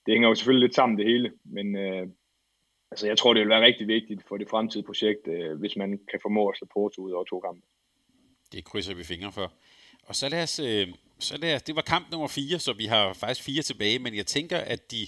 det 0.07 0.14
hænger 0.14 0.28
jo 0.28 0.34
selvfølgelig 0.34 0.66
lidt 0.66 0.74
sammen 0.74 0.98
det 0.98 1.07
hele, 1.07 1.32
men 1.44 1.76
øh, 1.76 2.07
altså, 2.90 3.07
jeg 3.07 3.18
tror, 3.18 3.34
det 3.34 3.40
vil 3.40 3.48
være 3.48 3.64
rigtig 3.64 3.88
vigtigt 3.88 4.22
for 4.28 4.36
det 4.36 4.48
fremtidige 4.50 4.86
projekt, 4.86 5.28
øh, 5.28 5.59
hvis 5.59 5.76
man 5.76 6.00
kan 6.11 6.20
formå 6.22 6.48
at 6.48 6.57
slå 6.57 6.68
Porto 6.74 7.02
ud 7.02 7.12
over 7.12 7.24
to 7.24 7.40
kampe. 7.40 7.66
Det 8.52 8.64
krydser 8.64 8.94
vi 8.94 9.04
fingre 9.04 9.32
for. 9.32 9.52
Og 10.02 10.16
så 10.16 10.28
lad 10.28 10.42
os, 10.42 10.59
øh, 10.59 10.88
så 11.18 11.36
lad 11.36 11.54
os, 11.54 11.62
det 11.62 11.76
var 11.76 11.82
kamp 11.82 12.11
nummer 12.11 12.28
4, 12.28 12.59
så 12.59 12.72
vi 12.72 12.84
har 12.84 13.12
faktisk 13.12 13.46
fire 13.46 13.62
tilbage, 13.62 13.98
men 13.98 14.16
jeg 14.16 14.26
tænker, 14.26 14.59
at 14.59 14.90
de 14.90 15.07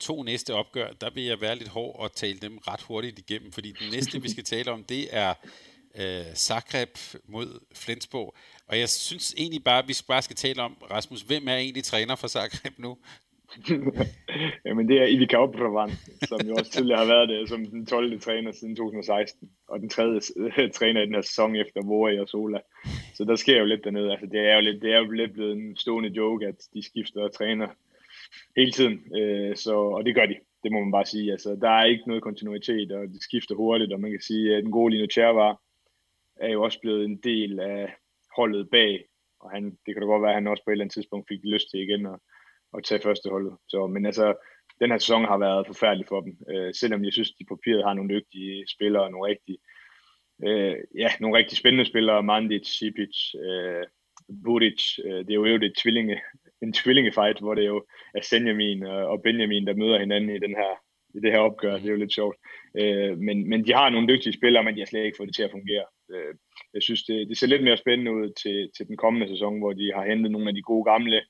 to 0.00 0.22
næste 0.22 0.54
opgør, 0.54 0.92
der 0.92 1.10
vil 1.10 1.24
jeg 1.24 1.40
være 1.40 1.56
lidt 1.56 1.68
hård 1.68 1.96
og 1.98 2.12
tale 2.12 2.38
dem 2.38 2.58
ret 2.58 2.80
hurtigt 2.80 3.18
igennem, 3.18 3.52
fordi 3.52 3.72
den 3.72 3.90
næste, 3.92 4.22
vi 4.22 4.28
skal 4.28 4.44
tale 4.44 4.70
om, 4.70 4.84
det 4.84 5.08
er 5.10 5.34
øh, 5.94 6.34
Zagreb 6.34 6.98
mod 7.24 7.60
Flensborg. 7.74 8.36
Og 8.66 8.78
jeg 8.78 8.88
synes 8.88 9.34
egentlig 9.38 9.64
bare, 9.64 9.78
at 9.78 9.88
vi 9.88 9.94
bare 10.08 10.22
skal 10.22 10.36
tale 10.36 10.62
om, 10.62 10.76
Rasmus, 10.90 11.20
hvem 11.20 11.48
er 11.48 11.56
egentlig 11.56 11.84
træner 11.84 12.16
for 12.16 12.28
Zagreb 12.28 12.78
nu? 12.78 12.98
Jamen 14.66 14.88
det 14.88 15.02
er 15.02 15.06
Ivica 15.06 15.36
Obravan, 15.36 15.90
som 16.28 16.40
jo 16.48 16.54
også 16.54 16.70
tidligere 16.70 16.98
har 16.98 17.06
været 17.06 17.28
det 17.28 17.48
som 17.48 17.66
den 17.66 17.86
12. 17.86 18.20
træner 18.20 18.52
siden 18.52 18.76
2016, 18.76 19.50
og 19.68 19.80
den 19.80 19.88
tredje 19.88 20.20
øh, 20.36 20.70
træner 20.70 21.02
i 21.02 21.06
den 21.06 21.14
her 21.14 21.22
sæson 21.22 21.56
efter 21.56 21.86
Vore 21.86 22.20
og 22.20 22.28
Sola. 22.28 22.60
Så 23.14 23.24
der 23.24 23.36
sker 23.36 23.58
jo 23.58 23.64
lidt 23.64 23.84
dernede. 23.84 24.10
Altså, 24.10 24.26
det 24.26 24.40
er 24.40 24.54
jo 24.54 24.60
lidt, 24.60 24.82
det 24.82 24.92
er 24.92 24.98
jo 24.98 25.10
lidt 25.10 25.32
blevet 25.32 25.52
en 25.52 25.76
stående 25.76 26.08
joke, 26.08 26.46
at 26.46 26.54
de 26.74 26.82
skifter 26.82 27.28
træner 27.28 27.68
hele 28.56 28.72
tiden. 28.72 29.16
Øh, 29.16 29.56
så, 29.56 29.74
og 29.74 30.04
det 30.04 30.14
gør 30.14 30.26
de, 30.26 30.36
det 30.62 30.72
må 30.72 30.80
man 30.80 30.92
bare 30.92 31.06
sige. 31.06 31.32
Altså, 31.32 31.58
der 31.60 31.70
er 31.70 31.84
ikke 31.84 32.04
noget 32.06 32.22
kontinuitet, 32.22 32.92
og 32.92 33.08
de 33.08 33.22
skifter 33.22 33.54
hurtigt, 33.54 33.92
og 33.92 34.00
man 34.00 34.10
kan 34.10 34.20
sige, 34.20 34.56
at 34.56 34.62
den 34.62 34.72
gode 34.72 34.94
Lino 34.94 35.06
Tjervar 35.06 35.60
er 36.36 36.48
jo 36.48 36.62
også 36.62 36.80
blevet 36.80 37.04
en 37.04 37.16
del 37.16 37.60
af 37.60 37.94
holdet 38.36 38.70
bag, 38.70 39.04
og 39.40 39.50
han, 39.50 39.64
det 39.86 39.94
kan 39.94 40.02
da 40.02 40.06
godt 40.06 40.22
være, 40.22 40.30
at 40.30 40.36
han 40.36 40.46
også 40.46 40.64
på 40.64 40.70
et 40.70 40.72
eller 40.72 40.84
andet 40.84 40.94
tidspunkt 40.94 41.28
fik 41.28 41.40
lyst 41.44 41.70
til 41.70 41.80
igen 41.80 42.06
at, 42.06 42.18
at 42.76 42.84
tage 42.84 43.00
førsteholdet. 43.00 43.56
Så, 43.68 43.86
men 43.86 44.06
altså, 44.06 44.34
den 44.80 44.90
her 44.90 44.98
sæson 44.98 45.24
har 45.24 45.38
været 45.38 45.66
forfærdelig 45.66 46.06
for 46.08 46.20
dem, 46.20 46.32
øh, 46.50 46.74
selvom 46.74 47.04
jeg 47.04 47.12
synes, 47.12 47.30
de 47.30 47.44
på 47.48 47.56
papiret 47.56 47.84
har 47.84 47.94
nogle 47.94 48.14
dygtige 48.14 48.64
spillere 48.74 49.02
og 49.02 49.10
nogle 49.10 49.30
rigtig, 49.30 49.56
øh, 50.46 50.76
ja, 50.94 51.08
nogle 51.20 51.38
rigtig 51.38 51.58
spændende 51.58 51.90
spillere, 51.90 52.22
Mandic, 52.22 52.66
Sipic, 52.66 53.16
øh, 53.44 53.84
Buric, 54.44 54.98
øh, 55.04 55.20
det 55.26 55.30
er 55.30 55.34
jo 55.34 55.44
et 55.44 55.76
tvillinge, 55.82 56.20
en 56.62 56.72
tvillingefight, 56.72 57.40
hvor 57.40 57.54
det 57.54 57.66
jo 57.66 57.84
er 58.14 58.22
Senjamin 58.22 58.82
og 58.82 59.22
Benjamin, 59.22 59.66
der 59.66 59.74
møder 59.74 59.98
hinanden 59.98 60.30
i 60.36 60.38
den 60.38 60.54
her 60.56 60.72
i 61.14 61.20
det 61.20 61.32
her 61.32 61.38
opgør, 61.38 61.78
det 61.78 61.86
er 61.86 61.96
jo 61.96 62.02
lidt 62.04 62.14
sjovt. 62.14 62.36
Øh, 62.80 63.18
men, 63.18 63.48
men 63.48 63.66
de 63.66 63.72
har 63.74 63.90
nogle 63.90 64.08
dygtige 64.08 64.32
spillere, 64.32 64.64
men 64.64 64.74
de 64.74 64.80
har 64.80 64.86
slet 64.86 65.04
ikke 65.04 65.16
fået 65.16 65.26
det 65.26 65.36
til 65.36 65.48
at 65.48 65.50
fungere. 65.50 65.84
Øh, 66.12 66.34
jeg 66.74 66.82
synes, 66.82 67.02
det, 67.02 67.28
det 67.28 67.38
ser 67.38 67.46
lidt 67.46 67.64
mere 67.64 67.76
spændende 67.76 68.12
ud 68.12 68.28
til, 68.42 68.70
til 68.76 68.86
den 68.88 68.96
kommende 68.96 69.28
sæson, 69.28 69.58
hvor 69.58 69.72
de 69.72 69.92
har 69.94 70.04
hentet 70.10 70.30
nogle 70.30 70.48
af 70.48 70.54
de 70.54 70.62
gode 70.62 70.84
gamle 70.84 71.22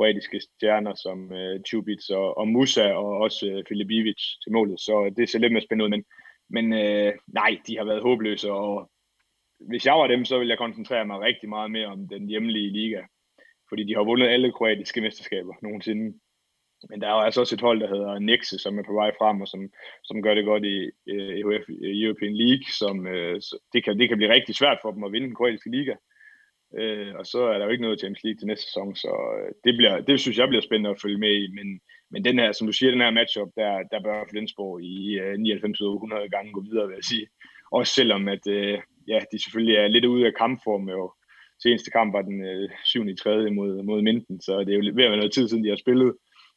kroatiske 0.00 0.40
stjerner 0.40 0.94
som 0.94 1.32
øh, 1.32 1.60
Čubic 1.66 2.10
og, 2.10 2.38
og 2.38 2.48
Musa 2.48 2.92
og 2.92 3.08
også 3.26 3.46
øh, 3.46 3.64
Filipivic 3.68 4.20
til 4.42 4.52
målet. 4.52 4.80
Så 4.80 5.04
øh, 5.04 5.12
det 5.16 5.28
ser 5.28 5.38
lidt 5.38 5.52
mere 5.52 5.62
spændende 5.62 5.84
ud, 5.84 5.90
men, 5.90 6.04
men 6.56 6.66
øh, 6.82 7.12
nej, 7.26 7.52
de 7.66 7.76
har 7.78 7.84
været 7.84 8.02
håbløse, 8.02 8.52
og 8.52 8.90
hvis 9.70 9.86
jeg 9.86 9.94
var 9.94 10.06
dem, 10.06 10.24
så 10.24 10.38
ville 10.38 10.50
jeg 10.50 10.58
koncentrere 10.58 11.06
mig 11.06 11.20
rigtig 11.20 11.48
meget 11.48 11.70
mere 11.70 11.86
om 11.86 12.08
den 12.08 12.28
hjemlige 12.28 12.72
liga. 12.72 13.02
Fordi 13.68 13.82
de 13.84 13.94
har 13.94 14.04
vundet 14.04 14.28
alle 14.28 14.52
kroatiske 14.52 15.00
mesterskaber 15.00 15.54
nogensinde. 15.62 16.18
Men 16.88 17.00
der 17.00 17.06
er 17.08 17.14
jo 17.14 17.20
altså 17.20 17.40
også 17.40 17.54
et 17.54 17.66
hold, 17.68 17.80
der 17.80 17.94
hedder 17.94 18.18
Nexe, 18.18 18.58
som 18.58 18.78
er 18.78 18.82
på 18.82 18.94
vej 19.00 19.10
frem, 19.18 19.40
og 19.40 19.48
som, 19.48 19.60
som 20.04 20.22
gør 20.22 20.34
det 20.34 20.44
godt 20.44 20.64
i 20.64 20.76
øh, 21.12 21.46
uh, 21.46 21.52
EHF 21.52 21.64
øh, 21.68 21.92
European 22.04 22.34
League. 22.42 22.66
Som, 22.80 22.96
uh, 22.98 23.36
det, 23.72 23.84
kan, 23.84 23.98
det 23.98 24.08
kan 24.08 24.18
blive 24.18 24.32
rigtig 24.32 24.54
svært 24.54 24.78
for 24.82 24.90
dem 24.92 25.04
at 25.04 25.12
vinde 25.12 25.26
den 25.26 25.34
kroatiske 25.34 25.70
liga. 25.70 25.94
Øh, 26.78 27.14
og 27.18 27.26
så 27.26 27.42
er 27.42 27.58
der 27.58 27.64
jo 27.64 27.70
ikke 27.70 27.82
noget 27.82 28.00
Champions 28.00 28.24
League 28.24 28.38
til 28.38 28.46
næste 28.46 28.64
sæson, 28.64 28.96
så 28.96 29.12
øh, 29.38 29.52
det, 29.64 29.76
bliver, 29.76 30.00
det 30.00 30.20
synes 30.20 30.38
jeg 30.38 30.48
bliver 30.48 30.62
spændende 30.62 30.90
at 30.90 31.00
følge 31.02 31.18
med 31.18 31.32
i. 31.42 31.52
Men, 31.58 31.80
men 32.10 32.24
den 32.24 32.38
her, 32.38 32.52
som 32.52 32.66
du 32.66 32.72
siger, 32.72 32.90
den 32.90 33.00
her 33.00 33.10
matchup, 33.10 33.48
der, 33.56 33.72
der 33.92 34.02
bør 34.02 34.28
Flensborg 34.30 34.82
i 34.82 35.18
øh, 35.18 35.38
99 35.38 35.80
100 35.80 36.28
gange 36.28 36.52
gå 36.52 36.60
videre, 36.60 36.86
vil 36.86 36.94
jeg 36.94 37.04
sige. 37.04 37.26
Også 37.72 37.94
selvom 37.94 38.28
at, 38.28 38.46
øh, 38.46 38.78
ja, 39.08 39.18
de 39.32 39.42
selvfølgelig 39.42 39.76
er 39.76 39.88
lidt 39.88 40.04
ude 40.04 40.26
af 40.26 40.34
kampform. 40.34 40.88
Jo. 40.88 41.12
Seneste 41.62 41.90
kamp 41.90 42.12
var 42.12 42.22
den 42.22 42.44
øh, 42.44 42.68
7. 42.84 43.08
i 43.08 43.14
3. 43.14 43.50
mod, 43.50 43.82
mod 43.82 44.02
Minden, 44.02 44.40
så 44.40 44.60
det 44.60 44.68
er 44.68 44.78
jo 44.78 44.92
ved 44.94 45.04
at 45.04 45.10
være 45.10 45.22
noget 45.22 45.32
tid 45.32 45.48
siden, 45.48 45.64
de 45.64 45.68
har 45.68 45.76
spillet. 45.76 46.12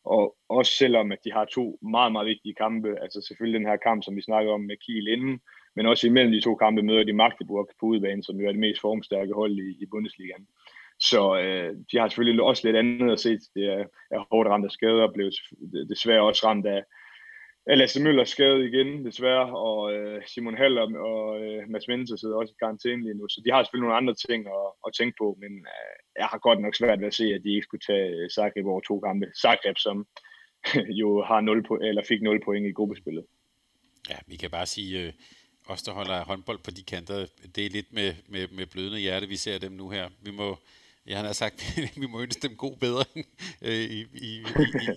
Og 0.06 0.36
også 0.50 0.72
selvom, 0.78 1.12
at 1.12 1.20
de 1.26 1.32
har 1.32 1.46
to 1.46 1.80
meget, 1.82 2.12
meget 2.12 2.28
vigtige 2.28 2.56
kampe, 2.56 2.90
altså 3.02 3.22
selvfølgelig 3.28 3.60
den 3.60 3.68
her 3.68 3.78
kamp, 3.78 4.04
som 4.04 4.16
vi 4.16 4.22
snakker 4.22 4.52
om 4.52 4.62
med 4.62 4.78
Kiel 4.86 5.08
inden, 5.08 5.40
men 5.76 5.86
også 5.86 6.08
imellem 6.08 6.32
de 6.32 6.42
to 6.42 6.56
kampe 6.56 6.82
møder 6.82 7.04
de 7.04 7.14
Magdeburg 7.14 7.70
på 7.80 7.86
udebane, 7.86 8.24
som 8.24 8.40
jo 8.40 8.48
er 8.48 8.52
det 8.52 8.60
mest 8.60 8.82
formstærke 8.82 9.34
hold 9.34 9.52
i, 9.52 9.84
i 9.84 9.86
Bundesligaen. 9.86 10.48
Så 11.00 11.40
øh, 11.40 11.76
de 11.92 11.98
har 11.98 12.08
selvfølgelig 12.08 12.44
også 12.44 12.68
lidt 12.68 12.78
andet 12.78 13.12
at 13.12 13.20
se. 13.20 13.30
Det 13.56 13.66
er, 13.74 13.86
er 14.12 14.28
hårdt 14.32 14.50
ramt 14.50 14.66
af 14.66 14.72
skader, 14.72 15.14
blev 15.14 15.32
desværre 15.90 16.22
også 16.22 16.48
ramt 16.48 16.66
af, 16.66 16.84
Lasse 17.68 18.04
Møller 18.04 18.24
skadet 18.24 18.66
igen, 18.66 19.06
desværre, 19.06 19.58
og 19.58 19.94
øh, 19.94 20.22
Simon 20.28 20.58
Haller 20.58 21.00
og 21.00 21.42
øh, 21.42 21.70
Mads 21.70 21.88
Mense 21.88 22.18
sidder 22.18 22.36
også 22.36 22.54
i 22.54 22.62
karantæne 22.62 23.04
lige 23.04 23.14
nu, 23.14 23.28
så 23.30 23.42
de 23.46 23.52
har 23.52 23.64
selvfølgelig 23.64 23.86
nogle 23.86 24.02
andre 24.02 24.16
ting 24.28 24.48
at, 24.48 24.68
at 24.88 24.94
tænke 24.94 25.16
på, 25.22 25.38
men 25.42 25.52
øh, 25.74 25.96
jeg 26.22 26.26
har 26.26 26.38
godt 26.38 26.62
nok 26.62 26.76
svært 26.76 27.00
ved 27.00 27.08
at 27.08 27.14
se, 27.14 27.26
at 27.36 27.44
de 27.44 27.50
ikke 27.56 27.68
skulle 27.68 27.86
tage 27.90 28.10
øh, 28.10 28.30
Zagreb 28.30 28.66
over 28.66 28.82
to 28.82 29.00
kampe. 29.00 29.26
Zagreb, 29.42 29.78
som 29.78 30.08
jo 31.02 31.24
har 31.30 31.42
0 31.42 31.66
po- 31.68 31.86
eller 31.88 32.04
fik 32.08 32.22
0 32.22 32.42
point 32.46 32.68
i 32.68 32.72
gruppespillet. 32.72 33.26
Ja, 34.10 34.18
vi 34.28 34.36
kan 34.36 34.52
bare 34.52 34.66
sige, 34.66 35.02
øh, 35.02 35.14
os 35.68 35.84
der 35.84 35.92
holder 35.92 36.24
håndbold 36.24 36.60
på 36.60 36.72
de 36.72 36.84
kanter, 36.84 37.26
det 37.56 37.66
er 37.66 37.70
lidt 37.70 37.94
med, 37.94 38.14
med, 38.28 38.48
med 38.48 38.66
blødende 38.66 39.00
hjerte, 39.00 39.28
vi 39.28 39.36
ser 39.36 39.58
dem 39.58 39.72
nu 39.72 39.90
her. 39.90 40.10
Vi 40.22 40.32
må, 40.32 40.58
jeg 41.06 41.20
har 41.20 41.34
sagt, 41.34 41.78
vi 42.02 42.06
må 42.06 42.22
ønske 42.22 42.48
dem 42.48 42.58
god 42.58 42.78
bedring 42.78 43.26
i, 43.62 44.06
i, 44.14 44.44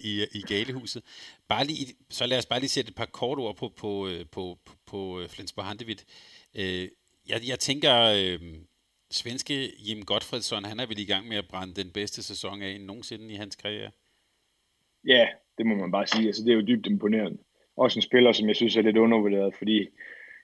i, 0.02 0.10
i, 0.10 0.26
i 0.34 0.40
galehuset. 0.40 1.02
Bare 1.48 1.66
lige, 1.66 1.94
så 2.10 2.26
lad 2.26 2.38
os 2.38 2.46
bare 2.46 2.60
lige 2.60 2.70
sætte 2.70 2.88
et 2.88 2.96
par 2.96 3.06
kort 3.06 3.38
ord 3.38 3.56
på, 3.56 3.68
på, 3.68 4.08
på, 4.32 4.58
på, 4.64 4.72
på 4.86 5.22
Flensborg 5.28 5.66
Handevidt. 5.66 6.04
Jeg, 7.28 7.48
jeg 7.48 7.58
tænker, 7.58 8.02
øh, 8.02 8.40
svenske 9.10 9.72
Jim 9.78 10.04
Gottfredsson, 10.04 10.64
han 10.64 10.80
er 10.80 10.86
vel 10.86 10.98
i 10.98 11.04
gang 11.04 11.28
med 11.28 11.36
at 11.36 11.48
brænde 11.48 11.82
den 11.82 11.90
bedste 11.90 12.22
sæson 12.22 12.62
af 12.62 12.80
nogensinde 12.80 13.32
i 13.32 13.36
hans 13.36 13.56
karriere? 13.56 13.90
Ja, 15.06 15.26
det 15.58 15.66
må 15.66 15.74
man 15.74 15.90
bare 15.90 16.06
sige. 16.06 16.26
Altså, 16.26 16.42
det 16.42 16.50
er 16.50 16.54
jo 16.54 16.66
dybt 16.66 16.86
imponerende. 16.86 17.38
Også 17.76 17.98
en 17.98 18.02
spiller, 18.02 18.32
som 18.32 18.48
jeg 18.48 18.56
synes 18.56 18.76
er 18.76 18.82
lidt 18.82 18.96
undervurderet, 18.96 19.54
fordi 19.54 19.88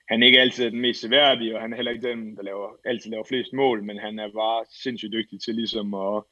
han 0.07 0.23
ikke 0.23 0.41
altid 0.41 0.65
er 0.65 0.69
den 0.69 0.81
mest 0.81 1.01
seværdige, 1.01 1.55
og 1.55 1.61
han 1.61 1.71
er 1.71 1.75
heller 1.75 1.91
ikke 1.91 2.07
den, 2.09 2.35
der 2.37 2.43
laver, 2.43 2.69
altid 2.85 3.11
laver 3.11 3.23
flest 3.23 3.53
mål, 3.53 3.83
men 3.83 3.97
han 3.97 4.19
er 4.19 4.31
bare 4.31 4.65
sindssygt 4.83 5.13
dygtig 5.13 5.41
til 5.41 5.55
ligesom 5.55 5.93
at 5.93 6.23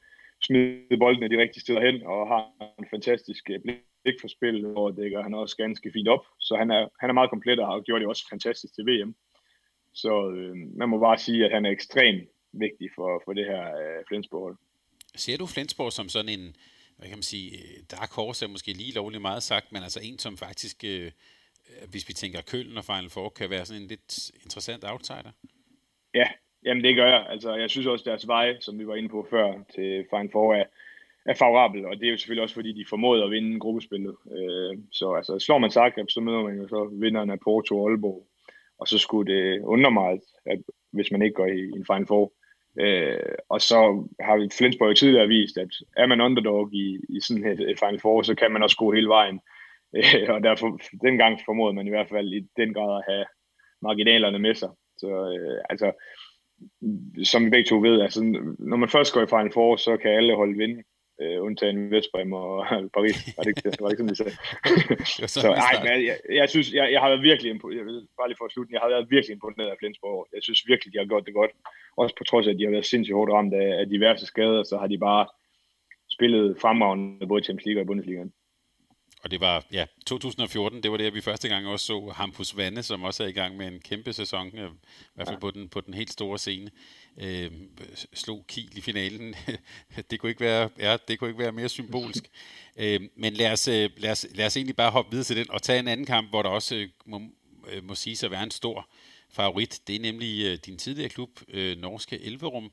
smide 0.44 0.98
boldene 1.00 1.30
de 1.30 1.42
rigtige 1.42 1.62
steder 1.62 1.82
hen, 1.82 2.04
og 2.04 2.28
har 2.28 2.74
en 2.80 2.88
fantastisk 2.90 3.50
øh, 3.50 3.60
blik 4.04 4.18
for 4.22 4.28
spil, 4.28 4.66
og 4.66 4.98
dækker 4.98 5.24
han 5.24 5.34
også 5.34 5.58
ganske 5.58 5.92
fint 5.94 6.08
op. 6.08 6.26
Så 6.40 6.56
han 6.56 6.72
er, 6.72 6.88
han 7.00 7.10
er 7.10 7.14
meget 7.14 7.30
komplet 7.30 7.60
og 7.60 7.68
har 7.68 7.82
gjort 7.82 8.02
det 8.02 8.08
også 8.08 8.26
fantastisk 8.30 8.76
til 8.76 8.86
VM. 8.86 9.16
Så 9.94 10.32
øh, 10.36 10.56
man 10.78 10.90
må 10.90 11.00
bare 11.00 11.18
sige, 11.18 11.46
at 11.46 11.52
han 11.52 11.66
er 11.66 11.70
ekstremt 11.70 12.30
vigtig 12.54 12.90
for, 12.96 13.22
for 13.26 13.34
det 13.34 13.46
her 13.46 13.64
øh, 13.82 14.04
Flensborg. 14.08 14.58
Ser 15.16 15.38
du 15.38 15.46
Flensborg 15.46 15.92
som 15.92 16.10
sådan 16.10 16.30
en, 16.30 16.56
hvad 16.98 17.08
kan 17.08 17.18
man 17.18 17.24
sige, 17.24 17.58
øh, 17.58 17.84
dark 17.92 18.12
horse 18.12 18.46
er 18.46 18.50
måske 18.50 18.74
lige 18.74 18.94
lovligt 18.94 19.22
meget 19.22 19.44
sagt, 19.44 19.72
men 19.72 19.84
altså 19.84 20.00
en, 20.04 20.20
som 20.20 20.38
faktisk 20.38 20.84
øh, 20.84 21.12
Øh, 21.72 21.90
hvis 21.92 22.08
vi 22.08 22.14
tænker 22.14 22.42
Køln 22.52 22.78
og 22.78 22.86
Final 22.86 23.10
Four, 23.10 23.30
kan 23.30 23.50
være 23.50 23.66
sådan 23.66 23.82
en 23.82 23.88
lidt 23.88 24.32
interessant 24.44 24.84
outsider? 24.84 25.32
Ja, 26.14 26.28
jamen 26.66 26.84
det 26.84 26.96
gør 26.96 27.08
jeg. 27.08 27.26
Altså, 27.30 27.56
jeg 27.56 27.70
synes 27.70 27.88
også, 27.88 28.06
deres 28.10 28.28
vej, 28.28 28.60
som 28.60 28.80
vi 28.80 28.88
var 28.88 28.96
inde 28.96 29.10
på 29.10 29.28
før, 29.30 29.54
til 29.76 30.06
Final 30.10 30.32
Four 30.32 30.54
er, 30.56 30.66
er 31.26 31.34
favorabel, 31.34 31.86
og 31.86 31.98
det 31.98 32.08
er 32.08 32.12
jo 32.12 32.18
selvfølgelig 32.18 32.44
også, 32.44 32.56
fordi 32.56 32.74
de 32.74 32.86
formåede 32.90 33.24
at 33.24 33.32
vinde 33.32 33.60
gruppespillet. 33.60 34.16
Øh, 34.32 34.78
så 34.92 35.14
altså, 35.14 35.40
slår 35.40 35.58
man 35.58 35.72
Zagreb, 35.72 36.10
så 36.10 36.22
møder 36.22 36.42
man 36.42 36.58
jo 36.58 36.68
så 36.68 36.90
vinderen 36.94 37.30
af 37.30 37.40
Porto 37.40 37.80
og 37.80 37.90
Aalborg, 37.90 38.28
og 38.80 38.88
så 38.88 38.98
skulle 38.98 39.34
det 39.34 39.62
undre 39.62 39.92
mig, 39.92 40.20
at 40.46 40.60
hvis 40.92 41.12
man 41.12 41.22
ikke 41.22 41.34
går 41.34 41.46
i, 41.46 41.60
i 41.60 41.72
en 41.72 41.86
Final 41.86 42.08
Four. 42.08 42.34
Øh, 42.80 43.36
og 43.50 43.62
så 43.62 44.08
har 44.20 44.50
Flensborg 44.58 44.90
jo 44.90 44.94
tidligere 44.94 45.28
vist, 45.28 45.58
at 45.58 45.70
er 45.98 46.06
man 46.06 46.22
underdog 46.22 46.74
i, 46.74 47.00
i 47.10 47.20
sådan 47.22 47.46
et, 47.46 47.60
et 47.72 47.80
Final 47.80 48.00
Four, 48.00 48.22
så 48.22 48.36
kan 48.36 48.52
man 48.52 48.64
også 48.64 48.78
gå 48.78 48.92
hele 48.92 49.08
vejen. 49.08 49.40
Øh, 49.98 50.30
og 50.36 50.44
derfor, 50.44 50.80
dengang 51.04 51.40
formodede 51.46 51.76
man 51.76 51.88
i 51.88 51.90
hvert 51.90 52.10
fald 52.10 52.34
i 52.34 52.48
den 52.58 52.74
grad 52.74 52.98
at 52.98 53.14
have 53.14 53.26
marginalerne 53.82 54.40
med 54.40 54.56
sig. 54.56 54.70
Så 54.98 55.08
øh, 55.08 55.62
altså, 55.70 55.92
som 57.24 57.46
vi 57.46 57.50
begge 57.50 57.70
to 57.70 57.78
ved, 57.80 58.02
altså, 58.02 58.20
når 58.60 58.78
man 58.78 58.90
først 58.90 59.14
går 59.14 59.22
i 59.22 59.34
Final 59.34 59.54
Four, 59.54 59.76
så 59.76 59.98
kan 59.98 60.12
alle 60.12 60.36
holde 60.36 60.58
vinde, 60.58 60.84
øh, 61.22 61.44
undtagen 61.44 61.92
Vestbrem 61.92 62.34
og 62.34 62.66
Paris. 62.96 63.18
Var 63.38 63.44
det 63.44 63.50
ikke, 63.50 63.82
var 63.82 63.88
det 63.88 63.94
ikke 63.94 64.04
sådan, 64.04 64.16
de 64.16 64.22
sagde? 64.22 65.28
så, 65.44 65.50
ej, 65.70 65.76
men 65.84 66.06
jeg, 66.10 66.18
jeg, 66.40 66.50
synes, 66.50 66.74
jeg, 66.74 66.92
jeg 66.92 67.02
har 67.02 67.10
været 67.10 67.28
virkelig 67.30 67.50
imponeret, 67.52 67.86
vil, 67.86 68.08
bare 68.18 68.28
lige 68.30 68.40
for 68.40 68.46
at 68.46 68.52
slutte, 68.52 68.74
jeg 68.74 68.82
har 68.82 68.90
været 68.90 69.12
virkelig 69.16 69.34
imponeret 69.34 69.70
af 69.70 69.80
Flensborg. 69.80 70.28
Jeg 70.36 70.44
synes 70.44 70.68
virkelig, 70.68 70.94
de 70.94 71.00
har 71.00 71.06
gjort 71.06 71.26
det 71.26 71.34
godt. 71.34 71.52
Også 71.98 72.16
på 72.16 72.24
trods 72.24 72.48
af, 72.48 72.52
at 72.52 72.60
de 72.60 72.64
har 72.64 72.72
været 72.72 72.92
sindssygt 72.92 73.16
hårdt 73.16 73.32
ramt 73.32 73.54
af, 73.54 73.70
af 73.82 73.86
diverse 73.90 74.26
skader, 74.26 74.64
så 74.64 74.78
har 74.78 74.88
de 74.88 74.98
bare 74.98 75.26
spillet 76.16 76.58
fremragende 76.62 77.28
både 77.28 77.44
Champions 77.44 77.66
League 77.66 77.84
og 77.84 77.88
Bundesligaen. 77.88 78.34
Og 79.24 79.32
det 79.32 79.40
var, 79.40 79.66
ja, 79.72 79.86
2014, 80.06 80.84
det 80.84 80.92
var 80.92 80.98
det, 80.98 81.14
vi 81.14 81.22
første 81.22 81.48
gang 81.48 81.68
også 81.68 81.86
så 81.86 82.14
Hampus 82.16 82.58
Vande, 82.58 82.84
som 82.84 83.04
også 83.04 83.24
er 83.24 83.28
i 83.28 83.32
gang 83.32 83.58
med 83.58 83.68
en 83.68 83.80
kæmpe 83.80 84.14
sæson, 84.14 84.48
øh, 84.48 84.70
i 84.70 84.74
hvert 85.16 85.28
fald 85.28 85.36
ja. 85.36 85.40
på, 85.40 85.52
den, 85.52 85.70
på 85.70 85.82
den 85.82 85.94
helt 85.94 86.12
store 86.12 86.40
scene. 86.40 86.72
Øh, 87.18 87.52
slog 88.14 88.46
Kiel 88.48 88.78
i 88.78 88.82
finalen. 88.82 89.36
det, 90.12 90.20
kunne 90.20 90.30
ikke 90.30 90.42
være, 90.42 90.70
ja, 90.80 90.98
det 91.08 91.20
kunne 91.20 91.30
ikke 91.30 91.44
være 91.44 91.52
mere 91.52 91.70
symbolsk. 91.70 92.30
øh, 92.78 93.02
men 93.16 93.34
lad 93.34 93.52
os, 93.52 93.68
øh, 93.68 93.90
lad, 93.98 94.12
os, 94.12 94.26
lad 94.34 94.46
os 94.46 94.58
egentlig 94.58 94.76
bare 94.76 94.92
hoppe 94.92 95.12
videre 95.12 95.26
til 95.26 95.36
den, 95.36 95.52
og 95.52 95.62
tage 95.62 95.80
en 95.80 95.88
anden 95.88 96.06
kamp, 96.06 96.30
hvor 96.30 96.42
der 96.42 96.50
også 96.50 96.76
øh, 96.76 96.90
må, 97.06 97.22
må 97.84 97.96
sige 97.96 98.26
at 98.26 98.32
være 98.32 98.44
en 98.44 98.52
stor 98.52 98.90
favorit. 99.30 99.82
Det 99.88 99.96
er 99.96 100.00
nemlig 100.00 100.46
øh, 100.46 100.58
din 100.66 100.78
tidligere 100.78 101.10
klub, 101.10 101.30
øh, 101.48 101.78
Norske 101.78 102.22
Elverum, 102.22 102.72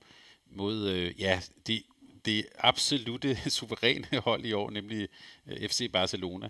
mod 0.50 0.88
øh, 0.88 1.20
ja, 1.20 1.40
det 1.66 1.82
det 2.28 2.40
absolute 2.70 3.30
suveræne 3.56 4.20
hold 4.28 4.44
i 4.44 4.52
år, 4.52 4.70
nemlig 4.70 5.08
øh, 5.48 5.68
FC 5.70 5.80
Barcelona. 5.92 6.48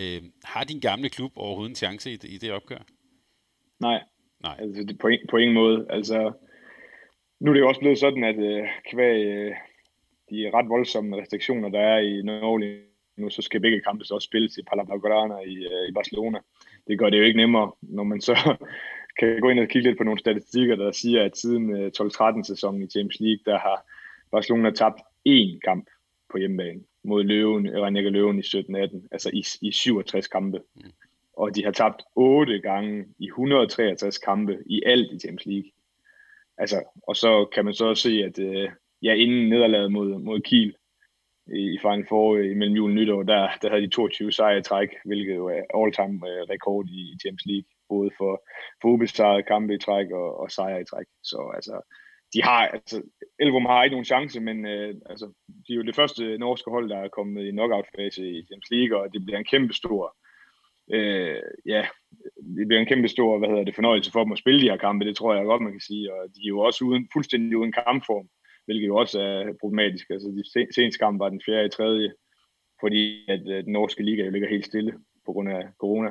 Øh, 0.00 0.22
har 0.44 0.64
din 0.64 0.80
gamle 0.80 1.08
klub 1.16 1.32
overhovedet 1.36 1.70
en 1.70 1.82
chance 1.84 2.10
i, 2.10 2.18
i 2.34 2.38
det 2.38 2.52
opgør? 2.52 2.82
Nej, 3.80 4.00
Nej. 4.42 4.56
Altså, 4.58 4.82
det, 4.82 4.98
på, 4.98 5.10
på 5.30 5.36
ingen 5.36 5.54
måde. 5.54 5.86
Altså, 5.90 6.32
nu 7.40 7.50
er 7.50 7.54
det 7.54 7.60
jo 7.60 7.68
også 7.68 7.80
blevet 7.80 7.98
sådan, 7.98 8.24
at 8.24 8.38
øh, 8.38 8.68
kvæg 8.90 9.26
øh, 9.26 9.54
de 10.30 10.50
ret 10.54 10.68
voldsomme 10.68 11.20
restriktioner, 11.20 11.68
der 11.68 11.80
er 11.80 11.98
i 11.98 12.22
Norge 12.22 12.80
nu, 13.16 13.30
så 13.30 13.42
skal 13.42 13.60
begge 13.60 13.80
kampe 13.80 14.04
så 14.04 14.14
også 14.14 14.26
spilles 14.26 14.58
i 14.58 14.62
Palablaugrana 14.62 15.38
i, 15.38 15.56
øh, 15.56 15.88
i 15.88 15.92
Barcelona. 15.92 16.38
Det 16.86 16.98
gør 16.98 17.10
det 17.10 17.18
jo 17.18 17.22
ikke 17.22 17.36
nemmere, 17.36 17.72
når 17.82 18.02
man 18.02 18.20
så 18.20 18.56
kan 19.18 19.40
gå 19.40 19.48
ind 19.48 19.60
og 19.60 19.68
kigge 19.68 19.88
lidt 19.88 19.98
på 19.98 20.04
nogle 20.04 20.20
statistikker, 20.20 20.76
der 20.76 20.92
siger, 20.92 21.24
at 21.24 21.36
siden 21.36 21.76
øh, 21.76 21.90
12-13 22.00 22.42
sæsonen 22.42 22.82
i 22.82 22.86
Champions 22.86 23.20
League, 23.20 23.42
der 23.52 23.58
har 23.58 23.84
Barcelona 24.30 24.70
tabt 24.70 25.00
én 25.34 25.60
kamp 25.64 25.86
på 26.30 26.38
hjemmebane 26.38 26.80
mod 27.04 27.24
Løven, 27.24 27.82
Renækker 27.82 28.10
Løven 28.10 28.38
i 28.38 28.42
17-18, 28.42 29.08
altså 29.12 29.30
i, 29.32 29.44
i 29.68 29.72
67 29.72 30.26
kampe. 30.26 30.60
Mm. 30.74 30.90
Og 31.32 31.54
de 31.54 31.64
har 31.64 31.70
tabt 31.70 32.02
otte 32.16 32.58
gange 32.60 33.04
i 33.18 33.26
163 33.26 34.18
kampe 34.18 34.58
i 34.66 34.82
alt 34.86 35.12
i 35.12 35.18
Champions 35.18 35.46
League. 35.46 35.70
Altså, 36.58 36.82
og 37.08 37.16
så 37.16 37.48
kan 37.54 37.64
man 37.64 37.74
så 37.74 37.94
se, 37.94 38.10
at 38.24 38.38
øh, 38.38 38.70
ja, 39.02 39.14
inden 39.14 39.48
nederlaget 39.48 39.92
mod, 39.92 40.18
mod 40.18 40.40
Kiel 40.40 40.74
i, 41.46 41.74
i 41.74 41.78
Final 41.82 42.06
Four 42.08 42.36
øh, 42.36 42.56
mellem 42.56 42.76
jul 42.76 42.90
og 42.90 42.94
nytår, 42.94 43.22
der, 43.22 43.48
der 43.62 43.68
havde 43.70 43.82
de 43.82 43.90
22 43.90 44.32
sejre 44.32 44.58
i 44.58 44.62
træk, 44.62 44.88
hvilket 45.04 45.36
jo 45.36 45.46
er 45.46 45.62
all-time 45.78 46.28
øh, 46.30 46.42
rekord 46.50 46.86
i, 46.86 47.00
i 47.12 47.18
Champions 47.22 47.46
League, 47.46 47.68
både 47.88 48.10
for, 48.18 48.42
for 48.82 48.88
ubesejrede 48.88 49.42
kampe 49.42 49.74
i 49.74 49.78
træk 49.78 50.10
og, 50.10 50.40
og 50.40 50.50
sejre 50.50 50.80
i 50.80 50.84
træk. 50.84 51.06
Så 51.22 51.50
altså, 51.54 51.76
de 52.34 52.42
har, 52.42 52.66
altså, 52.66 53.02
Elvum 53.40 53.66
har 53.66 53.84
ikke 53.84 53.94
nogen 53.94 54.04
chance, 54.04 54.40
men 54.40 54.66
øh, 54.66 54.94
altså, 55.06 55.26
de 55.68 55.72
er 55.72 55.76
jo 55.76 55.82
det 55.82 55.94
første 55.94 56.38
norske 56.38 56.70
hold, 56.70 56.88
der 56.88 56.98
er 56.98 57.08
kommet 57.08 57.46
i 57.46 57.50
knockout-fase 57.50 58.30
i 58.30 58.46
Champions 58.46 58.70
League, 58.70 59.00
og 59.00 59.12
det 59.12 59.24
bliver 59.24 59.38
en 59.38 59.44
kæmpe 59.52 59.74
stor, 59.74 60.16
øh, 60.92 61.42
ja, 61.66 61.86
det 62.56 62.68
bliver 62.68 62.80
en 62.80 62.86
kæmpe 62.86 63.08
stor, 63.08 63.38
hvad 63.38 63.48
hedder 63.48 63.64
det, 63.64 63.74
fornøjelse 63.74 64.12
for 64.12 64.24
dem 64.24 64.32
at 64.32 64.38
spille 64.38 64.60
de 64.60 64.70
her 64.70 64.76
kampe, 64.76 65.04
det 65.04 65.16
tror 65.16 65.34
jeg 65.34 65.44
godt, 65.44 65.62
man 65.62 65.72
kan 65.72 65.80
sige, 65.80 66.12
og 66.12 66.28
de 66.34 66.40
er 66.44 66.48
jo 66.48 66.58
også 66.58 66.84
uden, 66.84 67.08
fuldstændig 67.12 67.56
uden 67.58 67.72
kampform, 67.72 68.28
hvilket 68.64 68.86
jo 68.86 68.96
også 68.96 69.20
er 69.20 69.52
problematisk, 69.60 70.10
altså 70.10 70.28
de 70.28 70.72
seneste 70.74 70.98
kamp 70.98 71.20
var 71.20 71.28
den 71.28 71.42
fjerde 71.46 71.66
i 71.66 71.76
tredje, 71.76 72.12
fordi 72.80 73.24
at, 73.28 73.48
at 73.48 73.64
den 73.64 73.72
norske 73.72 74.04
liga 74.04 74.24
jo 74.24 74.30
ligger 74.30 74.48
helt 74.48 74.66
stille 74.66 74.92
på 75.26 75.32
grund 75.32 75.48
af 75.48 75.62
corona 75.78 76.10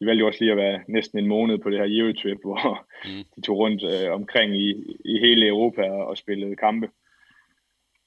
de 0.00 0.06
valgte 0.06 0.20
jo 0.20 0.26
også 0.26 0.40
lige 0.40 0.50
at 0.50 0.56
være 0.56 0.80
næsten 0.88 1.18
en 1.18 1.26
måned 1.26 1.58
på 1.58 1.70
det 1.70 1.78
her 1.78 2.00
Eurotrip, 2.00 2.40
hvor 2.42 2.86
mm. 3.04 3.24
de 3.36 3.40
tog 3.40 3.56
rundt 3.58 3.82
øh, 3.84 4.14
omkring 4.14 4.56
i, 4.56 4.96
i 5.04 5.18
hele 5.18 5.46
Europa 5.46 5.82
og 5.90 6.18
spillede 6.18 6.56
kampe. 6.56 6.88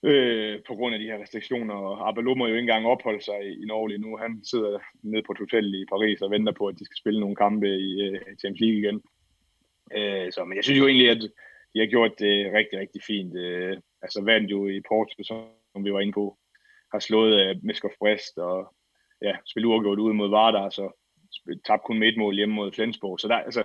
Øh, 0.04 0.60
på 0.68 0.76
grund 0.76 0.96
af 0.96 1.00
de 1.00 1.06
her 1.06 1.22
restriktioner, 1.22 1.74
og 1.74 2.08
Abelou 2.08 2.36
må 2.36 2.48
jo 2.48 2.54
ikke 2.54 2.60
engang 2.60 2.86
opholde 2.86 3.24
sig 3.24 3.40
i, 3.44 3.64
i 3.64 3.66
Norge 3.66 3.90
lige 3.90 4.02
nu. 4.02 4.18
Han 4.18 4.44
sidder 4.44 4.80
nede 5.04 5.24
på 5.24 5.32
et 5.32 5.38
hotel 5.38 5.76
i 5.82 5.86
Paris 5.86 6.22
og 6.22 6.32
venter 6.32 6.52
på, 6.52 6.68
at 6.68 6.80
de 6.80 6.86
skal 6.86 6.98
spille 6.98 7.20
nogle 7.20 7.36
kampe 7.36 7.68
i 7.68 8.02
øh, 8.02 8.20
Champions 8.40 8.60
League 8.60 8.80
igen. 8.80 9.02
Øh, 9.98 10.32
så, 10.32 10.46
men 10.46 10.56
jeg 10.56 10.64
synes 10.64 10.80
jo 10.80 10.88
egentlig, 10.88 11.10
at 11.10 11.22
de 11.74 11.80
har 11.80 11.86
gjort 11.86 12.20
det 12.20 12.54
rigtig, 12.54 12.80
rigtig 12.80 13.02
fint. 13.08 13.38
Øh, 13.38 13.78
altså 14.02 14.22
vandt 14.24 14.52
jo 14.52 14.68
i 14.68 14.82
Porto, 14.88 15.24
som 15.24 15.86
vi 15.86 15.94
var 15.94 16.00
inde 16.00 16.14
på, 16.14 16.38
har 16.92 17.00
slået 17.00 17.42
øh, 17.42 17.56
Meskov 17.64 17.92
Brest 18.00 18.38
og 18.38 18.74
ja, 19.22 19.34
spillet 19.46 19.68
uafgjort 19.68 20.00
ude 20.00 20.14
mod 20.14 20.30
Vardar, 20.30 20.70
så 20.70 21.01
tabte 21.68 21.86
kun 21.86 22.00
med 22.00 22.08
et 22.08 22.18
mål 22.18 22.36
hjemme 22.36 22.56
mod 22.56 22.72
Flensborg. 22.72 23.20
Så 23.20 23.28
der, 23.28 23.36
altså, 23.36 23.64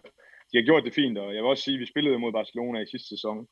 de 0.53 0.59
har 0.59 0.65
gjort 0.65 0.85
det 0.85 0.95
fint, 0.95 1.19
og 1.19 1.35
jeg 1.35 1.43
vil 1.43 1.51
også 1.51 1.65
sige, 1.65 1.75
at 1.75 1.81
vi 1.81 1.87
spillede 1.93 2.19
mod 2.19 2.33
Barcelona 2.33 2.79
i 2.81 2.93
sidste 2.93 3.09
sæson. 3.09 3.47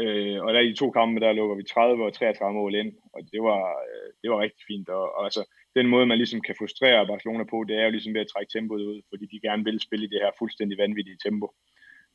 Øh, 0.00 0.38
og 0.44 0.54
der 0.54 0.60
i 0.60 0.70
de 0.70 0.80
to 0.82 0.90
kampe, 0.90 1.20
der 1.20 1.32
lukker 1.32 1.56
vi 1.56 1.62
30 1.62 2.04
og 2.04 2.12
33 2.12 2.54
mål 2.54 2.74
ind, 2.74 2.92
og 3.14 3.20
det 3.32 3.42
var, 3.48 3.62
øh, 3.88 4.08
det 4.22 4.30
var 4.30 4.38
rigtig 4.40 4.62
fint. 4.70 4.88
Og, 4.88 5.04
og 5.16 5.24
altså, 5.24 5.42
den 5.76 5.86
måde, 5.86 6.06
man 6.06 6.18
ligesom 6.18 6.40
kan 6.40 6.54
frustrere 6.58 7.06
Barcelona 7.06 7.44
på, 7.44 7.64
det 7.68 7.76
er 7.76 7.84
jo 7.84 7.90
ligesom 7.90 8.14
ved 8.14 8.20
at 8.20 8.32
trække 8.32 8.52
tempoet 8.52 8.84
ud, 8.90 8.98
fordi 9.10 9.24
de 9.26 9.40
gerne 9.46 9.64
vil 9.64 9.80
spille 9.80 10.04
i 10.06 10.12
det 10.12 10.20
her 10.22 10.30
fuldstændig 10.38 10.78
vanvittige 10.78 11.22
tempo. 11.24 11.46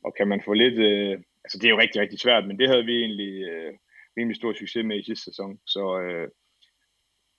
Og 0.04 0.14
kan 0.18 0.28
man 0.28 0.40
få 0.44 0.52
lidt, 0.52 0.78
øh, 0.90 1.14
altså 1.44 1.56
det 1.58 1.66
er 1.66 1.74
jo 1.74 1.82
rigtig, 1.84 2.00
rigtig 2.00 2.20
svært, 2.20 2.46
men 2.46 2.58
det 2.58 2.68
havde 2.68 2.84
vi 2.84 2.94
egentlig 3.02 3.34
øh, 3.50 3.72
rimelig 4.16 4.36
stor 4.36 4.52
succes 4.52 4.84
med 4.84 4.96
i 4.98 5.04
sidste 5.04 5.24
sæson. 5.24 5.58
Så 5.66 5.82
øh, 6.04 6.28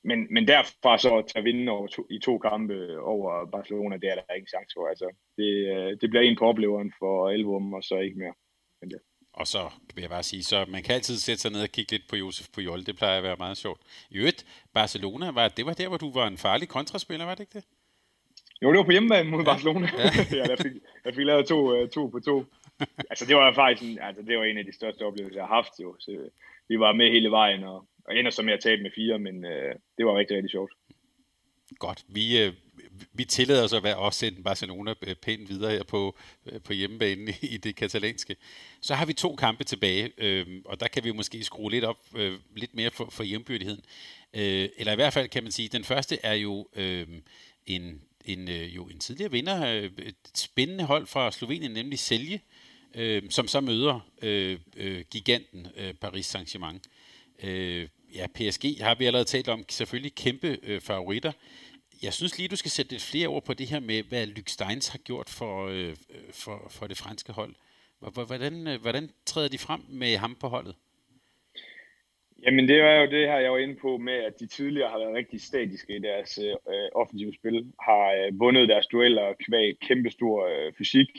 men, 0.09 0.27
men 0.33 0.47
derfra 0.47 0.97
så 0.97 1.17
at 1.17 1.27
tage 1.27 1.43
vinde 1.43 1.71
over 1.71 1.87
to, 1.87 2.07
i 2.09 2.19
to 2.19 2.37
kampe 2.37 2.99
over 3.01 3.45
Barcelona, 3.45 3.97
det 3.97 4.09
er 4.09 4.15
der 4.15 4.33
ikke 4.33 4.49
chance 4.49 4.73
for. 4.77 4.87
Altså, 4.87 5.07
det, 5.37 5.51
øh, 5.73 5.97
det 6.01 6.09
bliver 6.09 6.23
en 6.23 6.37
på 6.37 6.45
opleveren 6.45 6.93
for 6.99 7.29
Elvum, 7.29 7.73
og 7.73 7.83
så 7.83 7.97
ikke 7.97 8.19
mere. 8.19 8.33
Men 8.81 8.89
det. 8.89 8.99
Og 9.33 9.47
så 9.47 9.69
vil 9.95 10.01
jeg 10.01 10.09
bare 10.09 10.23
sige, 10.23 10.43
så 10.43 10.65
man 10.67 10.83
kan 10.83 10.95
altid 10.95 11.17
sætte 11.17 11.41
sig 11.41 11.51
ned 11.51 11.61
og 11.61 11.69
kigge 11.69 11.91
lidt 11.91 12.09
på 12.09 12.15
Josef 12.15 12.47
Pujol. 12.53 12.85
Det 12.85 12.95
plejer 12.95 13.17
at 13.17 13.23
være 13.23 13.35
meget 13.39 13.57
sjovt. 13.57 13.81
I 14.09 14.17
øvrigt, 14.17 14.45
Barcelona, 14.73 15.31
var, 15.31 15.47
det 15.47 15.65
var 15.65 15.73
der, 15.73 15.87
hvor 15.87 15.97
du 15.97 16.11
var 16.11 16.27
en 16.27 16.37
farlig 16.37 16.67
kontraspiller, 16.69 17.25
var 17.25 17.35
det 17.35 17.39
ikke 17.39 17.53
det? 17.53 17.65
Jo, 18.61 18.69
det 18.71 18.77
var 18.77 18.83
på 18.83 18.91
hjemmebane 18.91 19.29
mod 19.29 19.39
ja. 19.39 19.45
Barcelona. 19.45 19.87
Ja. 19.97 20.03
ja, 20.37 20.43
jeg, 20.49 20.57
fik, 20.59 20.71
jeg 21.05 21.15
fik 21.15 21.25
lavet 21.25 21.47
to, 21.47 21.81
uh, 21.81 21.89
to 21.89 22.07
på 22.07 22.19
to. 22.19 22.45
altså, 23.09 23.25
det 23.25 23.35
var 23.35 23.53
faktisk 23.53 23.91
en, 23.91 23.99
altså, 23.99 24.21
det 24.21 24.37
var 24.37 24.43
en 24.43 24.57
af 24.57 24.65
de 24.65 24.75
største 24.75 25.05
oplevelser, 25.05 25.39
jeg 25.39 25.47
har 25.47 25.55
haft. 25.55 25.73
Jo. 25.81 25.95
Så, 25.99 26.29
vi 26.67 26.79
var 26.79 26.93
med 26.93 27.11
hele 27.11 27.31
vejen, 27.31 27.63
og, 27.63 27.85
og 28.07 28.17
ender 28.17 28.31
så 28.31 28.41
med 28.41 28.53
at 28.53 28.59
tabe 28.59 28.81
med 28.81 28.91
fire, 28.95 29.19
men 29.19 29.45
øh, 29.45 29.75
det 29.97 30.05
var 30.05 30.17
rigtig, 30.17 30.35
rigtig 30.35 30.51
sjovt. 30.51 30.73
Godt. 31.79 32.03
Vi, 32.07 32.43
øh, 32.43 32.53
vi 33.13 33.25
tillader 33.25 33.63
os 33.63 33.73
at 33.73 33.83
være 33.83 33.97
også 33.97 34.19
sende 34.19 34.43
Barcelona 34.43 34.93
øh, 35.07 35.15
pænt 35.15 35.49
videre 35.49 35.71
her 35.71 35.83
på, 35.83 36.17
øh, 36.45 36.61
på 36.61 36.73
hjemmebanen 36.73 37.29
i 37.41 37.57
det 37.57 37.75
katalanske. 37.75 38.35
Så 38.81 38.93
har 38.93 39.05
vi 39.05 39.13
to 39.13 39.35
kampe 39.35 39.63
tilbage, 39.63 40.11
øh, 40.17 40.47
og 40.65 40.79
der 40.79 40.87
kan 40.87 41.03
vi 41.03 41.11
måske 41.11 41.43
skrue 41.43 41.71
lidt 41.71 41.83
op, 41.83 41.97
øh, 42.17 42.39
lidt 42.55 42.75
mere 42.75 42.91
for, 42.91 43.09
for 43.11 43.23
hjembyrdigheden. 43.23 43.81
Øh, 44.33 44.69
eller 44.77 44.91
i 44.91 44.95
hvert 44.95 45.13
fald 45.13 45.29
kan 45.29 45.43
man 45.43 45.51
sige, 45.51 45.69
den 45.69 45.83
første 45.83 46.17
er 46.23 46.33
jo 46.33 46.67
øh, 46.75 47.07
en 47.65 48.01
en, 48.25 48.49
øh, 48.49 48.75
jo 48.75 48.85
en 48.85 48.99
tidligere 48.99 49.31
vinder, 49.31 49.67
øh, 49.75 49.83
et 49.83 50.15
spændende 50.35 50.83
hold 50.83 51.07
fra 51.07 51.31
Slovenien, 51.31 51.71
nemlig 51.71 51.99
Selje, 51.99 52.39
øh, 52.95 53.23
som 53.29 53.47
så 53.47 53.61
møder 53.61 53.99
øh, 54.21 54.59
øh, 54.77 55.03
giganten 55.11 55.67
øh, 55.77 55.93
Paris 55.93 56.35
Saint-Germain. 56.35 56.79
Øh, 57.43 57.87
ja, 58.15 58.27
PSG 58.35 58.63
har 58.81 58.95
vi 58.95 59.05
allerede 59.05 59.25
talt 59.25 59.49
om, 59.49 59.65
selvfølgelig 59.69 60.15
kæmpe 60.15 60.57
øh, 60.63 60.81
favoritter. 60.81 61.31
Jeg 62.03 62.13
synes 62.13 62.37
lige, 62.37 62.49
du 62.49 62.55
skal 62.55 62.71
sætte 62.71 62.91
lidt 62.91 63.03
flere 63.03 63.27
ord 63.27 63.45
på 63.45 63.53
det 63.53 63.67
her 63.67 63.79
med, 63.79 64.03
hvad 64.03 64.27
Luc 64.27 64.49
Steins 64.51 64.87
har 64.87 64.99
gjort 64.99 65.29
for, 65.29 65.67
øh, 65.67 65.95
for, 66.31 66.67
for 66.69 66.87
det 66.87 66.97
franske 66.97 67.31
hold. 67.33 67.55
Hvordan, 67.99 68.67
øh, 68.67 68.81
hvordan 68.81 69.09
træder 69.25 69.47
de 69.47 69.57
frem 69.57 69.81
med 69.89 70.17
ham 70.17 70.35
på 70.35 70.47
holdet? 70.47 70.75
Jamen 72.45 72.67
det 72.67 72.79
er 72.79 73.01
jo 73.01 73.11
det 73.11 73.27
her, 73.27 73.39
jeg 73.39 73.51
var 73.51 73.57
inde 73.57 73.75
på 73.75 73.97
med, 73.97 74.13
at 74.13 74.39
de 74.39 74.47
tidligere 74.47 74.89
har 74.89 74.99
været 74.99 75.15
rigtig 75.15 75.41
statiske 75.41 75.95
i 75.95 75.99
deres 75.99 76.37
øh, 76.37 76.89
offensive 76.95 77.33
spil, 77.33 77.73
har 77.81 78.13
øh, 78.13 78.39
vundet 78.39 78.69
deres 78.69 78.87
dueller 78.87 79.33
kvæg 79.47 79.79
kæmpestor 79.79 80.47
øh, 80.47 80.73
fysik, 80.77 81.09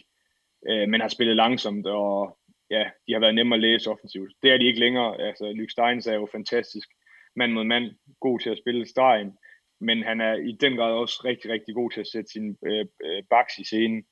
øh, 0.68 0.88
men 0.88 1.00
har 1.00 1.08
spillet 1.08 1.36
langsomt, 1.36 1.86
og 1.86 2.38
ja, 2.70 2.90
de 3.06 3.12
har 3.12 3.20
været 3.20 3.34
nemme 3.34 3.54
at 3.54 3.60
læse 3.60 3.90
offensivt. 3.90 4.32
Det 4.42 4.50
er 4.50 4.58
de 4.58 4.66
ikke 4.66 4.80
længere. 4.80 5.20
Altså, 5.20 5.52
Luke 5.52 5.72
Steins 5.72 6.06
er 6.06 6.14
jo 6.14 6.28
fantastisk 6.32 6.88
mand 7.36 7.52
mod 7.52 7.64
mand, 7.64 7.90
god 8.20 8.40
til 8.40 8.50
at 8.50 8.58
spille 8.58 8.86
stregen, 8.86 9.32
men 9.80 10.02
han 10.02 10.20
er 10.20 10.34
i 10.34 10.52
den 10.60 10.76
grad 10.76 10.92
også 10.92 11.22
rigtig, 11.24 11.50
rigtig 11.50 11.74
god 11.74 11.90
til 11.90 12.00
at 12.00 12.06
sætte 12.12 12.30
sin 12.30 12.56
øh, 12.66 12.86
øh, 13.04 13.22
baks 13.30 13.58
i 13.58 13.64
scenen, 13.64 14.04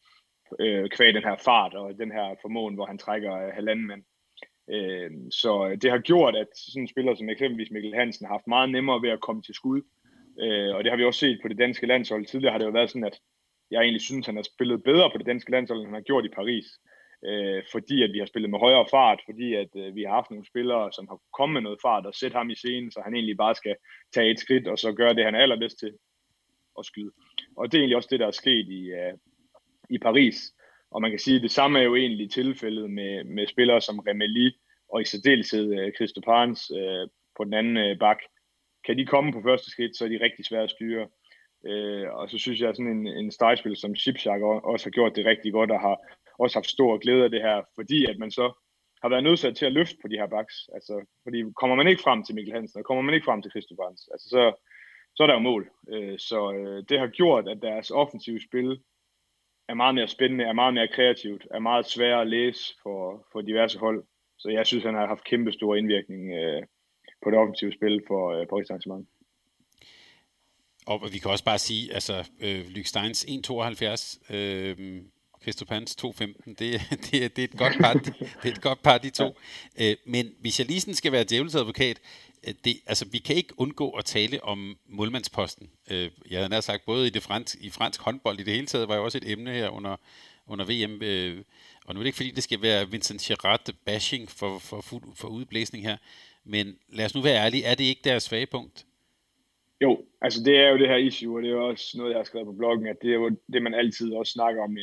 øh, 0.60 0.88
kvæg 0.90 1.14
den 1.14 1.22
her 1.22 1.36
fart 1.36 1.74
og 1.74 1.98
den 1.98 2.12
her 2.12 2.34
formåen, 2.42 2.74
hvor 2.74 2.86
han 2.86 2.98
trækker 2.98 3.34
øh, 3.46 3.52
halvanden 3.54 3.86
mand. 3.86 4.02
Øh, 4.70 5.10
så 5.30 5.78
det 5.82 5.90
har 5.90 5.98
gjort, 5.98 6.36
at 6.36 6.48
sådan 6.54 6.82
en 6.82 6.88
spiller 6.88 7.14
som 7.14 7.28
eksempelvis 7.28 7.70
Mikkel 7.70 7.94
Hansen 7.94 8.26
har 8.26 8.34
haft 8.34 8.46
meget 8.46 8.70
nemmere 8.70 9.02
ved 9.02 9.10
at 9.10 9.20
komme 9.20 9.42
til 9.42 9.54
skud. 9.54 9.82
Øh, 10.40 10.74
og 10.74 10.84
det 10.84 10.92
har 10.92 10.96
vi 10.96 11.04
også 11.04 11.20
set 11.20 11.38
på 11.42 11.48
det 11.48 11.58
danske 11.58 11.86
landshold. 11.86 12.26
Tidligere 12.26 12.52
har 12.52 12.58
det 12.58 12.66
jo 12.66 12.70
været 12.70 12.90
sådan, 12.90 13.04
at 13.04 13.20
jeg 13.70 13.80
egentlig 13.80 14.00
synes, 14.00 14.24
at 14.24 14.26
han 14.26 14.36
har 14.36 14.42
spillet 14.54 14.84
bedre 14.84 15.10
på 15.10 15.18
det 15.18 15.26
danske 15.26 15.50
landshold, 15.50 15.78
end 15.78 15.86
han 15.86 15.94
har 15.94 16.08
gjort 16.10 16.24
i 16.24 16.36
Paris. 16.38 16.66
Øh, 16.66 16.93
Øh, 17.26 17.62
fordi 17.72 18.02
at 18.02 18.12
vi 18.12 18.18
har 18.18 18.26
spillet 18.26 18.50
med 18.50 18.58
højere 18.58 18.86
fart, 18.90 19.20
fordi 19.24 19.54
at 19.54 19.68
øh, 19.76 19.94
vi 19.96 20.02
har 20.02 20.14
haft 20.14 20.30
nogle 20.30 20.46
spillere, 20.46 20.92
som 20.92 21.08
har 21.08 21.18
kommet 21.38 21.54
med 21.54 21.62
noget 21.62 21.78
fart 21.82 22.06
og 22.06 22.14
sætte 22.14 22.36
ham 22.36 22.50
i 22.50 22.54
scenen, 22.54 22.90
så 22.90 23.00
han 23.04 23.14
egentlig 23.14 23.36
bare 23.36 23.54
skal 23.54 23.76
tage 24.14 24.30
et 24.30 24.40
skridt 24.40 24.68
og 24.68 24.78
så 24.78 24.92
gøre 24.92 25.14
det, 25.14 25.24
han 25.24 25.34
er 25.34 25.38
allerbedst 25.38 25.78
til 25.78 25.92
at 26.78 26.86
skyde. 26.86 27.12
Og 27.56 27.72
det 27.72 27.78
er 27.78 27.82
egentlig 27.82 27.96
også 27.96 28.08
det, 28.12 28.20
der 28.20 28.26
er 28.26 28.40
sket 28.42 28.66
i, 28.68 28.82
øh, 28.90 29.14
i 29.90 29.98
Paris. 29.98 30.36
Og 30.90 31.00
man 31.00 31.10
kan 31.10 31.18
sige, 31.18 31.36
at 31.36 31.42
det 31.42 31.50
samme 31.50 31.78
er 31.78 31.82
jo 31.82 31.96
egentlig 31.96 32.30
tilfældet 32.30 32.90
med, 32.90 33.24
med 33.24 33.46
spillere 33.46 33.80
som 33.80 33.98
Remeli 33.98 34.52
og 34.92 35.00
i 35.00 35.04
særdeleshed 35.04 35.78
øh, 35.78 35.86
uh, 35.86 35.92
Christopans 35.96 36.70
øh, 36.70 37.08
på 37.36 37.44
den 37.44 37.54
anden 37.54 37.76
øh, 37.76 37.98
bak. 37.98 38.18
Kan 38.86 38.98
de 38.98 39.06
komme 39.06 39.32
på 39.32 39.42
første 39.42 39.70
skridt, 39.70 39.96
så 39.96 40.04
er 40.04 40.08
de 40.08 40.24
rigtig 40.24 40.44
svære 40.44 40.62
at 40.62 40.70
styre. 40.70 41.08
Øh, 41.66 42.06
og 42.12 42.30
så 42.30 42.38
synes 42.38 42.60
jeg, 42.60 42.68
at 42.68 42.76
sådan 42.76 42.96
en, 42.96 43.06
en 43.06 43.30
stregspiller 43.30 43.76
som 43.76 43.96
Shipshark 43.96 44.40
også 44.42 44.86
har 44.86 44.90
gjort 44.90 45.16
det 45.16 45.24
rigtig 45.26 45.52
godt 45.52 45.70
og 45.70 45.80
har 45.80 45.96
også 46.38 46.56
haft 46.58 46.70
stor 46.70 46.98
glæde 46.98 47.24
af 47.24 47.30
det 47.30 47.42
her, 47.42 47.62
fordi 47.74 48.06
at 48.06 48.18
man 48.18 48.30
så 48.30 48.46
har 49.02 49.08
været 49.08 49.24
nødsat 49.24 49.56
til 49.56 49.66
at 49.66 49.72
løfte 49.72 49.96
på 50.02 50.08
de 50.08 50.16
her 50.16 50.26
baks. 50.26 50.54
Altså, 50.74 51.04
fordi 51.22 51.38
kommer 51.60 51.76
man 51.76 51.88
ikke 51.88 52.02
frem 52.02 52.24
til 52.24 52.34
Mikkel 52.34 52.54
Hansen, 52.54 52.78
og 52.78 52.84
kommer 52.84 53.02
man 53.02 53.14
ikke 53.14 53.24
frem 53.24 53.42
til 53.42 53.50
Christopans, 53.50 54.08
altså 54.12 54.28
så, 54.28 54.42
så 55.14 55.22
er 55.22 55.26
der 55.26 55.34
jo 55.34 55.48
mål. 55.50 55.70
Uh, 55.92 56.16
så 56.18 56.52
øh, 56.52 56.84
det 56.88 56.98
har 56.98 57.06
gjort, 57.06 57.48
at 57.48 57.62
deres 57.62 57.90
offensive 57.90 58.40
spil 58.48 58.80
er 59.68 59.74
meget 59.74 59.94
mere 59.94 60.08
spændende, 60.08 60.44
er 60.44 60.52
meget 60.52 60.74
mere 60.74 60.88
kreativt, 60.88 61.46
er 61.50 61.58
meget 61.58 61.86
sværere 61.86 62.20
at 62.20 62.26
læse 62.26 62.74
for, 62.82 63.26
for 63.32 63.40
diverse 63.40 63.78
hold. 63.78 64.04
Så 64.38 64.48
jeg 64.48 64.66
synes, 64.66 64.84
han 64.84 64.94
har 64.94 65.06
haft 65.06 65.24
kæmpe 65.24 65.52
stor 65.52 65.74
indvirkning 65.74 66.32
øh, 66.32 66.62
på 67.22 67.30
det 67.30 67.38
offensive 67.38 67.72
spil 67.72 68.02
for 68.06 68.32
øh, 68.32 68.46
Paris 68.46 68.70
Saint-Germain. 68.70 69.06
Og 70.86 71.00
vi 71.12 71.18
kan 71.18 71.30
også 71.30 71.44
bare 71.44 71.58
sige, 71.58 71.94
altså 71.94 72.30
øh, 72.40 72.66
Lykke 72.74 72.88
Steins 72.88 73.24
1,72, 73.24 74.34
øh, 74.34 75.02
Christopans 75.44 75.96
2,15, 76.04 76.54
det, 76.58 76.58
det, 77.10 77.36
det, 77.36 77.38
er 77.38 77.44
et 77.44 77.58
godt 77.58 77.78
par, 77.80 77.92
det 77.92 78.14
er 78.42 78.48
et 78.48 78.60
godt 78.60 78.82
par, 78.82 78.98
de 78.98 79.10
to. 79.10 79.36
Øh, 79.80 79.96
men 80.04 80.34
hvis 80.40 80.58
jeg 80.58 80.66
lige 80.66 80.80
sådan 80.80 80.94
skal 80.94 81.12
være 81.12 81.24
djævelens 81.24 81.54
advokat, 81.54 82.00
Øh, 82.48 82.54
det, 82.64 82.76
altså, 82.86 83.06
vi 83.12 83.18
kan 83.18 83.36
ikke 83.36 83.54
undgå 83.56 83.90
at 83.90 84.04
tale 84.04 84.44
om 84.44 84.76
målmandsposten. 84.88 85.70
Øh, 85.90 86.10
jeg 86.30 86.38
havde 86.38 86.48
nær 86.48 86.60
sagt, 86.60 86.84
både 86.84 87.06
i, 87.06 87.10
det 87.10 87.22
fransk, 87.22 87.56
i 87.60 87.70
fransk 87.70 88.00
håndbold 88.02 88.40
i 88.40 88.42
det 88.42 88.54
hele 88.54 88.66
taget, 88.66 88.88
var 88.88 88.96
jo 88.96 89.04
også 89.04 89.18
et 89.18 89.30
emne 89.30 89.50
her 89.50 89.68
under, 89.68 89.96
under 90.46 90.64
VM. 90.64 91.02
Øh, 91.02 91.44
og 91.86 91.94
nu 91.94 92.00
er 92.00 92.02
det 92.02 92.06
ikke 92.06 92.16
fordi, 92.16 92.30
det 92.30 92.42
skal 92.42 92.62
være 92.62 92.90
Vincent 92.90 93.20
Girard 93.20 93.68
bashing 93.86 94.30
for, 94.30 94.58
for, 94.58 94.80
for, 94.80 95.00
for 95.14 95.28
udblæsning 95.28 95.84
her, 95.84 95.96
men 96.44 96.78
lad 96.88 97.04
os 97.04 97.14
nu 97.14 97.20
være 97.20 97.44
ærlige, 97.44 97.64
er 97.64 97.74
det 97.74 97.84
ikke 97.84 98.00
deres 98.04 98.22
svage 98.22 98.46
punkt? 98.46 98.86
Jo, 99.80 100.04
altså 100.20 100.42
det 100.44 100.56
er 100.56 100.68
jo 100.68 100.78
det 100.78 100.88
her 100.88 100.96
issue, 100.96 101.38
og 101.38 101.42
det 101.42 101.48
er 101.48 101.54
jo 101.54 101.68
også 101.68 101.98
noget, 101.98 102.10
jeg 102.10 102.18
har 102.18 102.24
skrevet 102.24 102.46
på 102.46 102.52
bloggen, 102.52 102.86
at 102.86 102.96
det 103.02 103.10
er 103.10 103.14
jo 103.14 103.30
det, 103.52 103.62
man 103.62 103.74
altid 103.74 104.12
også 104.12 104.32
snakker 104.32 104.62
om, 104.62 104.78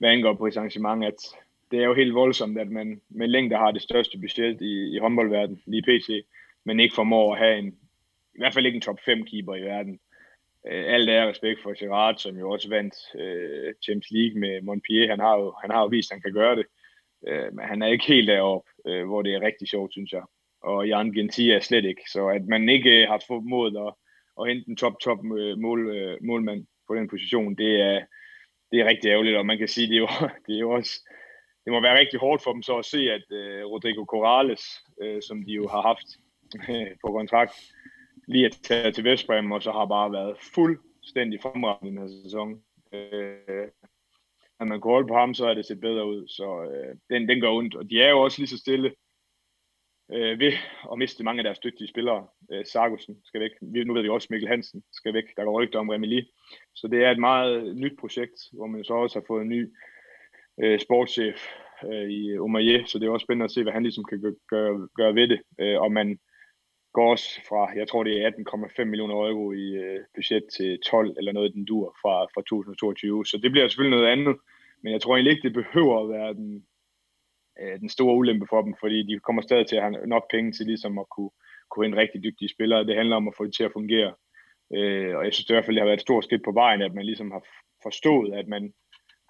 hvad 0.00 0.10
angår 0.10 0.34
på 0.34 0.46
et 0.46 0.56
arrangement, 0.56 1.04
at 1.04 1.20
det 1.70 1.78
er 1.80 1.84
jo 1.84 1.94
helt 1.94 2.14
voldsomt, 2.14 2.58
at 2.58 2.68
man 2.68 3.00
med 3.08 3.28
længder 3.28 3.58
har 3.58 3.70
det 3.70 3.82
største 3.82 4.18
budget 4.18 4.60
i, 4.60 4.94
i 4.94 4.98
håndboldverdenen, 4.98 5.62
lige 5.66 5.82
PC, 5.82 6.26
men 6.64 6.80
ikke 6.80 6.94
formår 6.94 7.32
at 7.32 7.38
have 7.38 7.58
en, 7.58 7.68
i 8.34 8.38
hvert 8.38 8.54
fald 8.54 8.66
ikke 8.66 8.76
en 8.76 8.82
top 8.82 9.00
5 9.04 9.24
keeper 9.24 9.54
i 9.54 9.62
verden. 9.62 10.00
Øh, 10.66 10.84
alt 10.94 11.10
er 11.10 11.28
respekt 11.28 11.62
for 11.62 11.84
Gerard, 11.84 12.16
som 12.16 12.36
jo 12.36 12.50
også 12.50 12.68
vandt 12.68 12.94
øh, 13.14 13.74
Champions 13.84 14.10
League 14.10 14.40
med 14.40 14.62
Montpellier. 14.62 15.10
Han 15.10 15.20
har 15.20 15.38
jo, 15.38 15.54
han 15.60 15.70
har 15.70 15.80
jo 15.80 15.86
vist, 15.86 16.10
at 16.10 16.14
han 16.14 16.22
kan 16.22 16.32
gøre 16.32 16.56
det. 16.56 16.66
Øh, 17.28 17.54
men 17.54 17.64
han 17.64 17.82
er 17.82 17.86
ikke 17.86 18.06
helt 18.06 18.28
deroppe, 18.28 18.70
øh, 18.86 19.06
hvor 19.06 19.22
det 19.22 19.34
er 19.34 19.40
rigtig 19.40 19.68
sjovt, 19.68 19.92
synes 19.92 20.12
jeg. 20.12 20.22
Og 20.62 20.88
Jan 20.88 21.12
Gentia 21.12 21.56
er 21.56 21.60
slet 21.60 21.84
ikke. 21.84 22.02
Så 22.12 22.28
at 22.28 22.46
man 22.46 22.68
ikke 22.68 23.06
har 23.06 23.22
formået 23.26 23.76
at, 23.86 23.94
at 24.40 24.48
hente 24.48 24.68
en 24.68 24.76
top, 24.76 25.00
top 25.00 25.18
øh, 25.38 25.58
mål, 25.58 25.96
øh, 25.96 26.18
målmand 26.22 26.66
på 26.88 26.94
den 26.94 27.08
position, 27.08 27.54
det 27.54 27.80
er, 27.80 28.00
det 28.72 28.80
er 28.80 28.84
rigtig 28.84 29.08
ærgerligt. 29.08 29.36
Og 29.36 29.46
man 29.46 29.58
kan 29.58 29.68
sige, 29.68 29.88
det 29.88 29.94
er 29.94 29.98
jo, 29.98 30.08
det 30.46 30.54
er 30.54 30.60
jo 30.60 30.70
også 30.70 31.00
det 31.64 31.72
må 31.72 31.80
være 31.80 31.98
rigtig 31.98 32.20
hårdt 32.20 32.42
for 32.42 32.52
dem 32.52 32.62
så 32.62 32.76
at 32.78 32.84
se, 32.84 32.98
at 32.98 33.24
øh, 33.30 33.64
Rodrigo 33.64 34.04
Corrales, 34.04 34.62
øh, 35.02 35.22
som 35.22 35.44
de 35.44 35.52
jo 35.52 35.68
har 35.68 35.82
haft 35.82 36.06
øh, 36.68 36.96
på 37.04 37.12
kontrakt, 37.12 37.52
lige 38.28 38.46
at 38.46 38.58
tage 38.62 38.92
til 38.92 39.04
Vestbrem, 39.04 39.52
og 39.52 39.62
så 39.62 39.72
har 39.72 39.86
bare 39.86 40.12
været 40.12 40.36
fuldstændig 40.54 41.40
fremragende 41.42 41.88
i 41.88 41.90
den 41.90 42.02
her 42.02 42.22
sæson. 42.24 42.62
Øh, 42.92 43.68
når 44.58 44.66
man 44.66 44.80
går 44.80 45.06
på 45.08 45.14
ham, 45.14 45.34
så 45.34 45.46
er 45.46 45.54
det 45.54 45.66
set 45.66 45.80
bedre 45.80 46.06
ud, 46.06 46.28
så 46.28 46.62
øh, 46.62 46.96
den, 47.10 47.28
den 47.28 47.40
gør 47.40 47.50
ondt. 47.50 47.74
Og 47.74 47.90
de 47.90 48.02
er 48.02 48.10
jo 48.10 48.20
også 48.20 48.38
lige 48.38 48.48
så 48.48 48.58
stille 48.58 48.94
øh, 50.12 50.38
ved 50.38 50.52
at 50.92 50.98
miste 50.98 51.24
mange 51.24 51.40
af 51.40 51.44
deres 51.44 51.58
dygtige 51.58 51.88
spillere. 51.88 52.26
Øh, 52.52 52.64
Sargussen 52.66 53.16
skal 53.24 53.40
væk. 53.40 53.50
Nu 53.86 53.94
ved 53.94 54.02
vi 54.02 54.08
også, 54.08 54.28
Mikkel 54.30 54.48
Hansen 54.48 54.82
skal 54.92 55.14
væk. 55.14 55.24
Der 55.36 55.44
går 55.44 55.62
rygter 55.62 55.78
om 55.78 55.88
Remili. 55.88 56.22
Så 56.74 56.88
det 56.88 57.04
er 57.04 57.10
et 57.10 57.18
meget 57.18 57.76
nyt 57.76 57.98
projekt, 58.00 58.38
hvor 58.52 58.66
man 58.66 58.84
så 58.84 58.94
også 58.94 59.18
har 59.18 59.24
fået 59.26 59.42
en 59.42 59.48
ny 59.48 59.72
øh, 60.62 60.80
sportschef 60.80 61.46
øh, 61.92 62.10
i 62.10 62.38
Omaye, 62.38 62.86
så 62.86 62.98
det 62.98 63.06
er 63.06 63.10
også 63.10 63.24
spændende 63.24 63.44
at 63.44 63.50
se, 63.50 63.62
hvad 63.62 63.72
han 63.72 63.82
ligesom 63.82 64.04
kan 64.04 64.20
gøre, 64.20 64.34
gøre, 64.48 64.88
gøre 64.96 65.14
ved 65.14 65.28
det. 65.28 65.40
Øh, 65.60 65.80
og 65.80 65.92
man 65.92 66.18
går 66.92 67.10
også 67.10 67.40
fra, 67.48 67.78
jeg 67.78 67.88
tror 67.88 68.04
det 68.04 68.24
er 68.24 68.30
18,5 68.30 68.84
millioner 68.84 69.14
euro 69.14 69.52
i 69.52 69.66
øh, 69.84 70.00
budget 70.14 70.44
til 70.56 70.78
12 70.86 71.14
eller 71.18 71.32
noget 71.32 71.54
den 71.54 71.64
dur 71.64 71.96
fra, 72.02 72.24
fra 72.24 72.40
2022. 72.40 73.26
Så 73.26 73.38
det 73.42 73.50
bliver 73.50 73.68
selvfølgelig 73.68 73.98
noget 73.98 74.12
andet, 74.12 74.36
men 74.82 74.92
jeg 74.92 75.00
tror 75.00 75.16
egentlig 75.16 75.30
ikke, 75.32 75.48
det 75.48 75.60
behøver 75.62 76.02
at 76.02 76.08
være 76.08 76.34
den, 76.34 76.64
øh, 77.60 77.80
den 77.80 77.88
store 77.88 78.16
ulempe 78.16 78.46
for 78.50 78.62
dem, 78.62 78.74
fordi 78.80 78.98
de 79.02 79.18
kommer 79.18 79.42
stadig 79.42 79.66
til 79.66 79.76
at 79.76 79.82
have 79.82 80.06
nok 80.06 80.30
penge 80.30 80.52
til 80.52 80.66
ligesom 80.66 80.98
at 80.98 81.08
kunne, 81.14 81.30
kunne 81.70 81.86
en 81.86 81.96
rigtig 81.96 82.22
dygtige 82.22 82.54
spillere. 82.54 82.86
Det 82.86 82.96
handler 82.96 83.16
om 83.16 83.28
at 83.28 83.34
få 83.36 83.44
det 83.44 83.54
til 83.54 83.64
at 83.64 83.72
fungere. 83.72 84.12
Øh, 84.76 85.16
og 85.16 85.24
jeg 85.24 85.32
synes 85.34 85.50
i 85.50 85.52
hvert 85.52 85.64
fald, 85.64 85.76
det 85.76 85.82
har 85.82 85.90
været 85.90 86.00
et 86.00 86.08
stort 86.08 86.24
skridt 86.24 86.44
på 86.44 86.52
vejen, 86.52 86.82
at 86.82 86.94
man 86.94 87.04
ligesom 87.04 87.30
har 87.30 87.42
forstået, 87.82 88.32
at 88.34 88.48
man 88.48 88.72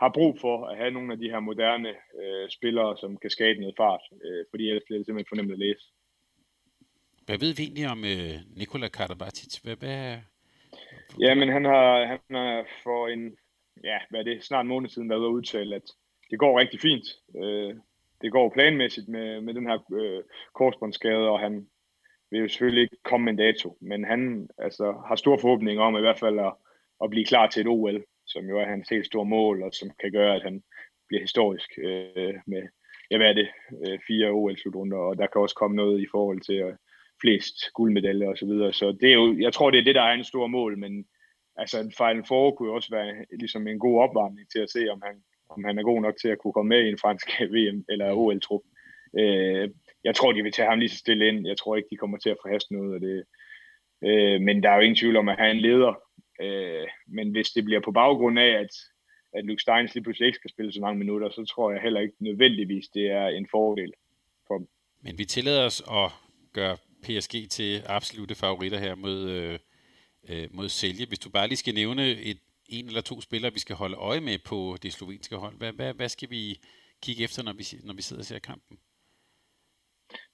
har 0.01 0.11
brug 0.15 0.33
for 0.41 0.67
at 0.67 0.77
have 0.77 0.91
nogle 0.91 1.13
af 1.13 1.19
de 1.19 1.31
her 1.31 1.41
moderne 1.41 1.93
øh, 2.21 2.49
spillere, 2.51 2.97
som 2.97 3.17
kan 3.17 3.31
skabe 3.31 3.61
noget 3.61 3.75
fart, 3.77 4.05
øh, 4.25 4.45
fordi 4.51 4.69
ellers 4.69 4.87
bliver 4.87 4.99
det 4.99 5.07
simpelthen 5.07 5.31
for 5.31 5.37
nemt 5.37 5.53
at 5.53 5.59
læse. 5.59 5.85
Hvad 7.27 7.39
ved 7.39 7.55
vi 7.57 7.63
egentlig 7.63 7.89
om 7.95 8.05
øh, 8.05 8.35
Nikola 8.57 8.89
Karabatic? 8.89 9.53
Hvad, 9.65 9.77
hvad... 9.77 10.19
Ja, 11.25 11.35
men 11.35 11.49
han 11.49 11.65
har, 11.65 12.05
han 12.13 12.21
har 12.31 12.67
for 12.85 13.09
en, 13.09 13.37
ja, 13.85 13.99
hvad 14.11 14.21
er 14.21 14.25
det, 14.25 14.45
snart 14.45 14.65
en 14.65 14.69
måned 14.69 14.89
siden 14.91 15.11
været 15.11 15.19
ude 15.19 15.29
at 15.29 15.33
udtale, 15.33 15.77
at 15.77 15.87
det 16.31 16.39
går 16.39 16.61
rigtig 16.61 16.81
fint. 16.81 17.07
Øh, 17.43 17.75
det 18.23 18.33
går 18.33 18.51
planmæssigt 18.51 19.09
med, 19.09 19.41
med 19.41 19.55
den 19.55 19.67
her 19.67 19.79
øh, 19.93 20.23
korsbåndsskade, 20.55 21.29
og 21.31 21.41
han 21.41 21.67
vil 22.31 22.41
jo 22.41 22.49
selvfølgelig 22.49 22.83
ikke 22.83 22.97
komme 23.05 23.25
med 23.25 23.33
en 23.33 23.39
dato, 23.39 23.79
men 23.81 24.05
han 24.05 24.49
altså, 24.59 25.03
har 25.09 25.17
store 25.17 25.39
forhåbninger 25.39 25.83
om 25.83 25.97
i 25.97 26.01
hvert 26.01 26.19
fald 26.19 26.39
at, 26.39 26.53
at 27.05 27.11
blive 27.11 27.27
klar 27.27 27.47
til 27.47 27.61
et 27.61 27.69
OL, 27.69 28.05
som 28.27 28.45
jo 28.45 28.59
er 28.59 28.65
hans 28.65 28.89
helt 28.89 29.07
store 29.07 29.25
mål, 29.25 29.63
og 29.63 29.75
som 29.75 29.91
kan 30.01 30.13
gøre, 30.13 30.37
at 30.37 30.43
han 30.43 30.63
bliver 31.09 31.21
historisk 31.21 31.71
øh, 31.79 32.35
med, 32.47 32.63
ja, 33.11 33.17
hvad 33.17 33.29
er 33.29 33.33
det, 33.33 33.49
øh, 33.87 33.99
fire 34.07 34.31
OL-slutrunder, 34.31 34.99
og 34.99 35.19
der 35.19 35.27
kan 35.27 35.41
også 35.41 35.55
komme 35.55 35.77
noget 35.77 36.01
i 36.01 36.07
forhold 36.11 36.41
til 36.41 36.55
øh, 36.55 36.75
flest 37.21 37.57
guldmedaljer 37.75 38.29
og 38.29 38.39
så 38.39 38.47
videre. 38.47 38.73
Så 38.73 38.93
det 39.01 39.09
er 39.11 39.15
jo, 39.15 39.37
jeg 39.39 39.53
tror, 39.53 39.71
det 39.71 39.81
er 39.81 39.85
det, 39.85 39.95
der 39.95 40.03
er 40.03 40.13
en 40.13 40.25
stor 40.25 40.47
mål, 40.47 40.79
men 40.79 41.07
altså 41.57 41.81
en 41.81 41.93
Final 41.97 42.25
Four 42.29 42.51
kunne 42.51 42.69
jo 42.69 42.75
også 42.75 42.91
være 42.91 43.15
ligesom 43.39 43.67
en 43.67 43.79
god 43.79 44.01
opvarmning 44.03 44.51
til 44.51 44.59
at 44.59 44.71
se, 44.71 44.89
om 44.89 45.03
han, 45.07 45.23
om 45.51 45.65
han 45.65 45.79
er 45.79 45.83
god 45.83 46.01
nok 46.01 46.15
til 46.21 46.29
at 46.29 46.39
kunne 46.39 46.53
komme 46.53 46.69
med 46.69 46.85
i 46.85 46.89
en 46.89 46.99
fransk 46.99 47.27
VM 47.55 47.85
eller 47.89 48.13
OL-trup. 48.13 48.63
Øh, 49.19 49.71
jeg 50.05 50.15
tror, 50.15 50.33
de 50.33 50.43
vil 50.43 50.53
tage 50.53 50.69
ham 50.69 50.79
lige 50.79 50.89
så 50.89 50.97
stille 50.97 51.29
ind. 51.29 51.47
Jeg 51.47 51.57
tror 51.57 51.77
ikke, 51.77 51.89
de 51.91 51.97
kommer 51.97 52.19
til 52.19 52.31
at 52.31 52.43
forhaste 52.43 52.75
noget 52.75 52.95
af 52.95 53.01
det. 53.01 53.25
Øh, 54.09 54.41
men 54.41 54.63
der 54.63 54.71
er 54.71 54.75
jo 54.75 54.81
ingen 54.81 54.97
tvivl 54.97 55.17
om, 55.17 55.29
at 55.29 55.39
han 55.39 55.57
en 55.57 55.63
leder. 55.63 55.95
Øh, 56.41 56.89
men 57.09 57.31
hvis 57.31 57.51
det 57.51 57.65
bliver 57.65 57.81
på 57.81 57.93
baggrund 57.93 58.39
af, 58.39 58.51
at, 58.63 58.73
at 59.33 59.45
Luke 59.45 59.63
Steins 59.63 59.95
lige 59.95 60.05
pludselig 60.05 60.27
ikke 60.27 60.37
skal 60.37 60.51
spille 60.51 60.73
så 60.73 60.81
mange 60.81 60.99
minutter, 60.99 61.31
så 61.31 61.45
tror 61.45 61.71
jeg 61.71 61.81
heller 61.83 62.01
ikke 62.01 62.15
nødvendigvis, 62.21 62.89
det 62.89 63.11
er 63.11 63.27
en 63.27 63.47
fordel 63.51 63.93
for 64.47 64.59
dem. 64.59 64.67
Men 65.03 65.19
vi 65.19 65.25
tillader 65.25 65.67
os 65.67 65.83
at 65.91 66.11
gøre 66.53 66.77
PSG 67.03 67.51
til 67.51 67.83
absolute 67.87 68.35
favoritter 68.35 68.79
her 68.79 68.95
mod, 68.95 69.31
øh, 69.31 69.59
øh 70.29 70.49
mod 70.51 70.69
Selje. 70.69 71.07
Hvis 71.07 71.19
du 71.19 71.31
bare 71.31 71.49
lige 71.49 71.57
skal 71.57 71.75
nævne 71.75 72.11
et, 72.11 72.39
en 72.71 72.87
eller 72.87 73.01
to 73.01 73.21
spillere, 73.21 73.53
vi 73.53 73.59
skal 73.59 73.77
holde 73.77 73.97
øje 73.97 74.21
med 74.21 74.39
på 74.51 74.77
det 74.83 74.93
slovenske 74.93 75.37
hold, 75.37 75.57
hvad, 75.59 75.73
hvad, 75.73 75.95
hvad 75.95 76.09
skal 76.09 76.31
vi 76.31 76.61
kigge 77.03 77.25
efter, 77.25 77.43
når 77.43 77.53
vi, 77.53 77.65
når 77.87 77.95
vi 77.95 78.03
sidder 78.03 78.23
og 78.23 78.27
ser 78.27 78.39
kampen? 78.39 78.79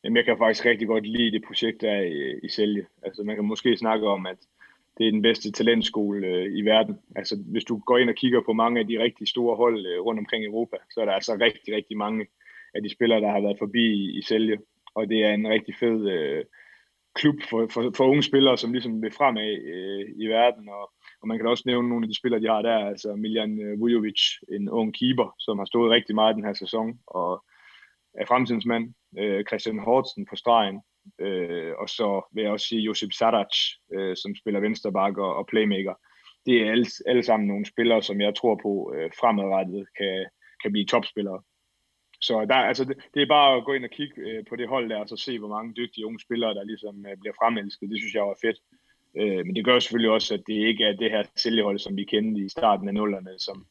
Jamen, 0.05 0.17
jeg 0.17 0.25
kan 0.25 0.39
faktisk 0.39 0.67
rigtig 0.67 0.87
godt 0.87 1.07
lide 1.07 1.33
det 1.33 1.45
projekt, 1.49 1.81
der 1.81 1.91
er 1.91 2.03
i, 2.03 2.39
i 2.43 2.49
Sælge. 2.49 2.87
Altså, 3.03 3.23
man 3.23 3.37
kan 3.37 3.45
måske 3.45 3.77
snakke 3.77 4.07
om, 4.09 4.27
at 4.27 4.39
det 4.99 5.07
er 5.07 5.11
den 5.11 5.23
bedste 5.23 5.53
talentskole 5.53 6.27
øh, 6.27 6.59
i 6.59 6.63
verden. 6.63 6.97
Altså, 7.17 7.37
hvis 7.53 7.65
du 7.65 7.79
går 7.79 7.99
ind 7.99 8.11
og 8.11 8.17
kigger 8.17 8.41
på 8.41 8.53
mange 8.53 8.81
af 8.81 8.87
de 8.87 9.03
rigtig 9.03 9.29
store 9.29 9.57
hold 9.57 9.87
øh, 9.87 10.01
rundt 10.01 10.19
omkring 10.19 10.45
i 10.45 10.47
Europa, 10.47 10.77
så 10.91 11.01
er 11.01 11.05
der 11.05 11.13
altså 11.13 11.33
rigtig, 11.41 11.75
rigtig 11.75 11.97
mange 11.97 12.27
af 12.75 12.83
de 12.83 12.91
spillere, 12.91 13.21
der 13.21 13.31
har 13.31 13.41
været 13.41 13.59
forbi 13.59 13.85
i, 13.85 14.19
i 14.19 14.23
Sælge. 14.23 14.59
Og 14.95 15.09
det 15.09 15.25
er 15.25 15.35
en 15.35 15.49
rigtig 15.49 15.75
fed 15.81 16.09
øh, 16.11 16.45
klub 17.15 17.35
for, 17.51 17.67
for, 17.71 17.93
for 17.97 18.05
unge 18.05 18.23
spillere, 18.23 18.59
som 18.59 18.73
ligesom 18.73 19.03
vil 19.03 19.13
fremad 19.13 19.51
øh, 19.75 20.05
i 20.17 20.27
verden. 20.27 20.69
Og, 20.69 20.93
og 21.27 21.29
man 21.29 21.39
kan 21.39 21.47
også 21.47 21.63
nævne 21.67 21.89
nogle 21.89 22.05
af 22.05 22.09
de 22.09 22.19
spillere, 22.19 22.41
de 22.41 22.53
har 22.55 22.63
der. 22.63 22.79
Altså 22.93 23.15
Miljan 23.17 23.61
øh, 23.61 23.81
Vujovic, 23.81 24.23
en 24.49 24.69
ung 24.69 24.95
keeper, 24.99 25.35
som 25.39 25.59
har 25.59 25.65
stået 25.65 25.91
rigtig 25.91 26.15
meget 26.15 26.37
den 26.37 26.45
her 26.45 26.53
sæson, 26.53 26.99
og 27.07 27.45
er 28.21 28.27
fremtidens 28.27 28.67
mand. 28.67 28.95
Øh, 29.19 29.45
Christian 29.49 29.79
Hortsen 29.79 30.27
på 30.31 30.37
stregen. 30.37 30.81
Øh, 31.21 31.73
og 31.79 31.89
så 31.89 32.09
vil 32.33 32.43
jeg 32.43 32.53
også 32.53 32.67
sige 32.67 32.81
Josip 32.81 33.13
Sadac, 33.13 33.53
øh, 33.95 34.17
som 34.17 34.35
spiller 34.41 34.61
venstreback 34.61 35.19
og, 35.19 35.37
og 35.37 35.47
playmaker. 35.47 35.95
Det 36.47 36.55
er 36.63 36.71
alle, 36.71 36.87
alle 37.07 37.23
sammen 37.23 37.49
nogle 37.49 37.67
spillere, 37.67 38.03
som 38.03 38.21
jeg 38.21 38.35
tror 38.35 38.55
på 38.63 38.93
øh, 38.97 39.11
fremadrettet 39.21 39.87
kan, 39.99 40.27
kan 40.63 40.73
blive 40.73 40.87
topspillere. 40.87 41.43
Så 42.21 42.45
der, 42.51 42.55
altså, 42.55 42.85
det, 42.85 42.97
det 43.15 43.23
er 43.23 43.35
bare 43.37 43.57
at 43.57 43.65
gå 43.65 43.73
ind 43.73 43.85
og 43.85 43.91
kigge 43.91 44.15
øh, 44.27 44.45
på 44.49 44.57
det 44.57 44.69
hold 44.69 44.89
der, 44.91 44.99
og 44.99 45.09
så 45.09 45.17
se, 45.17 45.39
hvor 45.39 45.49
mange 45.49 45.75
dygtige 45.75 46.07
unge 46.07 46.21
spillere, 46.21 46.55
der 46.55 46.65
ligesom 46.65 47.07
øh, 47.07 47.17
bliver 47.21 47.35
fremelsket. 47.41 47.91
Det 47.91 47.99
synes 48.01 48.15
jeg 48.15 48.23
var 48.23 48.39
fedt. 48.43 48.59
Øh, 49.17 49.47
men 49.47 49.57
det 49.57 49.65
gør 49.65 49.79
selvfølgelig 49.79 50.11
også, 50.11 50.35
at 50.35 50.43
det 50.47 50.55
ikke 50.55 50.85
er 50.85 50.93
det 50.93 51.11
her 51.11 51.23
sælgehold, 51.37 51.79
som 51.79 51.97
vi 51.97 52.05
kendte 52.05 52.41
i 52.41 52.49
starten 52.49 52.89
af 52.89 52.95
nullerne, 52.95 53.39
som 53.39 53.67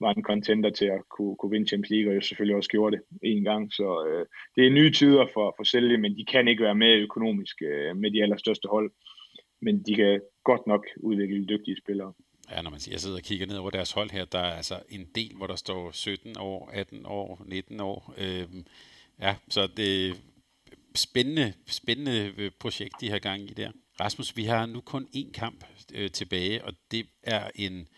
var 0.00 0.12
en 0.12 0.22
contender 0.22 0.70
til 0.70 0.84
at 0.84 1.02
kunne, 1.08 1.36
kunne 1.36 1.50
vinde 1.50 1.68
Champions 1.68 1.90
League, 1.90 2.10
og 2.10 2.16
jo 2.16 2.20
selvfølgelig 2.20 2.56
også 2.56 2.70
gjorde 2.70 2.96
det 2.96 3.02
en 3.22 3.44
gang. 3.44 3.72
Så 3.72 4.06
øh, 4.08 4.26
det 4.56 4.66
er 4.66 4.70
nye 4.70 4.92
tider 4.92 5.26
for, 5.34 5.54
for 5.56 5.64
sælge, 5.64 5.98
men 5.98 6.16
de 6.16 6.24
kan 6.24 6.48
ikke 6.48 6.62
være 6.62 6.74
med 6.74 6.92
økonomisk 6.94 7.62
øh, 7.62 7.96
med 7.96 8.10
de 8.10 8.22
allerstørste 8.22 8.68
hold. 8.68 8.92
Men 9.62 9.82
de 9.82 9.94
kan 9.94 10.20
godt 10.44 10.66
nok 10.66 10.86
udvikle 10.96 11.46
dygtige 11.46 11.76
spillere. 11.84 12.12
Ja, 12.50 12.62
når 12.62 12.70
man 12.70 12.80
siger, 12.80 12.92
jeg 12.94 13.00
sidder 13.00 13.16
og 13.16 13.22
kigger 13.22 13.46
ned 13.46 13.56
over 13.56 13.70
deres 13.70 13.92
hold 13.92 14.10
her, 14.10 14.24
der 14.24 14.38
er 14.38 14.56
altså 14.56 14.82
en 14.88 15.06
del, 15.14 15.32
hvor 15.36 15.46
der 15.46 15.56
står 15.56 15.90
17 15.92 16.36
år, 16.38 16.70
18 16.72 17.06
år, 17.06 17.44
19 17.46 17.80
år. 17.80 18.14
Øh, 18.18 18.46
ja, 19.20 19.36
så 19.48 19.68
det 19.76 20.08
er 20.08 20.14
spændende, 20.94 21.52
spændende 21.66 22.34
øh, 22.38 22.50
projekt, 22.60 22.94
de 23.00 23.10
har 23.10 23.18
gang 23.18 23.42
i 23.42 23.54
der. 23.54 23.70
Rasmus, 24.00 24.36
vi 24.36 24.44
har 24.44 24.66
nu 24.66 24.80
kun 24.80 25.08
én 25.16 25.32
kamp 25.32 25.64
øh, 25.94 26.10
tilbage, 26.10 26.64
og 26.64 26.72
det 26.90 27.06
er 27.22 27.50
en, 27.54 27.88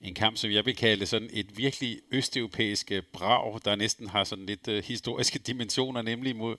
en 0.00 0.14
kamp, 0.14 0.36
som 0.36 0.50
jeg 0.50 0.66
vil 0.66 0.76
kalde 0.76 1.06
sådan 1.06 1.30
et 1.32 1.56
virkelig 1.56 2.00
østeuropæisk 2.12 2.92
øh, 2.92 3.02
brag, 3.12 3.60
der 3.64 3.76
næsten 3.76 4.08
har 4.08 4.24
sådan 4.24 4.46
lidt 4.46 4.68
øh, 4.68 4.84
historiske 4.84 5.38
dimensioner, 5.48 6.02
nemlig 6.02 6.36
mod 6.36 6.56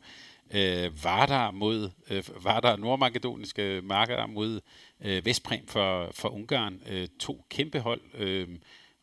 øh, 0.52 1.04
Vardar 1.04 1.52
mod 1.52 1.90
øh, 2.10 2.24
Vardar 2.46 2.76
nordmakedoniske 2.76 3.82
marker 3.84 4.26
mod 4.26 4.62
øh, 5.02 5.26
Vestprem 5.26 5.68
for, 5.68 6.12
for 6.14 6.30
Ungarn. 6.30 6.82
Øh, 6.90 7.08
to 7.20 7.46
kæmpe 7.50 7.80
hold. 7.80 8.02
Øh, 8.14 8.48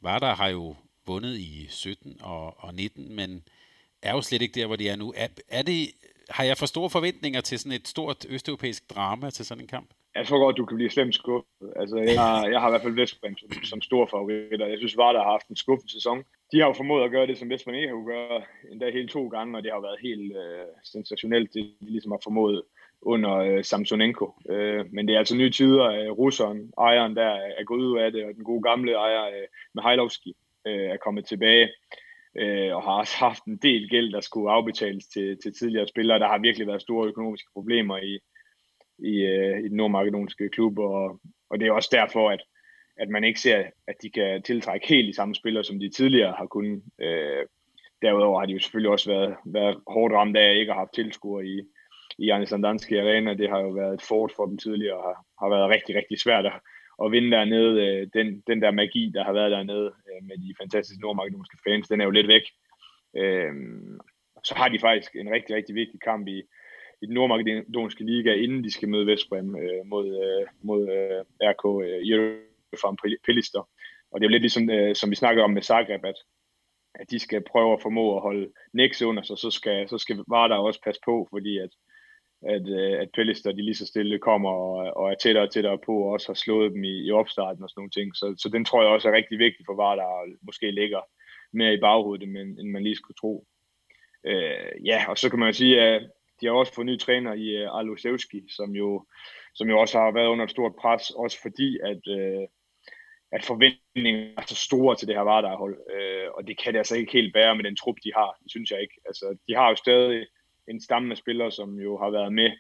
Vardar 0.01 0.35
har 0.35 0.49
jo 0.49 0.77
vundet 1.07 1.39
i 1.39 1.67
17 1.71 2.17
og, 2.21 2.65
og 2.65 2.75
19, 2.75 3.17
men 3.17 3.43
er 4.03 4.13
jo 4.13 4.23
slet 4.23 4.43
ikke 4.43 4.61
der, 4.61 4.67
hvor 4.67 4.77
de 4.77 4.89
er 4.89 4.97
nu. 4.97 5.13
Er, 5.17 5.29
er 5.49 5.63
det, 5.63 5.91
har 6.31 6.45
jeg 6.45 6.57
for 6.57 6.67
store 6.67 6.91
forventninger 6.91 7.41
til 7.41 7.59
sådan 7.59 7.73
et 7.73 7.89
stort 7.89 8.27
østeuropæisk 8.29 8.95
drama 8.95 9.31
til 9.31 9.47
sådan 9.47 9.65
en 9.65 9.69
kamp? 9.69 9.91
Jeg 10.15 10.27
tror 10.27 10.39
godt, 10.39 10.57
du 10.57 10.65
kan 10.67 10.77
blive 10.77 10.91
slemt 10.91 11.15
skuffet. 11.15 11.73
Altså, 11.77 11.97
jeg, 11.97 12.21
har, 12.21 12.47
jeg 12.47 12.61
har 12.61 12.69
i 12.69 12.73
hvert 12.73 12.83
fald 12.83 12.95
Vestbrem 12.95 13.37
som, 13.37 13.51
som 13.65 13.81
stor 13.81 14.07
favorit, 14.07 14.63
og 14.63 14.71
jeg 14.71 14.79
synes, 14.79 14.97
Vardar 14.97 15.23
har 15.23 15.31
haft 15.31 15.49
en 15.49 15.57
skuffet 15.57 15.91
sæson. 15.91 16.19
De 16.53 16.61
har 16.61 16.67
jo 16.67 16.73
formået 16.73 17.05
at 17.05 17.11
gøre 17.11 17.27
det, 17.27 17.39
som 17.39 17.51
Vestbrem 17.51 17.75
ikke 17.75 17.89
har 17.89 18.05
gøre, 18.05 18.43
endda 18.73 18.91
helt 18.91 19.11
to 19.11 19.29
gange, 19.29 19.57
og 19.57 19.63
det 19.63 19.73
har 19.73 19.81
været 19.81 19.99
helt 20.03 20.37
øh, 20.37 20.67
sensationelt, 20.85 21.55
det 21.55 21.65
de 21.81 21.91
ligesom 21.91 22.13
har 22.13 22.21
formået 22.25 22.63
under 23.03 23.35
øh, 23.35 23.65
Samsonenko. 23.65 24.35
Øh, 24.51 24.85
men 24.93 25.09
det 25.09 25.15
er 25.15 25.19
altså 25.19 25.37
nye 25.37 25.51
tider. 25.51 25.85
Øh, 25.85 26.11
russeren, 26.11 26.73
ejeren 26.79 27.17
der, 27.17 27.31
er 27.59 27.65
gået 27.65 27.85
ud 27.85 27.99
af 27.99 28.13
det, 28.13 28.25
og 28.25 28.35
den 28.35 28.45
gode 28.45 28.63
gamle 28.63 28.93
ejer, 28.93 29.25
øh, 29.27 29.47
Mihailovski, 29.75 30.37
øh, 30.67 30.87
er 30.95 30.97
kommet 30.97 31.25
tilbage 31.27 31.69
øh, 32.39 32.77
og 32.77 32.83
har 32.83 32.93
også 32.93 33.17
haft 33.27 33.45
en 33.45 33.57
del 33.57 33.91
gæld, 33.91 34.13
der 34.13 34.21
skulle 34.21 34.51
afbetales 34.51 35.07
til, 35.07 35.39
til 35.43 35.53
tidligere 35.55 35.89
spillere. 35.89 36.19
Der 36.19 36.29
har 36.29 36.39
virkelig 36.39 36.67
været 36.67 36.83
store 36.83 37.09
økonomiske 37.09 37.49
problemer 37.53 37.99
i, 37.99 38.19
i, 38.99 39.15
øh, 39.23 39.59
i 39.65 39.69
den 39.69 39.77
nordmakedonske 39.77 40.49
klub, 40.49 40.79
og, 40.79 41.21
og 41.51 41.61
det 41.61 41.69
er 41.69 41.73
også 41.73 41.91
derfor, 41.93 42.31
at, 42.31 42.43
at 42.97 43.09
man 43.09 43.25
ikke 43.25 43.41
ser, 43.41 43.65
at 43.87 43.95
de 44.03 44.11
kan 44.11 44.43
tiltrække 44.43 44.89
helt 44.89 45.09
de 45.09 45.17
samme 45.17 45.35
spillere, 45.35 45.65
som 45.65 45.81
de 45.81 45.91
tidligere 45.91 46.35
har 46.39 46.47
kunnet. 46.47 46.83
Øh, 47.01 47.47
derudover 48.03 48.39
har 48.39 48.47
de 48.47 48.53
jo 48.53 48.59
selvfølgelig 48.59 48.91
også 48.91 49.11
været, 49.11 49.37
været 49.47 49.77
hårdt 49.87 50.15
ramt 50.15 50.37
af 50.37 50.51
at 50.51 50.57
ikke 50.57 50.73
har 50.73 50.79
haft 50.79 50.95
tilskuere 50.95 51.47
i, 51.47 51.61
i 52.19 52.27
Janis 52.27 52.49
Sandanski 52.49 52.97
Arena. 52.97 53.35
Det 53.35 53.51
har 53.51 53.61
jo 53.61 53.69
været 53.69 53.95
et 53.95 54.03
fort 54.03 54.33
for 54.37 54.47
dem 54.47 54.59
tidligere, 54.59 54.97
og 54.97 55.03
har, 55.05 55.25
har 55.41 55.49
været 55.49 55.71
rigtig, 55.71 55.97
rigtig 55.97 56.21
svært 56.21 56.47
at, 56.47 56.53
at 57.05 57.13
vinde 57.13 57.31
dernede. 57.31 57.73
Øh, 57.87 58.09
den, 58.15 58.43
den 58.47 58.63
der 58.63 58.71
magi, 58.71 59.13
der 59.15 59.25
har 59.25 59.33
været 59.33 59.51
dernede 59.51 59.87
øh, 60.09 60.25
med 60.29 60.39
de 60.39 60.55
fantastiske 60.61 61.01
nordmakedonske 61.01 61.59
fans, 61.69 61.89
den 61.89 62.01
er 62.01 62.05
jo 62.05 62.11
lidt 62.11 62.29
væk. 62.29 62.43
Øh, 63.17 63.53
så 64.45 64.55
har 64.55 64.69
de 64.69 64.79
faktisk 64.79 65.17
en 65.17 65.31
rigtig, 65.31 65.57
rigtig 65.57 65.75
vigtig 65.75 66.01
kamp 66.01 66.29
i, 66.29 66.39
i 67.03 67.07
den 67.07 67.15
nordmakedonske 67.15 68.05
liga, 68.05 68.33
inden 68.35 68.65
de 68.65 68.71
skal 68.71 68.89
møde 68.89 69.07
Vestbrem 69.07 69.57
øh, 69.57 69.87
mod, 69.87 70.07
øh, 70.25 70.47
mod 70.63 70.83
øh, 70.89 71.25
RK 71.51 71.65
øh, 71.87 72.11
Jerefan 72.11 72.97
Pelister. 73.27 73.69
Og 74.11 74.21
det 74.21 74.27
er 74.27 74.29
jo 74.29 74.33
lidt 74.33 74.43
ligesom, 74.43 74.71
øh, 74.71 74.95
som 74.95 75.11
vi 75.11 75.17
snakker 75.17 75.43
om 75.43 75.51
med 75.51 75.63
Zagreb, 75.63 76.05
at, 76.05 76.19
at 76.95 77.11
de 77.11 77.19
skal 77.19 77.43
prøve 77.51 77.73
at 77.73 77.83
formå 77.83 78.17
at 78.17 78.23
holde 78.23 78.53
Nexe 78.73 79.07
under 79.07 79.23
sig, 79.23 79.39
så 79.39 79.51
skal, 79.51 79.89
så 79.89 79.99
skal 79.99 80.25
Vardar 80.29 80.59
også 80.59 80.81
passe 80.85 81.01
på, 81.05 81.29
fordi 81.31 81.59
at, 81.59 81.71
at, 82.43 82.69
øh, 82.69 83.01
at 83.01 83.09
Pellister 83.15 83.53
de 83.53 83.63
lige 83.63 83.75
så 83.75 83.87
stille 83.87 84.19
kommer 84.19 84.51
og, 84.51 84.97
og 84.97 85.11
er 85.11 85.15
tættere 85.15 85.45
og 85.45 85.51
tættere 85.51 85.79
på, 85.79 85.93
og 86.03 86.11
også 86.11 86.29
har 86.29 86.35
slået 86.35 86.73
dem 86.73 86.85
i, 86.85 87.07
i 87.07 87.11
opstarten 87.11 87.63
og 87.63 87.71
sådan 87.71 87.81
nogle 87.81 87.91
ting. 87.91 88.17
Så, 88.17 88.35
så 88.39 88.49
den 88.49 88.65
tror 88.65 88.83
jeg 88.83 88.91
også 88.91 89.09
er 89.09 89.13
rigtig 89.13 89.39
vigtig 89.39 89.67
for 89.67 89.75
Vardar, 89.75 90.05
og 90.05 90.27
måske 90.43 90.71
ligger 90.71 91.01
mere 91.53 91.75
i 91.75 91.81
baghovedet, 91.81 92.29
end, 92.29 92.59
end 92.59 92.69
man 92.71 92.83
lige 92.83 92.97
skulle 92.97 93.17
tro. 93.21 93.47
Øh, 94.25 94.87
ja, 94.87 95.05
og 95.09 95.19
så 95.19 95.31
kan 95.31 95.39
man 95.39 95.55
sige, 95.55 95.81
at 95.81 96.03
de 96.41 96.47
har 96.47 96.53
også 96.53 96.75
fået 96.75 96.87
ny 96.87 96.99
træner 96.99 97.33
i 97.35 97.49
øh, 97.49 97.73
uh, 97.73 97.79
Alusevski, 97.79 98.43
som 98.57 98.71
jo, 98.71 99.07
som 99.55 99.69
jo 99.69 99.81
også 99.81 99.99
har 99.99 100.11
været 100.11 100.27
under 100.27 100.45
et 100.45 100.51
stort 100.51 100.73
pres, 100.81 101.11
også 101.11 101.39
fordi 101.43 101.79
at, 101.83 102.03
uh, 102.19 102.45
at 103.33 103.45
forventningerne 103.45 104.35
er 104.37 104.43
så 104.47 104.57
store 104.57 104.97
til 104.97 105.09
det 105.09 105.17
her 105.17 105.23
Vardar-hold, 105.23 105.77
uh, 105.97 106.29
og 106.37 106.47
det 106.47 106.59
kan 106.59 106.73
det 106.73 106.79
altså 106.79 106.97
ikke 106.97 107.13
helt 107.13 107.33
bære 107.35 107.57
med 107.57 107.65
den 107.65 107.77
trup, 107.77 107.97
de 108.05 108.13
har, 108.17 108.37
det 108.43 108.51
synes 108.51 108.71
jeg 108.71 108.81
ikke. 108.81 108.97
Altså, 109.07 109.37
de 109.49 109.55
har 109.55 109.69
jo 109.69 109.77
stadig 109.77 110.27
en 110.69 110.81
stamme 110.81 111.11
af 111.11 111.17
spillere, 111.17 111.51
som 111.51 111.81
jo 111.81 111.99
har 111.99 112.11
været 112.11 112.33
med 112.33 112.51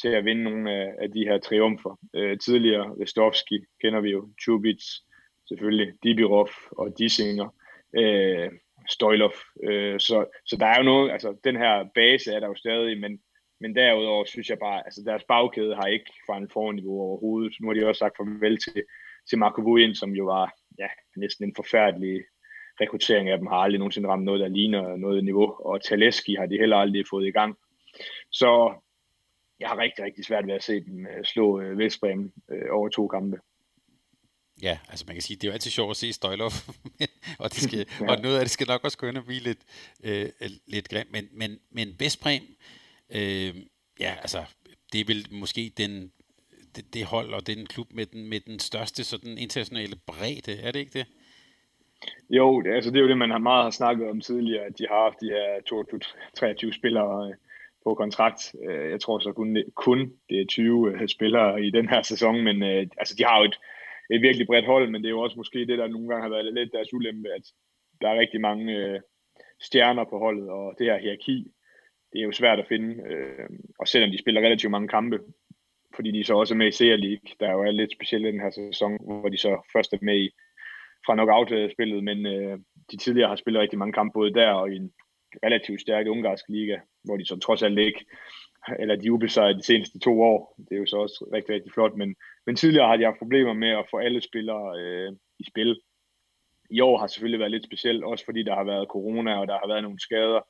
til 0.00 0.08
at 0.08 0.24
vinde 0.24 0.44
nogle 0.44 0.72
af, 0.72 0.94
af 0.98 1.10
de 1.10 1.24
her 1.24 1.38
triumfer. 1.38 1.98
Øh, 2.14 2.38
tidligere, 2.38 2.94
Vestovski 2.98 3.64
kender 3.82 4.00
vi 4.00 4.10
jo, 4.10 4.28
Chubits, 4.42 5.04
selvfølgelig, 5.48 5.92
Dibirov 6.02 6.48
og 6.70 6.98
Dissinger. 6.98 7.48
øh, 7.96 8.50
Stoilov. 8.88 9.32
Øh, 9.62 10.00
så, 10.00 10.26
så 10.46 10.56
der 10.56 10.66
er 10.66 10.78
jo 10.78 10.82
noget, 10.82 11.10
altså 11.12 11.36
den 11.44 11.56
her 11.56 11.84
base 11.94 12.32
er 12.32 12.40
der 12.40 12.46
jo 12.46 12.54
stadig, 12.54 13.00
men 13.00 13.20
men 13.60 13.76
derudover 13.76 14.24
synes 14.24 14.50
jeg 14.50 14.58
bare, 14.58 14.84
altså 14.84 15.02
deres 15.06 15.24
bagkæde 15.24 15.74
har 15.74 15.86
ikke 15.86 16.12
forandret 16.26 16.52
forniveau 16.52 17.00
overhovedet. 17.00 17.56
Nu 17.60 17.66
har 17.68 17.74
de 17.74 17.86
også 17.86 17.98
sagt 17.98 18.16
farvel 18.16 18.58
til, 18.58 18.82
til 19.28 19.38
Marco 19.38 19.62
Vujen, 19.62 19.94
som 19.94 20.10
jo 20.10 20.24
var 20.24 20.52
ja, 20.78 20.88
næsten 21.16 21.44
en 21.44 21.54
forfærdelig 21.56 22.24
rekruttering 22.80 23.28
af 23.28 23.38
dem, 23.38 23.46
har 23.46 23.56
aldrig 23.56 23.78
nogensinde 23.78 24.08
ramt 24.08 24.24
noget, 24.24 24.40
der 24.40 24.48
ligner 24.48 24.96
noget 24.96 25.24
niveau, 25.24 25.54
og 25.58 25.82
Taleski 25.82 26.34
har 26.34 26.46
de 26.46 26.58
heller 26.58 26.76
aldrig 26.76 27.04
fået 27.10 27.26
i 27.26 27.30
gang. 27.30 27.58
Så 28.30 28.74
jeg 29.60 29.68
har 29.68 29.78
rigtig, 29.78 30.04
rigtig 30.04 30.24
svært 30.24 30.46
ved 30.46 30.54
at 30.54 30.62
se 30.62 30.84
dem 30.84 31.06
øh, 31.06 31.24
slå 31.24 31.60
øh, 31.60 31.78
Vestbrem 31.78 32.32
øh, 32.50 32.68
over 32.70 32.88
to 32.88 33.08
kampe. 33.08 33.36
Ja, 34.62 34.78
altså 34.88 35.04
man 35.06 35.14
kan 35.14 35.22
sige, 35.22 35.36
det 35.36 35.44
er 35.44 35.48
jo 35.48 35.52
altid 35.52 35.70
sjovt 35.70 35.90
at 35.90 35.96
se 35.96 36.12
Støjlov, 36.12 36.50
og, 37.42 37.50
det 37.50 37.62
skal, 37.62 37.86
ja. 38.00 38.10
og 38.10 38.22
noget 38.22 38.36
af 38.36 38.40
det 38.40 38.50
skal 38.50 38.66
nok 38.66 38.84
også 38.84 38.98
gå 38.98 39.06
ind 39.06 39.18
og 39.18 39.24
blive 39.24 39.40
lidt, 39.40 39.58
øh, 40.04 40.28
lidt 40.66 40.88
grimt, 40.88 41.12
men, 41.12 41.28
men, 41.32 41.58
men 41.70 41.96
Vestbrem, 41.98 42.42
øh, 43.10 43.54
ja, 44.00 44.14
altså, 44.20 44.44
det 44.92 45.00
er 45.00 45.04
vel 45.04 45.26
måske 45.30 45.72
den, 45.76 46.12
det, 46.76 46.94
det 46.94 47.04
hold 47.04 47.34
og 47.34 47.46
den 47.46 47.66
klub 47.66 47.92
med 47.92 48.06
den, 48.06 48.28
med 48.28 48.40
den 48.40 48.58
største 48.58 49.04
sådan 49.04 49.38
internationale 49.38 49.96
bredde, 50.06 50.60
er 50.60 50.70
det 50.70 50.80
ikke 50.80 50.98
det? 50.98 51.06
Jo, 52.30 52.60
det, 52.60 52.70
altså 52.70 52.90
det 52.90 52.96
er 52.96 53.02
jo 53.02 53.08
det, 53.08 53.18
man 53.18 53.30
har 53.30 53.38
meget 53.38 53.64
har 53.64 53.70
snakket 53.70 54.08
om 54.08 54.20
tidligere, 54.20 54.64
at 54.64 54.78
de 54.78 54.86
har 54.90 55.02
haft 55.02 55.20
de 55.20 55.30
her 55.30 55.48
22-23 56.70 56.78
spillere 56.78 57.28
øh, 57.28 57.34
på 57.84 57.94
kontrakt. 57.94 58.54
Øh, 58.68 58.90
jeg 58.90 59.00
tror 59.00 59.18
så 59.18 59.32
kun, 59.32 59.56
kun 59.74 60.12
det 60.28 60.40
er 60.40 60.46
20 60.46 60.92
øh, 60.92 61.08
spillere 61.08 61.64
i 61.64 61.70
den 61.70 61.88
her 61.88 62.02
sæson, 62.02 62.44
men 62.44 62.62
altså 62.98 63.14
de 63.18 63.24
har 63.24 63.38
jo 63.38 63.44
et, 63.44 63.56
et 64.10 64.22
virkelig 64.22 64.46
bredt 64.46 64.66
hold, 64.66 64.90
men 64.90 65.02
det 65.02 65.08
er 65.08 65.16
jo 65.16 65.20
også 65.20 65.36
måske 65.36 65.66
det, 65.66 65.78
der 65.78 65.88
nogle 65.88 66.08
gange 66.08 66.22
har 66.22 66.30
været 66.30 66.54
lidt 66.54 66.72
deres 66.72 66.94
ulempe, 66.94 67.28
at 67.28 67.42
der 68.00 68.08
er 68.08 68.20
rigtig 68.20 68.40
mange 68.40 69.00
stjerner 69.60 70.04
på 70.04 70.18
holdet, 70.18 70.48
og 70.48 70.74
det 70.78 70.86
her 70.86 70.98
hierarki, 70.98 71.46
det 72.12 72.18
er 72.18 72.24
jo 72.24 72.32
svært 72.32 72.58
at 72.58 72.68
finde. 72.68 73.02
og 73.78 73.88
selvom 73.88 74.10
de 74.10 74.18
spiller 74.18 74.40
relativt 74.40 74.70
mange 74.70 74.88
kampe, 74.88 75.18
fordi 75.94 76.10
de 76.10 76.24
så 76.24 76.34
også 76.34 76.54
er 76.54 76.58
med 76.58 76.68
i 76.68 76.70
Serie 76.70 76.96
League, 76.96 77.30
der 77.40 77.48
er 77.48 77.52
jo 77.52 77.70
lidt 77.70 77.92
specielt 77.92 78.26
i 78.26 78.30
den 78.30 78.40
her 78.40 78.50
sæson, 78.50 78.98
hvor 79.20 79.28
de 79.28 79.36
så 79.36 79.70
først 79.72 79.92
er 79.92 79.98
med 80.02 80.18
i 80.18 80.30
fra 81.06 81.14
knockout-spillet, 81.14 82.04
men 82.04 82.26
øh, 82.26 82.58
de 82.90 82.96
tidligere 82.96 83.28
har 83.28 83.36
spillet 83.36 83.60
rigtig 83.60 83.78
mange 83.78 83.92
kampe 83.92 84.12
både 84.14 84.34
der 84.34 84.50
og 84.50 84.72
i 84.72 84.76
en 84.76 84.92
relativt 85.44 85.80
stærk 85.80 86.06
ungarsk 86.06 86.44
liga, 86.48 86.76
hvor 87.04 87.16
de 87.16 87.24
så 87.26 87.36
trods 87.38 87.62
alt 87.62 87.78
ikke, 87.78 88.04
eller 88.78 88.96
de 88.96 89.12
ubesejrede 89.12 89.58
de 89.58 89.62
seneste 89.62 89.98
to 89.98 90.22
år. 90.22 90.54
Det 90.58 90.74
er 90.76 90.80
jo 90.80 90.86
så 90.86 90.96
også 90.96 91.28
rigtig, 91.32 91.54
rigtig 91.54 91.72
flot, 91.72 91.96
men, 91.96 92.16
men 92.46 92.56
tidligere 92.56 92.88
har 92.88 92.96
de 92.96 93.04
haft 93.04 93.18
problemer 93.18 93.52
med 93.52 93.68
at 93.68 93.86
få 93.90 93.98
alle 93.98 94.20
spillere 94.20 94.80
øh, 94.80 95.12
i 95.38 95.44
spil. 95.44 95.80
I 96.70 96.80
år 96.80 96.98
har 96.98 97.06
selvfølgelig 97.06 97.40
været 97.40 97.50
lidt 97.50 97.64
specielt, 97.64 98.04
også 98.04 98.24
fordi 98.24 98.42
der 98.42 98.54
har 98.54 98.64
været 98.64 98.88
corona, 98.88 99.40
og 99.40 99.46
der 99.46 99.58
har 99.58 99.68
været 99.68 99.82
nogle 99.82 100.00
skader. 100.00 100.40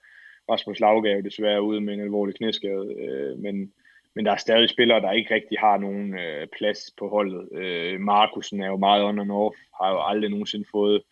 Rasmus 0.51 0.81
Laugav 0.81 1.23
desværre 1.23 1.62
ude 1.62 1.81
med 1.81 1.95
en 1.95 2.01
alvorlig 2.01 2.35
knæskade, 2.35 2.95
øh, 3.01 3.39
men 3.39 3.73
men 4.16 4.26
der 4.26 4.32
er 4.32 4.36
stadig 4.36 4.68
spillere, 4.68 5.01
der 5.01 5.12
ikke 5.12 5.34
rigtig 5.34 5.59
har 5.59 5.76
nogen 5.78 6.18
øh, 6.18 6.47
plads 6.59 6.80
på 6.98 7.09
holdet. 7.09 7.48
Øh, 7.52 8.01
Markusen 8.01 8.60
er 8.62 8.66
jo 8.66 8.76
meget 8.76 9.05
on 9.05 9.18
and 9.18 9.32
off, 9.32 9.56
har 9.80 9.90
jo 9.90 10.01
aldrig 10.10 10.30
nogensinde 10.30 10.66
fået, 10.72 11.02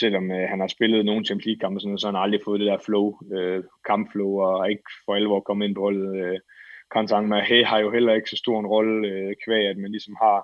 selvom 0.00 0.32
øh, 0.32 0.48
han 0.48 0.60
har 0.60 0.66
spillet 0.66 1.04
nogle 1.04 1.24
Champions 1.24 1.46
League-kampe, 1.46 1.80
sådan, 1.80 1.98
så 1.98 2.06
har 2.06 2.12
han 2.12 2.22
aldrig 2.22 2.40
fået 2.44 2.60
det 2.60 2.66
der 2.66 2.78
flow, 2.86 3.18
øh, 3.32 3.64
kampflow, 3.86 4.40
og 4.40 4.70
ikke 4.70 4.82
for 5.04 5.14
alvor 5.14 5.40
kommet 5.40 5.66
ind 5.66 5.74
på 5.74 5.80
holdet. 5.80 6.16
Øh, 6.24 6.38
Kantang 6.92 7.24
Mahé 7.32 7.64
har 7.64 7.78
jo 7.78 7.90
heller 7.92 8.14
ikke 8.14 8.30
så 8.30 8.36
stor 8.36 8.60
en 8.60 8.66
rolle, 8.66 9.08
øh, 9.08 9.34
kvæg, 9.44 9.66
at 9.66 9.76
man 9.76 9.90
ligesom 9.90 10.16
har 10.22 10.38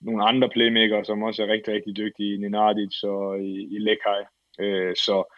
nogle 0.00 0.24
andre 0.24 0.48
playmaker, 0.48 1.02
som 1.02 1.22
også 1.22 1.42
er 1.42 1.48
rigtig, 1.48 1.74
rigtig 1.74 1.96
dygtige, 1.96 2.38
Nenadic 2.38 3.02
og 3.02 3.38
øh, 3.38 3.44
i, 3.44 3.76
i 3.76 3.78
Lekai. 3.78 4.22
Øh, 4.60 4.94
så 4.96 5.34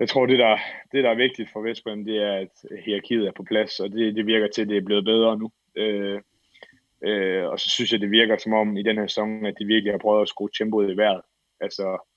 jeg 0.00 0.08
tror, 0.08 0.26
det 0.26 0.38
der, 0.38 0.58
det, 0.92 1.04
der 1.04 1.10
er 1.10 1.14
vigtigt 1.14 1.50
for 1.52 1.60
Vestbrem, 1.60 2.04
det 2.04 2.16
er, 2.22 2.32
at 2.32 2.80
hierarkiet 2.84 3.26
er 3.26 3.32
på 3.32 3.42
plads, 3.42 3.80
og 3.80 3.90
det, 3.90 4.16
det 4.16 4.26
virker 4.26 4.48
til, 4.48 4.62
at 4.62 4.68
det 4.68 4.76
er 4.76 4.84
blevet 4.84 5.04
bedre 5.04 5.38
nu. 5.38 5.50
Øh, 5.76 6.20
øh, 7.02 7.44
og 7.44 7.60
så 7.60 7.70
synes 7.70 7.92
jeg, 7.92 8.00
det 8.00 8.10
virker 8.10 8.36
som 8.36 8.52
om 8.52 8.76
i 8.76 8.82
den 8.82 8.96
her 8.98 9.06
sæson, 9.06 9.46
at 9.46 9.54
de 9.58 9.64
virkelig 9.64 9.92
har 9.92 9.98
prøvet 9.98 10.22
at 10.22 10.28
skrue 10.28 10.48
tempoet 10.58 10.92
i 10.92 10.96
vejret. 10.96 11.22
Altså, 11.60 12.08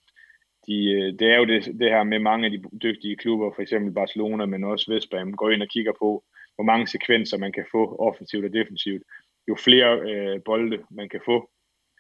de, 0.68 0.92
øh, 0.92 1.20
det 1.20 1.28
er 1.28 1.38
jo 1.38 1.46
det, 1.46 1.66
det 1.66 1.90
her 1.90 2.04
med 2.04 2.20
mange 2.20 2.46
af 2.46 2.52
de 2.52 2.64
dygtige 2.84 3.16
klubber, 3.16 3.52
for 3.56 3.62
eksempel 3.62 3.94
Barcelona, 3.94 4.46
men 4.46 4.64
også 4.64 4.94
Vestbrem, 4.94 5.36
går 5.36 5.50
ind 5.50 5.62
og 5.62 5.70
kigger 5.70 5.92
på, 6.00 6.24
hvor 6.56 6.64
mange 6.64 6.88
sekvenser 6.88 7.38
man 7.38 7.52
kan 7.52 7.66
få 7.72 7.96
offensivt 8.00 8.46
og 8.46 8.54
defensivt. 8.54 9.04
Jo 9.48 9.56
flere 9.56 10.00
øh, 10.00 10.42
bolde 10.46 10.84
man 10.92 11.10
kan 11.10 11.22
få, 11.26 11.50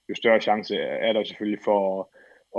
jo 0.09 0.15
større 0.15 0.41
chance 0.41 0.77
er 0.77 1.13
der 1.13 1.23
selvfølgelig 1.23 1.59
for 1.63 2.01
at 2.01 2.05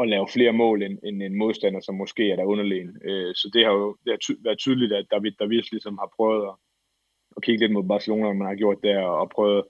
at 0.01 0.09
lave 0.09 0.29
flere 0.29 0.53
mål 0.53 0.83
end, 0.83 0.99
end 1.05 1.23
en 1.23 1.39
modstander, 1.39 1.81
som 1.81 1.95
måske 1.95 2.31
er 2.31 2.37
der 2.37 2.45
underlegen. 2.45 2.97
Øh, 3.05 3.35
så 3.35 3.51
det 3.55 3.65
har 3.65 3.73
jo 3.73 3.97
det 4.05 4.13
har 4.13 4.17
ty- 4.17 4.43
været 4.45 4.59
tydeligt, 4.59 4.93
at 4.93 5.07
David 5.11 5.33
Davids 5.41 5.71
ligesom 5.73 5.99
har 5.99 6.11
prøvet 6.17 6.49
at, 6.49 6.55
at 7.37 7.43
kigge 7.43 7.61
lidt 7.61 7.73
mod 7.73 7.89
Barcelona, 7.89 8.33
man 8.33 8.47
har 8.47 8.55
gjort 8.55 8.79
der, 8.83 9.01
og 9.03 9.31
prøvet 9.31 9.65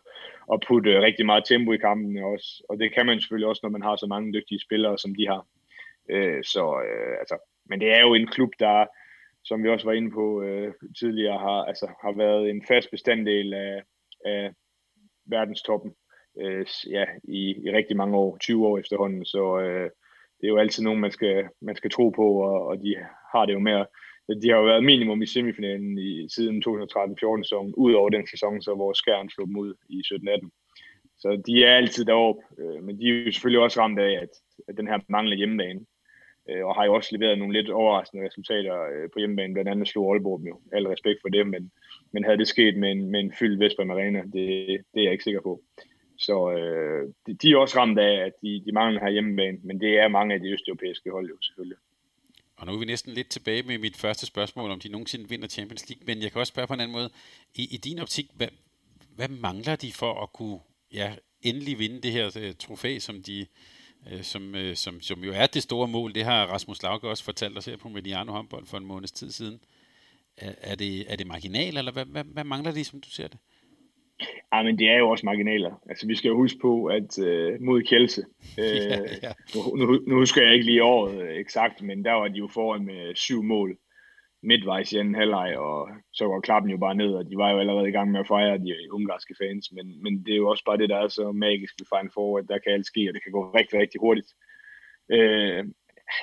at 0.53 0.65
putte 0.69 1.03
rigtig 1.03 1.27
meget 1.27 1.45
tempo 1.45 1.73
i 1.73 1.77
kampen 1.77 2.19
også. 2.19 2.65
Og 2.69 2.79
det 2.79 2.95
kan 2.95 3.07
man 3.07 3.21
selvfølgelig 3.21 3.49
også, 3.49 3.61
når 3.63 3.71
man 3.71 3.83
har 3.83 3.97
så 3.97 4.07
mange 4.07 4.33
dygtige 4.33 4.61
spillere, 4.61 4.99
som 4.99 5.15
de 5.15 5.27
har. 5.27 5.47
Øh, 6.11 6.45
så 6.45 6.65
øh, 6.87 7.19
altså, 7.21 7.37
men 7.69 7.81
det 7.81 7.91
er 7.97 8.01
jo 8.01 8.15
en 8.15 8.27
klub, 8.27 8.51
der, 8.59 8.87
som 9.45 9.63
vi 9.63 9.69
også 9.69 9.87
var 9.87 9.93
inde 9.93 10.11
på 10.11 10.43
øh, 10.43 10.75
tidligere, 10.99 11.39
har, 11.39 11.65
altså, 11.65 11.87
har 12.03 12.13
været 12.13 12.51
en 12.51 12.65
fast 12.69 12.91
bestanddel 12.91 13.55
af, 13.55 13.83
af 14.25 14.51
verdenstoppen 15.27 15.95
øh, 16.41 16.67
ja, 16.91 17.05
i, 17.25 17.41
i 17.65 17.73
rigtig 17.73 17.97
mange 17.97 18.17
år, 18.17 18.37
20 18.37 18.67
år 18.67 18.79
efterhånden. 18.79 19.25
Så 19.25 19.61
øh, 19.61 19.91
det 20.43 20.49
er 20.49 20.53
jo 20.53 20.59
altid 20.59 20.83
nogen, 20.85 21.01
man 21.01 21.11
skal, 21.11 21.49
man 21.61 21.77
skal 21.77 21.91
tro 21.91 22.11
på, 22.11 22.27
og, 22.33 22.67
og 22.67 22.83
de 22.83 22.97
har 23.33 23.47
det 23.47 23.53
jo 23.53 23.59
med 23.59 23.85
de 24.29 24.51
har 24.51 24.57
jo 24.57 24.65
været 24.65 24.85
minimum 24.85 25.23
i 25.23 25.27
semifinalen 25.27 25.99
i, 25.99 26.29
siden 26.29 26.63
2013-14 26.69 27.43
sæson, 27.43 27.75
ud 27.77 27.93
over 27.93 28.11
den 28.11 28.27
sæson, 28.27 28.63
så 28.63 28.75
hvor 28.75 28.93
skærn 28.93 29.31
slog 29.31 29.47
dem 29.47 29.57
ud 29.57 29.75
i 29.89 30.03
17-18. 30.07 30.49
Så 31.19 31.43
de 31.47 31.65
er 31.65 31.77
altid 31.77 32.05
deroppe, 32.05 32.43
øh, 32.59 32.85
men 32.85 32.99
de 32.99 33.09
er 33.09 33.25
jo 33.25 33.33
selvfølgelig 33.33 33.63
også 33.63 33.81
ramt 33.81 33.99
af, 33.99 34.13
at, 34.23 34.29
at 34.69 34.77
den 34.77 34.89
her 34.89 34.99
mangler 35.09 35.37
hjemmebane, 35.37 35.81
øh, 36.51 36.67
og 36.67 36.75
har 36.75 36.85
jo 36.85 36.95
også 36.95 37.17
leveret 37.17 37.39
nogle 37.39 37.53
lidt 37.53 37.71
overraskende 37.71 38.27
resultater 38.27 38.83
øh, 38.83 39.11
på 39.13 39.19
hjemmebane, 39.19 39.55
blandt 39.55 39.71
andet 39.71 39.89
slog 39.89 40.13
Aalborg 40.13 40.39
dem 40.39 40.47
jo. 40.47 40.61
Al 40.73 40.87
respekt 40.87 41.19
for 41.23 41.29
det, 41.29 41.47
men, 41.47 41.71
men 42.13 42.25
havde 42.25 42.39
det 42.39 42.49
sket 42.49 42.77
med 42.77 42.91
en, 42.91 43.11
med 43.11 43.21
en 43.21 43.33
fyldt 43.39 43.61
Vesper 43.61 43.91
Arena, 43.91 44.23
det, 44.23 44.67
det 44.95 44.99
er 45.01 45.03
jeg 45.03 45.13
ikke 45.13 45.25
sikker 45.25 45.41
på. 45.41 45.63
Så 46.23 46.51
øh, 46.51 47.15
de, 47.27 47.35
de 47.35 47.53
er 47.53 47.57
også 47.57 47.79
ramt 47.79 47.99
af, 47.99 48.15
at 48.27 48.33
de, 48.43 48.63
de 48.67 48.73
mangler 48.73 49.01
her 49.01 49.11
hjemmebane, 49.11 49.59
men 49.63 49.81
det 49.81 49.99
er 49.99 50.09
mange 50.09 50.35
af 50.35 50.41
de 50.41 50.53
østeuropæiske 50.53 51.11
hold 51.11 51.29
jo 51.29 51.37
selvfølgelig. 51.41 51.79
Og 52.57 52.67
nu 52.67 52.73
er 52.75 52.79
vi 52.79 52.85
næsten 52.85 53.13
lidt 53.13 53.29
tilbage 53.29 53.63
med 53.63 53.79
mit 53.79 53.97
første 53.97 54.27
spørgsmål, 54.27 54.71
om 54.71 54.81
de 54.81 54.89
nogensinde 54.89 55.29
vinder 55.29 55.49
Champions 55.49 55.89
League, 55.89 56.07
men 56.07 56.23
jeg 56.23 56.33
kan 56.33 56.39
også 56.39 56.51
spørge 56.51 56.67
på 56.67 56.75
en 56.75 56.81
anden 56.81 56.93
måde. 56.93 57.11
I, 57.55 57.69
i 57.71 57.77
din 57.77 57.99
optik, 57.99 58.27
hvad, 58.35 58.49
hvad 59.17 59.29
mangler 59.29 59.77
de 59.77 59.93
for 59.93 60.23
at 60.23 60.33
kunne 60.33 60.59
ja, 60.93 61.15
endelig 61.43 61.79
vinde 61.79 62.01
det 62.01 62.13
her 62.13 62.27
uh, 62.27 62.57
trofæ, 62.59 62.99
som 62.99 63.23
de 63.23 63.47
uh, 64.13 64.21
som, 64.21 64.55
uh, 64.55 64.75
som, 64.75 65.01
som 65.01 65.25
jo 65.25 65.33
er 65.33 65.47
det 65.47 65.63
store 65.63 65.89
mål. 65.89 66.15
Det 66.15 66.25
har 66.25 66.47
Rasmus 66.47 66.83
Lauke 66.83 67.09
også 67.09 67.25
fortalt 67.25 67.59
os 67.59 67.67
her 67.67 67.77
på 67.77 67.89
Mediano 67.89 68.33
håndbold 68.33 68.67
for 68.67 68.79
en 68.79 68.87
måneds 68.87 69.13
tid 69.13 69.31
siden. 69.31 69.61
Er, 70.37 70.55
er, 70.61 70.75
det, 70.75 71.13
er 71.13 71.17
det 71.17 71.27
marginal, 71.27 71.77
eller 71.77 71.93
hvad, 71.93 72.05
hvad, 72.05 72.25
hvad 72.25 72.45
mangler 72.45 72.73
de, 72.73 72.85
som 72.85 73.01
du 73.01 73.11
ser 73.11 73.29
det? 73.29 73.39
Ja, 74.53 74.63
men 74.63 74.79
det 74.79 74.91
er 74.91 74.99
jo 74.99 75.11
også 75.11 75.27
marginaler. 75.27 75.83
Altså, 75.89 76.07
vi 76.07 76.15
skal 76.15 76.29
jo 76.29 76.37
huske 76.37 76.59
på, 76.63 76.87
at 76.87 77.19
øh, 77.19 77.61
mod 77.61 77.83
Kjelse, 77.83 78.23
øh, 78.61 78.65
ja, 78.65 78.99
ja. 79.23 79.33
Nu, 79.55 79.77
nu, 79.77 80.01
nu 80.07 80.17
husker 80.17 80.43
jeg 80.43 80.53
ikke 80.53 80.67
lige 80.67 80.83
året 80.83 81.23
øh, 81.23 81.37
eksakt, 81.37 81.83
men 81.83 82.05
der 82.05 82.13
var 82.13 82.29
de 82.29 82.39
jo 82.39 82.49
foran 82.49 82.85
med 82.85 83.15
syv 83.15 83.43
mål 83.43 83.79
midtvejs 84.43 84.93
i 84.93 84.97
anden 84.99 85.15
halvleg, 85.15 85.57
og 85.57 85.89
så 86.13 86.27
går 86.27 86.41
klappen 86.41 86.71
jo 86.71 86.79
bare 86.79 86.95
ned, 86.95 87.15
og 87.15 87.31
de 87.31 87.37
var 87.37 87.51
jo 87.51 87.59
allerede 87.59 87.89
i 87.89 87.93
gang 87.93 88.11
med 88.11 88.21
at 88.21 88.29
fejre 88.29 88.59
de 88.59 88.93
ungarske 88.93 89.35
fans, 89.43 89.73
men, 89.73 90.03
men 90.03 90.25
det 90.27 90.33
er 90.33 90.37
jo 90.37 90.49
også 90.49 90.65
bare 90.65 90.79
det, 90.79 90.89
der 90.89 90.97
er 90.97 91.09
så 91.09 91.33
magisk 91.33 91.75
ved 91.79 91.87
Final 91.93 92.11
Four, 92.15 92.39
at 92.39 92.49
der 92.49 92.59
kan 92.59 92.73
alt 92.73 92.87
ske, 92.87 93.09
og 93.09 93.15
det 93.15 93.23
kan 93.23 93.33
gå 93.33 93.51
rigtig, 93.51 93.81
rigtig 93.81 94.01
hurtigt. 94.01 94.31
Øh, 95.13 95.65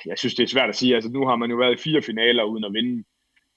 jeg 0.06 0.18
synes, 0.18 0.34
det 0.34 0.42
er 0.42 0.54
svært 0.54 0.68
at 0.68 0.76
sige. 0.76 0.94
Altså, 0.94 1.10
nu 1.10 1.26
har 1.26 1.36
man 1.36 1.50
jo 1.50 1.56
været 1.56 1.78
i 1.78 1.82
fire 1.82 2.02
finaler 2.02 2.44
uden 2.44 2.64
at 2.64 2.72
vinde, 2.72 3.04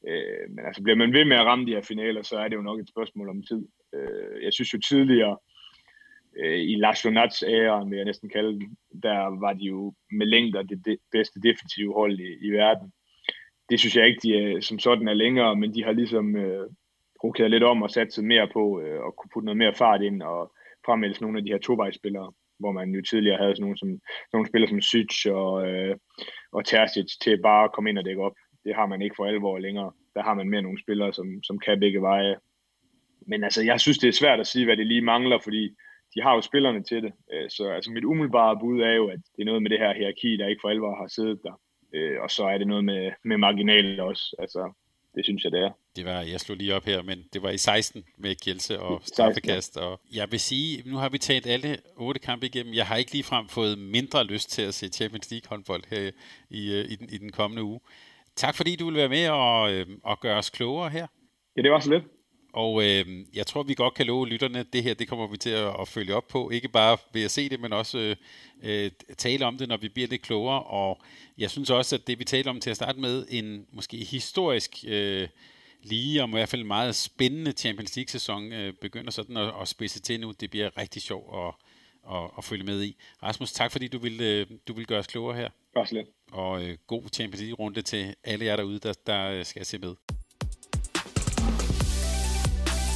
øh, 0.07 0.49
men 0.49 0.65
altså, 0.65 0.83
bliver 0.83 0.97
man 0.97 1.13
ved 1.13 1.25
med 1.25 1.37
at 1.37 1.45
ramme 1.45 1.65
de 1.65 1.75
her 1.75 1.81
finaler, 1.81 2.21
så 2.21 2.37
er 2.37 2.47
det 2.47 2.55
jo 2.55 2.61
nok 2.61 2.79
et 2.79 2.89
spørgsmål 2.89 3.29
om 3.29 3.43
tid. 3.43 3.67
Øh, 3.93 4.43
jeg 4.43 4.53
synes 4.53 4.73
jo 4.73 4.79
tidligere, 4.79 5.37
øh, 6.39 6.59
i 6.59 6.75
Lars 6.75 7.05
Lonats 7.05 7.43
æra, 7.43 7.83
vil 7.83 7.95
jeg 7.95 8.05
næsten 8.05 8.29
kalde 8.29 8.59
den, 8.59 8.77
der 9.03 9.39
var 9.39 9.53
de 9.53 9.65
jo 9.65 9.93
med 10.11 10.25
længder 10.25 10.61
det, 10.63 10.85
det 10.85 10.97
bedste 11.11 11.39
defensive 11.41 11.93
hold 11.93 12.19
i, 12.19 12.47
i 12.47 12.49
verden. 12.49 12.91
Det 13.69 13.79
synes 13.79 13.95
jeg 13.95 14.07
ikke, 14.07 14.19
de 14.23 14.37
er, 14.37 14.61
som 14.61 14.79
sådan 14.79 15.07
er 15.07 15.13
længere, 15.13 15.55
men 15.55 15.73
de 15.75 15.83
har 15.83 15.91
ligesom 15.91 16.35
øh, 16.35 16.69
rokeret 17.23 17.51
lidt 17.51 17.63
om 17.63 17.81
og 17.81 17.89
sat 17.89 18.13
sig 18.13 18.23
mere 18.23 18.47
på 18.53 18.81
øh, 18.81 19.01
og 19.01 19.15
kunne 19.15 19.29
putte 19.33 19.45
noget 19.45 19.57
mere 19.57 19.73
fart 19.73 20.01
ind 20.01 20.21
og 20.21 20.53
fremmelde 20.85 21.21
nogle 21.21 21.37
af 21.37 21.43
de 21.43 21.51
her 21.51 21.57
tovejsspillere, 21.59 22.31
hvor 22.59 22.71
man 22.71 22.89
jo 22.89 23.01
tidligere 23.01 23.37
havde 23.37 23.55
sådan 23.55 23.61
nogle, 23.61 23.77
som, 23.77 23.89
nogle 24.33 24.47
spillere 24.47 24.69
som 24.69 24.81
Sych 24.81 25.31
og, 25.31 25.67
øh, 25.67 25.95
og 26.51 26.65
Terzic 26.65 27.09
til 27.21 27.41
bare 27.41 27.63
at 27.63 27.71
komme 27.71 27.89
ind 27.89 27.97
og 27.97 28.05
dække 28.05 28.21
op. 28.21 28.35
Det 28.65 28.75
har 28.75 28.85
man 28.85 29.01
ikke 29.01 29.15
for 29.15 29.25
alvor 29.25 29.57
længere. 29.57 29.91
Der 30.15 30.23
har 30.23 30.33
man 30.33 30.49
mere 30.49 30.61
nogle 30.61 30.81
spillere, 30.81 31.13
som, 31.13 31.27
som 31.43 31.59
kan 31.59 31.79
begge 31.79 32.01
veje 32.01 32.35
men 33.27 33.43
altså, 33.43 33.63
jeg 33.63 33.79
synes, 33.79 33.97
det 33.97 34.07
er 34.07 34.13
svært 34.21 34.39
at 34.39 34.47
sige, 34.47 34.65
hvad 34.65 34.77
det 34.77 34.87
lige 34.87 35.01
mangler, 35.01 35.39
fordi 35.43 35.63
de 36.15 36.21
har 36.21 36.35
jo 36.35 36.41
spillerne 36.41 36.83
til 36.83 37.03
det. 37.03 37.13
Øh, 37.33 37.49
så 37.49 37.69
altså, 37.69 37.91
mit 37.91 38.03
umiddelbare 38.03 38.59
bud 38.59 38.81
er 38.81 38.91
jo, 38.93 39.07
at 39.07 39.19
det 39.35 39.41
er 39.41 39.45
noget 39.45 39.61
med 39.61 39.69
det 39.69 39.79
her 39.79 39.93
hierarki, 39.93 40.37
der 40.37 40.47
ikke 40.47 40.61
for 40.61 40.69
alvor 40.69 40.95
har 40.95 41.07
siddet 41.07 41.39
der. 41.43 41.59
Øh, 41.93 42.21
og 42.21 42.31
så 42.31 42.43
er 42.43 42.57
det 42.57 42.67
noget 42.67 42.85
med, 42.85 43.11
med 43.23 43.37
marginaler 43.37 44.03
også. 44.03 44.35
Altså, 44.39 44.71
det 45.15 45.25
synes 45.25 45.43
jeg, 45.43 45.51
det 45.51 45.59
er. 45.59 45.71
Det 45.95 46.05
var, 46.05 46.21
jeg 46.21 46.39
slog 46.39 46.57
lige 46.57 46.75
op 46.75 46.85
her, 46.85 47.01
men 47.01 47.23
det 47.33 47.43
var 47.43 47.49
i 47.49 47.57
16 47.57 48.03
med 48.17 48.35
Kjelse 48.35 48.79
og 48.79 49.01
straffekast. 49.03 49.77
Og 49.77 49.99
jeg 50.15 50.31
vil 50.31 50.39
sige, 50.39 50.83
nu 50.89 50.97
har 50.97 51.09
vi 51.09 51.17
talt 51.17 51.47
alle 51.47 51.77
otte 51.95 52.19
kampe 52.19 52.45
igennem. 52.45 52.73
Jeg 52.73 52.85
har 52.85 52.95
ikke 52.95 53.11
ligefrem 53.11 53.47
fået 53.47 53.79
mindre 53.79 54.23
lyst 54.23 54.51
til 54.51 54.61
at 54.61 54.73
se 54.73 54.87
Champions 54.87 55.31
League 55.31 55.49
håndbold 55.49 55.83
her 55.89 56.11
i, 56.49 56.73
øh, 56.73 56.91
i, 56.91 56.95
den, 56.95 57.09
i 57.11 57.17
den 57.17 57.31
kommende 57.31 57.63
uge. 57.63 57.79
Tak 58.35 58.55
fordi 58.55 58.75
du 58.75 58.85
vil 58.85 58.95
være 58.95 59.09
med 59.09 59.29
og, 59.29 59.73
øh, 59.73 59.85
og 60.03 60.19
gøre 60.19 60.37
os 60.37 60.49
klogere 60.49 60.89
her. 60.89 61.07
Ja, 61.57 61.61
det 61.61 61.71
var 61.71 61.79
så 61.79 61.89
lidt. 61.89 62.03
Og 62.53 62.83
øh, 62.83 63.05
jeg 63.33 63.47
tror, 63.47 63.63
vi 63.63 63.73
godt 63.73 63.93
kan 63.93 64.05
love 64.05 64.27
lytterne, 64.27 64.65
det 64.73 64.83
her 64.83 64.93
det 64.93 65.07
kommer 65.07 65.27
vi 65.27 65.37
til 65.37 65.49
at, 65.49 65.75
at 65.81 65.87
følge 65.87 66.15
op 66.15 66.27
på. 66.27 66.49
Ikke 66.49 66.67
bare 66.67 66.97
ved 67.13 67.23
at 67.23 67.31
se 67.31 67.49
det, 67.49 67.59
men 67.59 67.73
også 67.73 67.97
øh, 67.97 68.15
øh, 68.63 68.91
tale 69.17 69.45
om 69.45 69.57
det, 69.57 69.67
når 69.67 69.77
vi 69.77 69.89
bliver 69.89 70.07
lidt 70.07 70.21
klogere. 70.21 70.63
Og 70.63 71.01
jeg 71.37 71.51
synes 71.51 71.69
også, 71.69 71.95
at 71.95 72.07
det 72.07 72.19
vi 72.19 72.23
taler 72.23 72.49
om 72.49 72.59
til 72.59 72.69
at 72.69 72.75
starte 72.75 72.99
med, 72.99 73.25
en 73.29 73.65
måske 73.71 73.97
historisk 73.97 74.85
øh, 74.87 75.27
lige 75.83 76.23
og 76.23 76.29
i 76.29 76.31
hvert 76.31 76.49
fald 76.49 76.63
meget 76.63 76.95
spændende 76.95 77.51
Champions 77.51 77.95
League-sæson 77.95 78.51
øh, 78.53 78.73
begynder 78.73 79.11
sådan 79.11 79.37
at, 79.37 79.53
at 79.61 79.67
spidse 79.67 80.01
til 80.01 80.19
nu. 80.19 80.31
Det 80.31 80.49
bliver 80.49 80.77
rigtig 80.77 81.01
sjovt 81.01 81.35
at, 81.35 81.53
at, 82.15 82.29
at 82.37 82.43
følge 82.43 82.63
med 82.63 82.83
i. 82.83 82.95
Rasmus, 83.23 83.51
tak 83.51 83.71
fordi 83.71 83.87
du 83.87 83.97
vil, 83.97 84.21
øh, 84.21 84.47
du 84.67 84.73
vil 84.73 84.85
gøre 84.85 84.99
os 84.99 85.07
klogere 85.07 85.37
her. 85.37 85.49
Bare. 85.73 86.05
Og 86.31 86.63
øh, 86.63 86.77
god 86.87 87.03
Champions 87.13 87.41
League-runde 87.41 87.81
til 87.81 88.15
alle 88.23 88.45
jer 88.45 88.55
derude, 88.55 88.79
der, 88.79 88.93
der 89.07 89.43
skal 89.43 89.65
se 89.65 89.77
med. 89.77 89.95